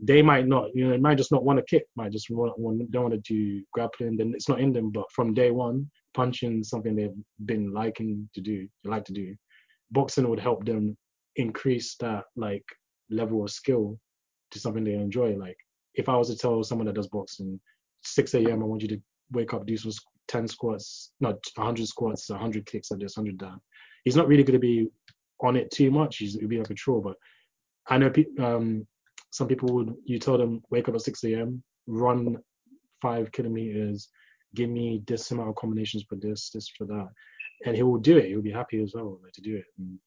they 0.02 0.22
might 0.22 0.48
not, 0.48 0.70
you 0.76 0.86
know, 0.86 0.92
they 0.92 0.98
might 0.98 1.18
just 1.18 1.32
not 1.32 1.44
want 1.44 1.60
to 1.60 1.66
kick, 1.66 1.86
might 1.96 2.12
just 2.12 2.30
want, 2.30 2.58
want 2.60 2.92
don't 2.92 3.04
want 3.12 3.16
to 3.24 3.34
do 3.34 3.64
grappling. 3.74 4.18
Then 4.18 4.34
it's 4.36 4.50
not 4.50 4.62
in 4.62 4.74
them. 4.74 4.92
But 4.92 5.12
from 5.14 5.34
day 5.34 5.52
one, 5.52 5.90
punching 6.18 6.64
something 6.64 6.96
they've 6.96 7.22
been 7.46 7.72
liking 7.72 8.28
to 8.34 8.42
do, 8.42 8.68
like 8.84 9.06
to 9.06 9.14
do, 9.14 9.36
boxing 9.92 10.28
would 10.28 10.40
help 10.40 10.66
them 10.66 10.98
increase 11.36 11.96
that 12.00 12.24
like 12.36 12.66
level 13.12 13.44
of 13.44 13.52
skill 13.52 14.00
to 14.50 14.60
something 14.60 14.84
they 14.84 14.94
enjoy. 14.94 15.36
Like 15.38 15.58
if 15.94 16.10
I 16.10 16.18
was 16.18 16.30
to 16.30 16.36
tell 16.36 16.64
someone 16.64 16.88
that 16.88 16.96
does 16.96 17.08
boxing, 17.08 17.60
6 18.04 18.34
a.m. 18.34 18.64
I 18.64 18.66
want 18.66 18.82
you 18.82 18.88
to 18.88 19.02
wake 19.32 19.54
up, 19.54 19.68
do 19.68 19.78
some 19.78 19.92
10 20.28 20.48
squats, 20.48 21.12
not 21.20 21.36
100 21.54 21.88
squats, 21.88 22.30
100 22.32 22.66
kicks 22.66 22.90
like 22.90 23.00
this, 23.00 23.16
100 23.16 23.38
down. 23.38 23.62
He's 24.04 24.16
not 24.16 24.28
really 24.28 24.44
going 24.44 24.60
to 24.60 24.68
be 24.68 24.88
on 25.42 25.56
it 25.56 25.70
too 25.70 25.92
much. 25.92 26.18
He's 26.18 26.36
it'll 26.36 26.50
be 26.50 26.58
like 26.58 26.72
a 26.72 26.74
chore. 26.74 27.02
But 27.02 27.16
I 27.90 28.00
know 28.00 28.10
pe- 28.10 28.36
um, 28.40 28.88
some 29.30 29.48
people 29.48 29.70
would 29.76 29.94
you 30.04 30.18
tell 30.18 30.40
them 30.40 30.64
wake 30.72 30.90
up 30.90 30.96
at 30.96 31.02
6 31.02 31.24
a.m., 31.26 31.64
run 31.86 32.38
five 33.04 33.32
kilometers, 33.32 34.10
give 34.56 34.70
me 34.70 35.02
this 35.08 35.32
amount 35.32 35.50
of 35.50 35.56
combinations 35.56 36.04
for 36.08 36.16
this, 36.16 36.50
this 36.54 36.70
for 36.70 36.86
that, 36.86 37.08
and 37.66 37.76
he 37.76 37.84
will 37.84 37.98
do 37.98 38.18
it. 38.18 38.28
He'll 38.28 38.42
be 38.42 38.52
happy 38.52 38.82
as 38.82 38.94
well 38.94 39.20
like, 39.24 39.34
to 39.34 39.42
do 39.42 39.56
it. 39.58 39.66
And 39.78 40.00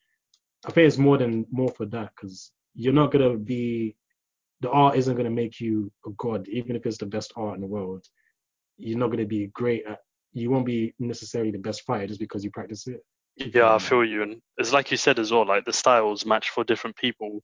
I 0.66 0.70
think 0.70 0.86
it's 0.86 0.98
more 0.98 1.18
than 1.18 1.46
more 1.50 1.70
for 1.70 1.86
that 1.86 2.10
because 2.14 2.52
you're 2.74 2.92
not 2.92 3.12
gonna 3.12 3.36
be 3.36 3.96
the 4.60 4.70
art 4.70 4.96
isn't 4.96 5.16
gonna 5.16 5.30
make 5.30 5.60
you 5.60 5.90
a 6.06 6.10
god, 6.18 6.46
even 6.48 6.76
if 6.76 6.86
it's 6.86 6.98
the 6.98 7.06
best 7.06 7.32
art 7.36 7.54
in 7.54 7.60
the 7.60 7.66
world. 7.66 8.04
You're 8.76 8.98
not 8.98 9.10
gonna 9.10 9.26
be 9.26 9.48
great 9.48 9.84
at. 9.86 9.98
You 10.32 10.50
won't 10.50 10.66
be 10.66 10.94
necessarily 10.98 11.50
the 11.50 11.58
best 11.58 11.82
fighter 11.82 12.06
just 12.06 12.20
because 12.20 12.44
you 12.44 12.50
practice 12.50 12.86
it. 12.86 13.00
Yeah, 13.36 13.74
I 13.74 13.78
feel 13.78 14.04
you. 14.04 14.22
And 14.22 14.40
it's 14.58 14.72
like 14.72 14.90
you 14.90 14.96
said 14.96 15.18
as 15.18 15.32
well, 15.32 15.46
like 15.46 15.64
the 15.64 15.72
styles 15.72 16.24
match 16.24 16.50
for 16.50 16.62
different 16.64 16.96
people. 16.96 17.42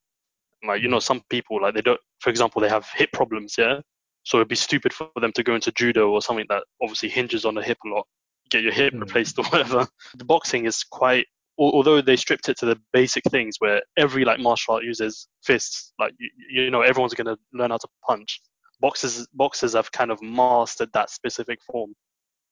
Like, 0.67 0.83
you 0.83 0.89
know, 0.89 1.01
some 1.01 1.23
people, 1.29 1.61
like, 1.61 1.75
they 1.75 1.83
don't, 1.83 2.01
for 2.21 2.31
example, 2.31 2.61
they 2.63 2.69
have 2.69 2.89
hip 2.95 3.13
problems, 3.13 3.57
yeah? 3.59 3.81
So 4.27 4.39
it'd 4.39 4.49
be 4.49 4.57
stupid 4.57 4.93
for 4.93 5.09
them 5.21 5.31
to 5.37 5.45
go 5.45 5.55
into 5.55 5.71
judo 5.71 6.11
or 6.11 6.21
something 6.21 6.47
that 6.49 6.65
obviously 6.83 7.09
hinges 7.09 7.45
on 7.45 7.55
the 7.55 7.63
hip 7.63 7.79
a 7.87 7.89
lot, 7.89 8.07
get 8.51 8.65
your 8.65 8.73
hip 8.73 8.93
Mm. 8.93 9.01
replaced 9.03 9.39
or 9.39 9.45
whatever. 9.45 9.87
The 10.17 10.25
boxing 10.25 10.67
is 10.67 10.83
quite, 10.83 11.27
although 11.59 12.01
they 12.01 12.17
stripped 12.17 12.49
it 12.49 12.59
to 12.59 12.67
the 12.67 12.77
basic 12.93 13.23
things 13.31 13.55
where 13.61 13.81
every, 13.97 14.25
like, 14.25 14.41
martial 14.41 14.75
art 14.75 14.83
uses 14.83 15.29
fists, 15.45 15.93
like, 16.01 16.13
you, 16.19 16.29
you 16.51 16.71
know, 16.73 16.83
everyone's 16.83 17.15
going 17.15 17.29
to 17.29 17.39
learn 17.53 17.71
how 17.71 17.77
to 17.77 17.89
punch. 18.05 18.41
Boxers, 18.81 19.29
boxers 19.33 19.75
have 19.75 19.93
kind 19.93 20.11
of 20.11 20.21
mastered 20.21 20.93
that 20.93 21.09
specific 21.11 21.61
form. 21.63 21.95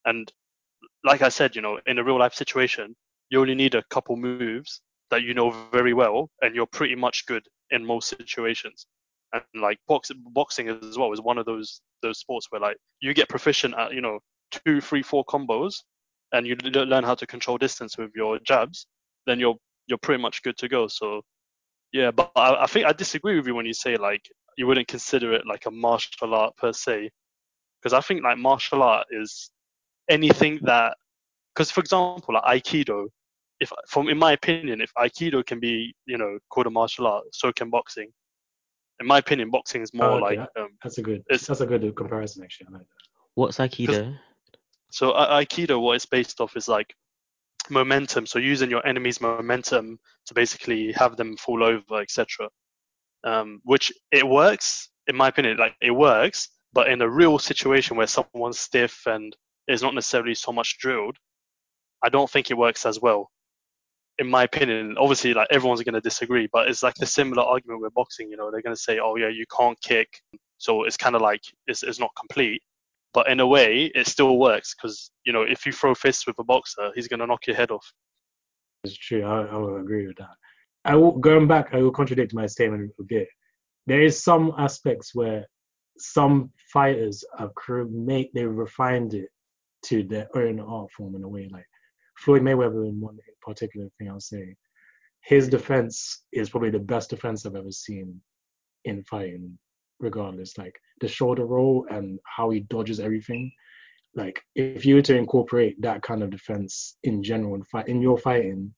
And 0.04 0.32
like 1.02 1.22
I 1.22 1.28
said, 1.28 1.56
you 1.56 1.60
know, 1.60 1.80
in 1.86 1.98
a 1.98 2.04
real 2.04 2.20
life 2.20 2.34
situation, 2.34 2.94
you 3.30 3.40
only 3.40 3.56
need 3.56 3.74
a 3.74 3.82
couple 3.90 4.16
moves 4.16 4.80
that 5.10 5.22
you 5.24 5.34
know 5.34 5.50
very 5.72 5.92
well, 5.92 6.30
and 6.40 6.54
you're 6.54 6.66
pretty 6.66 6.94
much 6.94 7.26
good 7.26 7.44
in 7.70 7.84
most 7.84 8.08
situations. 8.08 8.86
And 9.32 9.42
like 9.60 9.78
box, 9.88 10.10
boxing 10.32 10.68
as 10.68 10.96
well 10.96 11.12
is 11.12 11.20
one 11.20 11.38
of 11.38 11.46
those 11.46 11.80
those 12.02 12.18
sports 12.18 12.46
where 12.50 12.60
like 12.60 12.76
you 13.00 13.14
get 13.14 13.28
proficient 13.28 13.74
at 13.76 13.92
you 13.92 14.00
know 14.00 14.20
two, 14.50 14.80
three, 14.80 15.02
four 15.02 15.24
combos, 15.24 15.74
and 16.32 16.46
you 16.46 16.54
learn 16.56 17.04
how 17.04 17.14
to 17.14 17.26
control 17.26 17.58
distance 17.58 17.98
with 17.98 18.10
your 18.14 18.38
jabs, 18.40 18.86
then 19.26 19.40
you're 19.40 19.56
you're 19.86 19.98
pretty 19.98 20.22
much 20.22 20.42
good 20.42 20.56
to 20.58 20.68
go. 20.68 20.86
So 20.88 21.22
yeah, 21.92 22.10
but 22.10 22.30
I, 22.36 22.62
I 22.62 22.66
think 22.66 22.86
I 22.86 22.92
disagree 22.92 23.36
with 23.36 23.46
you 23.46 23.54
when 23.54 23.66
you 23.66 23.74
say 23.74 23.96
like 23.96 24.22
you 24.56 24.66
wouldn't 24.66 24.88
consider 24.88 25.32
it 25.32 25.46
like 25.46 25.66
a 25.66 25.70
martial 25.70 26.34
art 26.34 26.56
per 26.56 26.72
se, 26.72 27.10
because 27.80 27.92
I 27.92 28.00
think 28.00 28.22
like 28.22 28.38
martial 28.38 28.82
art 28.82 29.06
is 29.10 29.50
anything 30.08 30.58
that 30.62 30.96
because 31.54 31.70
for 31.70 31.80
example 31.80 32.34
like 32.34 32.62
aikido 32.62 33.06
if 33.60 33.72
from 33.88 34.09
in 34.09 34.18
my 34.18 34.32
opinion 34.32 34.80
if 34.80 34.92
aikido 34.98 35.44
can 35.44 35.60
be 35.60 35.94
you 36.06 36.18
know 36.18 36.38
called 36.51 36.66
a 36.66 36.70
martial 36.70 37.06
art 37.06 37.24
so 37.32 37.52
can 37.52 37.70
boxing 37.70 38.10
in 39.00 39.06
my 39.06 39.18
opinion 39.18 39.50
boxing 39.50 39.82
is 39.82 39.92
more 39.92 40.06
Oh, 40.06 40.24
okay. 40.24 40.38
like 40.38 40.48
um, 40.58 40.68
That's 40.82 40.98
a 40.98 41.02
good. 41.02 41.20
It's- 41.30 41.46
that's 41.46 41.60
a 41.60 41.66
good 41.66 41.94
comparison 41.96 42.42
actually. 42.44 42.68
I 42.68 42.72
like 42.78 42.80
that. 42.82 43.06
What's 43.34 43.58
Aikido? 43.58 44.16
so 44.90 45.10
a- 45.12 45.44
aikido 45.44 45.80
what 45.80 45.96
it's 45.96 46.06
based 46.06 46.40
off 46.40 46.56
is 46.56 46.68
like 46.68 46.94
momentum 47.68 48.26
so 48.26 48.38
using 48.38 48.70
your 48.70 48.86
enemy's 48.86 49.20
momentum 49.20 49.98
to 50.26 50.34
basically 50.34 50.92
have 50.92 51.16
them 51.16 51.36
fall 51.36 51.64
over 51.64 52.00
etc 52.00 52.48
um, 53.24 53.60
which 53.64 53.92
it 54.12 54.24
works 54.26 54.90
in 55.08 55.16
my 55.16 55.28
opinion 55.28 55.56
like 55.56 55.74
it 55.80 55.90
works 55.90 56.48
but 56.72 56.88
in 56.88 57.00
a 57.02 57.08
real 57.08 57.38
situation 57.38 57.96
where 57.96 58.06
someone's 58.06 58.58
stiff 58.58 59.02
and 59.06 59.36
is 59.66 59.82
not 59.82 59.94
necessarily 59.94 60.34
so 60.34 60.52
much 60.52 60.78
drilled 60.78 61.16
i 62.04 62.08
don't 62.08 62.30
think 62.30 62.50
it 62.50 62.56
works 62.58 62.86
as 62.86 63.00
well 63.00 63.30
in 64.19 64.28
my 64.28 64.45
opinion 64.45 64.95
obviously 64.99 65.35
like 65.35 65.49
everyone's 65.51 65.82
going 65.82 65.95
to 65.95 66.01
disagree 66.01 66.49
but 66.53 66.69
it's 66.69 66.82
like 66.82 66.95
the 66.95 67.07
similar 67.07 67.43
argument 67.43 67.81
with 67.81 67.93
boxing 67.95 68.31
you 68.31 68.36
know 68.36 68.51
they're 68.51 68.62
going 68.62 68.74
to 68.74 68.81
say 68.81 68.99
oh 68.99 69.16
yeah 69.16 69.28
you 69.28 69.45
can't 69.57 69.81
kick 69.81 70.09
so 70.59 70.85
it's 70.85 70.97
kind 70.97 71.16
of 71.16 71.23
like 71.23 71.41
it's, 71.66 71.82
it's 71.82 71.99
not 71.99 72.11
complete 72.19 72.62
but 73.12 73.28
in 73.28 73.41
a 73.41 73.47
way 73.47 73.91
it 73.95 74.07
still 74.07 74.39
works 74.39 74.74
because 74.74 75.11
you 75.24 75.32
know 75.32 75.43
if 75.43 75.66
you 75.66 75.73
throw 75.73 75.95
fists 75.95 76.27
with 76.27 76.39
a 76.39 76.45
boxer 76.45 76.93
he's 76.95 77.09
going 77.09 77.20
to 77.20 77.27
knock 77.27 77.47
your 77.47 77.57
head 77.57 77.70
off 77.70 77.93
It's 78.85 78.97
true. 78.97 79.24
I, 79.24 79.45
I 79.47 79.57
will 79.57 79.78
agree 79.78 80.07
with 80.07 80.16
that. 80.19 80.36
I 80.85 80.97
will 80.97 81.12
going 81.12 81.49
back. 81.49 81.70
I 81.73 81.82
will 81.82 81.91
contradict 81.91 82.35
my 82.35 82.47
statement 82.47 82.93
a 83.01 83.03
bit. 83.03 83.28
There 83.86 84.03
is 84.03 84.23
some 84.23 84.53
aspects 84.59 85.15
where 85.15 85.47
some 85.99 86.51
fighters 86.73 87.24
have 87.39 87.51
make 87.91 88.32
they 88.35 88.45
refined 88.45 89.15
it 89.15 89.28
to 89.85 90.03
their 90.03 90.28
own 90.36 90.61
art 90.61 90.91
form 90.93 91.15
in 91.15 91.24
a 91.24 91.28
way. 91.28 91.49
Like 91.51 91.66
Floyd 92.24 92.42
Mayweather 92.42 92.88
in 92.88 93.01
one 93.01 93.18
particular 93.42 93.88
thing 93.98 94.09
I'll 94.09 94.18
say, 94.18 94.56
his 95.20 95.46
defense 95.48 96.22
is 96.32 96.48
probably 96.48 96.70
the 96.70 96.78
best 96.78 97.10
defense 97.10 97.44
I've 97.44 97.55
ever 97.55 97.70
seen 97.70 98.20
in 98.86 99.05
fighting, 99.05 99.59
regardless. 100.01 100.56
Like 100.56 100.74
the 101.01 101.09
shoulder 101.09 101.44
roll 101.44 101.86
and 101.90 102.18
how 102.24 102.48
he 102.51 102.60
dodges 102.60 102.98
everything. 102.98 103.52
Like 104.14 104.40
if 104.55 104.86
you 104.86 104.94
were 104.94 105.02
to 105.02 105.16
incorporate 105.16 105.80
that 105.82 106.02
kind 106.02 106.22
of 106.22 106.30
defense 106.30 106.96
in 107.02 107.22
general 107.22 107.56
in 107.56 107.64
fight 107.64 107.88
in 107.88 108.01
your 108.01 108.16
fighting, 108.16 108.72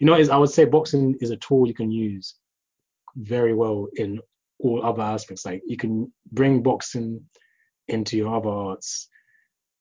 you 0.00 0.06
know, 0.06 0.14
is 0.14 0.30
I 0.30 0.36
would 0.36 0.50
say 0.50 0.64
boxing 0.64 1.16
is 1.20 1.30
a 1.30 1.36
tool 1.36 1.66
you 1.66 1.74
can 1.74 1.90
use 1.90 2.36
very 3.16 3.52
well 3.52 3.88
in 3.96 4.20
all 4.58 4.84
other 4.84 5.02
aspects. 5.02 5.44
Like 5.44 5.62
you 5.66 5.76
can 5.76 6.10
bring 6.32 6.62
boxing 6.62 7.20
into 7.88 8.16
your 8.16 8.34
other 8.34 8.48
arts, 8.48 9.08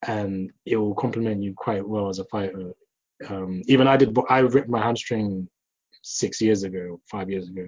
and 0.07 0.51
it 0.65 0.77
will 0.77 0.95
complement 0.95 1.43
you 1.43 1.53
quite 1.55 1.88
well 1.88 2.09
as 2.09 2.19
a 2.19 2.26
fighter. 2.26 2.73
Um, 3.27 3.61
even 3.67 3.87
I 3.87 3.97
did, 3.97 4.17
I 4.29 4.39
ripped 4.39 4.69
my 4.69 4.81
hamstring 4.81 5.47
six 6.01 6.41
years 6.41 6.63
ago, 6.63 6.99
five 7.09 7.29
years 7.29 7.49
ago. 7.49 7.67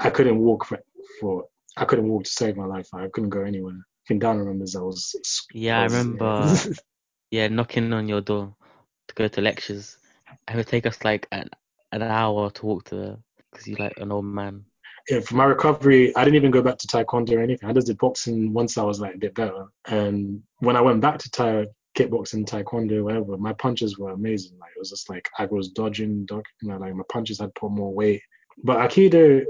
I 0.00 0.10
couldn't 0.10 0.38
walk 0.38 0.64
for, 0.66 0.78
for 1.20 1.44
I 1.76 1.84
couldn't 1.84 2.08
walk 2.08 2.24
to 2.24 2.30
save 2.30 2.56
my 2.56 2.66
life. 2.66 2.88
I 2.94 3.08
couldn't 3.12 3.30
go 3.30 3.42
anywhere. 3.42 3.74
I 3.76 4.04
think 4.08 4.22
Dan 4.22 4.38
remembers 4.38 4.74
I 4.76 4.80
was. 4.80 5.14
Yeah, 5.52 5.80
I 5.80 5.84
was- 5.84 5.92
remember. 5.92 6.56
yeah, 7.30 7.48
knocking 7.48 7.92
on 7.92 8.08
your 8.08 8.20
door 8.20 8.54
to 9.08 9.14
go 9.14 9.28
to 9.28 9.40
lectures. 9.40 9.98
It 10.48 10.56
would 10.56 10.66
take 10.66 10.86
us 10.86 11.04
like 11.04 11.28
an, 11.30 11.48
an 11.92 12.02
hour 12.02 12.50
to 12.50 12.66
walk 12.66 12.84
to 12.86 13.18
because 13.50 13.68
you're 13.68 13.78
like 13.78 13.98
an 13.98 14.10
old 14.10 14.24
man. 14.24 14.64
yeah, 15.10 15.20
for 15.20 15.34
my 15.36 15.44
recovery, 15.44 16.14
I 16.16 16.24
didn't 16.24 16.36
even 16.36 16.50
go 16.50 16.62
back 16.62 16.78
to 16.78 16.86
taekwondo 16.86 17.32
or 17.36 17.40
anything. 17.40 17.68
I 17.68 17.72
just 17.72 17.86
did 17.86 17.98
boxing 17.98 18.52
once 18.52 18.78
I 18.78 18.82
was 18.82 18.98
like 19.00 19.14
a 19.14 19.18
bit 19.18 19.34
better. 19.34 19.66
And 19.86 20.42
when 20.60 20.74
I 20.76 20.80
went 20.80 21.00
back 21.00 21.18
to 21.18 21.30
Thai 21.30 21.66
kickboxing, 21.96 22.46
taekwondo, 22.46 23.04
whatever, 23.04 23.36
my 23.36 23.52
punches 23.52 23.98
were 23.98 24.10
amazing. 24.10 24.58
Like 24.58 24.70
it 24.76 24.78
was 24.78 24.90
just 24.90 25.08
like 25.10 25.28
I 25.38 25.46
was 25.46 25.68
dodging, 25.68 26.24
dodging, 26.26 26.44
you 26.62 26.68
know, 26.68 26.78
like 26.78 26.94
my 26.94 27.04
punches 27.10 27.40
had 27.40 27.54
put 27.54 27.70
more 27.70 27.92
weight. 27.92 28.22
But 28.62 28.78
Aikido, 28.78 29.44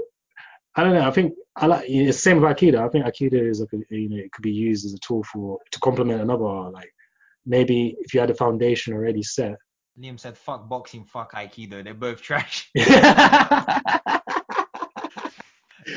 I 0.75 0.83
don't 0.83 0.93
know. 0.93 1.07
I 1.07 1.11
think 1.11 1.33
I 1.55 1.67
like 1.67 1.85
it's 1.87 2.17
the 2.17 2.21
same 2.21 2.41
with 2.41 2.49
Aikido. 2.49 2.79
I 2.79 2.89
think 2.89 3.05
Aikido 3.05 3.49
is 3.49 3.59
like 3.59 3.69
a, 3.73 3.95
you 3.95 4.09
know 4.09 4.17
it 4.17 4.31
could 4.31 4.43
be 4.43 4.51
used 4.51 4.85
as 4.85 4.93
a 4.93 4.99
tool 4.99 5.23
for 5.23 5.59
to 5.71 5.79
complement 5.79 6.21
another 6.21 6.45
art. 6.45 6.73
Like 6.73 6.93
maybe 7.45 7.95
if 7.99 8.13
you 8.13 8.19
had 8.19 8.31
a 8.31 8.35
foundation 8.35 8.93
already 8.93 9.23
set. 9.23 9.55
Liam 9.99 10.19
said, 10.19 10.37
"Fuck 10.37 10.67
boxing, 10.67 11.05
fuck 11.05 11.33
aikido. 11.33 11.83
They're 11.83 11.93
both 11.93 12.21
trash." 12.21 12.69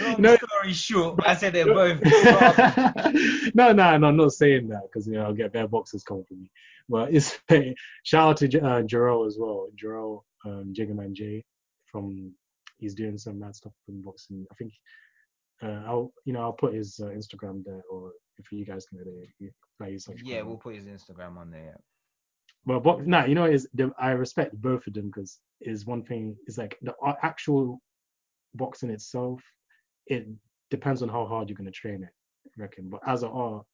Long 0.01 0.21
No. 0.23 0.37
story 0.37 0.73
short, 0.73 1.21
I 1.25 1.35
said 1.35 1.53
they're 1.53 1.67
both. 1.67 2.01
no, 3.55 3.73
no, 3.73 3.97
no, 3.97 4.09
I'm 4.09 4.17
not 4.17 4.33
saying 4.33 4.69
that 4.69 4.83
because 4.85 5.07
you 5.07 5.15
know 5.15 5.25
I'll 5.25 5.35
get 5.35 5.53
bad 5.53 5.71
boxers 5.71 6.03
coming 6.03 6.25
for 6.25 6.35
me. 6.35 6.51
But 6.89 7.13
it's 7.15 7.39
shout 8.05 8.29
out 8.31 8.37
to 8.39 8.47
uh, 8.61 8.83
Jarrell 8.83 9.27
as 9.27 9.37
well. 9.39 9.69
Jarrell 9.83 10.23
um, 10.45 10.73
Jiggerman 10.77 11.13
J 11.13 11.45
from 11.91 12.33
he's 12.79 12.95
doing 12.95 13.19
some 13.19 13.39
mad 13.39 13.57
stuff 13.57 13.73
in 13.89 14.03
boxing. 14.03 14.47
I 14.51 14.55
think 14.55 14.73
uh, 15.63 15.83
I'll 15.87 16.13
you 16.25 16.33
know 16.33 16.41
I'll 16.41 16.53
put 16.53 16.75
his 16.75 17.01
uh, 17.03 17.07
Instagram 17.09 17.65
there, 17.65 17.83
or 17.91 18.13
if 18.39 18.53
you 18.53 18.65
guys 18.65 18.87
can 18.87 18.99
get 18.99 19.07
it, 19.07 19.29
you- 19.39 19.51
like 19.79 19.99
yeah, 20.25 20.41
we'll 20.41 20.57
put 20.57 20.75
his 20.75 20.87
Instagram 20.87 21.37
on 21.37 21.51
there. 21.51 21.79
But 22.65 22.81
box, 22.81 23.05
nah, 23.07 23.27
you 23.27 23.35
know, 23.35 23.45
is 23.45 23.69
I 23.99 24.11
respect 24.13 24.61
both 24.61 24.87
of 24.87 24.95
them 24.95 25.07
because 25.07 25.39
is 25.61 25.87
one 25.87 26.03
thing 26.03 26.35
is 26.47 26.57
like 26.59 26.77
the 26.83 26.95
actual 27.23 27.79
boxing 28.55 28.91
itself. 28.91 29.41
It 30.07 30.27
depends 30.71 31.03
on 31.03 31.09
how 31.09 31.27
hard 31.27 31.49
you're 31.49 31.57
gonna 31.57 31.71
train 31.71 32.03
it, 32.03 32.13
I 32.47 32.63
reckon. 32.63 32.89
But 32.89 33.01
as 33.07 33.23
a 33.23 33.29
art, 33.29 33.65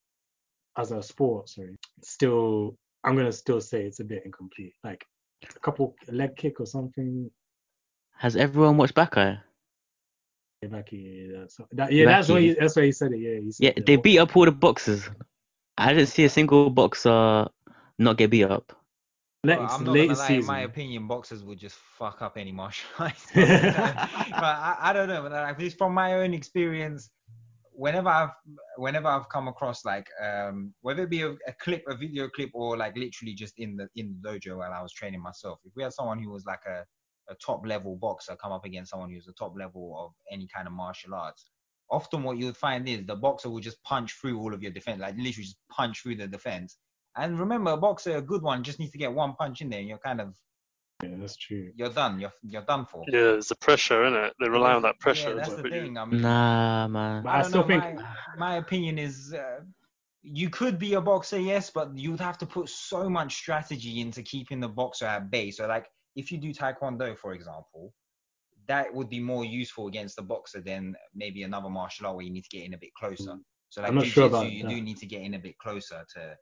as 0.77 0.91
a 0.91 1.01
sport, 1.01 1.49
sorry, 1.49 1.77
still 2.01 2.77
I'm 3.03 3.15
gonna 3.15 3.31
still 3.31 3.61
say 3.61 3.83
it's 3.83 3.99
a 3.99 4.03
bit 4.03 4.23
incomplete. 4.25 4.73
Like 4.83 5.05
a 5.43 5.59
couple 5.59 5.95
a 6.07 6.11
leg 6.11 6.35
kick 6.35 6.59
or 6.59 6.65
something. 6.65 7.29
Has 8.17 8.35
everyone 8.35 8.77
watched? 8.77 8.95
Back 8.95 9.17
yeah, 10.97 11.39
that's, 11.39 11.57
that, 11.73 11.91
yeah, 11.91 12.05
that's 12.05 12.29
why 12.29 12.39
he, 12.39 12.53
that's 12.53 12.75
why 12.75 12.85
he 12.85 12.91
said 12.93 13.11
it. 13.11 13.19
Yeah, 13.19 13.39
said 13.51 13.65
Yeah, 13.65 13.73
that 13.75 13.85
they 13.85 13.97
beat 13.97 14.19
up 14.19 14.35
all 14.35 14.45
the 14.45 14.51
boxers. 14.51 15.09
I 15.77 15.93
didn't 15.93 16.07
see 16.07 16.23
a 16.23 16.29
single 16.29 16.69
boxer 16.69 17.47
not 17.99 18.17
get 18.17 18.29
beat 18.29 18.45
up. 18.45 18.71
Next 19.45 19.73
I'm 19.73 19.83
not 19.83 19.91
late 19.91 20.07
gonna 20.07 20.19
lie. 20.19 20.31
In 20.31 20.45
my 20.45 20.61
opinion, 20.61 21.07
boxers 21.07 21.43
would 21.43 21.59
just 21.59 21.75
fuck 21.75 22.21
up 22.21 22.37
any 22.37 22.53
martial 22.53 22.87
arts. 22.99 23.25
but 23.35 23.43
I, 23.43 24.77
I 24.79 24.93
don't 24.93 25.09
know. 25.09 25.21
But 25.21 25.33
like, 25.33 25.59
this 25.59 25.73
from 25.73 25.93
my 25.93 26.13
own 26.13 26.33
experience, 26.33 27.09
whenever 27.73 28.07
I've 28.07 28.29
whenever 28.77 29.07
I've 29.07 29.27
come 29.27 29.49
across 29.49 29.83
like 29.83 30.07
um 30.23 30.73
whether 30.81 31.03
it 31.03 31.09
be 31.09 31.23
a, 31.23 31.31
a 31.31 31.53
clip, 31.59 31.83
a 31.89 31.95
video 31.95 32.29
clip, 32.29 32.51
or 32.53 32.77
like 32.77 32.95
literally 32.95 33.33
just 33.33 33.59
in 33.59 33.75
the 33.75 33.89
in 33.97 34.15
the 34.21 34.29
dojo 34.29 34.57
while 34.57 34.71
I 34.71 34.81
was 34.81 34.93
training 34.93 35.21
myself, 35.21 35.59
if 35.65 35.73
we 35.75 35.83
had 35.83 35.93
someone 35.93 36.23
who 36.23 36.29
was 36.29 36.45
like 36.45 36.65
a 36.65 36.85
a 37.29 37.35
top 37.35 37.65
level 37.65 37.95
boxer 37.95 38.35
come 38.35 38.51
up 38.51 38.65
against 38.65 38.91
someone 38.91 39.09
who's 39.09 39.27
a 39.27 39.33
top 39.33 39.55
level 39.57 39.95
of 39.97 40.11
any 40.31 40.47
kind 40.53 40.67
of 40.67 40.73
martial 40.73 41.13
arts, 41.15 41.49
often 41.89 42.23
what 42.23 42.37
you 42.37 42.45
would 42.45 42.57
find 42.57 42.87
is 42.87 43.05
the 43.05 43.15
boxer 43.15 43.49
will 43.49 43.59
just 43.59 43.81
punch 43.83 44.13
through 44.19 44.39
all 44.39 44.53
of 44.53 44.61
your 44.61 44.71
defense, 44.71 45.01
like 45.01 45.15
literally 45.15 45.43
just 45.43 45.57
punch 45.69 46.01
through 46.01 46.15
the 46.15 46.27
defense. 46.27 46.77
And 47.15 47.39
remember, 47.39 47.71
a 47.71 47.77
boxer, 47.77 48.17
a 48.17 48.21
good 48.21 48.41
one, 48.41 48.63
just 48.63 48.79
needs 48.79 48.91
to 48.91 48.97
get 48.97 49.13
one 49.13 49.33
punch 49.35 49.61
in 49.61 49.69
there, 49.69 49.79
and 49.79 49.87
you're 49.87 49.99
kind 49.99 50.19
of 50.21 50.35
Yeah, 51.03 51.09
that's 51.19 51.35
true. 51.37 51.71
you're 51.75 51.89
done. 51.89 52.19
You're 52.19 52.33
you're 52.41 52.63
done 52.63 52.85
for. 52.85 53.03
Yeah, 53.07 53.33
it's 53.37 53.49
the 53.49 53.55
pressure, 53.55 54.03
isn't 54.05 54.17
it? 54.17 54.33
They 54.39 54.49
rely 54.49 54.73
on 54.73 54.81
that 54.83 54.99
pressure. 54.99 55.29
Yeah, 55.29 55.35
that's 55.35 55.53
the 55.55 55.61
put 55.63 55.71
you- 55.73 55.81
thing. 55.83 55.97
I 55.97 56.05
mean, 56.05 56.21
Nah, 56.21 56.87
man. 56.87 57.27
I 57.27 57.39
I 57.39 57.41
still 57.43 57.61
know. 57.61 57.67
think 57.67 57.83
My, 57.83 58.05
my 58.37 58.55
opinion 58.57 58.97
is, 58.97 59.33
uh, 59.33 59.59
you 60.23 60.49
could 60.49 60.79
be 60.79 60.93
a 60.93 61.01
boxer, 61.01 61.37
yes, 61.39 61.69
but 61.69 61.95
you'd 61.97 62.19
have 62.21 62.37
to 62.39 62.45
put 62.45 62.69
so 62.69 63.09
much 63.09 63.35
strategy 63.35 63.99
into 64.01 64.23
keeping 64.23 64.59
the 64.61 64.69
boxer 64.69 65.05
at 65.05 65.29
bay. 65.29 65.51
So, 65.51 65.67
like, 65.67 65.87
if 66.15 66.31
you 66.31 66.37
do 66.37 66.53
taekwondo, 66.53 67.17
for 67.17 67.33
example, 67.33 67.93
that 68.67 68.91
would 68.93 69.09
be 69.09 69.19
more 69.19 69.43
useful 69.43 69.87
against 69.87 70.15
the 70.15 70.21
boxer 70.21 70.61
than 70.61 70.95
maybe 71.13 71.43
another 71.43 71.69
martial 71.69 72.07
art 72.07 72.15
where 72.15 72.25
you 72.25 72.31
need 72.31 72.45
to 72.49 72.55
get 72.57 72.65
in 72.65 72.73
a 72.73 72.77
bit 72.77 72.93
closer. 72.97 73.35
So, 73.69 73.81
like, 73.81 73.87
Mm. 73.89 73.89
I'm 73.89 73.95
not 73.95 74.05
sure 74.05 74.27
about 74.27 74.49
you 74.51 74.63
that. 74.63 74.69
do 74.69 74.81
need 74.81 74.97
to 74.97 75.05
get 75.05 75.21
in 75.21 75.33
a 75.33 75.39
bit 75.39 75.57
closer 75.57 76.05
to. 76.15 76.37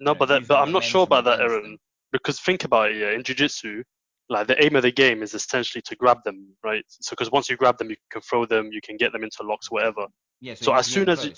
No, 0.00 0.14
but 0.14 0.26
that, 0.26 0.46
but 0.48 0.58
I'm 0.62 0.72
not 0.72 0.82
sure 0.90 1.02
about 1.04 1.24
that, 1.24 1.40
Aaron. 1.50 1.78
Because 2.12 2.40
think 2.40 2.64
about 2.64 2.90
it, 2.90 2.96
yeah, 2.96 3.10
in 3.12 3.22
jiu-jitsu, 3.22 3.82
like 4.28 4.46
the 4.46 4.62
aim 4.64 4.74
of 4.76 4.82
the 4.82 4.90
game 4.90 5.22
is 5.22 5.34
essentially 5.34 5.82
to 5.82 5.94
grab 5.96 6.18
them, 6.24 6.48
right? 6.64 6.84
So 6.88 7.10
because 7.10 7.30
once 7.30 7.48
you 7.48 7.56
grab 7.56 7.78
them, 7.78 7.90
you 7.90 7.96
can 8.10 8.20
throw 8.22 8.46
them, 8.46 8.70
you 8.72 8.80
can 8.82 8.96
get 8.96 9.12
them 9.12 9.22
into 9.22 9.42
locks, 9.42 9.70
whatever. 9.70 10.06
Yeah, 10.40 10.54
So 10.54 10.72
you 10.72 10.78
as 10.78 10.86
soon 10.86 11.08
as 11.08 11.24
you- 11.24 11.30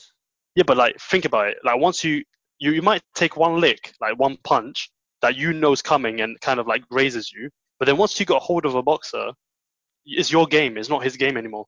Yeah, 0.55 0.65
but 0.67 0.77
like 0.77 0.97
think 1.01 1.25
about 1.25 1.49
it. 1.49 1.59
Like 1.65 1.79
once 1.79 2.05
you 2.05 2.23
you 2.59 2.73
you 2.73 2.83
might 2.83 3.03
take 3.15 3.37
one 3.37 3.61
lick, 3.61 3.93
like 4.01 4.19
one 4.19 4.37
punch 4.45 4.91
that 5.23 5.37
you 5.37 5.53
know 5.53 5.73
is 5.73 5.83
coming 5.83 6.21
and 6.21 6.39
kind 6.41 6.61
of 6.61 6.67
like 6.67 6.87
grazes 6.89 7.33
you. 7.33 7.49
But 7.79 7.87
then 7.87 7.97
once 7.97 8.19
you 8.21 8.27
got 8.27 8.43
hold 8.43 8.65
of 8.67 8.75
a 8.75 8.83
boxer, 8.83 9.33
it's 10.05 10.31
your 10.31 10.47
game. 10.47 10.77
It's 10.77 10.89
not 10.89 11.03
his 11.03 11.17
game 11.17 11.37
anymore. 11.37 11.67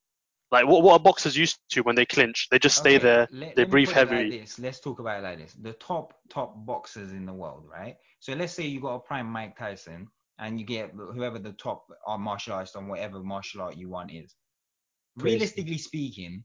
Like 0.55 0.67
what 0.69 0.83
what 0.85 0.93
are 0.95 1.01
boxers 1.01 1.37
used 1.37 1.59
to 1.71 1.83
when 1.83 1.97
they 1.97 2.07
clinch? 2.07 2.49
They 2.51 2.59
just 2.61 2.79
stay 2.79 2.97
Okay, 2.97 2.99
there. 2.99 3.29
let- 3.31 3.57
they 3.57 3.65
let 3.65 3.71
breathe 3.73 3.91
put 3.91 3.97
it 3.97 4.07
like 4.07 4.29
heavy. 4.29 4.31
this. 4.31 4.59
Let's 4.59 4.81
talk 4.81 5.01
about 5.01 5.19
it 5.21 5.23
like 5.23 5.39
this. 5.39 5.55
The 5.55 5.73
top 5.75 6.15
top 6.31 6.55
boxers 6.67 7.13
in 7.13 7.27
the 7.27 7.33
world, 7.33 7.67
right? 7.71 7.97
So 8.21 8.35
let's 8.35 8.53
say 8.55 8.65
you 8.67 8.81
got 8.81 8.95
a 8.95 9.01
prime 9.01 9.27
Mike 9.27 9.57
Tyson, 9.59 10.09
and 10.39 10.59
you 10.61 10.67
get 10.67 10.93
whoever 10.93 11.39
the 11.39 11.53
top 11.53 11.87
uh, 12.07 12.19
martial 12.19 12.55
artist 12.55 12.77
on 12.77 12.89
whatever 12.89 13.21
martial 13.23 13.63
art 13.63 13.77
you 13.77 13.89
want 13.89 14.13
is. 14.13 14.37
Realistically 15.17 15.79
speaking, 15.79 16.45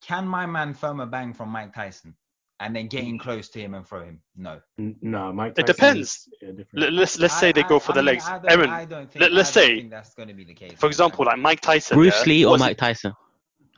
can 0.00 0.26
my 0.26 0.46
man 0.46 0.74
firm 0.74 1.00
a 1.00 1.06
bang 1.06 1.32
from 1.34 1.48
Mike 1.50 1.74
Tyson 1.74 2.16
and 2.64 2.74
then 2.74 2.86
getting 2.88 3.18
close 3.18 3.48
to 3.50 3.60
him 3.60 3.74
and 3.74 3.86
throw 3.86 4.04
him? 4.04 4.20
No. 4.36 4.60
No, 4.78 5.32
Mike. 5.32 5.54
It 5.58 5.66
depends. 5.66 6.00
is, 6.00 6.28
yeah, 6.42 6.48
different. 6.50 6.80
Let, 6.82 6.92
let's 6.92 7.18
let's 7.18 7.34
say 7.38 7.48
I- 7.50 7.52
they 7.52 7.62
go 7.62 7.76
I- 7.76 7.80
for 7.80 7.92
I 7.92 7.94
the 7.96 8.00
mean, 8.02 8.06
legs. 8.06 8.24
I 8.26 8.38
don't, 8.38 8.50
Aaron, 8.52 8.70
I 8.70 8.86
think, 8.86 9.20
let- 9.20 9.32
let's 9.32 9.50
I 9.50 9.60
say, 9.60 9.76
think 9.76 9.90
that's 9.90 10.14
going 10.14 10.28
to 10.28 10.34
be 10.34 10.44
the 10.44 10.54
case. 10.54 10.72
for 10.78 10.86
example, 10.86 11.24
like 11.26 11.38
Mike 11.38 11.60
Tyson. 11.60 11.96
Bruce 11.96 12.26
yeah, 12.26 12.32
Lee 12.32 12.44
or 12.46 12.58
Mike 12.58 12.76
Tyson? 12.78 13.12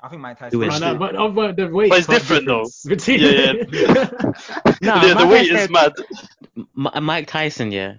I 0.02 0.08
think 0.08 0.22
Mike 0.22 0.38
Tyson. 0.38 0.60
Who 0.60 0.66
No, 0.66 0.74
is 0.74 0.80
no, 0.80 0.94
but, 0.96 1.16
oh, 1.16 1.30
but 1.30 1.56
the 1.56 1.68
weight. 1.68 1.90
But 1.90 1.98
it's 1.98 2.06
different, 2.06 2.46
though. 2.46 2.66
Between, 2.86 3.20
Yeah, 3.20 3.52
Nah, 4.82 5.02
yeah, 5.02 5.14
the 5.14 5.14
Mike 5.14 5.30
weight 5.30 5.50
is 5.50 5.70
mad. 5.70 5.92
M- 6.56 7.04
Mike 7.04 7.26
Tyson, 7.28 7.72
yeah. 7.72 7.94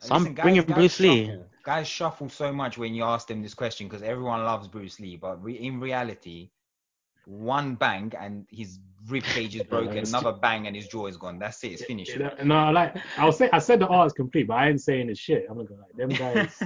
So 0.00 0.14
I'm 0.14 0.22
Listen, 0.22 0.34
bringing 0.34 0.62
Bruce 0.64 1.00
Lee. 1.00 1.26
Shuffle. 1.26 1.46
Guys 1.64 1.88
shuffle 1.88 2.28
so 2.28 2.52
much 2.52 2.76
when 2.76 2.94
you 2.94 3.04
ask 3.04 3.26
them 3.28 3.42
this 3.42 3.54
question 3.54 3.88
because 3.88 4.02
everyone 4.02 4.44
loves 4.44 4.68
Bruce 4.68 5.00
Lee, 5.00 5.16
but 5.16 5.42
re- 5.42 5.54
in 5.58 5.80
reality, 5.80 6.50
one 7.26 7.74
bang 7.74 8.12
and 8.18 8.46
his 8.50 8.78
rib 9.08 9.22
cage 9.24 9.54
is 9.56 9.62
broken, 9.74 9.98
another 9.98 10.32
bang 10.32 10.66
and 10.66 10.74
his 10.76 10.88
jaw 10.88 11.06
is 11.06 11.16
gone. 11.16 11.38
That's 11.38 11.62
it. 11.64 11.72
It's 11.72 11.84
finished. 11.84 12.12
You 12.12 12.20
know, 12.20 12.34
no, 12.44 12.70
like 12.70 12.96
I 13.18 13.24
was 13.26 13.38
saying, 13.38 13.50
I 13.52 13.58
said 13.58 13.80
the 13.80 13.86
art 13.88 14.06
is 14.08 14.12
complete, 14.12 14.46
but 14.48 14.54
I 14.54 14.68
ain't 14.68 14.80
saying 14.80 15.10
it's 15.10 15.20
shit. 15.20 15.46
I'm 15.50 15.58
not 15.58 15.68
gonna 15.68 15.80
go 15.80 15.86
like 16.04 16.18
them 16.18 16.18
guys. 16.34 16.62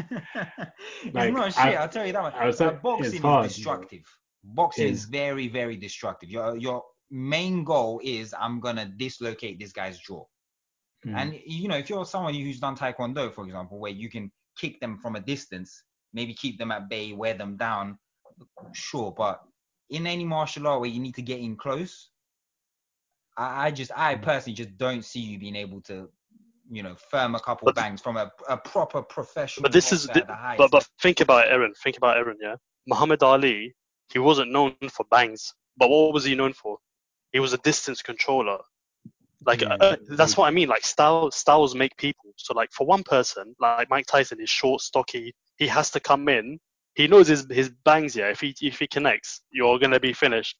it's 1.04 1.14
like, 1.14 1.32
not 1.32 1.52
shit. 1.52 1.58
I- 1.64 1.80
will 1.80 1.88
tell 1.88 2.06
you 2.06 2.12
that 2.12 2.22
much. 2.22 2.34
I 2.34 2.46
was 2.46 2.58
saying, 2.58 2.70
Uh, 2.70 2.74
boxing 2.74 3.14
it's 3.14 3.18
hard, 3.22 3.46
is 3.46 3.58
you 3.58 3.64
know. 3.64 3.70
destructive. 3.76 4.04
Boxing 4.44 4.88
is. 4.88 5.04
very, 5.04 5.48
very 5.48 5.76
destructive. 5.76 6.30
Your 6.30 6.56
your 6.56 6.82
main 7.10 7.64
goal 7.64 8.00
is 8.04 8.34
I'm 8.38 8.60
gonna 8.60 8.86
dislocate 8.86 9.58
this 9.58 9.72
guy's 9.72 9.98
jaw. 9.98 10.24
Mm. 11.06 11.14
And 11.16 11.40
you 11.46 11.68
know, 11.68 11.76
if 11.76 11.88
you're 11.90 12.04
someone 12.04 12.34
who's 12.34 12.60
done 12.60 12.76
taekwondo, 12.76 13.32
for 13.32 13.44
example, 13.44 13.78
where 13.78 13.92
you 13.92 14.08
can 14.10 14.30
kick 14.56 14.80
them 14.80 14.98
from 14.98 15.16
a 15.16 15.20
distance, 15.20 15.82
maybe 16.12 16.34
keep 16.34 16.58
them 16.58 16.70
at 16.72 16.88
bay, 16.88 17.12
wear 17.12 17.34
them 17.34 17.56
down, 17.56 17.98
sure. 18.72 19.12
But 19.16 19.40
in 19.90 20.06
any 20.06 20.24
martial 20.24 20.66
art 20.66 20.80
where 20.80 20.90
you 20.90 21.00
need 21.00 21.14
to 21.14 21.22
get 21.22 21.40
in 21.40 21.56
close, 21.56 22.10
I, 23.36 23.66
I 23.66 23.70
just, 23.70 23.90
I 23.96 24.14
Mm. 24.16 24.22
personally 24.22 24.54
just 24.56 24.76
don't 24.76 25.04
see 25.04 25.20
you 25.20 25.38
being 25.38 25.56
able 25.56 25.80
to 25.82 26.08
you 26.70 26.82
know, 26.82 26.94
firm 27.10 27.34
a 27.34 27.40
couple 27.40 27.64
But- 27.66 27.76
bangs 27.76 28.02
from 28.02 28.18
a, 28.18 28.30
a 28.48 28.56
proper 28.58 29.00
professional. 29.00 29.62
But 29.62 29.72
this 29.72 29.90
is 29.90 30.06
the, 30.06 30.20
the 30.20 30.54
but 30.58 30.70
but 30.70 30.86
think 31.00 31.20
about 31.22 31.46
it, 31.46 31.50
Aaron. 31.50 31.72
Think 31.82 31.96
about 31.96 32.18
Aaron. 32.18 32.36
Yeah, 32.42 32.56
Muhammad 32.86 33.22
Ali. 33.22 33.74
He 34.12 34.18
wasn't 34.18 34.50
known 34.52 34.74
for 34.90 35.06
bangs, 35.10 35.54
but 35.78 35.88
what 35.88 36.12
was 36.12 36.24
he 36.24 36.34
known 36.34 36.52
for? 36.52 36.76
He 37.32 37.40
was 37.40 37.54
a 37.54 37.58
distance 37.58 38.02
controller. 38.02 38.58
Like 39.46 39.62
Yeah, 39.62 39.76
uh, 39.80 39.96
that's 40.10 40.36
what 40.36 40.46
I 40.46 40.50
mean. 40.50 40.68
Like 40.68 40.84
style 40.84 41.30
styles 41.30 41.74
make 41.74 41.96
people. 41.96 42.32
So 42.36 42.52
like 42.52 42.70
for 42.72 42.86
one 42.86 43.02
person, 43.02 43.54
like 43.58 43.88
Mike 43.88 44.06
Tyson 44.06 44.38
is 44.38 44.50
short, 44.50 44.82
stocky. 44.82 45.34
He 45.56 45.66
has 45.68 45.90
to 45.92 46.00
come 46.00 46.28
in. 46.28 46.58
He 46.98 47.06
knows 47.12 47.26
his 47.28 47.46
his 47.60 47.68
bangs. 47.88 48.12
here. 48.14 48.28
if 48.28 48.40
he 48.40 48.50
if 48.60 48.76
he 48.82 48.86
connects, 48.96 49.30
you're 49.56 49.78
gonna 49.78 50.00
be 50.00 50.12
finished. 50.12 50.56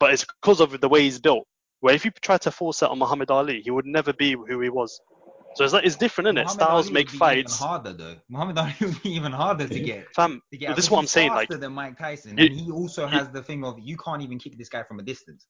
But 0.00 0.08
it's 0.14 0.24
because 0.34 0.58
of 0.64 0.68
the 0.80 0.88
way 0.94 1.00
he's 1.02 1.20
built. 1.28 1.44
Where 1.80 1.94
if 1.94 2.04
you 2.06 2.10
try 2.28 2.38
to 2.46 2.50
force 2.50 2.78
it 2.82 2.88
on 2.92 2.98
Muhammad 2.98 3.30
Ali, 3.30 3.60
he 3.66 3.70
would 3.76 3.86
never 3.98 4.12
be 4.24 4.30
who 4.48 4.60
he 4.60 4.70
was. 4.80 4.90
So 5.54 5.64
it's 5.64 5.74
like 5.74 5.84
it's 5.84 5.96
different, 5.96 6.28
isn't 6.28 6.38
it? 6.38 6.44
Muhammad 6.44 6.62
Styles 6.62 6.86
Ali 6.86 6.94
make 6.94 7.10
fights. 7.10 7.54
Even 7.56 7.68
harder 7.68 7.92
though. 7.92 8.16
Muhammad 8.34 8.56
Ali 8.62 8.74
would 8.80 9.02
be 9.02 9.10
even 9.18 9.32
harder 9.32 9.68
to 9.68 9.80
get. 9.80 10.06
Fam, 10.14 10.40
to 10.50 10.56
get 10.56 10.74
this 10.76 10.86
is 10.86 10.90
what 10.90 11.00
I'm 11.00 11.06
saying. 11.06 11.30
Like 11.32 11.48
faster 11.48 11.60
than 11.60 11.72
Mike 11.74 11.98
Tyson, 11.98 12.38
you- 12.38 12.46
and 12.46 12.54
he 12.60 12.70
also 12.70 13.02
you- 13.02 13.08
has 13.18 13.28
the 13.38 13.42
thing 13.42 13.62
of 13.62 13.78
you 13.78 13.96
can't 13.98 14.22
even 14.22 14.38
kick 14.38 14.56
this 14.56 14.70
guy 14.70 14.82
from 14.84 14.98
a 14.98 15.02
distance 15.02 15.46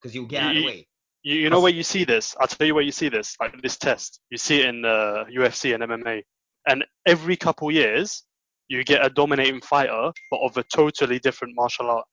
because 0.00 0.14
you'll 0.14 0.26
get 0.34 0.42
out 0.44 0.50
of 0.50 0.54
the 0.56 0.60
You- 0.60 0.66
way. 0.66 0.86
You, 1.22 1.34
you 1.34 1.50
know 1.50 1.60
where 1.60 1.72
you 1.80 1.82
see 1.82 2.04
this? 2.04 2.34
I'll 2.40 2.46
tell 2.46 2.66
you 2.66 2.74
where 2.76 2.84
you 2.90 2.92
see 2.92 3.08
this. 3.10 3.36
Like 3.40 3.60
this 3.60 3.76
test, 3.76 4.20
you 4.30 4.38
see 4.38 4.60
it 4.60 4.66
in 4.66 4.84
uh, 4.84 5.24
UFC 5.38 5.74
and 5.74 5.82
MMA, 5.82 6.22
and 6.68 6.84
every 7.06 7.36
couple 7.36 7.70
years 7.72 8.22
you 8.70 8.84
get 8.84 9.04
a 9.04 9.10
dominating 9.10 9.60
fighter, 9.60 10.12
but 10.30 10.40
of 10.40 10.56
a 10.56 10.62
totally 10.74 11.18
different 11.18 11.54
martial 11.56 11.90
art. 11.90 12.06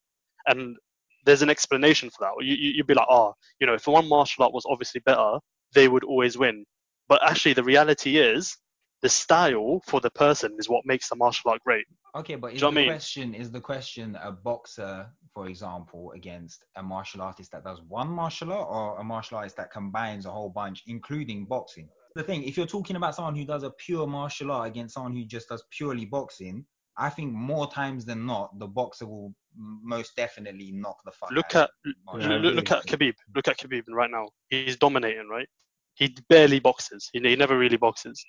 And 0.48 0.76
there's 1.24 1.44
an 1.44 1.52
explanation 1.52 2.10
for 2.10 2.18
that. 2.22 2.44
You, 2.44 2.56
you 2.56 2.72
you'd 2.78 2.88
be 2.88 2.96
like, 2.96 3.08
oh, 3.10 3.34
you 3.62 3.68
know, 3.68 3.76
if 3.76 3.86
one 3.86 4.10
martial 4.10 4.44
art 4.44 4.54
was 4.54 4.66
obviously 4.68 5.02
better, 5.06 5.38
they 5.76 5.88
would 5.88 6.04
always 6.04 6.38
win. 6.38 6.66
But 7.08 7.22
actually, 7.24 7.54
the 7.54 7.64
reality 7.64 8.18
is 8.18 8.58
the 9.04 9.10
style 9.10 9.82
for 9.86 10.02
the 10.02 10.10
person 10.10 10.56
is 10.58 10.68
what 10.68 10.82
makes 10.84 11.10
the 11.10 11.16
martial 11.16 11.52
art 11.52 11.62
great. 11.64 11.86
Okay, 12.16 12.36
but 12.36 12.54
is 12.54 12.62
the 12.62 12.68
I 12.68 12.72
mean? 12.72 12.88
question 12.88 13.36
is 13.36 13.52
the 13.52 13.62
question 13.62 14.18
a 14.24 14.32
boxer, 14.32 15.06
for 15.36 15.48
example, 15.48 16.12
against 16.16 16.66
a 16.76 16.82
martial 16.82 17.22
artist 17.22 17.52
that 17.52 17.64
does 17.64 17.82
one 17.88 18.10
martial 18.10 18.52
art 18.52 18.68
or 18.68 19.00
a 19.00 19.04
martial 19.04 19.38
artist 19.38 19.58
that 19.58 19.72
combines 19.72 20.26
a 20.26 20.32
whole 20.32 20.50
bunch, 20.50 20.84
including 20.88 21.46
boxing? 21.46 21.88
The 22.18 22.24
thing, 22.24 22.44
if 22.44 22.58
you're 22.58 22.66
talking 22.66 22.96
about 22.96 23.14
someone 23.14 23.36
who 23.36 23.46
does 23.46 23.62
a 23.62 23.70
pure 23.70 24.08
martial 24.08 24.52
art 24.52 24.68
against 24.70 24.96
someone 24.96 25.16
who 25.16 25.24
just 25.24 25.50
does 25.50 25.64
purely 25.70 26.06
boxing, 26.06 26.66
I 26.98 27.12
think 27.12 27.32
more 27.32 27.70
times 27.72 28.06
than 28.06 28.26
not, 28.26 28.58
the 28.58 28.66
boxer 28.66 29.06
will 29.06 29.36
most 29.56 30.16
definitely 30.16 30.72
knock 30.72 30.98
the 31.06 31.12
fuck 31.12 31.30
Look 31.30 31.56
out 31.56 31.56
at 31.56 31.64
of 31.66 31.70
the 31.86 31.94
martial 32.04 32.32
Yeah, 32.32 32.38
look, 32.38 32.56
artist. 32.56 32.56
look 32.56 32.72
at 32.72 32.86
Khabib. 32.88 33.14
Look 33.36 33.48
at 33.48 33.60
Khabib 33.60 33.84
right 33.90 34.10
now. 34.10 34.30
He's 34.50 34.78
dominating, 34.78 35.28
right? 35.30 35.48
He 35.94 36.16
barely 36.28 36.60
boxes. 36.60 37.08
He, 37.14 37.20
he 37.20 37.36
never 37.36 37.56
really 37.56 37.78
boxes. 37.78 38.26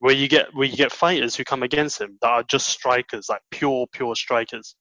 Where 0.00 0.14
you 0.14 0.26
get 0.26 0.52
where 0.54 0.66
you 0.66 0.76
get 0.76 0.90
fighters 0.90 1.36
who 1.36 1.44
come 1.44 1.62
against 1.62 2.00
him 2.00 2.18
that 2.22 2.28
are 2.28 2.42
just 2.42 2.66
strikers, 2.68 3.28
like 3.28 3.42
pure 3.52 3.86
pure 3.92 4.16
strikers. 4.16 4.74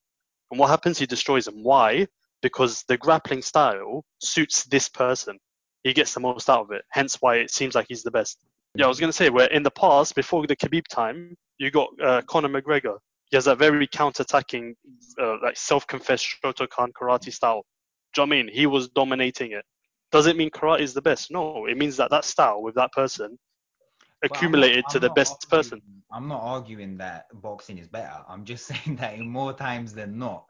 And 0.50 0.60
what 0.60 0.72
happens? 0.72 0.98
He 0.98 1.06
destroys 1.06 1.46
them. 1.46 1.62
Why? 1.62 2.08
Because 2.42 2.84
the 2.88 2.98
grappling 2.98 3.44
style 3.44 4.04
suits 4.20 4.64
this 4.64 4.90
person. 4.90 5.38
He 5.84 5.94
gets 5.94 6.14
the 6.14 6.20
most 6.20 6.50
out 6.50 6.62
of 6.62 6.72
it. 6.72 6.84
Hence 6.90 7.18
why 7.22 7.36
it 7.38 7.52
seems 7.52 7.76
like 7.76 7.86
he's 7.90 8.04
the 8.04 8.12
best. 8.12 8.40
Yeah, 8.76 8.86
I 8.86 8.88
was 8.88 9.00
gonna 9.00 9.14
say 9.14 9.30
where 9.30 9.48
in 9.48 9.64
the 9.64 9.72
past, 9.72 10.16
before 10.16 10.46
the 10.46 10.56
Khabib 10.56 10.88
time, 10.88 11.36
you 11.58 11.72
got 11.72 11.90
uh, 12.04 12.22
Conor 12.28 12.50
McGregor. 12.50 12.98
He 13.30 13.38
has 13.38 13.46
that 13.46 13.58
very 13.58 13.88
counter-attacking, 13.88 14.76
uh, 15.22 15.38
like 15.44 15.58
self-confessed 15.58 16.38
Shotokan 16.44 16.90
karate 17.00 17.34
style. 17.34 17.66
Do 18.14 18.22
you 18.22 18.28
know 18.28 18.30
what 18.30 18.40
I 18.40 18.44
mean? 18.44 18.54
He 18.54 18.66
was 18.68 18.88
dominating 18.90 19.52
it. 19.52 19.66
Does 20.12 20.28
it 20.28 20.38
mean 20.38 20.50
karate 20.50 20.80
is 20.82 20.94
the 20.94 21.02
best? 21.02 21.30
No, 21.32 21.66
it 21.66 21.78
means 21.78 21.98
that 21.98 22.10
that 22.12 22.24
style 22.24 22.62
with 22.62 22.76
that 22.76 22.92
person 22.94 23.26
I'm 23.26 24.30
not- 24.30 24.38
accumulated 24.38 24.86
to 24.92 25.00
the 25.00 25.10
best 25.10 25.46
arguing- 25.52 25.64
person. 25.64 25.82
I'm 26.12 26.28
not 26.30 26.42
arguing 26.42 26.98
that 26.98 27.26
boxing 27.42 27.78
is 27.80 27.88
better. 27.90 28.24
I'm 28.30 28.46
just 28.46 28.66
saying 28.72 28.96
that 28.98 29.16
in 29.16 29.30
more 29.30 29.52
times 29.54 29.94
than 29.94 30.18
not, 30.18 30.46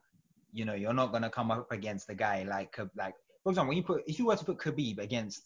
you 0.54 0.66
know, 0.66 0.76
you're 0.76 0.94
not 0.94 1.12
gonna 1.12 1.30
come 1.32 1.50
up 1.52 1.72
against 1.72 2.10
a 2.10 2.16
guy 2.16 2.44
like 2.44 2.78
like 2.96 3.16
for 3.48 3.52
example, 3.52 3.70
when 3.70 3.78
you 3.78 3.84
put 3.84 4.04
if 4.06 4.20
you 4.20 4.26
were 4.26 4.36
to 4.36 4.44
put 4.44 4.58
Khabib 4.58 5.00
against 5.00 5.44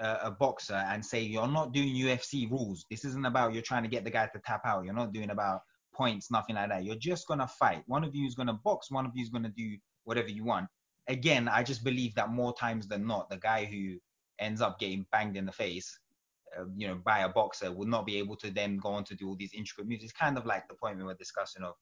uh, 0.00 0.16
a 0.22 0.30
boxer 0.32 0.74
and 0.74 1.06
say 1.06 1.20
you're 1.20 1.46
not 1.46 1.72
doing 1.72 1.94
UFC 1.94 2.50
rules, 2.50 2.84
this 2.90 3.04
isn't 3.04 3.24
about 3.24 3.52
you're 3.54 3.62
trying 3.62 3.84
to 3.84 3.88
get 3.88 4.02
the 4.02 4.10
guy 4.10 4.26
to 4.32 4.40
tap 4.40 4.62
out. 4.66 4.84
You're 4.84 4.92
not 4.92 5.12
doing 5.12 5.30
about 5.30 5.60
points, 5.94 6.32
nothing 6.32 6.56
like 6.56 6.70
that. 6.70 6.82
You're 6.82 6.96
just 6.96 7.28
gonna 7.28 7.46
fight. 7.46 7.84
One 7.86 8.02
of 8.02 8.12
you 8.12 8.26
is 8.26 8.34
gonna 8.34 8.58
box. 8.64 8.90
One 8.90 9.06
of 9.06 9.12
you 9.14 9.22
is 9.22 9.28
gonna 9.28 9.52
do 9.56 9.76
whatever 10.02 10.26
you 10.30 10.42
want. 10.42 10.66
Again, 11.06 11.46
I 11.46 11.62
just 11.62 11.84
believe 11.84 12.12
that 12.16 12.30
more 12.30 12.52
times 12.54 12.88
than 12.88 13.06
not, 13.06 13.30
the 13.30 13.36
guy 13.36 13.66
who 13.66 13.98
ends 14.40 14.60
up 14.60 14.80
getting 14.80 15.06
banged 15.12 15.36
in 15.36 15.46
the 15.46 15.52
face 15.52 15.96
uh, 16.58 16.64
you 16.76 16.88
know, 16.88 16.96
by 17.04 17.20
a 17.20 17.28
boxer 17.28 17.70
would 17.70 17.86
not 17.86 18.04
be 18.04 18.16
able 18.18 18.34
to 18.38 18.50
then 18.50 18.78
go 18.78 18.88
on 18.88 19.04
to 19.04 19.14
do 19.14 19.28
all 19.28 19.36
these 19.36 19.54
intricate 19.54 19.88
moves. 19.88 20.02
It's 20.02 20.12
kind 20.12 20.36
of 20.36 20.44
like 20.44 20.66
the 20.66 20.74
point 20.74 20.98
we 20.98 21.04
were 21.04 21.14
discussing 21.14 21.62
of 21.62 21.74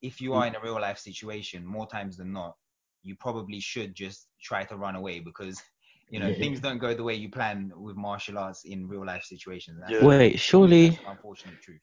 if 0.00 0.20
you 0.20 0.34
are 0.34 0.48
in 0.48 0.56
a 0.56 0.60
real 0.60 0.80
life 0.80 0.98
situation, 0.98 1.64
more 1.64 1.86
times 1.86 2.16
than 2.16 2.32
not, 2.32 2.56
you 3.02 3.14
probably 3.16 3.60
should 3.60 3.94
just 3.94 4.28
try 4.42 4.64
to 4.64 4.76
run 4.76 4.94
away 4.96 5.20
because 5.20 5.60
you 6.08 6.20
know 6.20 6.32
things 6.34 6.60
don't 6.60 6.78
go 6.78 6.94
the 6.94 7.02
way 7.02 7.14
you 7.14 7.30
plan 7.30 7.72
with 7.76 7.96
martial 7.96 8.38
arts 8.38 8.64
in 8.64 8.86
real 8.88 9.04
life 9.06 9.24
situations. 9.24 9.80
Yeah. 9.88 10.04
Wait, 10.04 10.38
surely 10.38 10.90
that's 10.90 11.00
an 11.02 11.06
unfortunate 11.10 11.60
truth. 11.62 11.80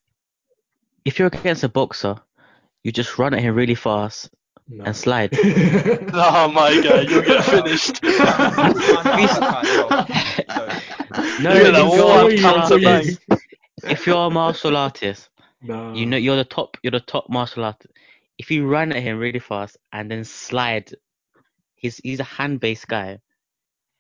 if 1.06 1.18
you're 1.20 1.28
against 1.28 1.64
a 1.64 1.70
boxer, 1.70 2.16
you 2.84 2.92
just 2.92 3.18
run 3.18 3.34
at 3.34 3.42
him 3.42 3.56
really 3.56 3.76
fast 3.76 4.30
No. 4.68 4.84
and 4.86 4.96
slide. 4.96 5.32
Oh 6.14 6.48
my 6.52 6.80
god, 6.82 7.10
you'll 7.10 7.24
get 7.24 7.44
finished. 7.56 8.00
No, 11.42 11.50
Look 11.54 11.64
at 11.64 11.74
that 11.74 11.82
if 11.82 11.88
one 11.90 11.98
you're, 11.98 12.08
Oh, 12.08 12.38
counter 12.42 12.78
you- 12.78 12.86
bang. 12.86 13.40
if 13.90 14.06
you're 14.06 14.28
a 14.28 14.30
martial 14.30 14.76
artist, 14.78 15.30
no. 15.62 15.94
you 15.94 16.06
know 16.06 16.18
you're 16.18 16.36
the 16.36 16.44
top. 16.44 16.78
You're 16.84 16.92
the 16.92 17.00
top 17.00 17.30
martial 17.30 17.64
artist. 17.64 17.94
If 18.38 18.52
you 18.52 18.68
run 18.68 18.92
at 18.92 19.02
him 19.02 19.18
really 19.18 19.40
fast 19.40 19.78
and 19.94 20.12
then 20.12 20.24
slide, 20.24 20.94
he's 21.80 21.98
he's 21.98 22.20
a 22.20 22.24
hand-based 22.24 22.88
guy, 22.88 23.20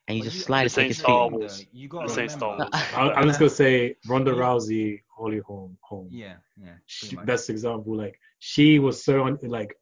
and 0.07 0.17
you 0.17 0.23
But 0.23 0.29
just 0.29 0.35
you- 0.37 0.43
slide 0.43 0.65
This 0.65 0.77
and 0.77 0.81
take 0.81 0.83
ain't 0.85 0.95
his 0.95 0.99
Star 0.99 1.29
feet. 1.29 1.39
Wars. 1.39 1.65
You 1.71 1.87
got 1.87 2.03
This 2.07 2.15
to 2.15 2.21
ain't 2.21 2.31
Star 2.31 2.51
remember. 2.53 2.71
Wars. 2.77 2.85
I, 2.95 3.11
I'm 3.13 3.27
just 3.27 3.39
gonna 3.39 3.49
say 3.49 3.95
Ronda 4.07 4.31
You- 4.31 4.37
Rousey, 4.43 5.01
Holly 5.17 5.39
Holm, 5.39 5.77
Holm. 5.81 6.07
Yeah, 6.11 6.35
yeah. 6.61 6.75
She, 6.85 7.15
best 7.17 7.49
example. 7.49 7.95
Like 7.95 8.19
she 8.39 8.79
was 8.79 9.03
so 9.03 9.25
un, 9.25 9.37
like 9.43 9.75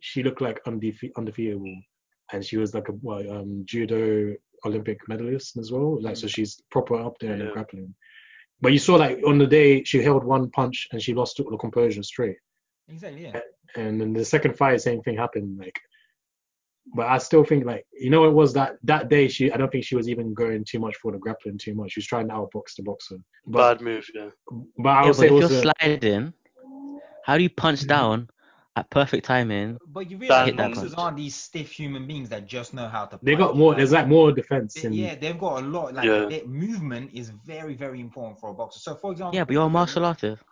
she 0.00 0.22
looked 0.22 0.40
like 0.40 0.62
undefe- 0.64 1.12
undefeatable, 1.16 1.76
and 2.32 2.44
she 2.44 2.56
was 2.56 2.74
like 2.74 2.88
a 2.88 2.92
what, 2.92 3.28
um, 3.28 3.62
judo 3.64 4.34
Olympic 4.64 4.98
medalist 5.08 5.56
as 5.56 5.70
well. 5.72 6.00
Like 6.00 6.16
so, 6.16 6.26
she's 6.28 6.60
proper 6.70 6.94
up 7.00 7.14
there 7.20 7.34
in 7.34 7.40
Yeah. 7.40 7.50
grappling. 7.52 7.94
But 8.60 8.72
you 8.72 8.78
saw 8.78 8.94
like 8.96 9.18
on 9.26 9.38
the 9.38 9.46
day 9.46 9.82
she 9.84 10.00
held 10.02 10.22
one 10.24 10.48
punch 10.50 10.86
and 10.92 11.02
she 11.02 11.14
lost 11.14 11.40
all 11.40 11.50
the 11.50 11.56
composure 11.56 12.02
straight. 12.04 12.36
Exactly. 12.88 13.24
Yeah. 13.24 13.40
And 13.76 14.00
then 14.00 14.12
the 14.12 14.24
second 14.24 14.56
fight, 14.56 14.80
same 14.80 15.00
thing 15.02 15.16
happened. 15.16 15.58
Like, 15.58 15.80
but 16.94 17.06
I 17.06 17.18
still 17.18 17.44
think 17.44 17.64
like 17.64 17.86
you 17.92 18.10
know 18.10 18.24
it 18.24 18.32
was 18.32 18.52
that 18.54 18.76
that 18.84 19.08
day 19.08 19.28
she 19.28 19.50
I 19.52 19.56
don't 19.56 19.70
think 19.70 19.84
she 19.84 19.94
was 19.96 20.08
even 20.08 20.34
going 20.34 20.64
too 20.64 20.78
much 20.78 20.96
for 20.96 21.12
the 21.12 21.18
grappling 21.18 21.58
too 21.58 21.74
much. 21.74 21.92
She 21.92 22.00
was 22.00 22.06
trying 22.06 22.28
to 22.28 22.34
outbox 22.34 22.74
the 22.76 22.82
boxer. 22.82 23.16
But 23.46 23.78
Bad 23.78 23.84
move, 23.84 24.06
yeah. 24.14 24.30
but 24.78 24.88
I 24.90 25.02
Yeah, 25.02 25.08
would 25.08 25.16
but 25.16 25.26
if 25.26 25.32
also 25.32 25.54
you're 25.54 25.74
sliding, 25.80 26.32
how 27.24 27.36
do 27.36 27.42
you 27.42 27.50
punch 27.50 27.80
mm-hmm. 27.80 27.88
down 27.88 28.28
at 28.76 28.90
perfect 28.90 29.24
timing? 29.26 29.78
But 29.86 30.10
you 30.10 30.16
realize 30.18 30.46
Hit 30.46 30.56
that 30.56 30.74
boxers 30.74 30.94
aren't 30.94 31.16
these 31.16 31.34
stiff 31.34 31.70
human 31.72 32.06
beings 32.06 32.28
that 32.30 32.46
just 32.46 32.74
know 32.74 32.88
how 32.88 33.04
to. 33.06 33.18
they 33.22 33.32
punch. 33.36 33.46
got 33.46 33.56
more. 33.56 33.70
Like, 33.72 33.76
There's 33.78 33.92
like 33.92 34.08
more 34.08 34.32
defense. 34.32 34.74
they- 34.74 34.86
in, 34.88 34.92
yeah, 34.92 35.14
they've 35.14 35.38
got 35.38 35.62
a 35.62 35.66
lot. 35.66 35.94
Like 35.94 36.04
Yeah. 36.06 36.26
their 36.26 36.46
movement 36.46 37.10
is 37.14 37.30
very, 37.46 37.74
very 37.74 38.00
important 38.00 38.38
for 38.40 38.50
a 38.50 38.54
boxer. 38.54 38.80
So, 38.80 38.94
for 38.96 39.12
example, 39.12 39.36
Yeah, 39.36 39.44
but 39.44 39.52
you're 39.52 39.66
a 39.66 39.70
martial 39.70 40.04
artist. 40.04 40.42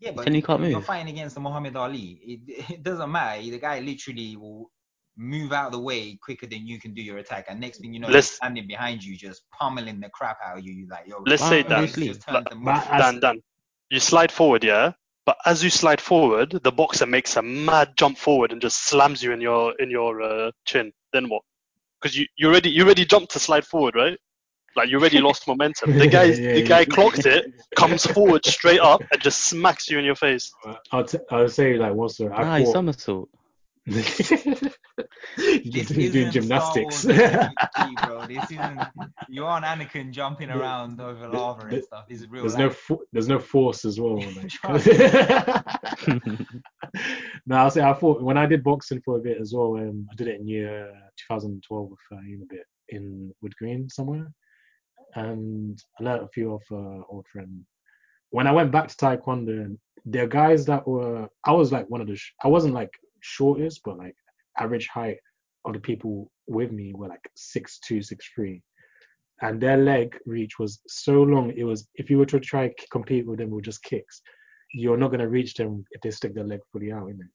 Yeah, 0.00 0.10
but 0.12 0.30
you 0.32 0.42
can't 0.42 0.60
move. 0.60 0.70
you're 0.70 0.78
move. 0.80 0.86
fighting 0.86 1.08
against 1.12 1.36
a 1.36 1.40
Muhammad 1.40 1.74
Ali. 1.76 2.20
It, 2.22 2.40
it 2.74 2.82
doesn't 2.82 3.10
matter. 3.10 3.40
The 3.42 3.58
guy 3.58 3.80
literally 3.80 4.36
will 4.36 4.70
move 5.16 5.52
out 5.52 5.66
of 5.66 5.72
the 5.72 5.78
way 5.80 6.18
quicker 6.22 6.46
than 6.46 6.66
you 6.66 6.78
can 6.78 6.92
do 6.94 7.02
your 7.02 7.18
attack, 7.18 7.46
and 7.48 7.58
next 7.60 7.78
thing 7.80 7.92
you 7.92 8.00
know, 8.00 8.08
Let's- 8.08 8.28
he's 8.30 8.36
standing 8.36 8.66
behind 8.66 9.02
you, 9.02 9.16
just 9.16 9.42
pummeling 9.50 10.00
the 10.00 10.10
crap 10.10 10.38
out 10.44 10.58
of 10.58 10.64
you. 10.64 10.72
You're 10.72 10.88
like, 10.88 11.06
yo, 11.06 11.22
Let's 11.26 11.42
say 11.42 11.62
Bruce 11.62 11.70
that. 11.70 11.78
Bruce 11.78 11.96
Lee. 11.96 12.08
just 12.08 12.22
turned 12.22 12.46
to 12.46 12.54
But 12.54 12.58
mush. 12.58 12.86
I- 12.90 12.98
Dan, 12.98 13.20
Dan. 13.20 13.42
You 13.90 14.00
slide 14.00 14.32
forward, 14.32 14.64
yeah? 14.64 14.92
But 15.24 15.38
as 15.44 15.62
you 15.64 15.70
slide 15.70 16.00
forward, 16.00 16.60
the 16.62 16.70
boxer 16.72 17.06
makes 17.06 17.36
a 17.36 17.42
mad 17.42 17.94
jump 17.96 18.16
forward 18.18 18.52
and 18.52 18.60
just 18.60 18.84
slams 18.86 19.22
you 19.22 19.32
in 19.32 19.40
your 19.40 19.74
in 19.80 19.90
your 19.90 20.22
uh, 20.22 20.50
chin. 20.66 20.92
Then 21.12 21.28
what? 21.28 21.42
Because 22.00 22.16
you 22.16 22.26
you 22.36 22.48
already 22.48 22.70
you 22.70 22.84
already 22.84 23.04
jumped 23.04 23.32
to 23.32 23.38
slide 23.40 23.64
forward, 23.66 23.96
right? 23.96 24.16
Like 24.76 24.88
you 24.90 24.98
already 24.98 25.20
lost 25.20 25.48
momentum. 25.48 25.98
The 25.98 26.06
guy 26.18 26.24
Yeah, 26.24 26.52
the 26.54 26.60
yeah. 26.60 26.66
guy 26.68 26.84
clocks 26.84 27.24
it, 27.26 27.46
comes 27.76 28.06
forward 28.06 28.44
straight 28.46 28.78
up, 28.80 29.00
and 29.10 29.20
just 29.22 29.44
smacks 29.46 29.88
you 29.88 29.98
in 29.98 30.04
your 30.04 30.14
face. 30.14 30.52
I'll 30.92 31.04
t- 31.04 31.18
I'll 31.30 31.48
say 31.48 31.76
like 31.76 31.94
once 31.94 32.20
I 32.20 32.26
Ah, 32.26 32.64
somersault. 32.72 33.28
This 33.86 34.18
He's 35.36 35.88
doing 36.12 36.32
gymnastics. 36.32 37.04
Bro. 38.04 38.26
This 38.26 38.44
isn't. 38.50 38.80
You're 39.28 39.46
on 39.46 39.62
Anakin 39.62 40.10
jumping 40.10 40.50
around 40.50 41.00
over 41.00 41.28
lava 41.28 41.66
and 41.68 41.84
stuff. 41.84 42.08
This 42.08 42.22
is 42.22 42.28
real 42.28 42.42
there's 42.42 42.56
no 42.56 42.70
fo- 42.70 43.02
there's 43.12 43.28
no 43.28 43.38
force 43.38 43.84
as 43.84 44.00
well. 44.00 44.18
No, 47.48 47.56
I'll 47.56 47.70
say 47.70 47.82
I 47.82 47.92
thought 47.92 48.22
when 48.22 48.36
I 48.36 48.46
did 48.46 48.64
boxing 48.64 49.00
for 49.04 49.18
a 49.18 49.20
bit 49.20 49.40
as 49.40 49.52
well. 49.54 49.76
Um, 49.76 50.08
I 50.10 50.14
did 50.16 50.28
it 50.28 50.40
in 50.40 50.48
year 50.48 50.92
2012 51.28 51.90
with 51.90 51.98
uh, 52.12 52.16
a 52.16 52.44
bit 52.48 52.64
in 52.88 53.32
Wood 53.40 53.54
Green 53.56 53.88
somewhere, 53.88 54.32
and 55.14 55.78
I 56.00 56.02
learned 56.02 56.24
a 56.24 56.28
few 56.28 56.54
off 56.54 56.64
uh, 56.72 57.02
old 57.08 57.26
friend. 57.32 57.60
when 58.30 58.46
I 58.46 58.52
went 58.52 58.72
back 58.72 58.88
to 58.88 58.96
Taekwondo, 58.96 59.76
there 60.04 60.24
are 60.24 60.28
guys 60.28 60.64
that 60.66 60.86
were 60.88 61.28
I 61.44 61.52
was 61.52 61.70
like 61.70 61.88
one 61.88 62.00
of 62.00 62.08
the 62.08 62.16
sh- 62.16 62.32
I 62.42 62.48
wasn't 62.48 62.74
like 62.74 62.90
shortest, 63.34 63.80
but 63.84 63.98
like 63.98 64.16
average 64.58 64.88
height 64.88 65.18
of 65.64 65.72
the 65.74 65.80
people 65.80 66.30
with 66.46 66.70
me 66.72 66.92
were 66.94 67.08
like 67.08 67.26
six 67.34 67.78
two, 67.86 68.00
six 68.02 68.28
three, 68.34 68.62
and 69.42 69.60
their 69.60 69.76
leg 69.76 70.16
reach 70.26 70.58
was 70.58 70.80
so 70.86 71.22
long. 71.22 71.52
It 71.56 71.64
was 71.64 71.88
if 71.94 72.08
you 72.10 72.18
were 72.18 72.26
to 72.26 72.40
try 72.40 72.68
to 72.68 72.88
compete 72.90 73.26
with 73.26 73.38
them 73.38 73.50
with 73.50 73.64
just 73.64 73.82
kicks, 73.82 74.22
you're 74.72 74.96
not 75.02 75.10
gonna 75.10 75.28
reach 75.28 75.54
them 75.54 75.84
if 75.90 76.00
they 76.00 76.10
stick 76.10 76.34
their 76.34 76.44
leg 76.52 76.60
fully 76.72 76.92
out. 76.92 77.08
Innit? 77.08 77.30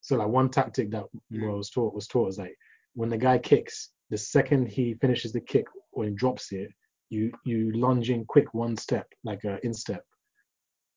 So 0.00 0.16
like 0.16 0.28
one 0.28 0.48
tactic 0.50 0.90
that 0.90 1.04
Mm. 1.32 1.56
was 1.56 1.70
taught 1.70 1.94
was 1.94 2.06
taught 2.08 2.26
was 2.26 2.38
like 2.38 2.56
when 2.94 3.10
the 3.10 3.18
guy 3.18 3.38
kicks, 3.38 3.90
the 4.10 4.18
second 4.18 4.68
he 4.68 4.94
finishes 4.94 5.32
the 5.32 5.40
kick 5.40 5.66
or 5.92 6.04
he 6.04 6.10
drops 6.10 6.52
it, 6.52 6.70
you 7.10 7.32
you 7.44 7.72
lunge 7.72 8.10
in 8.10 8.24
quick 8.24 8.52
one 8.54 8.76
step 8.76 9.06
like 9.24 9.44
a 9.44 9.64
instep, 9.64 10.04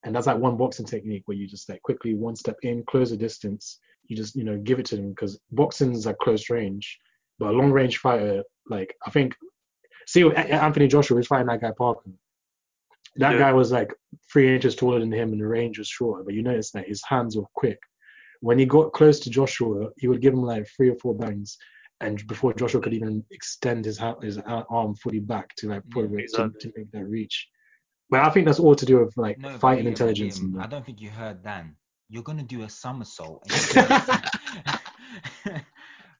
and 0.05 0.15
that's 0.15 0.27
like 0.27 0.37
one 0.37 0.55
boxing 0.55 0.85
technique 0.85 1.23
where 1.25 1.35
you 1.35 1.47
just 1.47 1.67
like 1.67 1.81
quickly 1.81 2.13
one 2.13 2.35
step 2.35 2.55
in, 2.61 2.83
close 2.85 3.09
the 3.09 3.17
distance. 3.17 3.79
You 4.07 4.15
just 4.15 4.35
you 4.35 4.43
know 4.43 4.57
give 4.57 4.79
it 4.79 4.85
to 4.87 4.95
them 4.95 5.09
because 5.09 5.39
boxing's 5.51 6.05
like 6.05 6.19
close 6.19 6.49
range, 6.49 6.97
but 7.39 7.49
a 7.49 7.57
long 7.57 7.71
range 7.71 7.97
fighter 7.97 8.43
like 8.69 8.95
I 9.05 9.09
think 9.09 9.35
see 10.07 10.21
A- 10.21 10.27
A- 10.27 10.63
Anthony 10.63 10.87
Joshua 10.87 11.17
was 11.17 11.27
fighting 11.27 11.47
that 11.47 11.61
guy 11.61 11.71
Parker. 11.75 12.11
That 13.17 13.33
Yeah. 13.33 13.39
guy 13.39 13.53
was 13.53 13.71
like 13.71 13.91
three 14.31 14.53
inches 14.53 14.75
taller 14.75 14.99
than 14.99 15.11
him 15.11 15.31
and 15.31 15.41
the 15.41 15.47
range 15.47 15.79
was 15.79 15.87
shorter, 15.87 16.23
but 16.23 16.33
you 16.35 16.43
notice 16.43 16.71
that 16.71 16.87
his 16.87 17.01
hands 17.03 17.35
were 17.35 17.45
quick. 17.55 17.79
When 18.41 18.59
he 18.59 18.65
got 18.65 18.93
close 18.93 19.19
to 19.21 19.29
Joshua, 19.29 19.89
he 19.97 20.07
would 20.07 20.21
give 20.21 20.33
him 20.33 20.43
like 20.43 20.67
three 20.67 20.89
or 20.89 20.95
four 20.97 21.15
bangs, 21.15 21.57
and 22.01 22.25
before 22.27 22.53
Joshua 22.53 22.81
could 22.81 22.93
even 22.93 23.23
extend 23.31 23.85
his 23.85 23.97
ha- 23.97 24.19
his 24.21 24.37
arm 24.37 24.93
fully 24.95 25.19
back 25.19 25.55
to 25.55 25.69
like 25.69 25.83
put 25.89 26.11
Yeah, 26.11 26.19
it 26.19 26.33
to, 26.33 26.51
to 26.59 26.73
make 26.77 26.91
that 26.91 27.05
reach. 27.05 27.47
But 28.09 28.21
I 28.21 28.29
think 28.29 28.45
that's 28.45 28.59
all 28.59 28.75
to 28.75 28.85
do 28.85 28.99
with 29.03 29.15
like 29.17 29.39
No, 29.39 29.49
but 29.49 29.59
fighting 29.59 29.87
intelligence. 29.87 30.39
Liam, 30.39 30.43
and 30.53 30.61
uh, 30.61 30.63
I 30.63 30.67
don't 30.67 30.85
think 30.85 31.01
you 31.01 31.09
heard 31.09 31.43
Dan. 31.43 31.75
You're 32.09 32.23
gonna 32.23 32.43
do 32.43 32.61
a 32.63 32.69
somersault. 32.69 33.43
and 33.49 33.75
you're 33.75 33.87
gonna- 33.87 34.21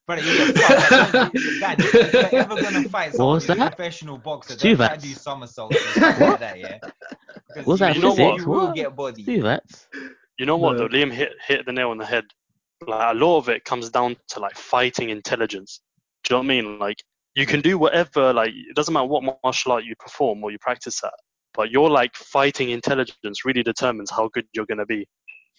But 0.07 0.23
you 0.23 0.37
get 0.53 0.57
fucked. 0.57 0.91
Like, 0.91 1.11
don't- 1.11 1.59
Dan, 1.59 1.75
if 1.79 2.13
you're 2.13 2.41
ever 2.41 2.61
gonna 2.61 2.89
fight 2.89 3.13
someone 3.13 3.41
a 3.49 3.55
professional 3.55 4.17
boxer, 4.19 4.53
Stu 4.53 4.75
don't 4.75 4.87
try 4.87 4.95
to 4.97 5.01
do 5.01 5.13
somersaults 5.13 5.77
and 5.77 5.85
stuff 5.95 6.19
like 6.19 6.39
that, 6.39 6.59
yeah. 6.59 6.77
'Cause 7.55 7.65
Was 7.65 7.79
you, 7.79 7.85
that 7.87 7.95
You 7.95 8.01
know 8.01 8.13
what? 8.13 8.39
you 8.39 8.47
will 8.47 8.67
What? 8.67 8.75
get 8.75 8.95
body. 8.95 9.23
Do 9.23 9.41
that. 9.43 9.63
You 10.37 10.45
know 10.45 10.57
what 10.57 10.73
No. 10.73 10.79
though? 10.79 10.87
Liam 10.89 11.11
hit 11.11 11.31
hit 11.47 11.65
the 11.65 11.71
nail 11.71 11.89
on 11.91 11.97
the 11.97 12.05
head. 12.05 12.25
Like 12.85 13.15
a 13.15 13.17
lot 13.17 13.37
of 13.37 13.49
it 13.49 13.63
comes 13.63 13.89
down 13.89 14.15
to 14.29 14.39
like 14.39 14.55
fighting 14.55 15.09
intelligence. 15.09 15.81
Do 16.23 16.33
you 16.35 16.35
know 16.35 16.39
what 16.47 16.53
I 16.53 16.61
mean? 16.61 16.79
Like 16.79 16.97
you 17.35 17.45
can 17.45 17.61
do 17.61 17.77
whatever. 17.77 18.31
Like 18.33 18.51
it 18.53 18.75
doesn't 18.75 18.93
matter 18.93 19.07
what 19.07 19.23
martial 19.43 19.71
art 19.71 19.85
you 19.85 19.95
perform 19.97 20.43
or 20.43 20.51
you 20.51 20.57
practice 20.59 21.01
at, 21.03 21.13
but 21.55 21.71
your 21.71 21.89
like 21.89 22.15
fighting 22.15 22.69
intelligence 22.69 23.45
really 23.45 23.63
determines 23.63 24.11
how 24.11 24.29
good 24.33 24.45
you're 24.53 24.65
gonna 24.65 24.85
be. 24.85 25.05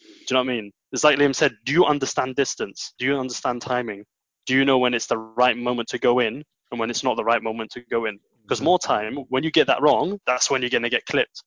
Do 0.00 0.34
you 0.34 0.34
know 0.34 0.40
what 0.40 0.52
I 0.52 0.56
mean? 0.56 0.72
It's 0.92 1.04
like 1.04 1.18
Liam 1.18 1.34
said. 1.34 1.54
Do 1.64 1.72
you 1.72 1.84
understand 1.84 2.36
distance? 2.36 2.94
Do 2.98 3.06
you 3.06 3.16
understand 3.16 3.62
timing? 3.62 4.04
Do 4.46 4.54
you 4.54 4.64
know 4.64 4.78
when 4.78 4.94
it's 4.94 5.06
the 5.06 5.18
right 5.18 5.56
moment 5.56 5.88
to 5.90 5.98
go 5.98 6.18
in 6.20 6.42
and 6.70 6.80
when 6.80 6.90
it's 6.90 7.04
not 7.04 7.16
the 7.16 7.24
right 7.24 7.42
moment 7.42 7.70
to 7.72 7.80
go 7.90 8.04
in? 8.06 8.18
Because 8.42 8.58
mm-hmm. 8.58 8.66
more 8.66 8.78
time, 8.78 9.16
when 9.28 9.42
you 9.42 9.50
get 9.50 9.66
that 9.68 9.82
wrong, 9.82 10.18
that's 10.26 10.50
when 10.50 10.62
you're 10.62 10.70
gonna 10.70 10.90
get 10.90 11.06
clipped. 11.06 11.42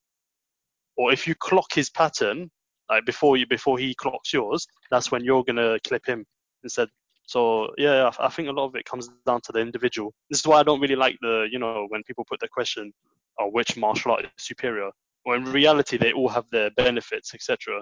Or 0.98 1.14
if 1.14 1.28
you 1.28 1.36
clock 1.36 1.74
his 1.74 1.90
pattern, 1.90 2.50
like 2.90 3.06
before 3.06 3.38
you 3.38 3.48
before 3.48 3.78
he 3.78 3.96
clocks 3.96 4.34
yours, 4.34 4.68
that's 4.92 5.12
when 5.12 5.24
you're 5.24 5.44
gonna 5.44 5.78
clip 5.88 6.06
him 6.06 6.26
instead. 6.64 6.90
So 7.26 7.70
yeah, 7.78 8.10
I, 8.20 8.26
I 8.26 8.30
think 8.30 8.50
a 8.50 8.52
lot 8.52 8.66
of 8.66 8.76
it 8.76 8.86
comes 8.86 9.10
down 9.26 9.42
to 9.46 9.52
the 9.52 9.60
individual. 9.60 10.14
This 10.30 10.40
is 10.40 10.48
why 10.48 10.60
I 10.60 10.64
don't 10.64 10.82
really 10.82 10.96
like 10.96 11.16
the 11.22 11.48
you 11.52 11.60
know 11.60 11.86
when 11.90 12.04
people 12.04 12.26
put 12.28 12.40
the 12.40 12.48
question, 12.48 12.92
"Oh, 13.40 13.48
which 13.50 13.78
martial 13.78 14.12
art 14.12 14.26
is 14.26 14.30
superior?" 14.38 14.92
Well, 15.26 15.38
in 15.38 15.46
reality, 15.46 15.98
they 15.98 16.14
all 16.14 16.30
have 16.30 16.46
their 16.52 16.72
benefits, 16.72 17.34
etc. 17.34 17.82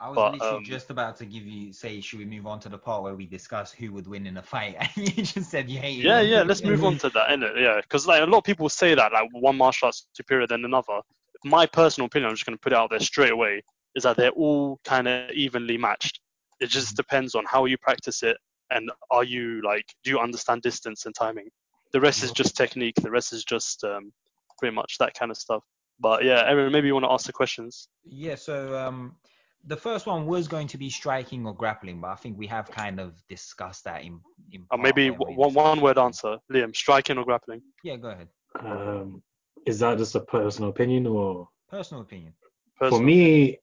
I 0.00 0.08
was 0.08 0.16
But, 0.16 0.32
literally 0.34 0.58
um, 0.58 0.64
just 0.64 0.90
about 0.90 1.16
to 1.16 1.26
give 1.26 1.44
you 1.44 1.72
say, 1.72 2.00
should 2.00 2.20
we 2.20 2.24
move 2.24 2.46
on 2.46 2.60
to 2.60 2.68
the 2.68 2.78
part 2.78 3.02
where 3.02 3.16
we 3.16 3.26
discuss 3.26 3.72
who 3.72 3.92
would 3.92 4.06
win 4.06 4.26
in 4.26 4.36
a 4.36 4.42
fight? 4.42 4.76
And 4.96 5.16
you 5.16 5.24
just 5.24 5.50
said 5.50 5.68
you 5.68 5.80
hated 5.80 6.04
Yeah, 6.04 6.20
yeah. 6.20 6.42
Let's 6.42 6.62
move 6.62 6.84
on 6.84 6.98
to 6.98 7.10
that, 7.10 7.30
innit? 7.30 7.60
Yeah, 7.60 7.80
because 7.80 8.06
like 8.06 8.22
a 8.22 8.26
lot 8.26 8.38
of 8.38 8.44
people 8.44 8.68
say 8.68 8.94
that 8.94 9.12
like 9.12 9.28
one 9.32 9.56
martial 9.56 9.86
art's 9.86 10.06
superior 10.12 10.46
than 10.46 10.64
another. 10.64 11.00
My 11.44 11.66
personal 11.66 12.06
opinion, 12.06 12.28
I'm 12.30 12.36
just 12.36 12.46
gonna 12.46 12.58
put 12.58 12.72
it 12.72 12.76
out 12.76 12.90
there 12.90 13.00
straight 13.00 13.32
away, 13.32 13.62
is 13.96 14.04
that 14.04 14.16
they're 14.16 14.30
all 14.30 14.78
kind 14.84 15.08
of 15.08 15.30
evenly 15.32 15.76
matched. 15.76 16.20
It 16.60 16.68
just 16.68 16.96
depends 16.96 17.34
on 17.34 17.44
how 17.46 17.64
you 17.64 17.76
practice 17.78 18.22
it 18.22 18.36
and 18.70 18.90
are 19.10 19.24
you 19.24 19.62
like, 19.64 19.86
do 20.04 20.10
you 20.10 20.18
understand 20.18 20.62
distance 20.62 21.06
and 21.06 21.14
timing? 21.14 21.48
The 21.92 22.00
rest 22.00 22.22
is 22.22 22.32
just 22.32 22.56
technique. 22.56 22.96
The 22.96 23.10
rest 23.10 23.32
is 23.32 23.44
just 23.44 23.82
um, 23.84 24.12
pretty 24.58 24.74
much 24.74 24.96
that 24.98 25.14
kind 25.14 25.30
of 25.30 25.36
stuff. 25.36 25.62
But 26.00 26.24
yeah, 26.24 26.44
Aaron, 26.46 26.72
maybe 26.72 26.86
you 26.86 26.94
want 26.94 27.04
to 27.06 27.10
ask 27.12 27.26
the 27.26 27.32
questions. 27.32 27.88
Yeah, 28.04 28.36
so 28.36 28.76
um, 28.78 29.16
the 29.64 29.76
first 29.76 30.06
one 30.06 30.26
was 30.26 30.46
going 30.46 30.68
to 30.68 30.78
be 30.78 30.90
striking 30.90 31.44
or 31.46 31.54
grappling, 31.54 32.00
but 32.00 32.08
I 32.08 32.14
think 32.14 32.38
we 32.38 32.46
have 32.46 32.70
kind 32.70 33.00
of 33.00 33.14
discussed 33.28 33.84
that 33.84 34.02
in. 34.02 34.20
in 34.52 34.62
Or 34.70 34.78
part 34.78 34.82
maybe 34.82 35.10
when 35.10 35.34
one, 35.36 35.54
one 35.54 35.80
word 35.80 35.98
answer. 35.98 36.38
Liam, 36.52 36.74
striking 36.74 37.18
or 37.18 37.24
grappling? 37.24 37.62
Yeah, 37.82 37.96
go 37.96 38.08
ahead. 38.10 38.28
Um, 38.60 39.22
is 39.66 39.78
that 39.80 39.98
just 39.98 40.14
a 40.14 40.20
personal 40.20 40.70
opinion 40.70 41.06
or 41.06 41.48
Personal 41.68 42.02
opinion. 42.02 42.32
for 42.78 43.00
me? 43.00 43.58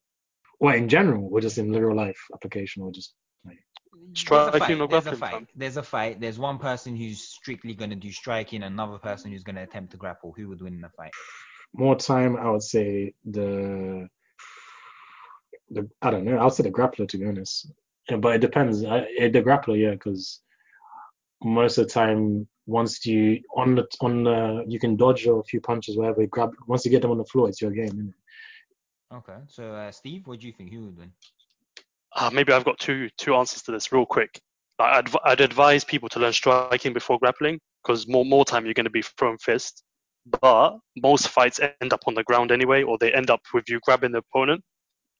Well, 0.59 0.75
in 0.75 0.87
general, 0.87 1.29
or 1.31 1.41
just 1.41 1.57
in 1.57 1.71
literal 1.71 1.97
life 1.97 2.19
application, 2.33 2.83
or 2.83 2.91
just 2.91 3.13
Striking 4.13 4.49
there's 4.49 4.57
a 4.57 4.59
fight. 4.79 4.89
There's 4.89 5.07
a 5.07 5.15
fight. 5.15 5.47
There's 5.55 5.77
a 5.77 5.83
fight. 5.83 6.19
There's 6.21 6.39
one 6.39 6.57
person 6.57 6.95
who's 6.95 7.21
strictly 7.21 7.73
going 7.73 7.89
to 7.89 7.95
do 7.95 8.11
striking, 8.11 8.63
another 8.63 8.97
person 8.97 9.31
who's 9.31 9.43
going 9.43 9.57
to 9.57 9.63
attempt 9.63 9.91
to 9.91 9.97
grapple. 9.97 10.33
Who 10.37 10.47
would 10.49 10.61
win 10.61 10.73
in 10.73 10.81
the 10.81 10.89
fight? 10.89 11.11
more 11.77 11.95
time, 11.95 12.37
I 12.37 12.49
would 12.49 12.63
say 12.63 13.13
the 13.25 14.07
the 15.69 15.89
I 16.01 16.11
don't 16.11 16.25
know. 16.25 16.37
I 16.37 16.43
would 16.43 16.53
say 16.53 16.63
the 16.63 16.71
grappler 16.71 17.07
to 17.07 17.17
be 17.17 17.25
honest, 17.25 17.71
Yeah, 18.09 18.17
but 18.17 18.35
it 18.35 18.41
depends. 18.41 18.83
I, 18.85 18.99
eh, 19.17 19.29
the 19.29 19.41
grappler, 19.41 19.79
yeah, 19.79 19.91
because 19.91 20.41
most 21.43 21.77
of 21.77 21.87
the 21.87 21.93
time, 21.93 22.47
once 22.65 23.05
you 23.05 23.41
on 23.55 23.75
the 23.75 23.87
on 24.01 24.23
the 24.23 24.63
you 24.67 24.79
can 24.79 24.95
dodge 24.95 25.25
a 25.27 25.43
few 25.43 25.61
punches, 25.61 25.97
whatever. 25.97 26.21
you 26.21 26.27
Grab 26.27 26.51
once 26.67 26.85
you 26.85 26.91
get 26.91 27.01
them 27.01 27.11
on 27.11 27.17
the 27.17 27.25
floor, 27.25 27.49
it's 27.49 27.61
your 27.61 27.71
game. 27.71 27.85
Isn't 27.85 28.09
it? 28.09 29.15
Okay, 29.15 29.37
so 29.47 29.71
uh, 29.73 29.91
Steve, 29.91 30.25
what 30.25 30.39
do 30.39 30.47
you 30.47 30.53
think? 30.53 30.73
Who 30.73 30.85
would 30.85 30.97
win? 30.97 31.11
Uh, 32.15 32.29
maybe 32.33 32.53
I've 32.53 32.65
got 32.65 32.79
two 32.79 33.09
two 33.17 33.35
answers 33.35 33.61
to 33.63 33.71
this 33.71 33.91
real 33.91 34.05
quick. 34.05 34.39
I'd, 34.79 35.09
I'd 35.23 35.41
advise 35.41 35.83
people 35.83 36.09
to 36.09 36.19
learn 36.19 36.33
striking 36.33 36.93
before 36.93 37.19
grappling 37.19 37.59
because 37.83 38.07
more 38.07 38.25
more 38.25 38.45
time 38.45 38.65
you're 38.65 38.73
going 38.73 38.85
to 38.85 38.89
be 38.89 39.03
throwing 39.17 39.37
fists. 39.37 39.83
But 40.41 40.77
most 40.97 41.29
fights 41.29 41.59
end 41.81 41.93
up 41.93 42.01
on 42.07 42.15
the 42.15 42.23
ground 42.23 42.51
anyway, 42.51 42.81
or 42.81 42.97
they 42.97 43.13
end 43.13 43.29
up 43.29 43.41
with 43.53 43.65
you 43.69 43.79
grabbing 43.83 44.11
the 44.11 44.23
opponent. 44.29 44.63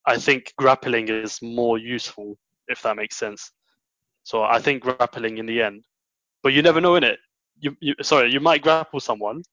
I 0.07 0.17
think 0.17 0.51
grappling 0.57 1.09
is 1.09 1.39
more 1.41 1.77
useful 1.77 2.38
if 2.67 2.81
that 2.81 2.95
makes 2.95 3.15
sense. 3.15 3.51
So 4.23 4.43
I 4.43 4.59
think 4.59 4.81
grappling 4.81 5.38
in 5.38 5.45
the 5.45 5.61
end, 5.61 5.84
but 6.41 6.53
you 6.53 6.61
never 6.61 6.81
know 6.81 6.95
in 6.95 7.03
it. 7.03 7.19
You, 7.59 7.76
you 7.80 7.93
sorry, 8.01 8.31
you 8.31 8.39
might 8.39 8.61
grapple 8.61 8.99
someone, 8.99 9.43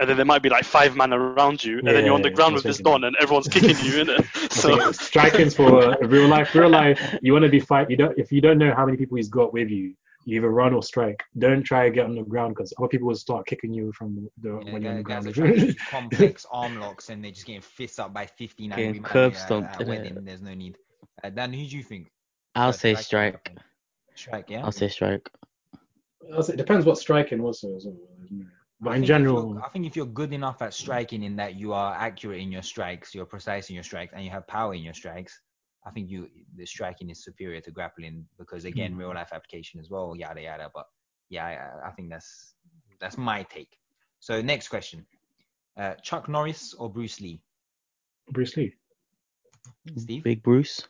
and 0.00 0.08
then 0.08 0.16
there 0.16 0.26
might 0.26 0.42
be 0.42 0.48
like 0.48 0.64
five 0.64 0.96
men 0.96 1.12
around 1.12 1.62
you, 1.64 1.78
and 1.78 1.88
then 1.88 2.04
you're 2.04 2.14
on 2.14 2.22
the 2.22 2.28
Yeah, 2.28 2.34
ground 2.36 2.54
with 2.54 2.64
was 2.64 2.64
this 2.64 2.76
thinking 2.76 2.92
don, 2.92 3.04
and 3.04 3.16
everyone's 3.20 3.48
kicking 3.48 3.76
you 3.84 4.00
in 4.00 4.08
it. 4.10 4.20
I 4.34 4.48
So 4.48 4.76
think 4.78 4.94
striking's 4.94 5.54
for 5.54 5.82
uh, 5.82 5.96
real 6.06 6.28
life. 6.28 6.54
Real 6.54 6.68
life, 6.70 7.00
you 7.22 7.32
want 7.32 7.44
to 7.44 7.48
be 7.50 7.60
fight. 7.60 7.90
You 7.90 7.96
don't 7.96 8.18
if 8.18 8.30
you 8.32 8.40
don't 8.40 8.58
know 8.58 8.72
how 8.74 8.84
many 8.86 8.96
people 8.96 9.16
he's 9.16 9.28
got 9.28 9.52
with 9.52 9.70
you. 9.70 9.94
You 10.28 10.38
either 10.38 10.50
run 10.50 10.74
or 10.74 10.82
strike. 10.82 11.22
Don't 11.38 11.62
try 11.62 11.88
to 11.88 11.94
get 11.94 12.04
on 12.04 12.16
the 12.16 12.22
ground 12.24 12.56
because 12.56 12.72
other 12.78 12.88
people 12.88 13.06
will 13.06 13.14
start 13.14 13.46
kicking 13.46 13.72
you 13.72 13.92
from 13.92 14.28
the 14.42 14.60
Yeah, 14.64 14.72
when 14.72 14.82
you're 14.82 14.90
on 14.90 14.96
the 14.96 15.02
ground. 15.04 15.26
are 15.28 15.32
trying 15.32 15.54
to 15.54 15.74
complex 15.88 16.44
arm 16.50 16.80
locks 16.80 17.10
and 17.10 17.22
they're 17.22 17.30
just 17.30 17.46
getting 17.46 17.60
fists 17.60 18.00
up 18.00 18.12
by 18.12 18.26
15 18.26 18.70
Getting 18.70 18.86
angry 18.86 19.00
curb 19.04 19.32
at, 19.34 19.38
stomped, 19.38 19.74
at 19.76 19.80
a 19.80 19.84
innit? 19.84 19.88
wedding. 19.88 20.24
There's 20.24 20.42
no 20.42 20.54
need. 20.54 20.78
Uh, 21.22 21.30
Dan, 21.30 21.52
who 21.52 21.64
do 21.64 21.76
you 21.76 21.82
think? 21.84 22.10
I'll 22.56 22.72
First, 22.72 22.80
say 22.80 22.94
striking 22.96 23.38
strike. 23.44 23.58
Strike, 24.16 24.50
yeah. 24.50 24.64
I'll 24.64 24.72
say 24.72 24.88
strike. 24.88 25.30
I'll 26.34 26.42
say- 26.42 26.54
it 26.54 26.56
depends 26.56 26.86
what 26.86 26.98
striking 26.98 27.40
also. 27.40 27.76
as 27.76 27.86
well, 27.86 27.96
isn't 28.24 28.40
it? 28.40 28.46
But 28.80 28.90
in 28.90 28.94
think 28.96 29.04
if 29.04 29.08
you're- 29.08 29.24
general, 29.24 29.62
I 29.64 29.68
think 29.70 29.86
if 29.86 29.96
you're 29.96 30.06
good 30.06 30.32
enough 30.32 30.60
at 30.60 30.74
striking 30.74 31.22
in 31.22 31.36
that 31.36 31.54
you 31.56 31.72
are 31.72 31.94
accurate 31.94 32.40
in 32.40 32.52
your 32.52 32.62
strikes, 32.62 33.14
you're 33.14 33.24
precise 33.24 33.68
in 33.70 33.74
your 33.74 33.84
strikes, 33.84 34.12
and 34.14 34.22
you 34.24 34.30
have 34.30 34.46
power 34.46 34.74
in 34.74 34.82
your 34.82 34.92
strikes, 34.94 35.40
I 35.86 35.90
think 35.92 36.10
you 36.10 36.28
the 36.56 36.66
striking 36.66 37.08
is 37.10 37.24
superior 37.24 37.60
to 37.62 37.70
grappling 37.70 38.26
because 38.38 38.64
again, 38.66 38.92
Hmm. 38.92 38.98
real 38.98 39.14
life 39.14 39.32
application 39.32 39.80
as 39.80 39.88
well, 39.88 40.14
yada 40.16 40.42
yada. 40.42 40.70
But 40.74 40.86
yeah, 41.30 41.46
I, 41.46 41.88
I 41.88 41.92
think 41.92 42.10
that's 42.10 42.54
that's 43.00 43.16
my 43.16 43.44
take. 43.44 43.78
So 44.20 44.42
next 44.42 44.68
question: 44.68 45.06
uh, 45.78 45.94
Chuck 46.02 46.28
Norris 46.28 46.74
or 46.74 46.90
Bruce 46.90 47.20
Lee? 47.20 47.40
Bruce 48.30 48.56
Lee. 48.56 48.74
Steve, 49.96 50.22
Big 50.24 50.42
Bruce. 50.42 50.86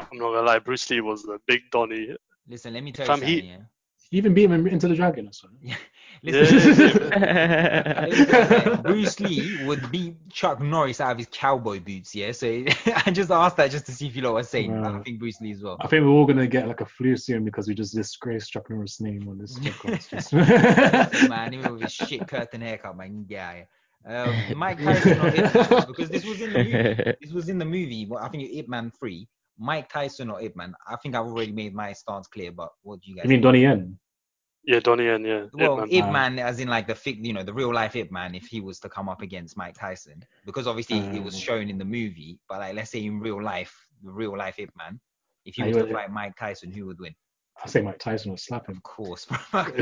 I'm 0.00 0.18
not 0.18 0.30
gonna 0.32 0.42
lie, 0.46 0.58
Bruce 0.58 0.88
Lee 0.90 1.00
was 1.00 1.22
the 1.22 1.38
big 1.46 1.62
Donny. 1.70 2.16
listen, 2.48 2.72
let 2.74 2.82
me 2.82 2.92
tell 2.92 3.06
Fam, 3.06 3.20
you 3.20 3.26
he- 3.26 3.32
something. 3.40 3.50
Yeah? 3.50 3.64
He 4.10 4.18
even 4.18 4.34
beat 4.34 4.44
him 4.50 4.66
into 4.68 4.86
the 4.88 4.94
dragon. 4.94 5.24
That's 5.24 5.42
Yeah. 5.60 5.70
Yeah, 5.70 5.76
Listen, 6.22 7.08
yeah, 7.10 8.06
Let 8.08 8.10
me 8.10 8.24
tell 8.26 8.48
you 8.48 8.54
something. 8.60 8.82
Bruce 8.82 9.20
Lee 9.20 9.64
would 9.66 9.90
beat 9.90 10.16
Chuck 10.30 10.60
Norris 10.60 11.00
out 11.00 11.12
of 11.12 11.18
his 11.18 11.28
cowboy 11.30 11.80
boots, 11.80 12.14
yeah. 12.14 12.32
So 12.32 12.46
I 12.86 13.10
just 13.10 13.30
asked 13.30 13.56
that 13.58 13.70
just 13.70 13.86
to 13.86 13.92
see 13.92 14.06
if 14.06 14.16
you 14.16 14.22
know 14.22 14.32
what 14.32 14.38
I'm 14.38 14.44
saying. 14.44 14.84
I 14.84 14.98
think 15.00 15.18
Bruce 15.18 15.40
Lee 15.40 15.52
as 15.52 15.62
well. 15.62 15.76
I 15.80 15.86
think 15.86 16.04
we're 16.04 16.10
all 16.10 16.26
gonna 16.26 16.46
get 16.46 16.68
like 16.68 16.80
a 16.80 16.86
flu 16.86 17.16
soon 17.16 17.44
because 17.44 17.68
we 17.68 17.74
just 17.74 17.94
disgraced 17.94 18.52
Chuck 18.52 18.68
Norris' 18.70 19.00
name 19.00 19.28
on 19.28 19.38
this 19.38 19.58
podcast. 19.58 20.10
Just- 21.12 21.28
man, 21.28 21.54
even 21.54 21.72
with 21.72 21.82
his 21.82 21.92
shit 21.92 22.26
curtain 22.26 22.60
haircut, 22.60 22.96
man. 22.96 23.26
Yeah. 23.28 23.54
yeah. 23.54 23.64
Um, 24.08 24.58
Mike 24.58 24.78
Tyson 24.78 25.20
or 25.20 25.28
Ip 25.28 25.54
Man, 25.54 25.84
because 25.88 26.08
this 26.08 26.24
was 26.24 26.40
in 26.40 26.52
the 26.52 26.58
movie. 26.64 27.14
This 27.20 27.32
was 27.32 27.48
in 27.48 27.58
the 27.58 27.64
movie. 27.64 28.06
Well, 28.06 28.22
I 28.22 28.28
think 28.28 28.48
Ip 28.52 28.68
Man 28.68 28.92
three. 28.98 29.28
Mike 29.58 29.88
Tyson 29.88 30.30
or 30.30 30.40
Ip 30.40 30.54
Man. 30.54 30.74
I 30.86 30.96
think 30.96 31.14
I've 31.16 31.24
already 31.26 31.50
made 31.52 31.74
my 31.74 31.92
stance 31.92 32.28
clear. 32.28 32.52
But 32.52 32.68
what 32.82 33.00
do 33.00 33.10
you 33.10 33.16
guys? 33.16 33.24
You 33.24 33.30
mean 33.30 33.40
Donnie 33.40 33.62
Yen? 33.62 33.98
Yeah, 34.66 34.80
Donnie 34.80 35.04
Yen, 35.04 35.24
yeah. 35.24 35.46
well, 35.52 35.84
Ip 35.84 35.90
Man. 35.90 35.92
Ip 35.92 36.04
Uh, 36.04 36.10
Man, 36.12 36.38
as 36.40 36.58
in 36.58 36.66
like 36.68 36.88
the 36.88 36.94
fic, 36.94 37.24
you 37.24 37.32
know, 37.32 37.44
the 37.44 37.52
real 37.54 37.72
life 37.72 37.94
Ip 37.94 38.10
Man, 38.10 38.34
if 38.34 38.46
he 38.46 38.60
was 38.60 38.80
to 38.80 38.88
come 38.88 39.08
up 39.08 39.22
against 39.22 39.56
Mike 39.56 39.76
Tyson, 39.78 40.24
because 40.44 40.66
obviously 40.66 40.98
it 40.98 41.22
was 41.22 41.36
Uh. 41.36 41.38
shown 41.38 41.70
in 41.70 41.78
the 41.78 41.84
movie, 41.84 42.40
but 42.48 42.58
like 42.58 42.74
let's 42.74 42.90
say 42.90 43.04
in 43.04 43.20
real 43.20 43.40
life, 43.42 43.72
the 44.02 44.10
real 44.10 44.36
life 44.36 44.58
Ip 44.58 44.70
Man, 44.76 44.98
if 45.44 45.54
he 45.54 45.62
Are 45.62 45.66
was 45.68 45.76
to 45.76 45.84
a- 45.84 45.92
fight 45.92 46.10
Mike 46.10 46.34
Tyson, 46.36 46.72
who 46.72 46.86
would 46.86 46.98
win? 46.98 47.14
I 47.64 47.68
say 47.68 47.80
Mike 47.80 47.98
Tyson 48.00 48.32
would 48.32 48.40
slap 48.40 48.68
him. 48.68 48.76
Of 48.76 48.82
course, 48.82 49.24
bro. 49.24 49.38
Come 49.54 49.72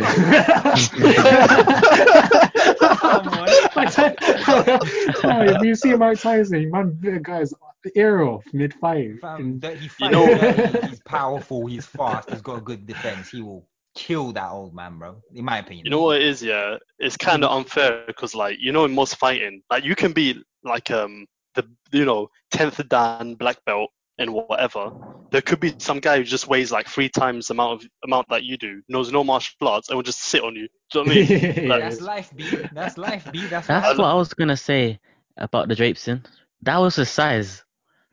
on. 3.28 3.48
Mike 3.74 3.92
Ty- 3.92 4.14
oh, 4.20 5.42
if 5.42 5.62
you 5.62 5.74
see 5.74 5.94
Mike 5.94 6.20
Tyson, 6.20 6.70
man, 6.70 6.96
bit 7.00 7.22
guy's 7.22 7.52
ear 7.96 8.22
off 8.22 8.44
mid 8.52 8.72
fight. 8.74 9.20
That 9.22 9.78
You 10.00 10.10
know- 10.10 10.88
he's 10.88 11.00
powerful, 11.00 11.66
he's 11.66 11.86
fast, 11.86 12.30
he's 12.30 12.42
got 12.42 12.58
a 12.58 12.60
good 12.60 12.86
defense. 12.86 13.30
He 13.30 13.42
will 13.42 13.66
kill 13.94 14.32
that 14.32 14.50
old 14.50 14.74
man, 14.74 14.98
bro. 14.98 15.16
In 15.34 15.44
my 15.44 15.58
opinion. 15.58 15.84
You 15.86 15.90
know 15.90 16.02
what 16.02 16.16
it 16.16 16.22
is, 16.26 16.42
yeah? 16.42 16.76
It's 16.98 17.16
kind 17.16 17.44
of 17.44 17.50
unfair 17.50 18.04
because, 18.06 18.34
like, 18.34 18.58
you 18.60 18.72
know, 18.72 18.84
in 18.84 18.94
most 18.94 19.16
fighting, 19.16 19.62
like, 19.70 19.84
you 19.84 19.94
can 19.94 20.12
be 20.12 20.42
like 20.64 20.90
um 20.90 21.26
the 21.54 21.64
you 21.92 22.04
know 22.04 22.28
tenth 22.50 22.80
dan 22.88 23.34
black 23.34 23.58
belt 23.66 23.90
and 24.18 24.32
whatever. 24.32 24.90
There 25.30 25.42
could 25.42 25.60
be 25.60 25.74
some 25.78 25.98
guy 25.98 26.18
who 26.18 26.24
just 26.24 26.46
weighs 26.46 26.70
like 26.70 26.86
three 26.88 27.08
times 27.08 27.48
the 27.48 27.54
amount 27.54 27.82
of 27.82 27.88
amount 28.04 28.28
that 28.30 28.44
you 28.44 28.56
do, 28.56 28.82
knows 28.88 29.10
no 29.12 29.24
martial 29.24 29.68
arts, 29.68 29.88
and 29.88 29.96
will 29.96 30.02
just 30.02 30.20
sit 30.22 30.42
on 30.42 30.54
you. 30.54 30.68
Do 30.92 31.00
you 31.00 31.04
know 31.04 31.10
what 31.10 31.18
I 31.18 31.20
mean? 31.20 31.68
Yeah, 31.68 31.78
That's 31.78 32.00
life, 32.00 32.32
B. 32.34 32.58
That's 32.72 32.96
life, 32.98 33.28
B. 33.32 33.46
That's, 33.46 33.66
That's 33.66 33.88
life. 33.88 33.98
what 33.98 34.06
I 34.06 34.14
was 34.14 34.32
gonna 34.34 34.56
say 34.56 35.00
about 35.36 35.68
the 35.68 35.74
Drapeson. 35.74 36.24
That 36.62 36.78
was 36.78 36.96
his 36.96 37.10
size. 37.10 37.64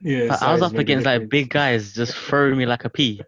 yeah, 0.02 0.28
But 0.28 0.42
I 0.42 0.52
was 0.52 0.62
size 0.62 0.74
up 0.74 0.78
against 0.78 1.06
like 1.06 1.30
big 1.30 1.50
guys 1.50 1.94
just 1.94 2.16
throwing 2.16 2.58
me 2.58 2.66
like 2.66 2.86
a 2.86 2.90
pea. 2.90 3.22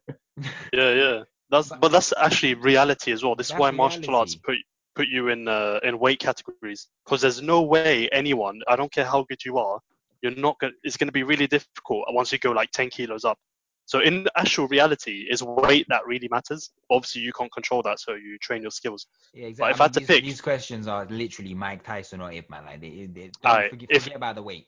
Yeah, 0.73 0.93
yeah. 0.93 1.23
That's 1.53 1.69
but 1.69 1.91
that's 1.91 2.11
actually 2.17 2.55
reality 2.55 3.11
as 3.11 3.23
well. 3.23 3.35
This 3.35 3.51
is 3.51 3.55
why 3.55 3.69
martial 3.69 4.15
arts 4.15 4.35
put 4.35 4.57
put 4.95 5.07
you 5.07 5.29
in 5.29 5.47
uh, 5.47 5.79
in 5.83 5.99
weight 5.99 6.19
categories 6.19 6.87
because 7.05 7.21
there's 7.21 7.43
no 7.43 7.61
way 7.61 8.09
anyone, 8.09 8.59
I 8.67 8.75
don't 8.75 8.91
care 8.91 9.05
how 9.05 9.23
good 9.29 9.45
you 9.45 9.59
are, 9.59 9.79
you're 10.23 10.35
not 10.35 10.57
gonna. 10.59 10.73
It's 10.83 10.97
going 10.97 11.09
to 11.09 11.13
be 11.13 11.21
really 11.21 11.45
difficult 11.45 12.05
once 12.09 12.31
you 12.31 12.39
go 12.39 12.51
like 12.51 12.71
10 12.71 12.89
kilos 12.89 13.23
up. 13.23 13.37
So 13.85 13.99
in 13.99 14.25
actual 14.35 14.67
reality, 14.67 15.27
is 15.29 15.43
weight 15.43 15.85
that 15.89 16.07
really 16.07 16.27
matters. 16.29 16.71
Obviously, 16.89 17.21
you 17.21 17.33
can't 17.33 17.53
control 17.53 17.83
that, 17.83 17.99
so 17.99 18.13
you 18.13 18.37
train 18.39 18.61
your 18.63 18.71
skills. 18.71 19.05
Yeah, 19.33 19.43
But 19.43 19.49
exactly. 19.49 19.71
if 19.71 19.81
I 19.81 19.83
had 19.83 19.93
to 19.93 19.99
these, 19.99 20.07
pick- 20.07 20.23
these 20.23 20.41
questions 20.41 20.87
are 20.87 21.05
literally 21.05 21.53
Mike 21.53 21.83
Tyson 21.83 22.21
or 22.21 22.31
Ip 22.31 22.49
Man. 22.49 22.65
Like, 22.65 22.81
they, 22.81 23.09
they, 23.13 23.29
don't 23.41 23.45
Alright, 23.45 23.69
forget, 23.69 23.89
if- 23.91 24.03
forget 24.03 24.17
about 24.17 24.35
the 24.35 24.43
weight. 24.43 24.67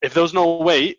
If 0.00 0.14
there 0.14 0.22
was 0.22 0.32
no 0.32 0.58
weight, 0.58 0.98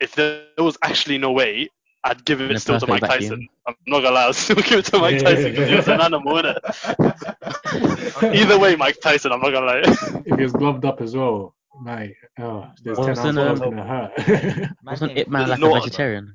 if 0.00 0.14
there 0.16 0.46
was 0.58 0.76
actually 0.82 1.18
no 1.18 1.32
weight, 1.32 1.70
I'd 2.06 2.24
give 2.26 2.40
it 2.40 2.50
a 2.50 2.60
still 2.60 2.78
to 2.78 2.86
Mike 2.86 3.00
perfect 3.00 3.22
Tyson. 3.22 3.30
vacuum. 3.30 3.48
I'm 3.66 3.74
not 3.86 4.00
gonna 4.02 4.14
lie, 4.14 4.26
I'd 4.28 4.34
still 4.34 4.56
give 4.56 4.78
it 4.80 4.84
to 4.86 4.98
Mike 4.98 5.18
Tyson 5.20 5.50
because 5.52 5.68
he 5.70 5.74
was 5.76 5.88
an 5.88 6.00
animal, 6.00 6.34
innit? 6.42 8.34
Either 8.34 8.58
way, 8.58 8.76
Mike 8.76 9.00
Tyson, 9.00 9.32
I'm 9.32 9.40
not 9.40 9.50
gonna 9.52 9.66
lie. 9.66 9.82
If 10.26 10.36
he 10.38 10.42
was 10.42 10.52
gloved 10.52 10.84
up 10.84 11.00
as 11.00 11.16
well, 11.16 11.54
mate, 11.82 12.14
oh, 12.40 12.68
there's 12.82 12.98
ten 12.98 13.06
Wasn't, 13.16 13.38
ounces 13.38 13.62
um, 13.62 13.70
gonna 13.70 13.86
hurt. 13.86 14.70
Wasn't 14.84 15.14
getting 15.14 15.22
Ip 15.22 15.28
Man 15.28 15.48
like 15.48 15.58
no- 15.60 15.74
a 15.74 15.80
vegetarian? 15.80 16.34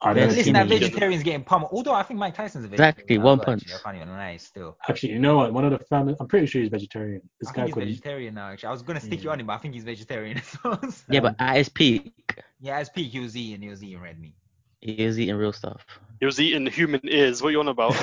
I 0.00 0.10
Yeah, 0.10 0.14
don't 0.14 0.28
Listen, 0.36 0.52
that 0.52 0.66
skinny. 0.68 0.78
vegetarian's 0.80 1.22
getting 1.24 1.42
pummeled. 1.42 1.72
Although 1.72 1.94
I 1.94 2.04
think 2.04 2.20
Mike 2.20 2.36
Tyson's 2.36 2.64
a 2.64 2.68
vegetarian. 2.68 2.94
Exactly, 2.94 3.18
one 3.18 3.40
punch. 3.40 3.62
Actually. 3.62 3.74
I 3.74 3.78
can't 3.82 3.96
even 3.96 4.08
lie 4.10 4.36
still. 4.36 4.76
Actually, 4.88 5.12
you 5.14 5.18
know 5.18 5.36
what? 5.38 5.52
One 5.52 5.64
of 5.64 5.72
the 5.76 5.84
family, 5.86 6.14
I'm 6.20 6.28
pretty 6.28 6.46
sure 6.46 6.60
he's 6.62 6.70
vegetarian. 6.70 7.20
This 7.40 7.48
I 7.48 7.52
guy 7.52 7.56
think 7.64 7.66
he's 7.66 7.74
could. 7.74 7.88
vegetarian 7.88 8.34
now. 8.34 8.48
Actually, 8.50 8.68
I 8.68 8.72
was 8.72 8.82
gonna 8.82 9.00
stick 9.00 9.24
you 9.24 9.30
on 9.32 9.40
him, 9.40 9.46
but 9.46 9.54
I 9.54 9.58
think 9.58 9.74
he's 9.74 9.82
vegetarian 9.82 10.38
as 10.38 10.56
well. 10.62 10.78
Yeah, 11.10 11.18
but 11.20 11.34
at 11.40 11.56
his 11.56 11.68
peak, 11.68 12.12
yeah, 12.60 12.78
as 12.78 12.88
peak, 12.90 13.10
he 13.10 13.18
was 13.18 13.36
eating. 13.36 13.60
He 13.60 13.70
was 13.70 13.82
eating 13.82 14.00
red 14.00 14.20
meat. 14.20 14.34
He 14.80 15.04
was 15.04 15.18
eating 15.18 15.34
real 15.36 15.52
stuff. 15.52 15.84
He 16.20 16.26
was 16.26 16.40
eating 16.40 16.66
human 16.66 17.00
ears. 17.04 17.42
What 17.42 17.50
you 17.50 17.60
on 17.60 17.68
about? 17.68 17.92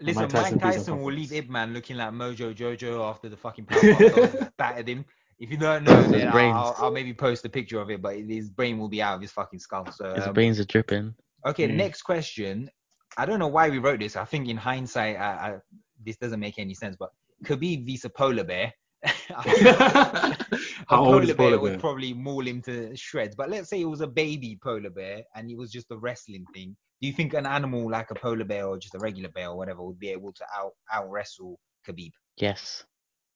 Listen, 0.00 0.28
Mike 0.32 0.32
Mike 0.32 0.32
Tyson 0.32 0.58
Tyson, 0.58 0.58
piece 0.58 0.88
of 0.88 0.96
will 0.98 1.04
confidence. 1.04 1.30
leave 1.30 1.32
Ip 1.44 1.50
Man 1.50 1.72
looking 1.72 1.96
like 1.96 2.10
Mojo 2.12 2.54
Jojo 2.54 3.08
after 3.08 3.28
the 3.28 3.36
fucking 3.36 3.66
Powerpuff 3.66 4.14
Girls 4.14 4.48
battered 4.58 4.88
him. 4.88 5.04
If 5.38 5.50
you 5.50 5.56
don't 5.56 5.84
know, 5.84 6.02
then 6.02 6.28
I'll. 6.28 6.36
I'll, 6.52 6.76
I'll 6.78 6.90
maybe 6.92 7.12
post 7.14 7.44
a 7.44 7.48
picture 7.48 7.80
of 7.80 7.90
it, 7.90 8.00
but 8.02 8.16
his 8.16 8.50
brain 8.50 8.78
will 8.78 8.88
be 8.88 9.02
out 9.02 9.16
of 9.16 9.20
his 9.22 9.32
fucking 9.32 9.58
skull. 9.58 9.90
So 9.90 10.14
His 10.14 10.26
um, 10.26 10.32
brains 10.34 10.60
are 10.60 10.64
dripping. 10.64 11.14
Okay, 11.46 11.68
Mm. 11.68 11.74
next 11.76 12.02
question. 12.02 12.70
I 13.16 13.26
don't 13.26 13.38
know 13.38 13.48
why 13.48 13.68
we 13.68 13.78
wrote 13.78 14.00
this. 14.00 14.16
I 14.16 14.24
think 14.24 14.48
in 14.48 14.56
hindsight, 14.56 15.16
I, 15.16 15.22
I, 15.26 15.56
this 16.04 16.16
doesn't 16.16 16.40
make 16.40 16.58
any 16.58 16.74
sense. 16.74 16.96
But 16.98 17.10
Khabib 17.44 17.84
vs 17.86 18.10
polar 18.16 18.44
bear. 18.44 18.72
I 19.30 20.36
a 20.50 20.64
How 20.88 21.04
old 21.04 21.12
polar 21.22 21.26
bear 21.26 21.34
polar 21.34 21.60
would 21.60 21.70
bear? 21.72 21.78
probably 21.80 22.12
maul 22.14 22.46
him 22.46 22.62
to 22.62 22.96
shreds. 22.96 23.34
But 23.36 23.50
let's 23.50 23.68
say 23.68 23.80
it 23.80 23.84
was 23.88 24.00
a 24.00 24.06
baby 24.06 24.58
polar 24.62 24.90
bear 24.90 25.22
and 25.34 25.50
it 25.50 25.56
was 25.56 25.70
just 25.70 25.90
a 25.90 25.96
wrestling 25.96 26.44
thing. 26.54 26.76
Do 27.00 27.08
you 27.08 27.12
think 27.12 27.34
an 27.34 27.46
animal 27.46 27.90
like 27.90 28.10
a 28.10 28.14
polar 28.14 28.44
bear 28.44 28.66
or 28.66 28.78
just 28.78 28.94
a 28.94 28.98
regular 28.98 29.28
bear 29.30 29.48
or 29.48 29.56
whatever 29.56 29.82
would 29.82 29.98
be 29.98 30.10
able 30.10 30.32
to 30.32 30.44
out 30.56 30.72
out 30.92 31.10
wrestle 31.10 31.58
Khabib? 31.86 32.12
Yes. 32.38 32.84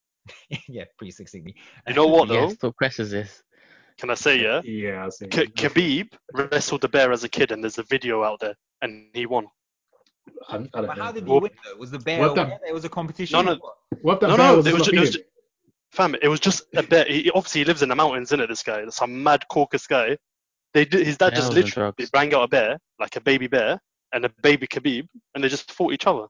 yeah, 0.69 0.85
pretty 0.97 1.11
succinctly. 1.11 1.55
You 1.87 1.95
know 1.95 2.07
what 2.07 2.29
though? 2.29 2.49
Yes. 2.49 2.57
What 2.61 2.77
presses 2.77 3.11
this? 3.11 3.43
Can 3.99 4.11
I 4.11 4.15
say 4.15 4.41
yeah? 4.41 4.61
Yeah, 4.65 5.07
I 5.07 5.09
see. 5.11 5.27
K- 5.27 5.47
Khabib 5.47 6.13
wrestled 6.35 6.83
the 6.83 6.89
bear 6.89 7.13
as 7.13 7.25
a 7.25 7.29
kid, 7.29 7.51
and 7.51 7.63
there's 7.63 7.79
a 7.79 7.83
video 7.83 8.23
out 8.23 8.39
there, 8.41 8.55
and 8.83 9.07
he 9.13 9.27
won. 9.27 9.47
I, 10.49 10.57
I 10.57 10.59
don't 10.59 10.71
But 10.73 10.97
know. 10.99 11.03
how 11.05 11.13
did 11.13 11.25
he 11.25 11.31
Well, 11.31 11.41
win 11.41 11.51
though? 11.65 11.77
Was 11.79 11.91
the 11.91 11.99
bear 11.99 12.21
what 12.21 12.35
the- 12.35 12.45
aware 12.45 12.59
there 12.65 12.75
was 12.75 12.85
a 12.85 12.89
competition? 12.89 13.37
No, 13.39 13.43
no. 13.55 13.59
what? 13.61 13.75
What 14.03 14.21
the 14.21 14.29
No, 14.29 14.37
bear 14.37 14.51
no, 14.51 14.57
was 14.59 14.67
it 14.67 14.75
was 14.75 14.87
ju- 14.87 14.93
it 14.97 15.01
was 15.01 15.11
flopping? 15.11 15.28
Fam, 15.99 16.15
it 16.23 16.29
was 16.29 16.39
just 16.39 16.63
a 16.77 16.83
bear. 16.85 17.05
He, 17.07 17.29
obviously, 17.35 17.63
he 17.63 17.65
lives 17.65 17.83
in 17.83 17.89
the 17.89 17.97
mountains, 17.97 18.31
innit? 18.31 18.47
This 18.47 18.63
guy, 18.63 18.87
some 18.89 19.21
mad 19.21 19.43
caucus 19.49 19.89
guy. 19.89 20.17
They 20.73 20.85
did, 20.85 21.05
his 21.05 21.19
dad 21.19 21.35
just 21.35 21.53
literally 21.53 21.93
drugs. 21.97 22.11
bang 22.11 22.33
out 22.35 22.45
a 22.45 22.47
bear, 22.47 22.79
like 23.01 23.17
a 23.17 23.21
baby 23.21 23.49
bear, 23.49 23.81
and 24.13 24.25
a 24.25 24.31
baby 24.41 24.69
Khabib, 24.69 25.09
and 25.35 25.43
they 25.43 25.49
just 25.49 25.73
fought 25.73 25.93
each 25.93 26.07
other. 26.07 26.27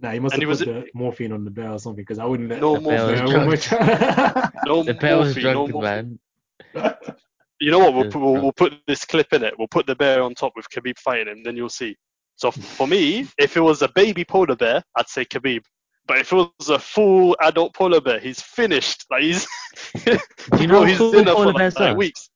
Nah, 0.00 0.10
he 0.10 0.18
must 0.18 0.34
and 0.34 0.42
have 0.42 0.50
he 0.58 0.64
put 0.64 0.66
was- 0.66 0.84
the 0.84 0.98
morphine 0.98 1.30
on 1.30 1.44
the 1.44 1.52
bear 1.52 1.70
or 1.70 1.78
something 1.78 2.02
because 2.02 2.18
I 2.18 2.24
wouldn't 2.24 2.48
let 2.48 2.60
No 2.60 2.74
the 2.74 2.80
bear 2.80 3.06
was 3.06 3.20
bear 3.20 3.56
drugged. 3.56 4.66
No 4.66 4.82
The 4.82 4.94
bear 4.94 5.18
was 5.18 5.36
morphine, 5.36 5.52
no 5.52 5.80
man. 5.80 6.18
You 7.60 7.70
know 7.70 7.78
what? 7.78 7.94
We'll, 7.94 8.10
put, 8.10 8.20
we'll, 8.20 8.42
we'll 8.42 8.52
put 8.52 8.72
this 8.88 9.04
clip 9.04 9.32
in 9.32 9.44
it. 9.44 9.54
We'll 9.56 9.68
put 9.68 9.86
the 9.86 9.94
bear 9.94 10.24
on 10.24 10.34
top 10.34 10.54
with 10.56 10.66
Khabib 10.68 10.98
fighting 10.98 11.28
him, 11.28 11.44
then 11.44 11.56
you'll 11.56 11.68
see. 11.68 11.94
So 12.34 12.50
for 12.50 12.88
me, 12.88 13.28
if 13.38 13.56
it 13.56 13.60
was 13.60 13.82
a 13.82 13.88
baby 13.94 14.24
polar 14.24 14.56
bear, 14.56 14.82
I'd 14.96 15.08
say 15.08 15.24
Khabib. 15.26 15.62
But 16.10 16.18
if 16.18 16.32
it 16.32 16.34
was 16.58 16.70
a 16.70 16.78
full 16.80 17.36
adult 17.40 17.72
polar 17.72 18.00
bear, 18.00 18.18
he's 18.18 18.42
finished. 18.42 19.06
Like 19.12 19.22
he's, 19.22 19.46
Do 20.04 20.10
you 20.60 20.66
bro, 20.66 20.66
know 20.80 20.82
he's 20.82 20.96
full 20.98 21.16
in 21.16 21.24
there 21.24 21.36
for 21.36 21.46
like, 21.46 21.56
bears 21.56 21.76
like 21.78 21.96
weeks. 21.96 22.30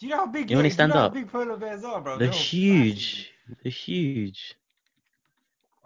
Do 0.00 0.06
you 0.06 0.10
know 0.10 0.16
how 0.18 0.26
big? 0.26 0.50
You 0.50 0.56
know 0.56 0.62
when 0.64 0.72
stand 0.72 0.92
know 0.92 0.98
up? 1.02 1.14
How 1.14 1.20
big 1.20 1.30
polar 1.30 1.56
bears 1.56 1.84
are, 1.84 2.00
bro. 2.00 2.18
They're 2.18 2.26
massive. 2.26 2.42
huge. 2.42 3.30
They're 3.62 3.70
huge. 3.70 4.56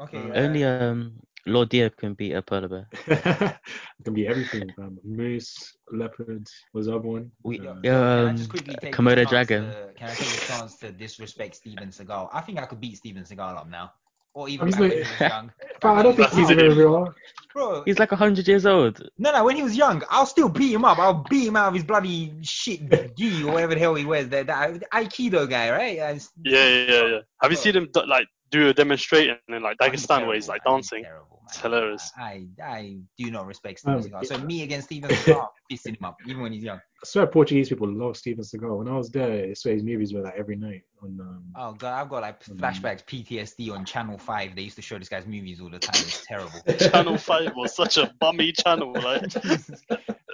Okay. 0.01 0.17
Uh, 0.17 0.35
Only 0.35 0.65
um 0.65 1.13
Lord 1.45 1.69
Dio 1.69 1.91
can 1.91 2.15
beat 2.15 2.33
a 2.33 2.41
polar 2.41 2.69
bear. 2.69 2.87
it 3.07 3.57
can 4.05 4.15
be 4.15 4.27
everything, 4.27 4.73
fam. 4.75 4.99
Moose, 5.05 5.77
leopard, 5.93 6.47
was 6.73 6.87
the 6.87 6.97
other 6.97 7.07
one? 7.07 7.31
We- 7.43 7.61
Uh, 7.61 7.75
Yeah, 7.83 8.01
can 8.01 8.27
I 8.27 8.31
um, 8.31 8.37
just 8.39 8.49
quickly 8.49 8.77
take 8.81 8.95
Komodo 8.95 9.29
dragon. 9.29 9.65
To, 9.65 9.93
can 9.95 10.09
I 10.09 10.15
take 10.15 10.43
a 10.43 10.47
chance 10.47 10.77
to 10.79 10.91
disrespect 10.91 11.57
Steven 11.57 11.91
Seagal? 11.91 12.31
I 12.33 12.41
think 12.41 12.59
I 12.59 12.65
could 12.65 12.81
beat 12.81 12.97
Steven 12.97 13.25
Seagal 13.25 13.59
up 13.59 13.69
now, 13.69 13.93
or 14.37 14.49
even 14.51 14.67
He's 14.69 14.77
when 14.79 14.91
like- 14.91 14.99
he 14.99 14.99
was 15.01 15.21
young. 15.21 15.51
fam, 15.81 15.99
I 15.99 16.03
don't 16.03 16.15
think 16.15 16.29
he's 16.31 16.49
He's 16.49 16.57
very 16.57 16.73
real. 16.75 17.13
Bro, 17.55 17.85
He's 17.87 17.99
like 17.99 18.11
hundred 18.11 18.47
years 18.47 18.67
old. 18.67 19.01
no, 19.17 19.33
no, 19.33 19.45
when 19.45 19.57
he 19.57 19.63
was 19.63 19.75
young, 19.75 20.03
I'll 20.11 20.27
still 20.27 20.51
beat 20.51 20.73
him 20.75 20.85
up. 20.85 20.99
I'll 20.99 21.25
beat 21.31 21.47
him 21.49 21.57
out 21.57 21.69
of 21.69 21.75
his 21.75 21.85
bloody 21.85 22.35
shit 22.43 23.17
gi 23.17 23.45
or 23.45 23.53
whatever 23.55 23.75
the 23.75 23.81
hell 23.81 23.95
he 23.95 24.05
wears. 24.05 24.29
That, 24.29 24.47
that 24.49 24.83
Aikido 24.93 25.49
guy, 25.49 25.71
right? 25.71 25.97
Yeah, 25.97 26.11
it's- 26.11 26.31
Yeah, 26.45 26.67
yeah, 26.69 26.87
yeah. 26.93 27.07
yeah. 27.15 27.19
Have 27.41 27.51
you 27.51 27.57
seen 27.57 27.75
him 27.75 27.89
do- 27.95 28.05
like 28.07 28.27
do 28.51 28.69
a 28.69 28.75
demonstration 28.75 29.39
in 29.49 29.63
like 29.63 29.79
Oh, 29.81 29.91
he's 29.91 30.07
Dagestan 30.07 30.27
where 30.27 30.35
he's 30.35 30.49
like 30.49 30.61
man. 30.67 30.77
He's 30.77 30.91
dancing? 30.91 31.05
terrible, 31.05 31.41
man. 31.43 31.47
It's 31.49 31.61
hilarious. 31.61 32.13
I, 32.19 32.47
I, 32.63 32.67
I 32.69 32.97
do 33.17 33.31
not 33.31 33.47
respect 33.47 33.79
Steven 33.81 33.97
Um, 33.99 34.03
Seagal. 34.05 34.27
So 34.27 34.39
me 34.39 34.63
against 34.63 34.89
Steven 34.89 35.09
Seagal, 35.17 35.41
I'm 35.41 35.49
pissing 35.77 35.97
him 35.99 36.05
up, 36.05 36.17
even 36.29 36.43
when 36.43 36.53
he's 36.53 36.63
young. 36.63 36.81
I 37.07 37.09
swear 37.09 37.27
Portuguese 37.29 37.69
people 37.69 37.89
love 37.89 38.17
Steven 38.17 38.43
Seagal. 38.43 38.79
When 38.79 38.89
I 38.89 38.97
was 38.97 39.11
there, 39.11 39.45
I 39.51 39.53
swear 39.55 39.75
his 39.75 39.85
movies 39.85 40.13
were 40.13 40.23
like 40.23 40.35
every 40.37 40.57
night 40.57 40.83
on. 41.01 41.17
Um, 41.21 41.45
Oh 41.55 41.73
god, 41.73 41.95
I've 42.01 42.09
got 42.09 42.23
like 42.23 42.43
Mm. 42.43 42.57
flashbacks, 42.59 43.05
PTSD 43.07 43.71
on 43.73 43.85
Channel 43.85 44.19
Five. 44.19 44.57
They 44.57 44.63
used 44.63 44.75
to 44.75 44.83
show 44.83 44.99
this 44.99 45.09
guy's 45.09 45.25
movies 45.25 45.61
all 45.61 45.71
the 45.71 45.79
time. 45.79 46.03
It's 46.05 46.27
terrible. 46.27 46.65
Channel 46.91 47.17
Five 47.17 47.53
was 47.55 47.77
such 47.77 47.97
a 47.99 48.13
bummy 48.19 48.51
channel, 48.51 48.93
like. 48.93 49.29
Jesus. 49.43 49.81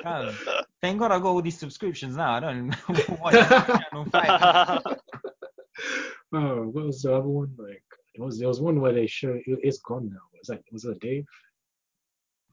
Man, 0.03 0.35
thank 0.81 0.99
God 0.99 1.13
I 1.13 1.19
got 1.19 1.27
all 1.27 1.43
these 1.43 1.59
subscriptions 1.59 2.17
now. 2.17 2.33
I 2.33 2.41
don't 2.41 2.75
watch 3.21 3.35
Channel 3.49 4.07
Five. 4.11 4.83
oh, 6.33 6.63
what 6.69 6.87
was 6.87 7.03
the 7.03 7.15
other 7.15 7.29
one? 7.29 7.55
Like, 7.59 7.83
it 8.15 8.21
was 8.23 8.39
there 8.39 8.49
was 8.49 8.63
one 8.63 8.81
where 8.81 8.95
they 8.95 9.07
show 9.07 9.35
it, 9.35 9.43
it's 9.47 9.81
gone 9.81 10.09
now. 10.09 10.21
Was 10.39 10.47
that 10.49 10.63
was 10.73 10.87
it 10.87 10.99
Dave? 11.01 11.27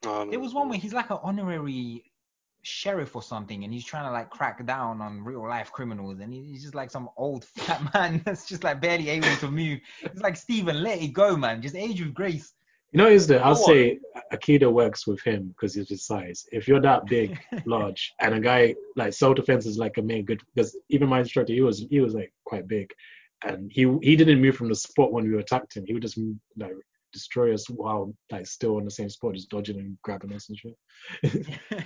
Um, 0.06 0.30
There 0.30 0.42
was 0.42 0.54
one 0.54 0.68
where 0.68 0.78
he's 0.78 0.94
like 0.94 1.10
an 1.10 1.20
honorary 1.24 2.09
sheriff 2.62 3.16
or 3.16 3.22
something, 3.24 3.64
and 3.64 3.74
he's 3.74 3.86
trying 3.86 4.06
to 4.06 4.12
like 4.12 4.30
crack 4.30 4.66
down 4.66 5.02
on 5.02 5.24
real 5.24 5.48
life 5.48 5.72
criminals, 5.72 6.20
and 6.20 6.34
he's 6.34 6.62
just 6.64 6.76
like 6.76 6.92
some 6.92 7.10
old 7.18 7.46
fat 7.56 7.94
man 7.94 8.22
that's 8.26 8.48
just 8.48 8.64
like 8.64 8.82
barely 8.82 9.10
able 9.10 9.36
to 9.38 9.50
move. 9.50 9.80
It's 10.02 10.22
like 10.22 10.36
Steven, 10.36 10.82
let 10.84 11.02
it 11.02 11.14
go, 11.14 11.36
man. 11.36 11.62
Just 11.62 11.76
age 11.76 12.02
with 12.02 12.14
grace. 12.14 12.54
You 12.92 12.98
know, 12.98 13.08
is 13.08 13.28
the 13.28 13.40
I'll 13.40 13.54
What? 13.54 13.66
say 13.66 14.00
Aikido 14.34 14.72
works 14.74 15.06
with 15.06 15.22
him 15.22 15.50
because 15.50 15.78
of 15.78 15.88
his 15.88 16.06
size. 16.06 16.46
If 16.52 16.68
you're 16.68 16.82
that 16.82 17.06
big, 17.06 17.40
large, 17.66 18.14
and 18.20 18.34
a 18.34 18.40
guy 18.40 18.76
like 18.96 19.14
self 19.14 19.36
defense 19.36 19.66
is 19.66 19.78
like 19.78 19.98
a 19.98 20.02
main 20.02 20.26
good 20.26 20.42
because 20.56 20.76
even 20.90 21.08
my 21.08 21.20
instructor, 21.20 21.54
he 21.54 21.62
was 21.62 21.86
he 21.90 22.00
was 22.00 22.16
like 22.16 22.34
quite 22.46 22.68
big, 22.68 22.92
and 23.46 23.72
he 23.72 23.82
he 24.02 24.16
didn't 24.16 24.42
move 24.42 24.56
from 24.56 24.70
the 24.70 24.76
spot 24.76 25.12
when 25.14 25.30
we 25.30 25.38
attacked 25.38 25.78
him. 25.78 25.86
He 25.86 25.94
would 25.94 26.02
just 26.02 26.20
mm, 26.20 26.36
like 26.58 26.74
destroy 27.14 27.54
us 27.54 27.70
while 27.70 28.14
like 28.32 28.48
still 28.48 28.78
on 28.78 28.86
the 28.86 28.92
same 28.92 29.10
spot, 29.10 29.36
just 29.36 29.50
dodging 29.50 29.78
and 29.80 29.98
grabbing 30.02 30.34
us 30.34 30.50
and 30.50 30.58
shit. 30.58 31.86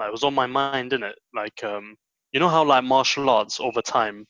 Like, 0.00 0.08
it 0.08 0.12
was 0.12 0.24
on 0.24 0.34
my 0.34 0.46
mind, 0.46 0.90
didn't 0.90 1.10
it? 1.10 1.18
Like, 1.34 1.62
um, 1.62 1.96
you 2.32 2.40
know 2.40 2.48
how 2.48 2.64
like 2.64 2.84
martial 2.84 3.28
arts 3.28 3.60
over 3.60 3.82
time 3.82 4.26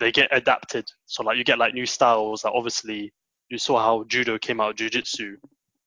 they 0.00 0.10
get 0.12 0.28
adapted. 0.36 0.86
So 1.06 1.22
like 1.22 1.38
you 1.38 1.44
get 1.44 1.58
like 1.58 1.74
new 1.74 1.86
styles. 1.86 2.44
Like 2.44 2.54
obviously 2.54 3.12
you 3.48 3.58
saw 3.58 3.78
how 3.78 4.04
judo 4.08 4.38
came 4.38 4.60
out 4.60 4.76
jujitsu, 4.76 5.36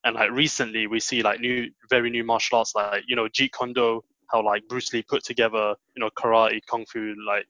and 0.04 0.16
like 0.16 0.32
recently 0.32 0.88
we 0.88 1.00
see 1.00 1.22
like 1.22 1.40
new, 1.40 1.70
very 1.90 2.10
new 2.10 2.24
martial 2.24 2.60
arts 2.60 2.74
like 2.76 3.04
you 3.08 3.16
know 3.16 3.28
Jeet 3.28 3.52
Kune 3.58 3.74
Do, 3.74 4.04
how 4.32 4.44
like 4.44 4.68
Bruce 4.68 4.94
Lee 4.94 5.04
put 5.04 5.24
together 5.24 5.76
you 5.96 6.02
know 6.02 6.10
karate, 6.18 6.60
kung 6.70 6.86
fu, 6.86 7.16
like 7.28 7.46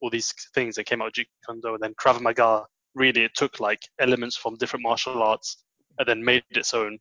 all 0.00 0.10
these 0.10 0.32
things 0.54 0.76
that 0.76 0.84
came 0.84 1.00
out 1.00 1.08
of 1.08 1.14
Jeet 1.14 1.26
Kune 1.46 1.60
Do, 1.60 1.74
and 1.74 1.82
then 1.82 1.94
Krav 1.94 2.20
Maga. 2.20 2.64
Really, 2.94 3.24
it 3.24 3.34
took 3.34 3.58
like 3.58 3.80
elements 4.00 4.36
from 4.36 4.56
different 4.56 4.82
martial 4.82 5.22
arts 5.22 5.64
and 5.98 6.06
then 6.06 6.22
made 6.22 6.44
its 6.50 6.74
own. 6.74 6.98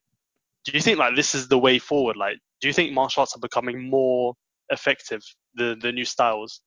Do 0.64 0.72
you 0.72 0.80
think 0.80 0.98
like 0.98 1.18
this 1.18 1.36
is 1.36 1.50
the 1.50 1.60
way 1.60 1.80
forward? 1.80 2.16
Like, 2.16 2.38
do 2.62 2.68
you 2.68 2.74
think 2.74 2.94
martial 2.94 3.22
arts 3.22 3.36
are 3.36 3.40
becoming 3.40 3.90
more 3.90 4.34
effective 4.70 5.22
the 5.56 5.76
the 5.82 5.92
new 5.92 6.06
styles, 6.06 6.62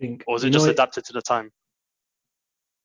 think, 0.00 0.24
or 0.26 0.36
is 0.36 0.44
it 0.44 0.50
just 0.50 0.68
adapted 0.68 1.04
to 1.04 1.12
the 1.12 1.22
time? 1.22 1.50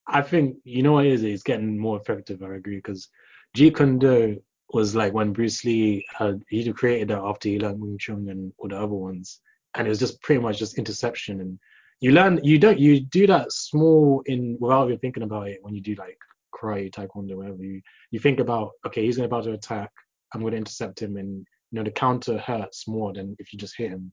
I 0.06 0.22
think 0.22 0.56
you 0.64 0.82
know 0.82 0.92
what 0.92 1.06
it 1.06 1.12
is. 1.12 1.22
It's 1.22 1.42
getting 1.42 1.78
more 1.78 2.00
effective. 2.00 2.42
I 2.42 2.54
agree 2.54 2.76
because 2.76 3.08
Jeet 3.56 3.76
Kune 3.76 3.98
Do 3.98 4.40
was 4.72 4.94
like 4.94 5.12
when 5.12 5.32
Bruce 5.32 5.64
Lee 5.64 6.04
had 6.16 6.42
he 6.48 6.72
created 6.72 7.08
that 7.08 7.18
after 7.18 7.48
he 7.48 7.58
learned 7.58 7.80
Wing 7.80 7.98
Chun 7.98 8.28
and 8.28 8.52
all 8.58 8.68
the 8.68 8.76
other 8.76 8.94
ones, 8.94 9.40
and 9.74 9.86
it 9.86 9.90
was 9.90 9.98
just 9.98 10.20
pretty 10.22 10.40
much 10.40 10.58
just 10.58 10.78
interception. 10.78 11.40
And 11.40 11.58
you 12.00 12.12
learn 12.12 12.40
you 12.42 12.58
don't 12.58 12.78
you 12.78 13.00
do 13.00 13.26
that 13.26 13.52
small 13.52 14.22
in 14.26 14.56
without 14.60 14.86
even 14.86 14.98
thinking 14.98 15.22
about 15.22 15.48
it 15.48 15.58
when 15.62 15.74
you 15.74 15.82
do 15.82 15.94
like 15.96 16.18
karate, 16.54 16.90
taekwondo, 16.90 17.36
whatever. 17.36 17.62
You 17.62 17.80
you 18.10 18.18
think 18.18 18.40
about 18.40 18.70
okay, 18.86 19.04
he's 19.04 19.18
about 19.18 19.44
to 19.44 19.52
attack. 19.52 19.90
I'm 20.34 20.40
going 20.40 20.52
to 20.52 20.58
intercept 20.58 21.02
him, 21.02 21.16
and 21.16 21.46
you 21.72 21.78
know 21.78 21.84
the 21.84 21.90
counter 21.90 22.38
hurts 22.38 22.86
more 22.86 23.12
than 23.12 23.34
if 23.38 23.52
you 23.52 23.58
just 23.58 23.76
hit 23.76 23.90
him 23.90 24.12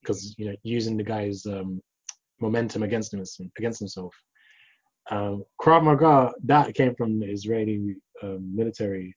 because 0.00 0.34
you 0.38 0.46
know 0.46 0.56
using 0.62 0.96
the 0.96 1.04
guy's 1.04 1.44
um, 1.46 1.80
momentum 2.40 2.82
against 2.82 3.12
him 3.12 3.22
against 3.58 3.78
himself. 3.78 4.14
Um, 5.10 5.44
Krav 5.60 5.84
Maga 5.84 6.32
that 6.44 6.74
came 6.74 6.94
from 6.96 7.20
the 7.20 7.26
Israeli 7.26 7.94
um, 8.22 8.50
military, 8.54 9.14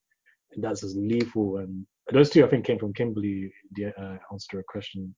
and 0.51 0.63
that's 0.63 0.83
as 0.83 0.95
lethal. 0.95 1.57
And 1.57 1.85
those 2.11 2.29
two, 2.29 2.45
I 2.45 2.49
think, 2.49 2.65
came 2.65 2.77
from 2.77 2.93
Kimberly. 2.93 3.51
The 3.75 3.87
uh, 3.87 4.17
answer 4.31 4.47
to 4.51 4.59
a 4.59 4.63
question. 4.63 5.15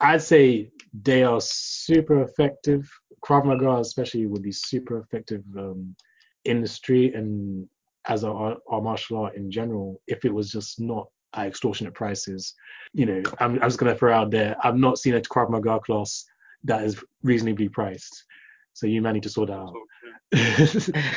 I'd 0.00 0.22
say 0.22 0.70
they 1.02 1.24
are 1.24 1.40
super 1.40 2.22
effective. 2.22 2.88
Krav 3.24 3.46
Maga, 3.46 3.78
especially, 3.80 4.26
would 4.26 4.42
be 4.42 4.52
super 4.52 4.98
effective 5.00 5.42
um, 5.56 5.96
in 6.44 6.60
the 6.60 6.68
street 6.68 7.14
and 7.14 7.66
as 8.06 8.24
our, 8.24 8.56
our 8.70 8.80
martial 8.80 9.18
art 9.18 9.36
in 9.36 9.50
general. 9.50 10.00
If 10.06 10.24
it 10.24 10.32
was 10.32 10.50
just 10.50 10.80
not 10.80 11.08
at 11.34 11.46
extortionate 11.46 11.94
prices, 11.94 12.54
you 12.92 13.06
know, 13.06 13.22
I'm, 13.38 13.54
I'm 13.54 13.68
just 13.68 13.78
gonna 13.78 13.94
throw 13.94 14.12
out 14.12 14.30
there. 14.30 14.56
I've 14.62 14.76
not 14.76 14.98
seen 14.98 15.14
a 15.14 15.20
Krav 15.20 15.50
Maga 15.50 15.80
class 15.80 16.24
that 16.64 16.84
is 16.84 17.02
reasonably 17.22 17.68
priced. 17.68 18.24
So 18.72 18.86
you 18.86 19.02
might 19.02 19.12
need 19.12 19.24
to 19.24 19.28
sort 19.28 19.48
that 19.48 19.58
out. 19.58 19.74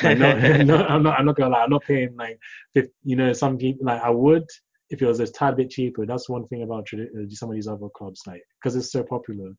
like, 0.02 0.18
no, 0.18 0.62
no, 0.64 0.84
I'm 0.86 1.02
not. 1.02 1.18
I'm 1.18 1.26
not 1.26 1.36
gonna 1.36 1.50
lie. 1.50 1.62
I'm 1.62 1.70
not 1.70 1.84
paying 1.84 2.16
like, 2.16 2.38
50, 2.74 2.92
you 3.04 3.16
know, 3.16 3.32
some 3.32 3.56
people 3.56 3.86
like 3.86 4.02
I 4.02 4.10
would 4.10 4.44
if 4.90 5.00
it 5.00 5.06
was 5.06 5.20
a 5.20 5.26
tad 5.26 5.56
bit 5.56 5.70
cheaper. 5.70 6.04
That's 6.04 6.28
one 6.28 6.46
thing 6.46 6.62
about 6.62 6.86
uh, 6.92 7.24
some 7.30 7.48
of 7.48 7.54
these 7.54 7.68
other 7.68 7.88
clubs, 7.96 8.22
like 8.26 8.42
because 8.60 8.76
it's 8.76 8.92
so 8.92 9.02
popular, 9.02 9.50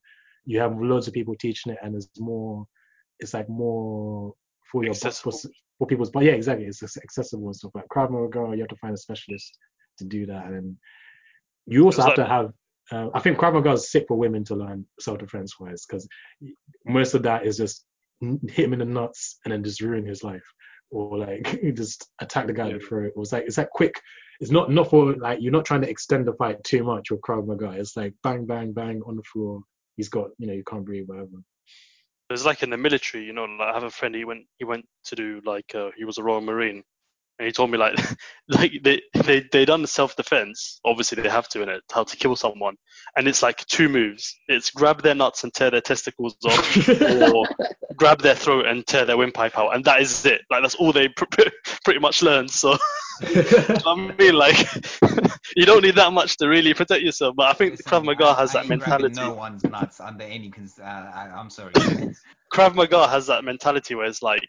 you 0.46 0.60
have 0.60 0.80
loads 0.80 1.08
of 1.08 1.14
people 1.14 1.36
teaching 1.40 1.74
it, 1.74 1.80
and 1.82 1.96
it's 1.96 2.08
more. 2.20 2.66
It's 3.20 3.34
like 3.34 3.50
more 3.50 4.34
for 4.72 4.84
your 4.84 4.94
for, 4.94 5.32
for 5.78 5.88
people's. 5.88 6.12
But 6.12 6.24
yeah, 6.24 6.34
exactly. 6.34 6.66
It's 6.66 6.84
accessible 6.98 7.48
and 7.48 7.56
stuff. 7.56 7.72
Like 7.74 7.88
Krav 7.94 8.12
Maga, 8.12 8.56
you 8.56 8.62
have 8.62 8.70
to 8.70 8.76
find 8.78 8.94
a 8.94 8.98
specialist 8.98 9.58
to 9.98 10.06
do 10.06 10.26
that, 10.28 10.46
and 10.46 10.78
you 11.66 11.86
also 11.86 12.02
have 12.02 12.16
to 12.16 12.26
have. 12.26 12.52
Uh, 12.92 13.10
I 13.14 13.22
think 13.22 13.38
Krav 13.38 13.54
Maga 13.54 13.72
is 13.72 13.90
sick 13.90 14.06
for 14.08 14.18
women 14.18 14.44
to 14.46 14.56
learn 14.56 14.86
self-defense 15.00 15.58
wise 15.60 15.86
because 15.86 16.08
most 16.86 17.14
of 17.14 17.24
that 17.24 17.46
is 17.46 17.56
just 17.56 17.86
hit 18.22 18.66
him 18.66 18.74
in 18.74 18.80
the 18.80 18.86
nuts 18.86 19.40
and 19.44 19.54
then 19.54 19.64
just 19.64 19.80
ruin 19.82 20.06
his 20.06 20.22
life 20.22 20.44
or 20.92 21.18
like 21.18 21.62
just 21.76 22.10
attack 22.20 22.46
the 22.46 22.54
guy 22.54 22.68
Yeah. 22.68 22.74
before 22.78 23.06
it 23.06 23.16
was 23.16 23.32
like 23.32 23.46
it's 23.46 23.56
that 23.56 23.70
quick 23.72 24.00
it's 24.42 24.52
not 24.52 24.70
not 24.70 24.90
for 24.90 25.16
like 25.16 25.40
you're 25.42 25.52
not 25.52 25.66
trying 25.66 25.82
to 25.82 25.90
extend 25.90 26.28
the 26.28 26.34
fight 26.34 26.62
too 26.66 26.84
much 26.84 27.10
with 27.10 27.22
Krav 27.22 27.48
Maga 27.48 27.72
it's 27.72 27.96
like 27.96 28.14
bang 28.22 28.46
bang 28.46 28.74
bang 28.74 29.02
on 29.06 29.16
the 29.16 29.24
floor 29.24 29.62
he's 29.96 30.10
got 30.10 30.30
you 30.38 30.48
know 30.48 30.54
you 30.54 30.64
can't 30.66 30.86
breathe 30.86 31.08
whatever 31.08 31.42
it's 32.30 32.46
like 32.46 32.64
in 32.64 32.70
the 32.70 32.78
military, 32.78 33.26
you 33.26 33.34
know, 33.34 33.46
like 33.46 33.70
I 33.70 33.74
have 33.74 33.84
a 33.84 33.92
friend. 33.92 34.16
He 34.16 34.26
went 34.26 34.46
he 34.58 34.66
went 34.66 34.86
to 35.06 35.16
do 35.16 35.42
like 35.46 35.76
uh, 35.76 35.90
he 35.96 36.04
was 36.06 36.18
a 36.18 36.24
Royal 36.24 36.42
Marine, 36.42 36.84
and 37.40 37.46
he 37.48 37.52
told 37.52 37.72
me 37.72 37.78
like 37.78 37.96
like 38.48 38.72
they 38.84 39.02
they 39.16 39.46
they 39.52 39.66
done 39.66 39.86
self 39.88 40.16
defense. 40.16 40.80
Obviously 40.86 41.22
they 41.22 41.30
have 41.30 41.48
to 41.50 41.62
in 41.62 41.70
it 41.70 41.82
how 41.92 42.04
to 42.04 42.18
kill 42.18 42.36
someone, 42.36 42.76
and 43.16 43.28
it's 43.28 43.42
like 43.42 43.66
two 43.66 43.90
moves. 43.90 44.36
It's 44.48 44.70
grab 44.72 45.02
their 45.02 45.16
nuts 45.16 45.44
and 45.44 45.54
tear 45.54 45.72
their 45.72 45.82
testicles 45.82 46.36
off, 46.46 46.90
or 47.02 47.46
grab 47.96 48.22
their 48.22 48.36
throat 48.36 48.66
and 48.68 48.86
tear 48.86 49.06
their 49.06 49.18
windpipe 49.18 49.58
out, 49.58 49.76
and 49.76 49.84
that 49.86 50.02
is 50.02 50.26
it. 50.26 50.42
Like 50.52 50.62
that's 50.62 50.76
all 50.76 50.92
they 50.94 51.08
pr- 51.10 51.26
pr- 51.32 51.50
pretty 51.84 52.00
much 52.00 52.22
learn. 52.22 52.48
So 52.48 52.78
I 53.24 54.16
mean, 54.18 54.34
like 54.36 54.58
you 55.56 55.66
don't 55.66 55.84
need 55.84 55.96
that 55.96 56.12
much 56.14 56.38
to 56.38 56.48
really 56.48 56.74
protect 56.74 57.02
yourself. 57.04 57.36
But 57.36 57.48
I 57.48 57.54
think 57.54 57.72
Listen, 57.72 57.92
Krav 57.92 58.06
Maga 58.06 58.26
I- 58.26 58.34
has 58.40 58.56
I 58.56 58.62
that 58.62 58.70
mentality. 58.70 59.22
No 59.22 59.34
one's 59.34 59.64
nuts 59.64 60.00
under 60.00 60.24
any. 60.24 60.50
Cons- 60.50 60.80
uh, 60.80 60.84
I, 60.84 61.32
I'm 61.36 61.50
sorry. 61.50 61.74
Krav 62.54 62.76
Maga 62.76 63.08
has 63.08 63.28
that 63.28 63.44
mentality 63.44 63.96
where 63.96 64.06
it's 64.06 64.22
like, 64.22 64.42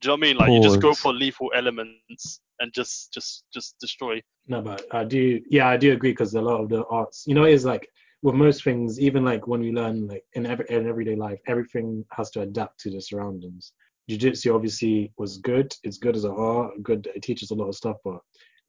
do 0.00 0.08
you 0.08 0.10
know 0.10 0.14
what 0.14 0.26
I 0.26 0.28
mean? 0.28 0.36
Like 0.36 0.52
you 0.52 0.62
just 0.62 0.80
go 0.80 0.94
for 0.94 1.12
lethal 1.12 1.50
elements 1.54 2.40
and 2.60 2.72
just 2.72 3.12
just 3.12 3.44
just 3.52 3.76
destroy. 3.80 4.20
no 4.46 4.62
but 4.62 4.84
I 4.92 5.04
do 5.04 5.40
yeah 5.50 5.68
I 5.68 5.76
do 5.76 5.92
agree 5.92 6.12
because 6.12 6.34
a 6.34 6.40
lot 6.40 6.60
of 6.62 6.68
the 6.68 6.84
arts 6.86 7.24
you 7.26 7.34
know 7.34 7.44
it 7.44 7.52
is 7.52 7.64
like 7.64 7.88
with 8.22 8.34
most 8.34 8.64
things 8.64 8.98
even 9.00 9.24
like 9.24 9.46
when 9.46 9.60
we 9.60 9.72
learn 9.72 10.06
like 10.08 10.24
in 10.34 10.46
every 10.46 10.66
in 10.68 10.88
everyday 10.88 11.16
life 11.16 11.38
everything 11.46 12.04
has 12.12 12.30
to 12.30 12.40
adapt 12.40 12.80
to 12.80 12.90
the 12.90 13.00
surroundings 13.00 13.72
jiu-jitsu 14.08 14.54
obviously 14.54 15.12
was 15.18 15.38
good 15.38 15.72
it's 15.82 15.98
good 15.98 16.16
as 16.16 16.24
an 16.24 16.34
art 16.36 16.72
good 16.82 17.08
it 17.14 17.22
teaches 17.22 17.50
a 17.50 17.54
lot 17.54 17.68
of 17.68 17.74
stuff 17.74 17.96
but 18.04 18.18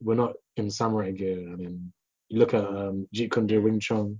we're 0.01 0.15
not 0.15 0.33
in 0.57 0.69
samurai 0.69 1.11
gear 1.11 1.39
i 1.53 1.55
mean 1.55 1.91
you 2.29 2.39
look 2.39 2.53
at 2.53 2.65
um 2.65 3.07
jeet 3.15 3.31
kune 3.31 3.47
do 3.47 3.61
wing 3.61 3.79
chun 3.79 4.19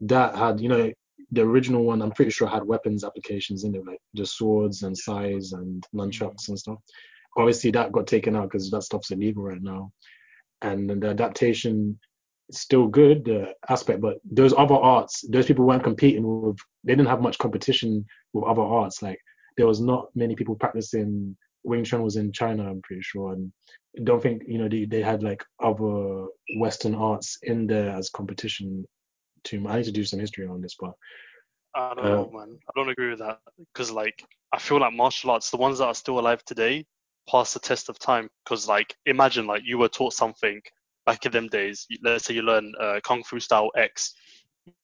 that 0.00 0.34
had 0.34 0.60
you 0.60 0.68
know 0.68 0.90
the 1.32 1.42
original 1.42 1.84
one 1.84 2.02
i'm 2.02 2.10
pretty 2.10 2.30
sure 2.30 2.48
had 2.48 2.64
weapons 2.64 3.04
applications 3.04 3.64
in 3.64 3.74
it 3.74 3.84
like 3.86 4.00
just 4.14 4.36
swords 4.36 4.82
and 4.82 4.96
sais 4.96 5.52
and 5.52 5.86
nunchucks 5.94 6.48
and 6.48 6.58
stuff. 6.58 6.78
Obviously 7.36 7.70
that 7.70 7.92
got 7.92 8.06
taken 8.06 8.34
out 8.36 8.50
because 8.50 8.70
that 8.70 8.82
stuff's 8.82 9.10
illegal 9.10 9.44
right 9.44 9.62
now. 9.62 9.92
And 10.62 10.90
the 10.90 11.08
adaptation 11.08 11.98
is 12.48 12.58
still 12.58 12.88
good 12.88 13.24
the 13.24 13.54
aspect 13.68 14.00
but 14.00 14.18
those 14.24 14.52
other 14.52 14.74
arts 14.74 15.24
those 15.30 15.46
people 15.46 15.64
weren't 15.64 15.84
competing 15.84 16.26
with 16.26 16.58
they 16.84 16.94
didn't 16.94 17.08
have 17.08 17.22
much 17.22 17.38
competition 17.38 18.04
with 18.32 18.44
other 18.44 18.62
arts. 18.62 19.02
Like 19.02 19.20
there 19.56 19.66
was 19.66 19.80
not 19.80 20.08
many 20.14 20.34
people 20.34 20.56
practicing 20.56 21.36
Wing 21.62 21.84
Chun 21.84 22.02
was 22.02 22.16
in 22.16 22.32
China, 22.32 22.70
I'm 22.70 22.80
pretty 22.82 23.02
sure, 23.02 23.32
and 23.32 23.52
don't 24.04 24.22
think 24.22 24.42
you 24.46 24.58
know 24.58 24.68
they, 24.68 24.84
they 24.84 25.02
had 25.02 25.22
like 25.22 25.44
other 25.62 26.26
Western 26.56 26.94
arts 26.94 27.38
in 27.42 27.66
there 27.66 27.90
as 27.90 28.10
competition. 28.10 28.86
To 29.44 29.68
I 29.68 29.76
need 29.76 29.84
to 29.84 29.92
do 29.92 30.04
some 30.04 30.20
history 30.20 30.46
on 30.46 30.60
this, 30.60 30.76
but 30.78 30.92
I 31.74 31.94
don't 31.94 32.10
Uh, 32.10 32.10
know, 32.10 32.30
man. 32.32 32.58
I 32.68 32.72
don't 32.76 32.90
agree 32.90 33.10
with 33.10 33.20
that 33.20 33.38
because 33.58 33.90
like 33.90 34.24
I 34.52 34.58
feel 34.58 34.80
like 34.80 34.92
martial 34.92 35.30
arts, 35.30 35.50
the 35.50 35.56
ones 35.56 35.78
that 35.78 35.86
are 35.86 35.94
still 35.94 36.18
alive 36.18 36.44
today, 36.44 36.86
pass 37.28 37.52
the 37.54 37.60
test 37.60 37.88
of 37.88 37.98
time. 37.98 38.28
Because 38.44 38.68
like 38.68 38.96
imagine 39.06 39.46
like 39.46 39.62
you 39.64 39.78
were 39.78 39.88
taught 39.88 40.14
something 40.14 40.60
back 41.06 41.26
in 41.26 41.32
them 41.32 41.48
days. 41.48 41.86
Let's 42.02 42.24
say 42.24 42.34
you 42.34 42.42
learn 42.42 42.72
uh, 42.80 43.00
kung 43.04 43.22
fu 43.22 43.38
style 43.40 43.70
X, 43.76 44.14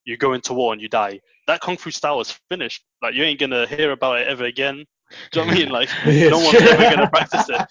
you 0.05 0.17
go 0.17 0.33
into 0.35 0.55
war 0.55 0.73
and 0.73 0.81
you 0.83 0.89
die. 0.89 1.21
That 1.47 1.61
kung 1.61 1.77
fu 1.77 1.91
style 1.91 2.21
is 2.21 2.39
finished. 2.51 2.85
Like 3.03 3.15
you 3.15 3.25
ain't 3.25 3.41
gonna 3.41 3.67
hear 3.67 3.91
about 3.93 4.21
it 4.21 4.29
ever 4.29 4.45
again. 4.45 4.85
Do 5.33 5.41
you 5.41 5.47
know 5.47 5.47
what 5.49 5.57
I 5.57 5.59
mean? 5.59 5.69
Like 5.71 5.91
no 6.27 6.39
one's 6.41 6.63
ever 6.63 6.87
gonna 6.87 7.09
practice 7.09 7.49
it. 7.49 7.63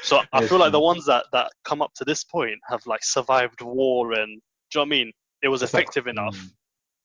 So 0.00 0.20
I 0.32 0.40
That's 0.40 0.42
feel 0.42 0.58
like 0.58 0.72
the 0.72 0.80
ones 0.80 1.06
that 1.06 1.26
that 1.32 1.50
come 1.64 1.82
up 1.82 1.92
to 1.96 2.04
this 2.04 2.24
point 2.24 2.58
have 2.68 2.86
like 2.86 3.04
survived 3.04 3.60
war 3.62 4.12
and 4.12 4.40
do 4.70 4.80
you 4.80 4.80
know 4.80 4.82
what 4.82 4.86
I 4.86 4.90
mean? 4.90 5.12
It 5.42 5.48
was 5.48 5.62
effective 5.62 6.06
enough 6.06 6.36
mm. 6.36 6.50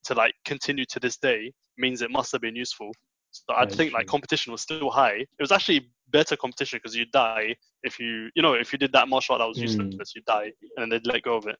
to 0.06 0.14
like 0.14 0.34
continue 0.46 0.86
to 0.86 1.00
this 1.00 1.18
day 1.18 1.52
means 1.78 2.02
it 2.02 2.12
must 2.12 2.32
have 2.32 2.42
been 2.42 2.56
useful. 2.56 2.92
So 3.32 3.54
I 3.56 3.66
think 3.66 3.94
like 3.94 4.08
competition 4.08 4.52
was 4.52 4.62
still 4.62 4.90
high. 4.90 5.16
It 5.16 5.40
was 5.40 5.52
actually 5.52 5.90
better 6.10 6.36
competition 6.36 6.80
because 6.82 6.96
you 6.96 7.06
die 7.14 7.56
if 7.84 7.98
you 7.98 8.30
you 8.36 8.42
know 8.42 8.54
if 8.54 8.74
you 8.74 8.80
did 8.80 8.92
that 8.92 9.08
martial 9.08 9.34
art 9.34 9.40
that 9.40 9.48
was 9.48 9.58
Mm. 9.58 9.86
useless, 9.86 10.14
you 10.16 10.22
die 10.28 10.52
and 10.78 10.92
they'd 10.92 11.08
let 11.08 11.24
go 11.24 11.36
of 11.36 11.48
it. 11.48 11.58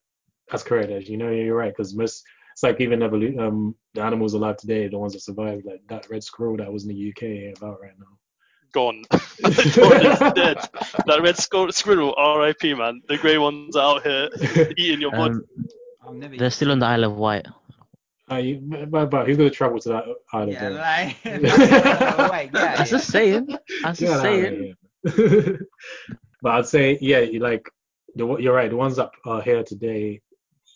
That's 0.50 0.62
correct. 0.62 0.90
Ed. 0.90 1.08
You 1.08 1.16
know, 1.16 1.30
you're 1.30 1.56
right 1.56 1.72
because 1.72 1.94
most 1.94 2.24
it's 2.52 2.62
like 2.62 2.80
even 2.80 3.00
evolu- 3.00 3.38
um 3.40 3.74
the 3.94 4.02
animals 4.02 4.34
alive 4.34 4.58
today, 4.58 4.88
the 4.88 4.98
ones 4.98 5.14
that 5.14 5.20
survived, 5.20 5.64
like 5.64 5.82
that 5.88 6.08
red 6.10 6.22
squirrel 6.22 6.58
that 6.58 6.72
was 6.72 6.84
in 6.84 6.90
the 6.90 7.08
UK 7.10 7.56
about 7.56 7.80
right 7.80 7.98
now. 7.98 8.18
gone. 8.72 9.02
Dead. 10.34 10.56
That 11.06 11.20
red 11.22 11.36
squ- 11.36 11.72
squirrel, 11.72 12.14
R.I.P. 12.16 12.74
Man. 12.74 13.02
The 13.08 13.18
grey 13.18 13.38
ones 13.38 13.76
are 13.76 13.96
out 13.96 14.02
here 14.02 14.28
eating 14.76 15.00
your 15.00 15.10
body. 15.10 15.34
Um, 15.34 15.44
they're 16.38 16.50
still 16.50 16.70
on 16.72 16.78
the 16.78 16.86
Isle 16.86 17.04
of 17.04 17.16
Wight. 17.16 17.46
Uh, 18.30 18.36
you, 18.36 18.60
but, 18.88 19.10
but 19.10 19.26
who's 19.26 19.36
gonna 19.36 19.50
travel 19.50 19.78
to 19.80 19.88
that 19.90 20.04
island? 20.32 20.52
Yeah, 20.52 20.68
though? 20.70 20.76
like, 20.76 21.24
like, 22.30 22.50
yeah, 22.54 22.76
That's 22.76 22.90
just 22.90 23.08
saying. 23.08 23.48
That's 23.82 24.00
Get 24.00 24.06
just 24.06 24.22
saying. 24.22 24.74
here. 25.04 25.58
but 26.42 26.52
I'd 26.52 26.66
say, 26.66 26.98
yeah, 27.00 27.18
you 27.20 27.40
like 27.40 27.68
the 28.14 28.36
you're 28.38 28.54
right. 28.54 28.70
The 28.70 28.76
ones 28.76 28.96
that 28.96 29.10
are 29.26 29.42
here 29.42 29.62
today, 29.62 30.20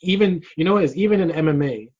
even 0.02 0.42
you 0.56 0.64
know, 0.64 0.74
what 0.74 0.84
is 0.84 0.96
even 0.96 1.20
in 1.20 1.30
MMA, 1.30 1.90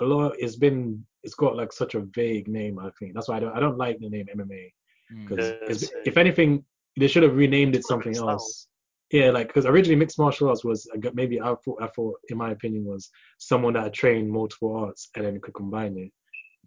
a 0.00 0.04
lot 0.04 0.34
it's 0.38 0.56
been 0.56 1.04
it's 1.22 1.34
got 1.34 1.56
like 1.56 1.72
such 1.72 1.94
a 1.94 2.00
vague 2.00 2.48
name. 2.48 2.78
I 2.78 2.90
think 2.98 3.14
that's 3.14 3.28
why 3.28 3.36
I 3.36 3.40
don't 3.40 3.56
I 3.56 3.60
don't 3.60 3.78
like 3.78 3.98
the 3.98 4.08
name 4.08 4.26
MMA 4.34 4.70
Mm. 5.12 5.28
because 5.28 5.82
Yeah, 5.82 5.88
if 6.04 6.16
anything, 6.16 6.64
they 6.96 7.06
should 7.08 7.22
have 7.22 7.36
renamed 7.36 7.76
it 7.76 7.84
something 7.84 8.16
else. 8.16 8.66
Yeah, 9.12 9.30
like 9.30 9.48
because 9.48 9.66
originally 9.66 9.96
mixed 9.96 10.18
martial 10.18 10.48
arts 10.48 10.64
was 10.64 10.88
maybe 11.12 11.38
I 11.40 11.54
thought 11.64 11.82
I 11.82 11.88
thought 11.88 12.18
in 12.30 12.38
my 12.38 12.50
opinion 12.50 12.86
was 12.86 13.10
someone 13.38 13.74
that 13.74 13.82
had 13.84 13.92
trained 13.92 14.30
multiple 14.30 14.74
arts 14.74 15.10
and 15.14 15.26
then 15.26 15.38
could 15.40 15.54
combine 15.54 15.98
it. 15.98 16.10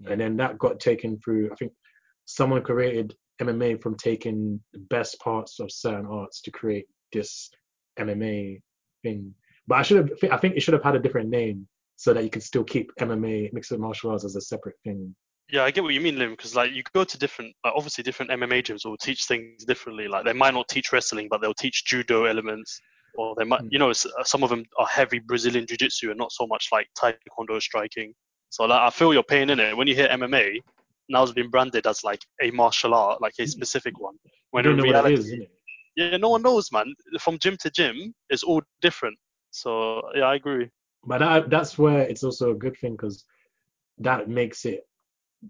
And 0.09 0.21
then 0.21 0.37
that 0.37 0.59
got 0.59 0.79
taken 0.79 1.17
through 1.19 1.49
i 1.51 1.55
think 1.55 1.71
someone 2.25 2.61
created 2.61 3.15
mma 3.41 3.81
from 3.81 3.95
taking 3.95 4.59
the 4.73 4.79
best 4.79 5.19
parts 5.19 5.59
of 5.59 5.71
certain 5.71 6.05
arts 6.05 6.41
to 6.41 6.51
create 6.51 6.85
this 7.13 7.49
mma 7.97 8.61
thing. 9.03 9.33
But 9.67 9.79
i 9.79 9.81
should 9.81 9.97
have 9.97 10.31
i 10.31 10.37
think 10.37 10.55
it 10.55 10.61
should 10.61 10.73
have 10.73 10.83
had 10.83 10.95
a 10.95 10.99
different 10.99 11.29
name 11.29 11.67
so 11.95 12.13
that 12.13 12.23
you 12.23 12.29
could 12.29 12.43
still 12.43 12.63
keep 12.63 12.91
mma 12.99 13.51
mixed 13.53 13.75
martial 13.77 14.11
arts 14.11 14.25
as 14.25 14.35
a 14.35 14.41
separate 14.41 14.75
thing 14.83 15.15
Yeah, 15.49 15.63
I 15.63 15.71
get 15.71 15.83
what 15.83 15.93
you 15.93 16.01
mean, 16.01 16.17
Lim, 16.17 16.31
because 16.31 16.55
like 16.55 16.71
you 16.73 16.81
go 16.93 17.03
to 17.03 17.17
different, 17.17 17.53
like 17.63 17.73
obviously 17.75 18.03
different 18.03 18.31
MMA 18.31 18.63
gyms 18.63 18.83
will 18.85 18.97
teach 18.97 19.25
things 19.25 19.63
differently. 19.63 20.07
Like 20.07 20.25
they 20.25 20.33
might 20.33 20.53
not 20.53 20.67
teach 20.67 20.91
wrestling, 20.91 21.27
but 21.29 21.39
they'll 21.41 21.53
teach 21.53 21.85
judo 21.85 22.25
elements, 22.25 22.79
or 23.15 23.35
they 23.37 23.43
might, 23.43 23.61
Mm. 23.61 23.67
you 23.71 23.79
know, 23.79 23.91
uh, 23.91 24.23
some 24.23 24.43
of 24.43 24.49
them 24.49 24.65
are 24.79 24.87
heavy 24.87 25.19
Brazilian 25.19 25.65
jiu-jitsu 25.67 26.09
and 26.09 26.17
not 26.17 26.31
so 26.31 26.47
much 26.47 26.69
like 26.71 26.87
taekwondo 26.97 27.61
striking. 27.61 28.13
So 28.49 28.65
like 28.65 28.81
I 28.81 28.89
feel 28.89 29.13
your 29.13 29.23
pain 29.23 29.49
in 29.49 29.59
it 29.59 29.77
when 29.77 29.87
you 29.87 29.93
hear 29.95 30.07
MMA. 30.07 30.59
Now 31.09 31.21
it's 31.21 31.31
been 31.33 31.51
branded 31.51 31.85
as 31.85 32.03
like 32.03 32.21
a 32.41 32.49
martial 32.51 32.95
art, 32.95 33.21
like 33.21 33.33
a 33.39 33.45
specific 33.45 33.99
one. 33.99 34.15
When 34.51 34.65
in 34.65 34.77
reality, 34.77 34.93
what 34.93 35.05
it 35.11 35.19
is 35.19 35.25
isn't 35.27 35.41
it 35.43 35.51
yeah, 35.97 36.17
no 36.17 36.29
one 36.29 36.41
knows, 36.41 36.71
man. 36.71 36.93
From 37.19 37.37
gym 37.39 37.55
to 37.61 37.69
gym, 37.69 38.13
it's 38.29 38.43
all 38.43 38.61
different. 38.81 39.17
So 39.51 40.01
yeah, 40.15 40.23
I 40.23 40.35
agree. 40.35 40.69
but 41.05 41.19
that, 41.19 41.49
that's 41.49 41.77
where 41.77 42.01
it's 42.01 42.23
also 42.23 42.51
a 42.51 42.55
good 42.55 42.75
thing 42.77 42.93
because 42.93 43.23
that 43.99 44.27
makes 44.27 44.65
it 44.65 44.85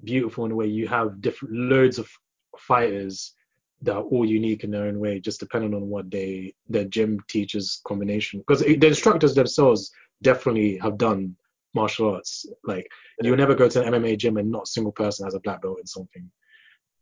beautiful 0.04 0.46
in 0.46 0.52
a 0.52 0.56
way. 0.56 0.68
You 0.68 0.88
have 0.88 1.22
different 1.22 1.54
loads 1.56 2.00
of 2.00 2.10
fighters 2.58 3.34
that 3.82 3.96
are 3.96 4.04
all 4.04 4.26
unique 4.26 4.64
in 4.64 4.72
their 4.72 4.86
own 4.86 5.00
way 5.00 5.20
just 5.20 5.40
depending 5.40 5.74
on 5.74 5.90
what 5.90 6.10
they 6.10 6.54
their 6.68 6.86
gym 6.86 7.20
teaches 7.28 7.82
combination. 7.86 8.40
Because 8.40 8.62
the 8.62 8.88
instructors 8.88 9.36
themselves 9.36 9.92
definitely 10.22 10.78
have 10.78 10.98
done 10.98 11.36
martial 11.74 12.14
arts. 12.16 12.46
Like 12.64 12.88
you'll 13.22 13.38
never 13.38 13.56
go 13.56 13.68
to 13.70 13.84
an 13.84 13.94
mma 13.94 14.18
gym 14.18 14.38
and 14.38 14.52
not 14.52 14.64
a 14.64 14.68
single 14.68 14.92
person 14.92 15.26
has 15.26 15.36
a 15.36 15.40
black 15.42 15.62
belt 15.62 15.80
in 15.80 15.88
something. 15.88 16.30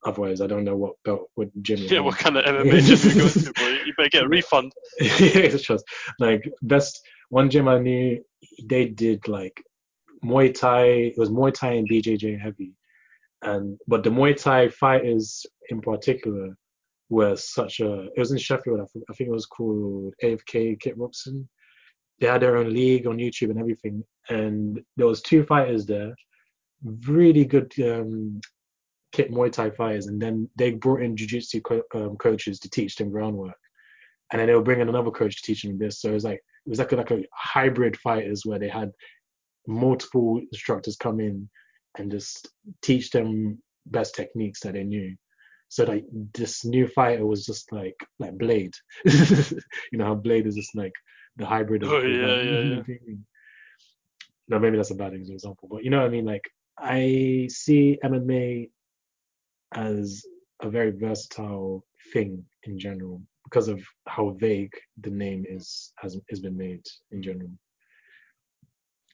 Otherwise 0.05 0.41
i 0.41 0.47
don't 0.47 0.65
know 0.65 0.75
what 0.75 0.95
belt 1.05 1.29
what 1.35 1.49
gym 1.61 1.79
Yeah, 1.79 2.01
what 2.01 2.17
kind 2.17 2.37
of 2.37 2.43
MMA 2.43 2.81
gym 2.85 3.11
you 3.11 3.21
go 3.21 3.29
to, 3.29 3.53
boy? 3.53 3.77
You 3.85 3.93
better 3.95 4.09
get 4.09 4.23
a 4.23 4.27
refund. 4.27 4.73
it's 4.97 5.63
just 5.63 5.85
like 6.19 6.43
best 6.63 7.01
one 7.29 7.49
gym 7.49 7.67
I 7.67 7.79
knew 7.79 8.23
they 8.65 8.87
did 8.87 9.27
like 9.27 9.63
Muay 10.25 10.53
Thai 10.53 10.83
it 10.83 11.17
was 11.17 11.29
Muay 11.29 11.53
Thai 11.53 11.73
and 11.73 11.89
BJJ 11.89 12.39
heavy 12.39 12.73
and 13.43 13.77
but 13.87 14.03
the 14.03 14.09
Muay 14.09 14.35
Thai 14.35 14.69
fighters 14.69 15.45
in 15.69 15.81
particular 15.81 16.55
were 17.09 17.35
such 17.35 17.79
a 17.79 18.03
it 18.03 18.19
was 18.19 18.31
in 18.31 18.37
Sheffield 18.37 18.79
I 18.81 18.85
think, 18.85 19.05
I 19.09 19.13
think 19.13 19.29
it 19.29 19.33
was 19.33 19.45
called 19.45 20.13
AFK 20.23 20.79
Kit 20.79 20.97
Robson. 20.97 21.47
they 22.19 22.27
had 22.27 22.41
their 22.41 22.57
own 22.57 22.73
league 22.73 23.07
on 23.07 23.17
YouTube 23.17 23.49
and 23.49 23.59
everything 23.59 24.03
and 24.29 24.79
there 24.97 25.07
was 25.07 25.21
two 25.21 25.43
fighters 25.43 25.85
there 25.85 26.13
really 27.05 27.45
good 27.45 27.71
um 27.83 28.41
kick 29.11 29.29
Muay 29.29 29.51
Thai 29.51 29.69
fighters 29.69 30.07
and 30.07 30.21
then 30.21 30.49
they 30.57 30.71
brought 30.71 31.01
in 31.01 31.15
jiu-jitsu 31.15 31.61
co- 31.61 31.83
um, 31.93 32.15
coaches 32.17 32.59
to 32.59 32.69
teach 32.69 32.95
them 32.95 33.11
groundwork 33.11 33.55
and 34.33 34.39
then 34.39 34.47
they 34.47 34.55
were 34.55 34.63
bringing 34.63 34.89
another 34.89 35.11
coach 35.11 35.35
to 35.35 35.41
teach 35.43 35.61
them 35.61 35.77
this. 35.77 36.01
So 36.01 36.09
it 36.09 36.13
was 36.13 36.23
like 36.23 36.41
it 36.65 36.69
was 36.69 36.79
like 36.79 36.91
a, 36.91 36.95
like 36.95 37.11
a 37.11 37.23
hybrid 37.33 37.95
fighters 37.97 38.45
where 38.45 38.57
they 38.57 38.67
had 38.67 38.91
multiple 39.67 40.41
instructors 40.51 40.95
come 40.95 41.19
in 41.19 41.47
and 41.97 42.11
just 42.11 42.49
teach 42.81 43.11
them 43.11 43.61
best 43.87 44.15
techniques 44.15 44.61
that 44.61 44.73
they 44.73 44.83
knew. 44.83 45.15
So 45.69 45.85
like 45.85 46.05
this 46.33 46.63
new 46.65 46.87
fighter 46.87 47.25
was 47.25 47.45
just 47.45 47.71
like 47.71 47.95
like 48.19 48.37
Blade, 48.37 48.75
you 49.05 49.97
know 49.97 50.05
how 50.05 50.15
Blade 50.15 50.45
is 50.45 50.55
just 50.55 50.75
like 50.75 50.93
the 51.37 51.45
hybrid 51.45 51.83
of. 51.83 51.91
Oh, 51.91 52.01
yeah, 52.01 52.41
yeah, 52.41 52.81
yeah. 52.87 53.05
No, 54.49 54.59
maybe 54.59 54.75
that's 54.75 54.91
a 54.91 54.95
bad 54.95 55.13
example, 55.13 55.69
but 55.71 55.85
you 55.85 55.89
know 55.89 55.99
what 55.99 56.07
I 56.07 56.09
mean. 56.09 56.25
Like 56.25 56.43
I 56.77 57.47
see 57.49 57.97
MMA 58.03 58.69
as 59.73 60.25
a 60.61 60.69
very 60.69 60.91
versatile 60.91 61.85
thing 62.11 62.43
in 62.63 62.77
general 62.77 63.21
because 63.45 63.67
of 63.67 63.81
how 64.07 64.35
vague 64.39 64.73
the 65.01 65.09
name 65.09 65.45
is 65.47 65.93
has 65.97 66.17
has 66.29 66.39
been 66.39 66.57
made 66.57 66.85
in 67.11 67.21
general. 67.21 67.51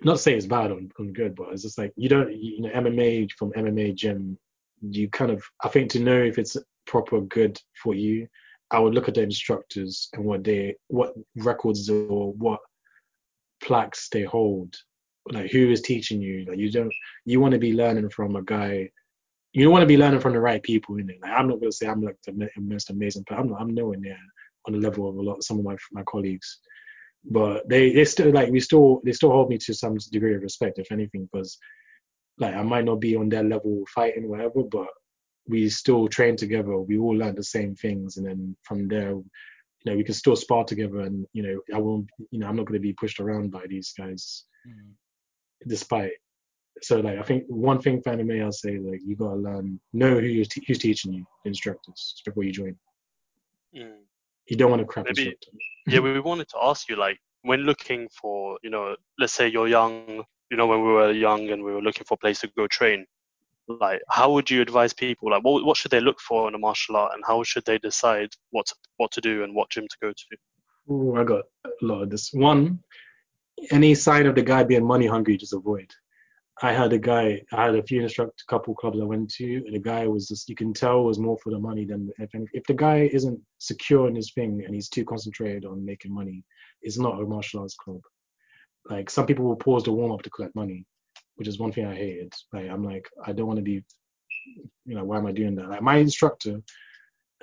Not 0.01 0.13
to 0.13 0.17
say 0.19 0.34
it's 0.34 0.45
bad 0.45 0.71
or, 0.71 0.80
or 0.97 1.05
good, 1.05 1.35
but 1.35 1.49
it's 1.51 1.63
just 1.63 1.77
like 1.77 1.93
you 1.95 2.09
don't 2.09 2.34
you 2.35 2.61
know 2.61 2.69
MMA 2.69 3.31
from 3.31 3.51
MMA 3.53 3.95
gym, 3.95 4.38
you 4.81 5.09
kind 5.09 5.31
of 5.31 5.43
I 5.63 5.69
think 5.69 5.91
to 5.91 5.99
know 5.99 6.17
if 6.17 6.38
it's 6.38 6.57
proper 6.85 7.21
good 7.21 7.59
for 7.81 7.93
you, 7.93 8.27
I 8.71 8.80
would 8.80 8.93
look 8.93 9.07
at 9.09 9.15
the 9.15 9.21
instructors 9.23 10.09
and 10.13 10.23
what 10.23 10.43
they 10.43 10.76
what 10.88 11.13
records 11.35 11.89
or 11.89 12.34
what 12.34 12.59
plaques 13.61 14.07
they 14.09 14.23
hold, 14.23 14.76
like 15.31 15.51
who 15.51 15.69
is 15.69 15.81
teaching 15.81 16.21
you. 16.21 16.45
Like 16.47 16.57
you 16.57 16.71
don't 16.71 16.93
you 17.26 17.39
want 17.41 17.53
to 17.53 17.59
be 17.59 17.73
learning 17.73 18.09
from 18.09 18.35
a 18.35 18.41
guy 18.41 18.89
you 19.53 19.69
want 19.69 19.81
to 19.81 19.88
be 19.88 19.97
learning 19.97 20.19
from 20.19 20.34
the 20.34 20.39
right 20.39 20.61
people 20.61 20.97
in 20.97 21.09
it. 21.09 21.19
Like 21.21 21.31
I'm 21.31 21.47
not 21.47 21.59
gonna 21.59 21.71
say 21.71 21.88
I'm 21.88 22.01
like 22.01 22.17
the 22.26 22.49
most 22.57 22.89
amazing, 22.89 23.23
but 23.27 23.39
I'm 23.39 23.49
not, 23.49 23.61
I'm 23.61 23.73
nowhere 23.73 23.97
near 23.97 24.17
on 24.67 24.73
the 24.73 24.80
level 24.80 25.09
of 25.09 25.15
a 25.15 25.21
lot 25.21 25.43
some 25.43 25.59
of 25.59 25.65
my 25.65 25.76
my 25.91 26.03
colleagues. 26.03 26.59
But 27.26 27.68
they 27.68 27.94
they 27.94 28.06
still 28.06 28.32
like 28.32 28.50
we 28.50 28.60
still 28.60 29.02
they 29.04 29.12
still 29.12 29.32
hold 29.32 29.50
me 29.50 29.58
to 29.60 29.74
some 29.74 29.98
degree 30.12 30.36
of 30.36 30.41
respect, 30.41 30.80
if 30.80 30.91
anything, 30.91 31.28
because 31.32 31.58
like 32.38 32.56
I 32.56 32.64
might 32.64 32.86
not 32.86 33.02
be 33.02 33.16
on 33.16 33.30
their 33.30 33.44
level 33.44 33.84
fighting 33.94 34.30
whatever, 34.30 34.64
but 34.64 34.88
we 35.48 35.70
still 35.70 36.08
train 36.08 36.36
together. 36.38 36.78
We 36.80 36.98
all 36.98 37.16
learn 37.18 37.36
the 37.36 37.44
same 37.44 37.76
things, 37.76 38.18
and 38.18 38.26
then 38.26 38.56
from 38.64 38.88
there, 38.88 39.12
you 39.12 39.26
know, 39.86 39.96
we 39.96 40.04
can 40.04 40.14
still 40.14 40.36
spar 40.36 40.64
together. 40.64 41.02
And 41.02 41.26
you 41.34 41.44
know, 41.44 41.76
I 41.76 41.80
won't, 41.80 42.10
you 42.32 42.40
know, 42.40 42.48
I'm 42.48 42.56
not 42.56 42.66
gonna 42.66 42.80
be 42.80 42.94
pushed 42.94 43.20
around 43.20 43.52
by 43.52 43.66
these 43.68 43.94
guys, 43.98 44.46
Mm. 44.68 44.94
despite 45.68 46.14
so 46.82 47.00
like 47.00 47.20
I 47.20 47.24
think 47.24 47.46
one 47.48 47.82
thing 47.82 48.02
for 48.02 48.14
MMA 48.14 48.44
I'll 48.44 48.52
say 48.52 48.78
like 48.78 49.02
you 49.06 49.16
gotta 49.16 49.36
learn 49.36 49.80
know 49.94 50.20
who 50.20 50.46
te- 50.46 50.64
who's 50.68 50.80
teaching 50.80 51.14
you 51.14 51.26
instructors 51.46 52.22
before 52.26 52.44
you 52.44 52.52
join. 52.52 52.76
Mm. 53.76 54.04
You 54.49 54.57
don't 54.57 54.71
want 54.71 54.81
to 54.81 54.85
crap 54.85 55.05
Maybe- 55.05 55.38
yeah, 55.88 55.99
we 55.99 56.19
wanted 56.19 56.49
to 56.49 56.57
ask 56.61 56.89
you, 56.89 56.95
like, 56.95 57.17
when 57.43 57.61
looking 57.61 58.09
for, 58.09 58.59
you 58.63 58.69
know, 58.69 58.95
let's 59.17 59.34
say 59.34 59.47
you're 59.47 59.67
young, 59.67 60.23
you 60.51 60.57
know, 60.57 60.67
when 60.67 60.81
we 60.81 60.91
were 60.91 61.11
young 61.11 61.49
and 61.49 61.63
we 61.63 61.71
were 61.71 61.81
looking 61.81 62.03
for 62.05 62.15
a 62.15 62.17
place 62.17 62.41
to 62.41 62.47
go 62.57 62.67
train, 62.67 63.05
like, 63.67 64.01
how 64.09 64.31
would 64.34 64.49
you 64.49 64.61
advise 64.61 64.93
people? 64.93 65.31
Like, 65.31 65.43
what, 65.43 65.63
what 65.63 65.77
should 65.77 65.91
they 65.91 66.01
look 66.01 66.19
for 66.19 66.47
in 66.47 66.55
a 66.55 66.57
martial 66.57 66.95
art, 66.95 67.13
and 67.15 67.23
how 67.26 67.43
should 67.43 67.65
they 67.65 67.77
decide 67.77 68.30
what 68.51 68.65
to, 68.67 68.76
what 68.97 69.11
to 69.11 69.21
do 69.21 69.43
and 69.43 69.55
what 69.55 69.69
gym 69.69 69.88
to 69.88 69.97
go 70.01 70.11
to? 70.11 70.93
Ooh, 70.93 71.15
I 71.15 71.23
got 71.23 71.43
a 71.65 71.69
lot 71.81 72.01
of 72.03 72.09
this. 72.09 72.31
One, 72.34 72.80
any 73.71 73.93
sign 73.95 74.26
of 74.26 74.35
the 74.35 74.41
guy 74.41 74.63
being 74.63 74.85
money 74.85 75.05
hungry, 75.05 75.38
just 75.38 75.53
avoid. 75.53 75.91
I 76.61 76.73
had 76.73 76.91
a 76.91 76.99
guy, 76.99 77.41
I 77.53 77.65
had 77.65 77.76
a 77.76 77.84
few 77.84 78.02
instructor, 78.02 78.34
couple 78.49 78.76
clubs 78.76 78.99
I 78.99 79.06
went 79.06 79.31
to, 79.36 79.56
and 79.65 79.73
the 79.73 79.80
guy 79.80 80.07
was 80.07 80.27
just, 80.27 80.49
you 80.49 80.56
can 80.56 80.73
tell 80.73 81.03
was 81.03 81.18
more 81.18 81.38
for 81.41 81.52
the 81.52 81.60
money 81.60 81.86
than 81.86 82.11
if 82.19 82.30
if 82.53 82.64
the 82.65 82.73
guy 82.73 83.10
isn't 83.14 83.40
secure 83.60 84.07
in 84.10 84.15
his 84.15 84.34
thing 84.34 84.64
and 84.65 84.76
he's 84.76 84.90
too 84.90 85.06
concentrated 85.06 85.65
on 85.65 85.86
making 85.86 86.14
money, 86.14 86.44
it's 86.81 86.98
not 86.98 87.19
a 87.19 87.26
martial 87.26 87.61
arts 87.61 87.76
club. 87.76 88.02
Like 88.90 89.10
some 89.10 89.26
people 89.26 89.45
will 89.45 89.56
pause 89.56 89.84
the 89.84 89.91
warm 89.91 90.11
up 90.11 90.22
to 90.23 90.30
collect 90.30 90.56
money, 90.56 90.86
which 91.36 91.48
is 91.48 91.60
one 91.60 91.72
thing 91.72 91.86
I 91.86 91.95
hated. 91.95 92.34
Like 92.52 92.69
I'm 92.69 92.84
like, 92.84 93.07
I 93.26 93.31
don't 93.31 93.48
want 93.48 93.57
to 93.57 93.64
be, 93.64 93.84
you 94.86 94.95
know, 94.95 95.06
why 95.06 95.18
am 95.18 95.27
I 95.27 95.31
doing 95.31 95.56
that? 95.56 95.69
Like 95.69 95.81
my 95.81 95.95
instructor 95.98 96.60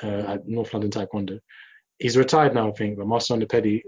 uh, 0.03 0.25
at 0.33 0.47
North 0.47 0.75
London 0.75 0.91
Taekwondo, 0.91 1.39
he's 1.99 2.19
retired 2.19 2.55
now, 2.55 2.69
I 2.69 2.73
think, 2.73 2.99
but 2.99 3.07
Master 3.07 3.35
Underpedi 3.35 3.83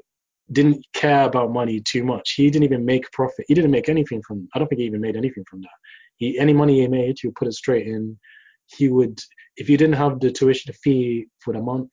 didn't 0.52 0.84
care 0.94 1.24
about 1.24 1.52
money 1.52 1.80
too 1.80 2.04
much. 2.04 2.34
He 2.36 2.50
didn't 2.50 2.64
even 2.64 2.84
make 2.84 3.10
profit. 3.12 3.44
He 3.48 3.54
didn't 3.54 3.70
make 3.70 3.88
anything 3.88 4.22
from. 4.26 4.48
I 4.54 4.58
don't 4.58 4.68
think 4.68 4.80
he 4.80 4.86
even 4.86 5.00
made 5.00 5.16
anything 5.16 5.44
from 5.48 5.60
that. 5.62 5.78
He 6.16 6.38
any 6.38 6.52
money 6.52 6.80
he 6.80 6.88
made, 6.88 7.16
he 7.20 7.28
would 7.28 7.36
put 7.36 7.48
it 7.48 7.54
straight 7.54 7.86
in. 7.86 8.18
He 8.66 8.88
would, 8.88 9.18
if 9.56 9.68
you 9.68 9.76
didn't 9.76 9.96
have 9.96 10.20
the 10.20 10.30
tuition 10.30 10.72
fee 10.82 11.26
for 11.40 11.54
the 11.54 11.60
month, 11.60 11.90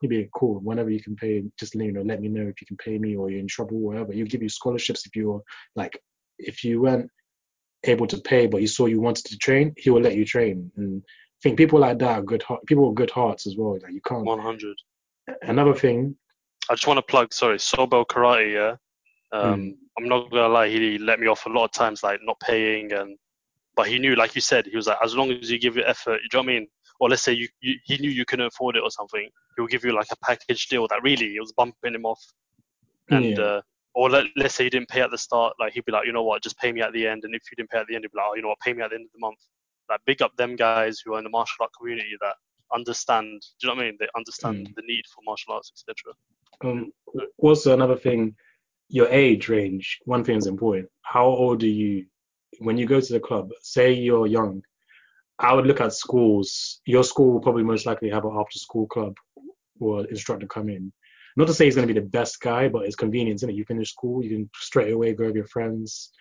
he'd 0.00 0.08
be 0.08 0.28
cool. 0.34 0.60
Whenever 0.60 0.90
you 0.90 1.02
can 1.02 1.16
pay, 1.16 1.42
just 1.58 1.74
you 1.74 1.92
know, 1.92 2.02
let 2.02 2.20
me 2.20 2.28
know 2.28 2.42
if 2.42 2.60
you 2.60 2.66
can 2.66 2.76
pay 2.76 2.98
me 2.98 3.16
or 3.16 3.30
you're 3.30 3.40
in 3.40 3.48
trouble, 3.48 3.78
or 3.78 3.80
whatever. 3.80 4.12
He'll 4.12 4.26
give 4.26 4.42
you 4.42 4.48
scholarships 4.48 5.06
if 5.06 5.16
you're 5.16 5.42
like, 5.76 5.98
if 6.38 6.64
you 6.64 6.82
weren't 6.82 7.10
able 7.84 8.06
to 8.08 8.18
pay, 8.18 8.46
but 8.46 8.60
he 8.60 8.66
saw 8.66 8.86
you 8.86 9.00
wanted 9.00 9.24
to 9.26 9.38
train, 9.38 9.74
he 9.76 9.90
will 9.90 10.00
let 10.00 10.16
you 10.16 10.24
train. 10.24 10.70
And 10.76 11.02
I 11.06 11.38
think 11.42 11.58
people 11.58 11.78
like 11.78 11.98
that 11.98 12.18
are 12.18 12.22
good 12.22 12.42
heart, 12.42 12.64
people 12.66 12.88
with 12.88 12.96
good 12.96 13.10
hearts 13.10 13.46
as 13.46 13.56
well. 13.56 13.78
Like 13.82 13.92
you 13.92 14.00
can't. 14.06 14.24
100. 14.24 14.76
Another 15.42 15.74
thing, 15.74 16.16
I 16.70 16.74
just 16.74 16.86
want 16.86 16.98
to 16.98 17.02
plug, 17.02 17.32
sorry, 17.32 17.58
Sobel 17.58 18.06
Karate, 18.06 18.52
yeah. 18.52 18.76
Um, 19.38 19.60
Mm. 19.60 19.76
I'm 19.98 20.08
not 20.08 20.30
gonna 20.30 20.48
lie, 20.48 20.68
he 20.68 20.98
let 20.98 21.20
me 21.20 21.28
off 21.28 21.46
a 21.46 21.48
lot 21.48 21.64
of 21.66 21.72
times, 21.72 22.02
like 22.02 22.20
not 22.22 22.38
paying, 22.40 22.92
and 22.92 23.16
but 23.76 23.86
he 23.88 23.98
knew, 23.98 24.14
like 24.16 24.34
you 24.34 24.40
said, 24.40 24.66
he 24.66 24.76
was 24.76 24.86
like, 24.86 24.98
as 25.02 25.14
long 25.16 25.30
as 25.32 25.50
you 25.50 25.58
give 25.58 25.76
it 25.76 25.84
effort, 25.86 26.20
you 26.22 26.28
know 26.32 26.40
what 26.40 26.44
I 26.50 26.54
mean? 26.54 26.68
Or 27.00 27.08
let's 27.08 27.22
say 27.22 27.32
you, 27.32 27.48
you 27.60 27.74
he 27.84 27.96
knew 27.98 28.10
you 28.10 28.24
couldn't 28.24 28.46
afford 28.46 28.76
it 28.76 28.82
or 28.82 28.90
something, 28.90 29.28
he'll 29.56 29.66
give 29.66 29.84
you 29.84 29.92
like 29.92 30.08
a 30.12 30.16
package 30.24 30.66
deal 30.68 30.86
that 30.88 31.02
really 31.02 31.36
it 31.36 31.40
was 31.40 31.52
bumping 31.52 31.94
him 31.94 32.04
off, 32.06 32.20
and 33.10 33.36
Yeah. 33.38 33.44
uh, 33.44 33.62
or 33.94 34.10
let, 34.10 34.26
let's 34.36 34.54
say 34.56 34.64
you 34.64 34.70
didn't 34.70 34.88
pay 34.88 35.00
at 35.02 35.10
the 35.12 35.18
start, 35.18 35.54
like 35.60 35.72
he'd 35.74 35.84
be 35.84 35.92
like, 35.92 36.06
you 36.06 36.12
know 36.12 36.24
what, 36.24 36.42
just 36.42 36.58
pay 36.58 36.72
me 36.72 36.80
at 36.80 36.92
the 36.92 37.06
end, 37.06 37.22
and 37.24 37.34
if 37.34 37.42
you 37.50 37.56
didn't 37.56 37.70
pay 37.70 37.78
at 37.78 37.86
the 37.86 37.94
end, 37.94 38.04
he'd 38.04 38.10
be 38.12 38.18
like, 38.18 38.26
oh, 38.30 38.34
you 38.34 38.42
know 38.42 38.48
what, 38.48 38.58
pay 38.60 38.72
me 38.72 38.82
at 38.82 38.90
the 38.90 38.96
end 38.96 39.04
of 39.04 39.12
the 39.12 39.20
month. 39.20 39.38
Like 39.88 40.00
big 40.06 40.22
up 40.22 40.34
them 40.36 40.56
guys 40.56 41.00
who 41.04 41.14
are 41.14 41.18
in 41.18 41.24
the 41.24 41.30
martial 41.30 41.56
art 41.60 41.70
community 41.78 42.16
that 42.20 42.34
understand. 42.74 43.40
Do 43.60 43.68
you 43.68 43.68
know 43.68 43.76
what 43.76 43.82
I 43.82 43.86
mean? 43.90 43.96
They 44.00 44.08
understand 44.16 44.68
the 44.76 44.82
need 44.86 45.04
for 45.14 45.20
martial 45.24 45.52
arts, 45.52 45.70
etc. 45.72 46.12
um, 46.62 46.92
also 47.38 47.74
another 47.74 47.96
thing, 47.96 48.34
your 48.88 49.08
age 49.08 49.48
range. 49.48 49.98
One 50.04 50.24
thing 50.24 50.36
is 50.36 50.46
important. 50.46 50.88
How 51.02 51.26
old 51.26 51.62
are 51.62 51.66
you 51.66 52.06
when 52.58 52.76
you 52.76 52.86
go 52.86 53.00
to 53.00 53.12
the 53.12 53.20
club? 53.20 53.50
Say 53.62 53.92
you're 53.92 54.26
young. 54.26 54.62
I 55.38 55.52
would 55.52 55.66
look 55.66 55.80
at 55.80 55.92
schools. 55.92 56.80
Your 56.86 57.04
school 57.04 57.32
will 57.32 57.40
probably 57.40 57.64
most 57.64 57.86
likely 57.86 58.10
have 58.10 58.24
an 58.24 58.36
after 58.36 58.58
school 58.58 58.86
club 58.86 59.14
or 59.80 60.06
instructor 60.06 60.46
come 60.46 60.68
in. 60.68 60.92
Not 61.36 61.48
to 61.48 61.54
say 61.54 61.64
he's 61.64 61.74
going 61.74 61.88
to 61.88 61.92
be 61.92 61.98
the 61.98 62.06
best 62.06 62.40
guy, 62.40 62.68
but 62.68 62.84
it's 62.84 62.94
convenience, 62.94 63.40
isn't 63.40 63.50
it? 63.50 63.56
You 63.56 63.64
finish 63.64 63.90
school, 63.90 64.22
you 64.22 64.30
can 64.30 64.50
straight 64.54 64.92
away 64.92 65.14
go 65.14 65.26
with 65.26 65.34
your 65.34 65.46
friends, 65.46 66.12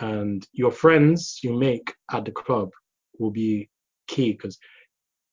and 0.00 0.46
your 0.52 0.70
friends 0.70 1.40
you 1.42 1.58
make 1.58 1.92
at 2.12 2.24
the 2.24 2.30
club 2.30 2.70
will 3.18 3.32
be 3.32 3.68
key 4.06 4.32
because 4.32 4.58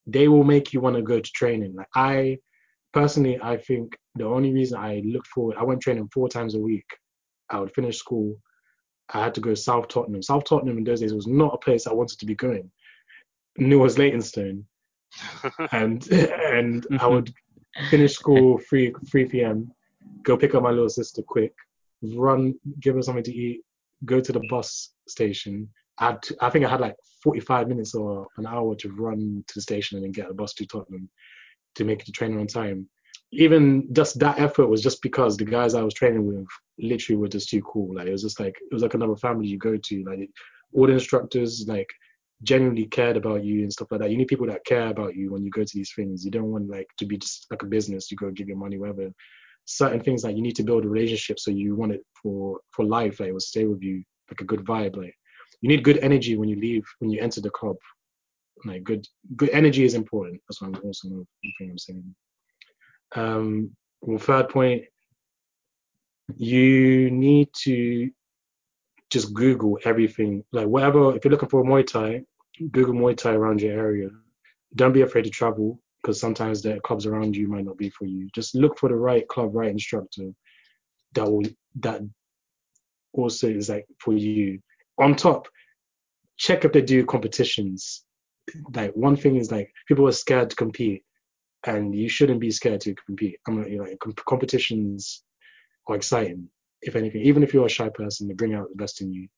they 0.06 0.26
will 0.26 0.44
make 0.44 0.72
you 0.72 0.80
want 0.80 0.96
to 0.96 1.02
go 1.02 1.20
to 1.20 1.32
training. 1.32 1.74
Like 1.76 1.88
I 1.94 2.38
personally, 2.92 3.38
I 3.40 3.56
think 3.56 3.96
the 4.14 4.24
only 4.24 4.52
reason 4.52 4.78
I 4.78 5.02
looked 5.04 5.28
forward, 5.28 5.56
I 5.58 5.64
went 5.64 5.80
training 5.80 6.08
four 6.12 6.28
times 6.28 6.54
a 6.54 6.60
week. 6.60 6.86
I 7.48 7.58
would 7.60 7.74
finish 7.74 7.98
school. 7.98 8.36
I 9.12 9.22
had 9.24 9.34
to 9.34 9.40
go 9.40 9.50
to 9.50 9.56
South 9.56 9.88
Tottenham. 9.88 10.22
South 10.22 10.44
Tottenham 10.44 10.78
in 10.78 10.84
those 10.84 11.00
days 11.00 11.14
was 11.14 11.26
not 11.26 11.54
a 11.54 11.58
place 11.58 11.86
I 11.86 11.92
wanted 11.92 12.18
to 12.20 12.26
be 12.26 12.34
going. 12.34 12.70
New 13.58 13.80
it 13.80 13.82
was 13.82 13.98
Leytonstone, 13.98 14.64
and 15.72 16.06
and 16.12 16.86
I 17.00 17.06
would 17.06 17.32
finish 17.90 18.14
school 18.14 18.58
three 18.68 18.94
three 19.10 19.26
p.m. 19.26 19.72
Go 20.22 20.36
pick 20.36 20.54
up 20.54 20.62
my 20.62 20.70
little 20.70 20.88
sister 20.88 21.22
quick, 21.22 21.52
run, 22.02 22.54
give 22.80 22.94
her 22.94 23.02
something 23.02 23.24
to 23.24 23.34
eat, 23.34 23.62
go 24.04 24.20
to 24.20 24.32
the 24.32 24.42
bus 24.48 24.92
station. 25.08 25.68
I 25.98 26.06
had 26.06 26.22
to, 26.22 26.36
I 26.40 26.50
think 26.50 26.64
I 26.64 26.70
had 26.70 26.80
like 26.80 26.96
45 27.22 27.68
minutes 27.68 27.94
or 27.94 28.26
an 28.38 28.46
hour 28.46 28.74
to 28.76 28.88
run 28.92 29.44
to 29.46 29.54
the 29.54 29.60
station 29.60 29.96
and 29.96 30.04
then 30.04 30.12
get 30.12 30.30
a 30.30 30.34
bus 30.34 30.54
to 30.54 30.66
Tottenham 30.66 31.10
to 31.74 31.84
make 31.84 32.00
it 32.00 32.06
to 32.06 32.12
training 32.12 32.38
on 32.38 32.46
time. 32.46 32.88
Even 33.32 33.86
just 33.92 34.18
that 34.18 34.40
effort 34.40 34.66
was 34.66 34.82
just 34.82 35.02
because 35.02 35.36
the 35.36 35.44
guys 35.44 35.74
I 35.74 35.82
was 35.82 35.94
training 35.94 36.26
with 36.26 36.46
literally 36.78 37.16
were 37.16 37.28
just 37.28 37.48
too 37.48 37.62
cool. 37.62 37.94
Like 37.94 38.08
it 38.08 38.12
was 38.12 38.22
just 38.22 38.40
like 38.40 38.56
it 38.60 38.74
was 38.74 38.82
like 38.82 38.94
another 38.94 39.16
family 39.16 39.46
you 39.46 39.58
go 39.58 39.76
to. 39.76 40.04
Like 40.04 40.30
all 40.72 40.86
the 40.86 40.92
instructors 40.94 41.64
like 41.68 41.88
genuinely 42.42 42.86
cared 42.86 43.16
about 43.16 43.44
you 43.44 43.62
and 43.62 43.72
stuff 43.72 43.88
like 43.90 44.00
that. 44.00 44.10
You 44.10 44.16
need 44.16 44.28
people 44.28 44.46
that 44.46 44.64
care 44.64 44.88
about 44.88 45.14
you 45.14 45.32
when 45.32 45.44
you 45.44 45.50
go 45.50 45.62
to 45.62 45.76
these 45.76 45.92
things. 45.94 46.24
You 46.24 46.30
don't 46.30 46.50
want 46.50 46.70
like 46.70 46.88
to 46.98 47.06
be 47.06 47.18
just 47.18 47.46
like 47.50 47.62
a 47.62 47.66
business. 47.66 48.10
You 48.10 48.16
go 48.16 48.30
give 48.30 48.48
your 48.48 48.56
money 48.56 48.78
wherever. 48.78 49.10
Certain 49.66 50.00
things 50.00 50.24
like 50.24 50.36
you 50.36 50.42
need 50.42 50.56
to 50.56 50.62
build 50.62 50.84
a 50.84 50.88
relationship 50.88 51.38
so 51.38 51.50
you 51.50 51.76
want 51.76 51.92
it 51.92 52.04
for 52.20 52.60
for 52.72 52.84
life. 52.84 53.20
Like 53.20 53.28
it 53.28 53.32
will 53.32 53.40
stay 53.40 53.66
with 53.66 53.82
you 53.82 54.02
like 54.30 54.40
a 54.40 54.44
good 54.44 54.64
vibe. 54.64 54.96
Like 54.96 55.14
you 55.60 55.68
need 55.68 55.84
good 55.84 55.98
energy 55.98 56.36
when 56.36 56.48
you 56.48 56.56
leave 56.56 56.84
when 56.98 57.10
you 57.10 57.20
enter 57.20 57.40
the 57.40 57.50
club. 57.50 57.76
Like 58.64 58.84
good 58.84 59.06
good 59.36 59.50
energy 59.50 59.84
is 59.84 59.94
important. 59.94 60.40
That's 60.48 60.60
what 60.60 60.68
I'm 60.68 60.82
also 60.84 61.08
another 61.08 61.24
thing 61.58 61.70
I'm 61.70 61.78
saying. 61.78 62.14
Um, 63.14 63.76
well, 64.02 64.18
third 64.18 64.48
point, 64.48 64.84
you 66.36 67.10
need 67.10 67.48
to 67.62 68.10
just 69.10 69.34
Google 69.34 69.78
everything. 69.84 70.44
Like 70.52 70.66
whatever, 70.66 71.16
if 71.16 71.24
you're 71.24 71.32
looking 71.32 71.48
for 71.48 71.64
Muay 71.64 71.86
Thai, 71.86 72.22
Google 72.70 72.94
Muay 72.94 73.16
Thai 73.16 73.32
around 73.32 73.60
your 73.60 73.78
area. 73.78 74.08
Don't 74.76 74.92
be 74.92 75.02
afraid 75.02 75.24
to 75.24 75.30
travel 75.30 75.80
because 76.00 76.20
sometimes 76.20 76.62
the 76.62 76.80
clubs 76.80 77.06
around 77.06 77.34
you 77.36 77.48
might 77.48 77.64
not 77.64 77.76
be 77.76 77.90
for 77.90 78.04
you. 78.04 78.28
Just 78.34 78.54
look 78.54 78.78
for 78.78 78.88
the 78.88 78.94
right 78.94 79.26
club, 79.26 79.54
right 79.54 79.70
instructor 79.70 80.30
that 81.14 81.30
will 81.30 81.42
that 81.80 82.02
also 83.12 83.48
is 83.48 83.68
like 83.68 83.86
for 83.98 84.12
you. 84.12 84.60
On 84.98 85.14
top, 85.14 85.48
check 86.36 86.64
if 86.64 86.72
they 86.72 86.82
do 86.82 87.04
competitions. 87.04 88.04
Like 88.74 88.92
one 88.94 89.16
thing 89.16 89.36
is 89.36 89.50
like 89.50 89.72
people 89.88 90.06
are 90.08 90.12
scared 90.12 90.50
to 90.50 90.56
compete, 90.56 91.04
and 91.66 91.94
you 91.94 92.08
shouldn't 92.08 92.40
be 92.40 92.50
scared 92.50 92.80
to 92.82 92.94
compete. 93.06 93.38
I'm 93.46 93.58
not, 93.58 93.70
you 93.70 93.78
know, 93.78 93.86
com- 94.00 94.14
competitions 94.26 95.22
are 95.88 95.96
exciting. 95.96 96.48
If 96.82 96.96
anything, 96.96 97.22
even 97.22 97.42
if 97.42 97.52
you're 97.52 97.66
a 97.66 97.70
shy 97.70 97.90
person, 97.90 98.28
they 98.28 98.34
bring 98.34 98.54
out 98.54 98.68
the 98.70 98.76
best 98.76 99.00
in 99.00 99.12
you. 99.12 99.28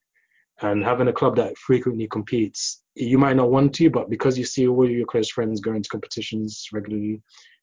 And 0.61 0.85
having 0.85 1.09
a 1.09 1.13
club 1.13 1.37
that 1.37 1.59
frequently 1.59 2.07
competes, 2.07 2.83
you 2.95 3.19
might 3.19 3.37
not 3.37 3.51
want 3.51 3.75
to, 3.77 3.91
but 3.91 4.11
because 4.11 4.39
you 4.39 4.45
see 4.45 4.69
all 4.69 4.89
your 4.89 5.07
close 5.07 5.31
friends 5.31 5.61
going 5.61 5.83
to 5.83 5.89
competitions 5.89 6.69
regularly, 6.73 7.21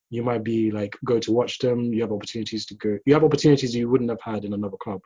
you 0.10 0.24
might 0.24 0.44
be 0.44 0.72
like 0.72 0.98
go 1.06 1.20
to 1.20 1.32
watch 1.32 1.60
them. 1.60 1.94
You 1.94 2.02
have 2.02 2.12
opportunities 2.12 2.66
to 2.68 2.76
go. 2.76 2.98
You 3.06 3.14
have 3.14 3.24
opportunities 3.24 3.76
you 3.76 3.90
wouldn't 3.90 4.10
have 4.10 4.22
had 4.22 4.44
in 4.44 4.54
another 4.54 4.78
club 4.82 5.02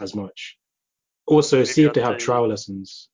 as 0.00 0.14
much. 0.14 0.56
Also, 1.26 1.58
Maybe 1.58 1.66
see 1.66 1.84
if 1.84 1.94
they 1.94 2.02
have 2.02 2.18
trial 2.18 2.48
lessons. 2.48 3.08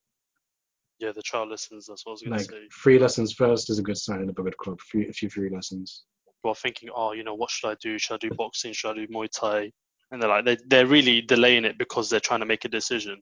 Yeah, 0.98 1.12
the 1.12 1.22
trial 1.22 1.48
lessons. 1.48 1.86
That's 1.86 2.04
what 2.04 2.10
I 2.10 2.14
was 2.14 2.22
gonna 2.22 2.36
Like 2.36 2.50
say. 2.50 2.68
free 2.70 2.98
lessons 2.98 3.32
first 3.32 3.70
is 3.70 3.78
a 3.78 3.82
good 3.82 3.96
sign 3.98 4.22
of 4.22 4.28
a 4.28 4.32
good 4.32 4.56
club. 4.56 4.80
Free, 4.80 5.08
a 5.08 5.12
few 5.12 5.30
free 5.30 5.48
lessons. 5.48 6.04
People 6.26 6.52
are 6.52 6.56
thinking, 6.56 6.88
oh, 6.94 7.12
you 7.12 7.24
know, 7.24 7.34
what 7.34 7.50
should 7.50 7.68
I 7.70 7.76
do? 7.80 7.98
Should 7.98 8.14
I 8.14 8.18
do 8.18 8.30
boxing? 8.36 8.72
Should 8.72 8.90
I 8.90 8.94
do 8.94 9.06
Muay 9.08 9.28
Thai? 9.30 9.70
And 10.10 10.20
they're 10.20 10.28
like, 10.28 10.44
they 10.44 10.56
they're 10.66 10.86
really 10.86 11.20
delaying 11.20 11.64
it 11.64 11.78
because 11.78 12.10
they're 12.10 12.20
trying 12.20 12.40
to 12.40 12.46
make 12.46 12.64
a 12.64 12.68
decision. 12.68 13.20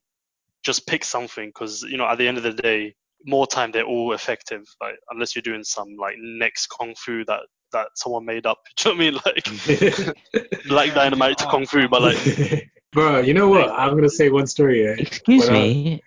Just 0.63 0.87
pick 0.87 1.03
something 1.03 1.49
because 1.49 1.83
you 1.83 1.97
know, 1.97 2.07
at 2.07 2.17
the 2.17 2.27
end 2.27 2.37
of 2.37 2.43
the 2.43 2.53
day, 2.53 2.95
more 3.25 3.45
time 3.45 3.71
they're 3.71 3.83
all 3.83 4.13
effective. 4.13 4.63
Like 4.81 4.95
unless 5.11 5.35
you're 5.35 5.43
doing 5.43 5.63
some 5.63 5.95
like 5.99 6.15
next 6.19 6.67
kung 6.67 6.95
fu 6.95 7.25
that 7.25 7.41
that 7.73 7.87
someone 7.95 8.25
made 8.25 8.45
up. 8.45 8.59
Do 8.77 8.89
you 8.95 9.11
know 9.11 9.19
what 9.23 9.37
I 9.45 9.51
mean? 9.51 9.91
Like 9.93 10.65
like 10.69 10.93
dynamite 10.95 11.37
to 11.39 11.45
kung 11.45 11.65
fu, 11.65 11.87
but 11.87 12.01
like 12.01 12.69
Bro, 12.93 13.19
you 13.21 13.33
know 13.33 13.49
what? 13.49 13.69
I'm 13.69 13.95
gonna 13.95 14.09
say 14.09 14.29
one 14.29 14.47
story. 14.47 14.83
Yeah? 14.83 14.95
Excuse 14.97 15.47
When 15.47 15.55
uh, 15.55 15.59
I- 15.59 15.63
me. 15.63 16.03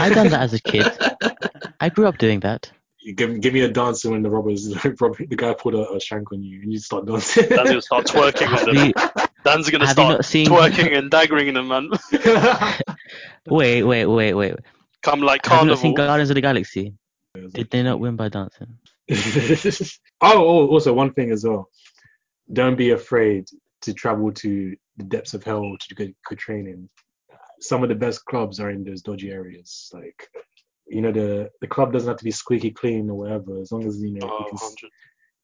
I 0.00 0.08
done 0.08 0.28
that 0.28 0.40
as 0.40 0.54
a 0.54 0.60
kid. 0.60 0.86
I 1.80 1.88
grew 1.88 2.06
up 2.06 2.18
doing 2.18 2.40
that. 2.40 2.70
You 3.00 3.14
give, 3.14 3.40
give 3.40 3.52
me 3.52 3.62
a 3.62 3.68
dance 3.68 4.04
when 4.04 4.22
the 4.22 4.30
robbers, 4.30 4.72
rob, 5.00 5.16
the 5.18 5.34
guy 5.36 5.52
pulled 5.54 5.74
a, 5.74 5.90
a 5.90 6.00
shank 6.00 6.30
on 6.32 6.40
you, 6.42 6.62
and 6.62 6.72
you 6.72 6.78
start 6.78 7.04
dancing. 7.04 7.48
Dan's 7.48 7.68
gonna 7.68 7.82
start 7.82 8.06
twerking 8.06 8.46
on 8.46 8.58
Have 8.58 8.66
them. 8.66 8.76
you, 8.86 8.92
Dan's 9.44 9.68
gonna 9.70 9.86
have 9.86 9.92
start 9.92 10.24
seen- 10.24 10.46
twerking 10.46 10.96
and 10.96 11.10
daggering 11.10 11.52
them, 11.52 11.68
man. 11.68 11.90
wait, 13.46 13.82
wait, 13.82 14.06
wait, 14.06 14.34
wait. 14.34 14.54
Come 15.02 15.20
like 15.20 15.44
Have 15.46 15.62
you 15.62 15.68
not 15.70 15.78
seen 15.78 15.94
carnival. 15.96 16.06
Guardians 16.06 16.30
of 16.30 16.34
the 16.36 16.40
Galaxy? 16.40 16.94
Did 17.52 17.70
they 17.70 17.82
not 17.82 17.98
win 17.98 18.14
by 18.16 18.28
dancing? 18.28 18.78
oh, 19.10 19.88
oh, 20.20 20.68
also 20.68 20.92
one 20.92 21.12
thing 21.12 21.30
as 21.32 21.44
well. 21.44 21.68
Don't 22.52 22.76
be 22.76 22.90
afraid 22.90 23.46
to 23.82 23.92
travel 23.94 24.30
to 24.32 24.76
the 24.96 25.04
depths 25.04 25.34
of 25.34 25.44
hell 25.44 25.76
to 25.78 25.94
get 25.94 26.14
good 26.26 26.38
training. 26.38 26.88
Some 27.60 27.82
of 27.82 27.88
the 27.88 27.94
best 27.94 28.24
clubs 28.24 28.60
are 28.60 28.70
in 28.70 28.84
those 28.84 29.02
dodgy 29.02 29.30
areas. 29.30 29.90
Like, 29.92 30.28
you 30.86 31.00
know, 31.00 31.12
the 31.12 31.50
the 31.60 31.66
club 31.66 31.92
doesn't 31.92 32.08
have 32.08 32.18
to 32.18 32.24
be 32.24 32.30
squeaky 32.30 32.70
clean 32.70 33.08
or 33.08 33.16
whatever. 33.16 33.60
As 33.60 33.72
long 33.72 33.86
as 33.86 34.00
you 34.00 34.12
know, 34.12 34.28
Oh, 34.30 34.38
you 34.40 34.46
can, 34.50 34.58
oh, 34.60 34.88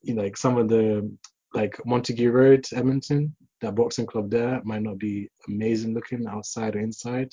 you 0.03 0.15
know, 0.15 0.23
like 0.23 0.37
some 0.37 0.59
of 0.59 0.69
the 0.69 1.11
like 1.55 1.77
Montagu 1.87 2.33
Road, 2.33 2.67
Edmonton, 2.75 3.35
that 3.61 3.75
boxing 3.75 4.07
club 4.07 4.31
there 4.31 4.61
might 4.65 4.83
not 4.83 4.99
be 4.99 5.29
amazing 5.49 5.95
looking 5.95 6.27
outside 6.27 6.77
or 6.77 6.81
inside. 6.81 7.33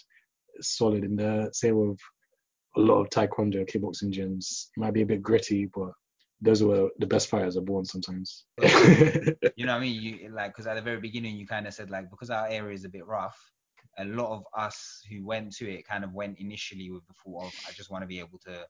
It's 0.55 0.77
solid 0.77 1.03
in 1.03 1.15
there. 1.15 1.49
Same 1.51 1.75
with 1.75 1.99
a 2.77 2.79
lot 2.79 3.01
of 3.01 3.09
taekwondo, 3.09 3.69
kickboxing 3.69 4.13
gyms. 4.13 4.67
It 4.75 4.79
might 4.79 4.93
be 4.93 5.01
a 5.01 5.05
bit 5.05 5.21
gritty, 5.21 5.65
but 5.73 5.91
those 6.41 6.61
were 6.61 6.89
the 6.99 7.07
best 7.07 7.29
fighters 7.29 7.57
are 7.57 7.61
born 7.61 7.85
sometimes. 7.85 8.45
You 9.57 9.65
know 9.65 9.73
what 9.73 9.79
I 9.79 9.85
mean? 9.85 10.01
You 10.01 10.29
like 10.33 10.51
because 10.51 10.67
at 10.67 10.75
the 10.75 10.81
very 10.81 10.99
beginning 10.99 11.37
you 11.37 11.47
kind 11.47 11.65
of 11.65 11.73
said 11.73 11.89
like 11.89 12.09
because 12.09 12.29
our 12.29 12.47
area 12.47 12.75
is 12.75 12.83
a 12.83 12.89
bit 12.89 13.05
rough. 13.05 13.39
A 13.97 14.05
lot 14.05 14.31
of 14.33 14.43
us 14.57 15.01
who 15.09 15.25
went 15.25 15.55
to 15.55 15.71
it 15.71 15.87
kind 15.87 16.03
of 16.03 16.13
went 16.13 16.39
initially 16.39 16.91
with 16.91 17.07
the 17.07 17.13
thought 17.23 17.45
of 17.45 17.53
I 17.67 17.71
just 17.71 17.89
want 17.89 18.03
to 18.03 18.07
be 18.07 18.19
able 18.19 18.39
to 18.45 18.65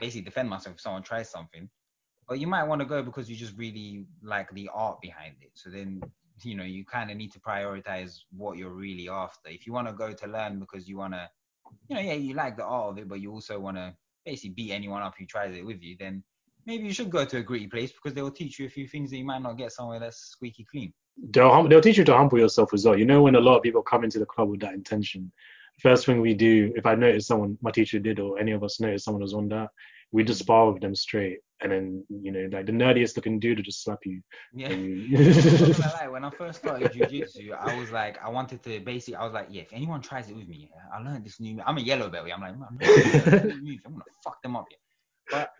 basically 0.00 0.22
defend 0.22 0.50
myself 0.50 0.76
if 0.76 0.80
someone 0.80 1.02
tries 1.02 1.30
something. 1.30 1.68
But 2.28 2.40
you 2.40 2.48
might 2.48 2.64
want 2.64 2.80
to 2.80 2.86
go 2.86 3.02
because 3.02 3.30
you 3.30 3.36
just 3.36 3.56
really 3.56 4.04
like 4.22 4.50
the 4.52 4.68
art 4.74 5.00
behind 5.00 5.36
it. 5.40 5.50
So 5.54 5.70
then 5.70 6.00
you 6.42 6.56
know 6.56 6.64
you 6.64 6.84
kind 6.84 7.10
of 7.10 7.16
need 7.16 7.32
to 7.32 7.40
prioritize 7.40 8.18
what 8.36 8.58
you're 8.58 8.74
really 8.74 9.08
after. 9.08 9.48
If 9.48 9.66
you 9.66 9.72
want 9.72 9.86
to 9.86 9.94
go 9.94 10.12
to 10.12 10.26
learn 10.26 10.58
because 10.58 10.88
you 10.88 10.96
want 10.96 11.14
to, 11.14 11.30
you 11.88 11.96
know, 11.96 12.02
yeah, 12.02 12.14
you 12.14 12.34
like 12.34 12.56
the 12.56 12.64
art 12.64 12.90
of 12.90 12.98
it, 12.98 13.08
but 13.08 13.20
you 13.20 13.30
also 13.30 13.60
want 13.60 13.76
to 13.76 13.94
basically 14.24 14.50
beat 14.50 14.72
anyone 14.72 15.02
up 15.02 15.14
who 15.18 15.26
tries 15.26 15.54
it 15.54 15.64
with 15.64 15.82
you, 15.82 15.96
then 15.98 16.24
maybe 16.66 16.84
you 16.84 16.92
should 16.92 17.10
go 17.10 17.24
to 17.24 17.38
a 17.38 17.42
gritty 17.42 17.66
place 17.66 17.92
because 17.92 18.14
they 18.14 18.22
will 18.22 18.30
teach 18.30 18.58
you 18.58 18.66
a 18.66 18.70
few 18.70 18.86
things 18.86 19.10
that 19.10 19.16
you 19.16 19.24
might 19.24 19.42
not 19.42 19.56
get 19.58 19.72
somewhere 19.72 19.98
that's 20.00 20.18
squeaky 20.18 20.64
clean. 20.70 20.92
they'll, 21.30 21.50
hum- 21.50 21.68
they'll 21.68 21.80
teach 21.80 21.98
you 21.98 22.04
to 22.04 22.16
humble 22.16 22.38
yourself 22.38 22.72
as 22.74 22.84
well. 22.84 22.98
You 22.98 23.04
know, 23.04 23.22
when 23.22 23.34
a 23.36 23.40
lot 23.40 23.56
of 23.56 23.62
people 23.62 23.82
come 23.82 24.04
into 24.04 24.18
the 24.18 24.26
club 24.26 24.48
with 24.50 24.60
that 24.60 24.74
intention, 24.74 25.30
first 25.80 26.06
thing 26.06 26.20
we 26.20 26.34
do, 26.34 26.72
if 26.76 26.86
I 26.86 26.94
notice 26.94 27.26
someone, 27.26 27.58
my 27.62 27.70
teacher 27.70 27.98
did, 27.98 28.18
or 28.20 28.38
any 28.38 28.52
of 28.52 28.62
us 28.62 28.80
notice 28.80 29.04
someone 29.04 29.22
was 29.22 29.34
on 29.34 29.48
that, 29.48 29.68
we 30.12 30.24
just 30.24 30.40
spar 30.40 30.72
with 30.72 30.82
them 30.82 30.94
straight, 30.94 31.38
and 31.62 31.70
then 31.70 32.04
you 32.08 32.32
know 32.32 32.48
like 32.50 32.66
the 32.66 32.72
nerdiest 32.72 33.14
looking 33.16 33.38
dude 33.38 33.58
would 33.58 33.64
just 33.64 33.84
slap 33.84 34.00
you. 34.04 34.20
Yeah. 34.52 34.68
you- 34.70 35.16
lie, 35.74 36.08
when 36.08 36.24
I 36.24 36.30
first 36.30 36.58
started 36.58 36.90
jujitsu, 36.90 37.56
I 37.56 37.78
was 37.78 37.92
like, 37.92 38.18
I 38.20 38.28
wanted 38.28 38.60
to 38.64 38.80
basically, 38.80 39.14
I 39.14 39.24
was 39.24 39.32
like, 39.32 39.46
yeah, 39.50 39.62
if 39.62 39.72
anyone 39.72 40.00
tries 40.02 40.28
it 40.28 40.34
with 40.36 40.48
me, 40.48 40.68
I 40.92 41.00
learned 41.00 41.24
this 41.24 41.38
new. 41.38 41.62
I'm 41.64 41.78
a 41.78 41.80
yellow 41.80 42.08
belt. 42.08 42.26
yeah, 42.26 42.34
I'm 42.34 42.40
like, 42.40 42.54
mm, 42.54 42.66
I'm, 42.68 42.78
learning 43.30 43.64
this 43.64 43.80
I'm 43.86 43.92
gonna 43.92 44.04
fuck 44.24 44.42
them 44.42 44.56
up. 44.56 44.66
Yeah. 44.70 44.76
But 45.30 45.50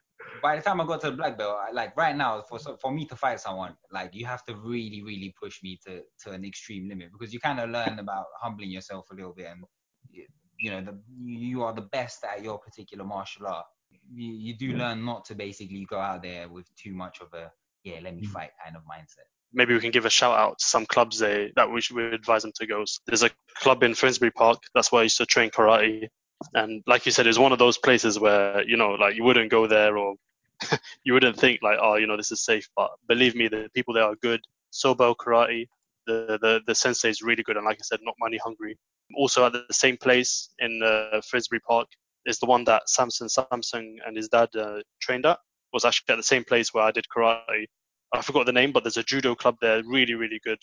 by 0.43 0.57
the 0.57 0.63
time 0.63 0.81
I 0.81 0.87
got 0.87 1.01
to 1.03 1.11
the 1.11 1.17
black 1.17 1.37
belt, 1.39 1.57
I, 1.61 1.73
like 1.73 1.97
right 1.97 2.17
now, 2.17 2.43
for 2.43 2.59
for 2.59 2.93
me 2.93 3.05
to 3.07 3.17
fight 3.17 3.41
someone, 3.41 3.75
like 3.93 4.15
you 4.15 4.27
have 4.27 4.45
to 4.47 4.55
really, 4.55 5.03
really 5.03 5.35
push 5.41 5.63
me 5.63 5.79
to 5.87 6.03
to 6.25 6.31
an 6.33 6.45
extreme 6.45 6.89
limit 6.89 7.11
because 7.13 7.33
you 7.33 7.41
kind 7.41 7.61
of 7.61 7.71
learn 7.71 7.99
about 7.99 8.27
humbling 8.41 8.71
yourself 8.71 9.07
a 9.11 9.15
little 9.15 9.33
bit 9.33 9.47
and 9.47 9.65
you, 10.11 10.27
you 10.59 10.71
know 10.71 10.81
the 10.81 10.99
you, 11.23 11.39
you 11.39 11.63
are 11.63 11.73
the 11.73 11.83
best 11.93 12.25
at 12.25 12.43
your 12.43 12.59
particular 12.59 13.05
martial 13.05 13.47
art. 13.47 13.67
You, 14.13 14.33
you 14.33 14.57
do 14.57 14.73
learn 14.73 15.05
not 15.05 15.25
to 15.27 15.35
basically 15.35 15.87
go 15.89 15.99
out 15.99 16.23
there 16.23 16.49
with 16.49 16.67
too 16.77 16.93
much 16.93 17.21
of 17.21 17.33
a 17.33 17.51
yeah, 17.85 18.01
let 18.03 18.15
me 18.15 18.23
mm. 18.23 18.31
fight 18.31 18.51
kind 18.63 18.77
of 18.77 18.83
mindset. 18.83 19.29
maybe 19.53 19.75
we 19.75 19.81
can 19.81 19.91
give 19.91 20.05
a 20.05 20.11
shout 20.11 20.39
out 20.39 20.59
to 20.59 20.65
some 20.65 20.87
clubs 20.87 21.19
they, 21.19 21.53
that 21.57 21.71
we 21.71 21.81
should 21.81 21.97
we 21.97 22.05
advise 22.05 22.43
them 22.43 22.53
to 22.57 22.67
go. 22.67 22.85
So 22.85 23.01
there's 23.07 23.23
a 23.23 23.31
club 23.57 23.83
in 23.83 23.95
Finsbury 23.95 24.31
Park. 24.31 24.59
That's 24.75 24.93
where 24.93 25.01
I 25.01 25.05
used 25.05 25.19
to 25.19 25.27
train 25.27 25.51
karate. 25.51 26.09
And 26.55 26.83
like 26.87 27.07
you 27.07 27.13
said, 27.13 27.27
it's 27.27 27.39
one 27.39 27.53
of 27.53 27.59
those 27.59 27.79
places 27.79 28.19
where 28.19 28.63
you 28.67 28.77
know, 28.77 28.93
like 28.93 29.17
you 29.17 29.25
wouldn't 29.25 29.51
go 29.51 29.67
there 29.67 29.97
or 29.99 30.15
you 31.05 31.13
wouldn't 31.13 31.39
think 31.39 31.61
like, 31.63 31.79
oh, 31.81 31.97
you 31.97 32.07
know, 32.07 32.17
this 32.17 32.33
is 32.33 32.45
safe. 32.45 32.69
But 32.77 32.91
believe 33.09 33.35
me, 33.35 33.49
the 33.49 33.69
people 33.75 33.95
there 33.95 34.05
are 34.05 34.17
good. 34.17 34.41
Sobo 34.73 35.15
karate. 35.17 35.67
The 36.07 36.39
the 36.41 36.61
the 36.67 36.75
sensei 36.75 37.11
is 37.11 37.23
really 37.23 37.43
good, 37.43 37.57
and 37.57 37.67
like 37.67 37.79
I 37.81 37.85
said, 37.85 38.01
not 38.03 38.15
money 38.19 38.39
hungry. 38.43 38.77
Also 39.17 39.45
at 39.45 39.53
the 39.53 39.65
same 39.71 39.97
place 39.97 40.51
in 40.61 40.83
uh, 40.83 41.21
Park 41.67 41.89
is 42.27 42.39
the 42.39 42.47
one 42.47 42.65
that 42.65 42.89
Samson 42.89 43.29
Samsung 43.29 43.97
and 44.07 44.17
his 44.17 44.29
dad 44.29 44.49
uh, 44.57 44.81
trained 45.01 45.27
at. 45.27 45.39
Was 45.73 45.85
actually 45.85 46.15
at 46.15 46.17
the 46.17 46.23
same 46.23 46.45
place 46.45 46.75
where 46.75 46.85
I 46.85 46.91
did 46.91 47.05
karate. 47.15 47.67
I 48.13 48.23
forgot 48.23 48.47
the 48.47 48.53
name, 48.53 48.73
but 48.73 48.83
there's 48.83 48.97
a 48.97 49.05
judo 49.05 49.37
club 49.37 49.57
there, 49.61 49.83
really, 49.85 50.15
really 50.15 50.41
good. 50.43 50.59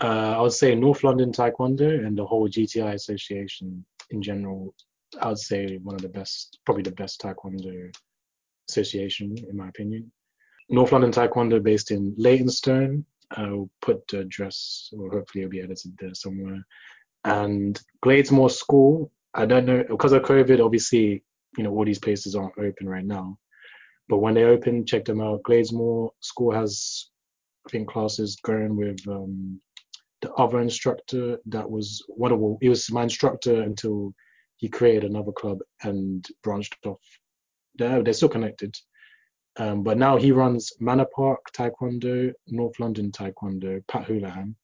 uh, 0.00 0.36
I 0.36 0.40
would 0.40 0.52
say 0.52 0.74
North 0.74 1.02
London 1.02 1.32
Taekwondo 1.32 2.06
and 2.06 2.16
the 2.16 2.24
whole 2.24 2.48
GTI 2.48 2.94
Association 2.94 3.84
in 4.10 4.22
general. 4.22 4.74
I 5.20 5.28
would 5.28 5.38
say 5.38 5.78
one 5.78 5.94
of 5.94 6.02
the 6.02 6.08
best, 6.08 6.58
probably 6.64 6.82
the 6.82 6.92
best 6.92 7.20
Taekwondo 7.20 7.94
association 8.68 9.34
in 9.48 9.56
my 9.56 9.68
opinion. 9.68 10.10
North 10.68 10.92
London 10.92 11.10
Taekwondo, 11.10 11.62
based 11.62 11.90
in 11.90 12.14
Leytonstone. 12.16 13.04
I'll 13.32 13.68
put 13.80 14.06
the 14.08 14.20
address, 14.20 14.90
or 14.96 15.10
hopefully 15.10 15.42
it'll 15.42 15.50
be 15.50 15.60
edited 15.60 15.96
there 15.98 16.14
somewhere. 16.14 16.64
And 17.24 17.80
Gladesmore 18.04 18.50
School. 18.50 19.12
I 19.34 19.46
don't 19.46 19.66
know 19.66 19.84
because 19.88 20.12
of 20.12 20.22
COVID. 20.22 20.64
Obviously, 20.64 21.22
you 21.56 21.64
know 21.64 21.70
all 21.70 21.84
these 21.84 21.98
places 21.98 22.34
aren't 22.34 22.58
open 22.58 22.88
right 22.88 23.04
now. 23.04 23.38
But 24.08 24.18
when 24.18 24.34
they 24.34 24.44
open, 24.44 24.86
check 24.86 25.04
them 25.04 25.20
out. 25.20 25.42
Gladesmore 25.44 26.10
School 26.20 26.52
has, 26.52 27.10
I 27.66 27.70
think, 27.70 27.88
classes 27.88 28.36
going 28.42 28.76
with 28.76 28.98
um, 29.06 29.60
the 30.22 30.32
other 30.34 30.60
instructor 30.60 31.38
that 31.46 31.68
was 31.68 32.02
one 32.08 32.32
of 32.32 32.40
he 32.60 32.68
was 32.68 32.90
my 32.90 33.04
instructor 33.04 33.62
until 33.62 34.12
he 34.60 34.68
created 34.68 35.04
another 35.04 35.32
club 35.32 35.60
and 35.82 36.26
branched 36.42 36.76
off. 36.84 37.00
They're 37.76 38.02
they're 38.02 38.12
still 38.12 38.28
connected, 38.28 38.76
um, 39.56 39.82
but 39.82 39.96
now 39.96 40.18
he 40.18 40.32
runs 40.32 40.72
Manor 40.80 41.06
Park 41.16 41.40
Taekwondo, 41.56 42.32
North 42.46 42.78
London 42.78 43.10
Taekwondo. 43.10 43.82
Pat 43.88 44.04
Houlihan, 44.06 44.54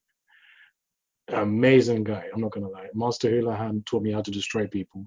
amazing 1.28 2.04
guy. 2.04 2.24
I'm 2.32 2.42
not 2.42 2.52
gonna 2.52 2.68
lie. 2.68 2.88
Master 2.94 3.30
Houlihan 3.30 3.82
taught 3.86 4.02
me 4.02 4.12
how 4.12 4.20
to 4.20 4.30
destroy 4.30 4.66
people 4.66 5.06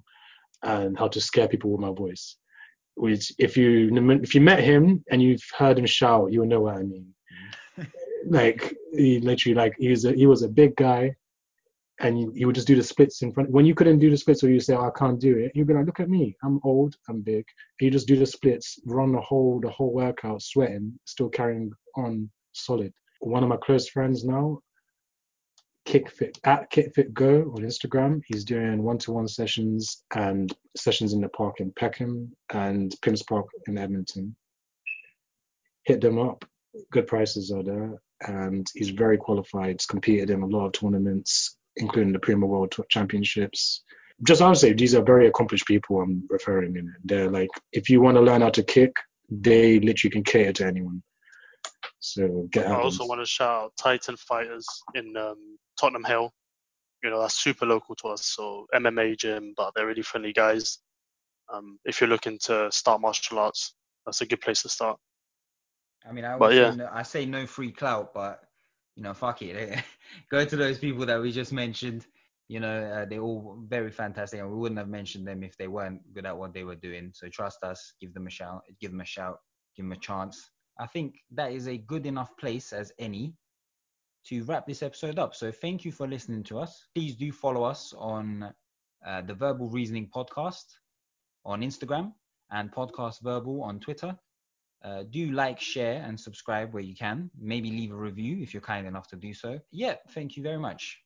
and 0.64 0.98
how 0.98 1.08
to 1.08 1.22
scare 1.22 1.48
people 1.48 1.70
with 1.72 1.82
my 1.82 1.94
voice. 1.94 2.38
Which, 2.96 3.32
if 3.38 3.56
you 3.56 3.96
if 4.24 4.34
you 4.34 4.42
met 4.42 4.64
him 4.64 5.04
and 5.12 5.22
you've 5.22 5.46
heard 5.56 5.78
him 5.78 5.86
shout, 5.86 6.32
you'll 6.32 6.48
know 6.48 6.62
what 6.62 6.78
I 6.78 6.84
mean 6.84 7.14
like 8.28 8.76
he 8.92 9.20
literally 9.20 9.56
like 9.56 9.76
he 9.78 9.90
was 9.90 10.06
a, 10.06 10.14
he 10.14 10.26
was 10.26 10.42
a 10.42 10.50
big 10.50 10.76
guy 10.76 11.16
and 12.00 12.38
you, 12.38 12.48
would 12.48 12.56
just 12.56 12.68
do 12.68 12.76
the 12.76 12.84
splits 12.84 13.22
in 13.22 13.32
front 13.32 13.50
when 13.50 13.66
you 13.66 13.76
couldn't 13.76 14.00
do 14.00 14.10
the 14.10 14.18
splits 14.18 14.44
or 14.44 14.50
you 14.50 14.60
say 14.60 14.74
oh, 14.74 14.88
I 14.88 14.92
can't 14.98 15.20
do 15.20 15.38
it 15.38 15.52
you'd 15.56 15.68
be 15.68 15.74
like 15.74 15.86
look 15.86 16.00
at 16.00 16.10
me 16.10 16.36
I'm 16.44 16.60
old 16.64 16.96
I'm 17.08 17.22
big 17.22 17.46
you 17.80 17.92
just 17.92 18.08
do 18.08 18.16
the 18.16 18.26
splits 18.26 18.80
run 18.86 19.12
the 19.12 19.22
whole 19.22 19.60
the 19.60 19.70
whole 19.70 19.94
workout 19.94 20.42
sweating 20.42 20.98
still 21.06 21.30
carrying 21.30 21.72
on 21.96 22.30
solid 22.54 22.94
one 23.20 23.44
of 23.44 23.50
my 23.50 23.58
close 23.58 23.90
friends 23.90 24.24
now 24.24 24.60
kickfit 25.88 26.38
at 26.44 26.72
kickfit 26.72 27.14
go 27.14 27.52
on 27.56 27.64
Instagram 27.64 28.22
he's 28.26 28.44
doing 28.44 28.84
one-to-one 28.84 29.28
sessions 29.28 30.04
and 30.16 30.56
sessions 30.78 31.14
in 31.14 31.22
the 31.22 31.30
park 31.30 31.60
in 31.60 31.72
Peckham 31.72 32.32
and 32.54 32.96
Pymmes 33.02 33.24
Park 33.24 33.48
in 33.68 33.78
Edmonton 33.78 34.36
hit 35.84 36.02
them 36.02 36.20
up 36.20 36.46
good 36.92 37.08
prices 37.08 37.52
are 37.52 37.64
there 37.64 38.00
and 38.22 38.68
he's 38.74 38.90
very 38.90 39.18
qualified. 39.18 39.78
He's 39.80 39.86
competed 39.86 40.30
in 40.30 40.42
a 40.42 40.46
lot 40.46 40.68
of 40.68 40.72
tournaments, 40.74 41.58
including 41.78 42.14
the 42.14 42.20
Prima 42.20 42.46
World 42.46 42.76
Championships. 42.90 43.84
Just 44.28 44.42
I 44.42 44.50
would 44.50 44.58
say 44.58 44.74
these 44.74 44.96
are 44.96 45.04
very 45.04 45.28
accomplished 45.28 45.66
people 45.66 46.02
I'm 46.02 46.24
referring 46.30 46.76
in. 46.76 46.94
They're 47.04 47.32
like, 47.32 47.50
if 47.72 47.90
you 47.90 48.02
want 48.02 48.16
to 48.16 48.22
learn 48.22 48.42
how 48.42 48.50
to 48.50 48.64
kick, 48.64 48.94
they 49.30 49.80
literally 49.80 50.12
can 50.12 50.24
cater 50.24 50.54
to 50.54 50.66
anyone. 50.66 51.02
So 52.00 52.48
get 52.52 52.66
out. 52.66 52.72
I 52.72 52.76
out. 52.76 52.84
also 52.84 53.06
want 53.06 53.22
to 53.22 53.26
shout 53.26 53.64
out 53.64 53.74
Titan 53.78 54.18
Fighters 54.18 54.68
in 54.96 55.16
um, 55.16 55.58
Tottenham 55.80 56.04
Hale. 56.04 56.34
You 57.04 57.10
know, 57.10 57.22
that's 57.22 57.36
super 57.36 57.66
local 57.66 57.96
to 57.96 58.10
us. 58.10 58.26
So 58.26 58.68
MMA 58.76 59.18
gym, 59.18 59.54
but 59.56 59.72
they're 59.76 59.88
really 59.88 60.02
friendly 60.02 60.34
guys. 60.34 60.80
Um, 61.54 61.80
if 61.86 62.00
you're 62.00 62.10
looking 62.10 62.38
to 62.44 62.72
start 62.72 63.02
martial 63.02 63.40
arts, 63.40 63.74
that's 64.06 64.22
a 64.22 64.26
good 64.26 64.42
place 64.42 64.62
to 64.64 64.70
start. 64.70 65.00
I 66.08 66.12
mean, 66.12 66.26
I 66.26 66.38
But 66.38 66.54
yeah. 66.54 66.72
no, 66.72 66.90
I 66.92 67.04
say 67.04 67.26
no 67.26 67.46
free 67.46 67.72
clout, 67.72 68.14
but 68.14 68.42
you 69.00 69.04
know, 69.04 69.14
fuck 69.14 69.42
it. 69.42 69.82
Go 70.30 70.44
to 70.44 70.58
those 70.58 70.78
people 70.78 71.06
that 71.06 71.22
we 71.22 71.32
just 71.32 71.54
mentioned. 71.54 72.06
You 72.50 72.60
know, 72.60 72.84
uh, 72.84 73.06
they're 73.06 73.22
all 73.22 73.58
very 73.70 73.92
fantastic, 73.92 74.42
and 74.42 74.52
we 74.52 74.58
wouldn't 74.58 74.78
have 74.78 74.90
mentioned 74.90 75.26
them 75.26 75.42
if 75.42 75.56
they 75.58 75.70
weren't 75.70 76.02
good 76.14 76.26
at 76.26 76.38
what 76.38 76.54
they 76.54 76.66
were 76.66 76.76
doing. 76.76 77.12
So 77.14 77.30
trust 77.30 77.64
us. 77.64 77.94
Give 78.02 78.14
them 78.14 78.28
a 78.28 78.30
shout. 78.30 78.62
Give 78.82 78.92
them 78.92 79.00
a 79.00 79.06
shout. 79.06 79.38
Give 79.78 79.86
them 79.86 79.94
a 79.94 80.02
chance. 80.02 80.50
I 80.82 80.86
think 80.86 81.16
that 81.32 81.54
is 81.54 81.70
a 81.70 81.78
good 81.78 82.06
enough 82.08 82.36
place 82.38 82.74
as 82.74 82.92
any 83.00 83.36
to 84.26 84.44
wrap 84.44 84.68
this 84.68 84.84
episode 84.84 85.18
up. 85.18 85.34
So 85.34 85.50
thank 85.50 85.86
you 85.86 85.94
for 85.94 86.06
listening 86.06 86.44
to 86.46 86.60
us. 86.60 86.86
Please 86.94 87.16
do 87.16 87.32
follow 87.32 87.64
us 87.64 87.94
on 87.98 88.54
uh, 89.08 89.22
the 89.22 89.34
Verbal 89.34 89.70
Reasoning 89.70 90.10
Podcast 90.14 90.66
on 91.46 91.62
Instagram 91.62 92.12
and 92.52 92.70
Podcast 92.70 93.22
Verbal 93.22 93.64
on 93.64 93.80
Twitter. 93.80 94.18
Uh, 94.82 95.04
do 95.10 95.32
like, 95.32 95.60
share, 95.60 96.02
and 96.06 96.20
subscribe 96.20 96.74
where 96.74 96.84
you 96.84 96.96
can. 96.96 97.30
Maybe 97.38 97.70
leave 97.70 97.92
a 97.92 97.96
review 97.96 98.42
if 98.42 98.54
you're 98.54 98.62
kind 98.62 98.88
enough 98.88 99.08
to 99.08 99.18
do 99.18 99.34
so. 99.34 99.60
Yeah, 99.72 99.96
thank 100.10 100.38
you 100.38 100.44
very 100.44 100.60
much. 100.60 101.00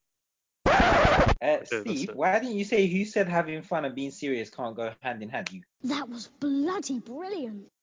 Uh, 0.66 1.58
Steve, 1.66 2.12
why 2.14 2.40
didn't 2.40 2.56
you 2.56 2.64
say 2.64 2.88
who 2.88 3.04
said 3.04 3.28
having 3.28 3.62
fun 3.62 3.84
and 3.86 3.94
being 3.94 4.12
serious 4.12 4.50
can't 4.50 4.76
go 4.76 4.94
hand 5.02 5.22
in 5.22 5.30
hand? 5.30 5.52
You 5.52 5.62
That 5.84 6.08
was 6.08 6.28
bloody 6.40 7.00
brilliant. 7.00 7.68